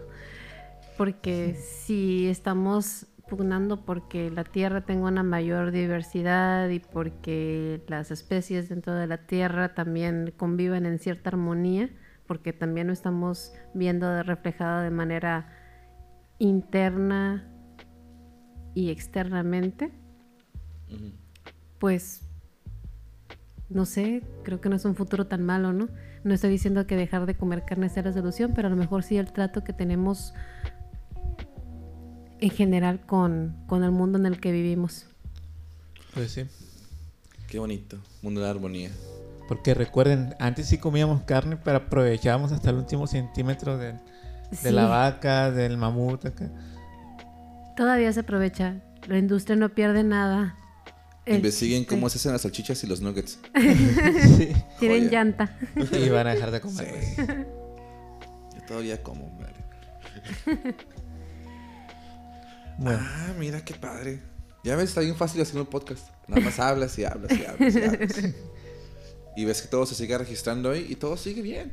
Porque 0.98 1.56
si 1.56 2.28
estamos 2.28 3.08
pugnando 3.32 3.86
porque 3.86 4.30
la 4.30 4.44
Tierra 4.44 4.82
tenga 4.82 5.08
una 5.08 5.24
mayor 5.24 5.72
diversidad 5.72 6.68
y 6.68 6.80
porque 6.80 7.82
las 7.88 8.12
especies 8.12 8.68
dentro 8.68 8.94
de 8.94 9.08
la 9.08 9.26
Tierra 9.26 9.74
también 9.74 10.34
conviven 10.36 10.86
en 10.86 11.00
cierta 11.00 11.30
armonía, 11.30 11.90
porque 12.28 12.52
también 12.52 12.88
lo 12.88 12.94
estamos 12.94 13.54
viendo 13.74 14.22
reflejado 14.24 14.82
de 14.82 14.90
manera 14.90 15.48
interna 16.40 17.48
y 18.74 18.90
externamente, 18.90 19.94
Pues 21.80 22.22
no 23.70 23.86
sé, 23.86 24.24
creo 24.44 24.60
que 24.62 24.70
no 24.70 24.76
es 24.76 24.86
un 24.86 24.96
futuro 24.96 25.28
tan 25.28 25.44
malo, 25.44 25.74
¿no? 25.74 25.88
No 26.24 26.34
estoy 26.34 26.50
diciendo 26.52 26.86
que 26.86 26.96
dejar 26.96 27.26
de 27.26 27.36
comer 27.36 27.64
carne 27.66 27.90
sea 27.90 28.04
la 28.04 28.14
solución, 28.14 28.52
pero 28.56 28.68
a 28.68 28.72
lo 28.72 28.76
mejor 28.78 29.04
sí 29.04 29.18
el 29.18 29.32
trato 29.32 29.64
que 29.64 29.74
tenemos 29.74 30.34
en 32.40 32.50
general 32.50 33.00
con, 33.06 33.56
con 33.68 33.84
el 33.84 33.92
mundo 33.92 34.18
en 34.20 34.26
el 34.26 34.40
que 34.40 34.52
vivimos. 34.52 35.06
Pues 36.14 36.32
sí. 36.32 36.46
Qué 37.48 37.60
bonito. 37.60 37.98
Mundo 38.22 38.42
de 38.42 38.50
armonía. 38.50 38.90
Porque 39.48 39.74
recuerden, 39.74 40.36
antes 40.40 40.68
sí 40.68 40.78
comíamos 40.78 41.24
carne, 41.24 41.58
pero 41.58 41.78
aprovechábamos 41.78 42.52
hasta 42.52 42.70
el 42.70 42.78
último 42.78 43.08
centímetro 43.08 43.78
de, 43.78 43.94
de 43.94 44.00
Sí, 44.54 44.72
la 44.72 44.86
vaca, 44.88 45.52
del 45.52 45.78
mamut. 45.78 46.26
acá. 46.26 46.50
Todavía 47.76 48.12
se 48.14 48.22
aprovecha. 48.22 48.76
La 49.08 49.18
industria 49.18 49.56
no 49.56 49.70
pierde 49.70 50.04
nada. 50.04 50.56
El 51.26 51.36
Investiguen 51.38 51.82
chiste- 51.84 51.90
cómo 51.96 52.10
se 52.10 52.18
hacen 52.18 52.32
las 52.32 52.42
salchichas 52.42 52.84
y 52.84 52.88
los 52.88 53.02
nuggets. 53.02 53.40
Sí. 53.54 54.52
Tienen 54.80 55.06
Joya. 55.06 55.12
llanta. 55.12 55.58
Y 55.92 56.10
van 56.10 56.28
a 56.28 56.34
dejar 56.34 56.52
de 56.52 56.62
comer. 56.62 57.04
Sí. 57.04 57.14
pues. 57.16 57.28
Yo 58.56 58.66
todavía 58.68 59.02
como, 59.04 59.30
madre. 59.40 59.56
Bueno, 62.78 63.00
Ah, 63.02 63.34
mira 63.38 63.64
qué 63.64 63.74
padre. 63.76 64.20
Ya 64.64 64.76
ves, 64.76 64.90
está 64.90 65.02
bien 65.02 65.16
fácil 65.16 65.42
hacer 65.42 65.60
un 65.60 65.66
podcast. 65.68 66.08
Nada 66.28 66.42
más 66.42 66.60
hablas 66.60 66.98
y 66.98 67.04
hablas 67.06 67.32
y 67.32 67.46
hablas 67.46 67.76
y 67.76 67.84
hablas. 67.84 68.12
Y 69.34 69.46
ves 69.46 69.62
que 69.62 69.70
todo 69.70 69.86
se 69.86 69.96
sigue 69.96 70.18
registrando 70.18 70.72
ahí 70.72 70.86
y 70.90 70.96
todo 70.98 71.16
sigue 71.16 71.42
bien. 71.42 71.72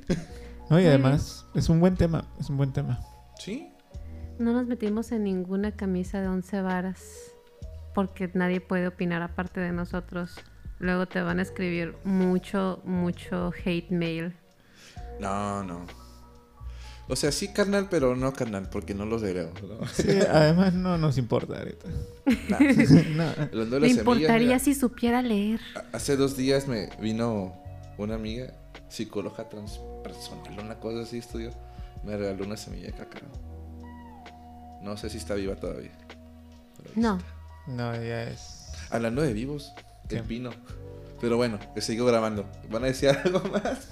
no, 0.70 0.78
y 0.80 0.86
además 0.86 1.44
es 1.56 1.68
un 1.68 1.80
buen 1.80 1.96
tema, 1.96 2.32
es 2.38 2.48
un 2.50 2.56
buen 2.56 2.72
tema. 2.72 3.00
Sí. 3.36 3.68
No 4.38 4.52
nos 4.52 4.66
metimos 4.68 5.10
en 5.10 5.24
ninguna 5.24 5.72
camisa 5.74 6.20
de 6.20 6.28
once 6.28 6.60
varas 6.62 7.02
porque 7.98 8.30
nadie 8.32 8.60
puede 8.60 8.86
opinar 8.86 9.22
aparte 9.22 9.58
de 9.58 9.72
nosotros. 9.72 10.36
Luego 10.78 11.06
te 11.06 11.20
van 11.20 11.40
a 11.40 11.42
escribir 11.42 11.96
mucho, 12.04 12.80
mucho 12.84 13.52
hate 13.64 13.90
mail. 13.90 14.36
No, 15.18 15.64
no. 15.64 15.84
O 17.08 17.16
sea, 17.16 17.32
sí, 17.32 17.48
carnal, 17.48 17.88
pero 17.90 18.14
no 18.14 18.32
carnal, 18.32 18.70
porque 18.70 18.94
no 18.94 19.04
los 19.04 19.22
leo. 19.22 19.50
¿no? 19.66 19.84
Sí, 19.88 20.16
además 20.30 20.74
no 20.74 20.96
nos 20.96 21.18
importa 21.18 21.58
ahorita. 21.58 21.88
Nah. 22.48 22.58
No, 23.66 23.80
Me 23.80 23.88
importaría 23.88 24.46
mira, 24.46 24.58
si 24.60 24.76
supiera 24.76 25.20
leer. 25.20 25.58
Hace 25.92 26.16
dos 26.16 26.36
días 26.36 26.68
me 26.68 26.90
vino 27.00 27.60
una 27.96 28.14
amiga, 28.14 28.54
psicóloga 28.88 29.48
transpersonal, 29.48 30.64
una 30.64 30.78
cosa 30.78 31.02
así 31.02 31.18
estudió. 31.18 31.50
Me 32.04 32.16
regaló 32.16 32.44
una 32.44 32.56
semilla 32.56 32.86
de 32.86 32.92
cacao. 32.92 33.28
No 34.84 34.96
sé 34.96 35.10
si 35.10 35.18
está 35.18 35.34
viva 35.34 35.56
todavía. 35.56 35.98
No. 36.94 37.16
está. 37.16 37.37
No, 37.68 37.94
ya 37.94 38.24
es. 38.24 38.66
Hablando 38.90 39.22
de 39.22 39.32
vivos, 39.32 39.72
el 40.08 40.18
¿Qué? 40.18 40.22
pino. 40.22 40.50
Pero 41.20 41.36
bueno, 41.36 41.58
que 41.74 41.80
sigo 41.80 42.06
grabando. 42.06 42.46
¿Van 42.70 42.84
a 42.84 42.86
decir 42.86 43.10
algo 43.24 43.40
más? 43.50 43.88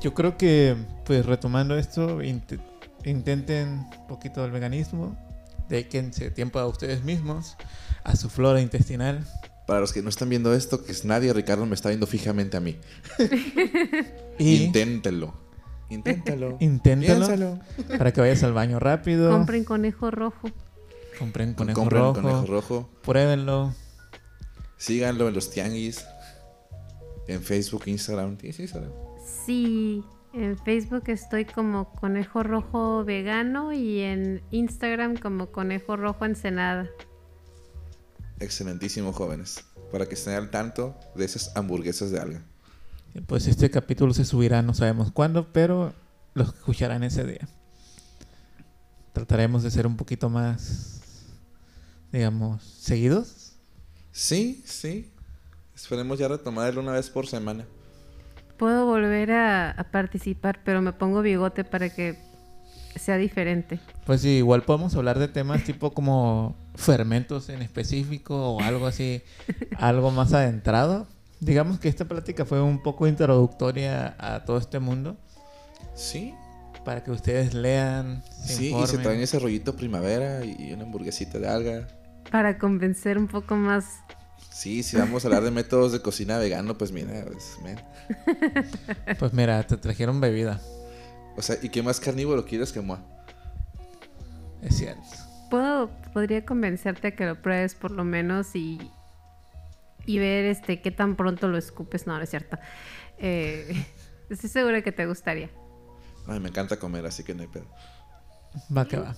Yo 0.00 0.14
creo 0.14 0.36
que, 0.36 0.76
pues 1.04 1.24
retomando 1.26 1.76
esto, 1.76 2.20
int- 2.22 2.60
intenten 3.04 3.68
un 3.98 4.06
poquito 4.06 4.42
del 4.42 4.50
veganismo, 4.50 5.16
dedíquense 5.68 6.30
tiempo 6.30 6.58
a 6.58 6.66
ustedes 6.66 7.02
mismos, 7.04 7.56
a 8.04 8.16
su 8.16 8.28
flora 8.30 8.60
intestinal. 8.60 9.26
Para 9.66 9.80
los 9.80 9.92
que 9.94 10.02
no 10.02 10.10
están 10.10 10.28
viendo 10.28 10.52
esto, 10.54 10.84
que 10.84 10.92
es 10.92 11.04
nadie, 11.06 11.32
Ricardo 11.32 11.64
me 11.64 11.74
está 11.74 11.88
viendo 11.88 12.06
fijamente 12.06 12.56
a 12.56 12.60
mí. 12.60 12.76
Y 14.38 14.64
Inténtenlo. 14.64 15.32
Inténtalo. 15.90 16.56
inténtalo 16.60 17.26
Piénsalo. 17.26 17.60
para 17.98 18.12
que 18.12 18.20
vayas 18.20 18.42
al 18.42 18.52
baño 18.52 18.80
rápido. 18.80 19.30
Compren 19.30 19.64
conejo 19.64 20.10
rojo. 20.10 20.48
Compren 21.18 21.54
conejo 21.54 21.80
Compren 21.80 22.02
rojo. 22.02 22.22
conejo 22.22 22.46
rojo. 22.46 22.90
Pruébenlo. 23.02 23.72
Síganlo 24.76 25.28
en 25.28 25.34
los 25.34 25.50
tianguis. 25.50 26.04
En 27.26 27.42
Facebook, 27.42 27.84
Instagram. 27.86 28.36
¿Tienes 28.36 28.60
Instagram? 28.60 28.90
Sí, 29.46 30.04
en 30.34 30.58
Facebook 30.58 31.04
estoy 31.06 31.44
como 31.44 31.90
conejo 31.92 32.42
rojo 32.42 33.04
vegano 33.04 33.72
y 33.72 34.00
en 34.00 34.42
Instagram 34.50 35.16
como 35.16 35.50
conejo 35.50 35.96
rojo 35.96 36.24
ensenada. 36.24 36.88
Excelentísimo, 38.40 39.12
jóvenes. 39.12 39.64
Para 39.90 40.06
que 40.06 40.14
estén 40.14 40.34
al 40.34 40.50
tanto 40.50 40.98
de 41.14 41.24
esas 41.24 41.56
hamburguesas 41.56 42.10
de 42.10 42.20
alga. 42.20 42.42
Pues 43.26 43.46
este 43.46 43.70
capítulo 43.70 44.12
se 44.12 44.24
subirá, 44.24 44.60
no 44.62 44.74
sabemos 44.74 45.12
cuándo, 45.12 45.52
pero 45.52 45.94
los 46.34 46.48
escucharán 46.48 47.04
ese 47.04 47.24
día. 47.24 47.48
Trataremos 49.12 49.62
de 49.62 49.70
ser 49.70 49.86
un 49.86 49.96
poquito 49.96 50.28
más, 50.28 51.00
digamos, 52.14 52.62
seguidos. 52.62 53.56
Sí, 54.12 54.62
sí. 54.66 55.12
Esperemos 55.74 56.18
ya 56.18 56.28
retomarlo 56.28 56.80
una 56.80 56.92
vez 56.92 57.10
por 57.10 57.26
semana. 57.26 57.66
Puedo 58.56 58.86
volver 58.86 59.32
a, 59.32 59.72
a 59.72 59.84
participar, 59.90 60.60
pero 60.64 60.80
me 60.80 60.92
pongo 60.92 61.20
bigote 61.22 61.64
para 61.64 61.90
que 61.90 62.16
sea 62.94 63.16
diferente. 63.16 63.80
Pues 64.06 64.20
sí, 64.20 64.30
igual 64.36 64.62
podemos 64.62 64.94
hablar 64.94 65.18
de 65.18 65.26
temas 65.26 65.64
tipo 65.66 65.92
como 65.92 66.56
fermentos 66.76 67.48
en 67.48 67.62
específico 67.62 68.54
o 68.54 68.60
algo 68.60 68.86
así, 68.86 69.22
algo 69.78 70.10
más 70.12 70.32
adentrado. 70.32 71.08
Digamos 71.40 71.80
que 71.80 71.88
esta 71.88 72.04
plática 72.04 72.44
fue 72.44 72.62
un 72.62 72.82
poco 72.82 73.08
introductoria 73.08 74.14
a 74.18 74.44
todo 74.44 74.56
este 74.56 74.78
mundo 74.78 75.16
Sí, 75.94 76.34
para 76.84 77.02
que 77.02 77.10
ustedes 77.10 77.54
lean, 77.54 78.22
se 78.30 78.54
sí, 78.54 78.74
y 78.74 78.86
se 78.86 78.98
traen 78.98 79.20
ese 79.20 79.38
rollito 79.38 79.76
primavera 79.76 80.44
y 80.44 80.72
una 80.72 80.84
hamburguesita 80.84 81.38
de 81.38 81.48
alga. 81.48 81.88
Para 82.30 82.58
convencer 82.58 83.18
un 83.18 83.28
poco 83.28 83.56
más. 83.56 84.00
Sí, 84.50 84.82
si 84.82 84.96
vamos 84.96 85.24
a 85.24 85.28
hablar 85.28 85.42
de 85.42 85.50
métodos 85.50 85.92
de 85.92 86.00
cocina 86.00 86.38
vegano, 86.38 86.78
pues 86.78 86.92
mira, 86.92 87.24
pues, 87.26 87.58
man. 87.62 87.80
Pues 89.18 89.32
mira, 89.32 89.62
te 89.66 89.76
trajeron 89.76 90.20
bebida, 90.20 90.60
O 91.36 91.42
sea, 91.42 91.56
¿y 91.62 91.68
qué 91.70 91.82
más 91.82 91.98
carnívoro 92.00 92.44
quieres 92.44 92.72
que 92.72 92.80
moi? 92.80 92.98
es 94.62 94.76
cierto. 94.76 95.02
Puedo, 95.50 95.90
podría 96.12 96.44
convencerte 96.44 97.08
a 97.08 97.10
que 97.16 97.26
lo 97.26 97.40
pruebes 97.42 97.74
por 97.74 97.90
lo 97.90 98.04
menos 98.04 98.54
y, 98.56 98.78
y 100.06 100.18
ver 100.18 100.46
este 100.46 100.80
qué 100.80 100.90
tan 100.90 101.16
pronto 101.16 101.48
lo 101.48 101.58
escupes. 101.58 102.06
No, 102.06 102.16
no 102.16 102.22
es 102.22 102.30
cierto. 102.30 102.56
Eh, 103.18 103.86
estoy 104.30 104.48
segura 104.50 104.82
que 104.82 104.92
te 104.92 105.06
gustaría. 105.06 105.50
Ay, 106.26 106.40
me 106.40 106.48
encanta 106.48 106.78
comer, 106.78 107.04
así 107.06 107.22
que 107.24 107.34
no 107.34 107.42
hay 107.42 107.48
pedo. 107.48 107.66
Va 108.74 108.86
que 108.86 108.96
va. 108.98 109.14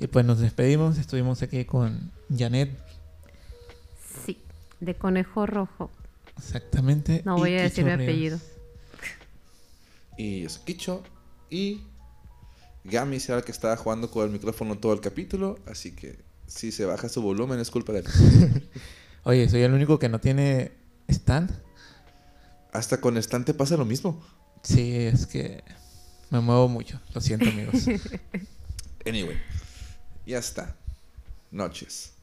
Y 0.00 0.06
pues 0.08 0.26
nos 0.26 0.40
despedimos, 0.40 0.98
estuvimos 0.98 1.42
aquí 1.42 1.64
con 1.64 2.12
Janet, 2.36 2.70
Sí, 4.24 4.38
de 4.80 4.94
conejo 4.94 5.46
rojo. 5.46 5.90
exactamente. 6.38 7.22
No 7.24 7.36
y 7.38 7.40
voy 7.40 7.54
a 7.58 7.62
decir 7.62 7.84
mi 7.84 7.90
apellido. 7.92 8.38
Y 10.16 10.42
yo 10.42 10.48
soy 10.48 10.62
Kicho. 10.64 11.02
Y 11.50 11.82
Gami 12.84 13.20
será 13.20 13.38
el 13.38 13.44
que 13.44 13.52
estaba 13.52 13.76
jugando 13.76 14.10
con 14.10 14.24
el 14.24 14.30
micrófono 14.30 14.78
todo 14.78 14.92
el 14.92 15.00
capítulo. 15.00 15.58
Así 15.66 15.92
que 15.92 16.18
si 16.46 16.72
se 16.72 16.84
baja 16.84 17.08
su 17.08 17.22
volumen 17.22 17.58
es 17.60 17.70
culpa 17.70 17.92
de 17.92 18.00
él. 18.00 18.70
Oye, 19.24 19.48
soy 19.48 19.62
el 19.62 19.72
único 19.72 19.98
que 19.98 20.08
no 20.08 20.20
tiene 20.20 20.72
stand. 21.08 21.50
Hasta 22.72 23.00
con 23.00 23.16
estante 23.16 23.54
pasa 23.54 23.76
lo 23.76 23.84
mismo. 23.84 24.22
Sí, 24.62 24.94
es 24.96 25.26
que 25.26 25.62
me 26.30 26.40
muevo 26.40 26.68
mucho. 26.68 27.00
Lo 27.14 27.20
siento, 27.20 27.48
amigos. 27.48 27.86
Anyway, 29.06 29.36
ya 30.24 30.38
está. 30.38 30.74
Noches. 31.50 32.13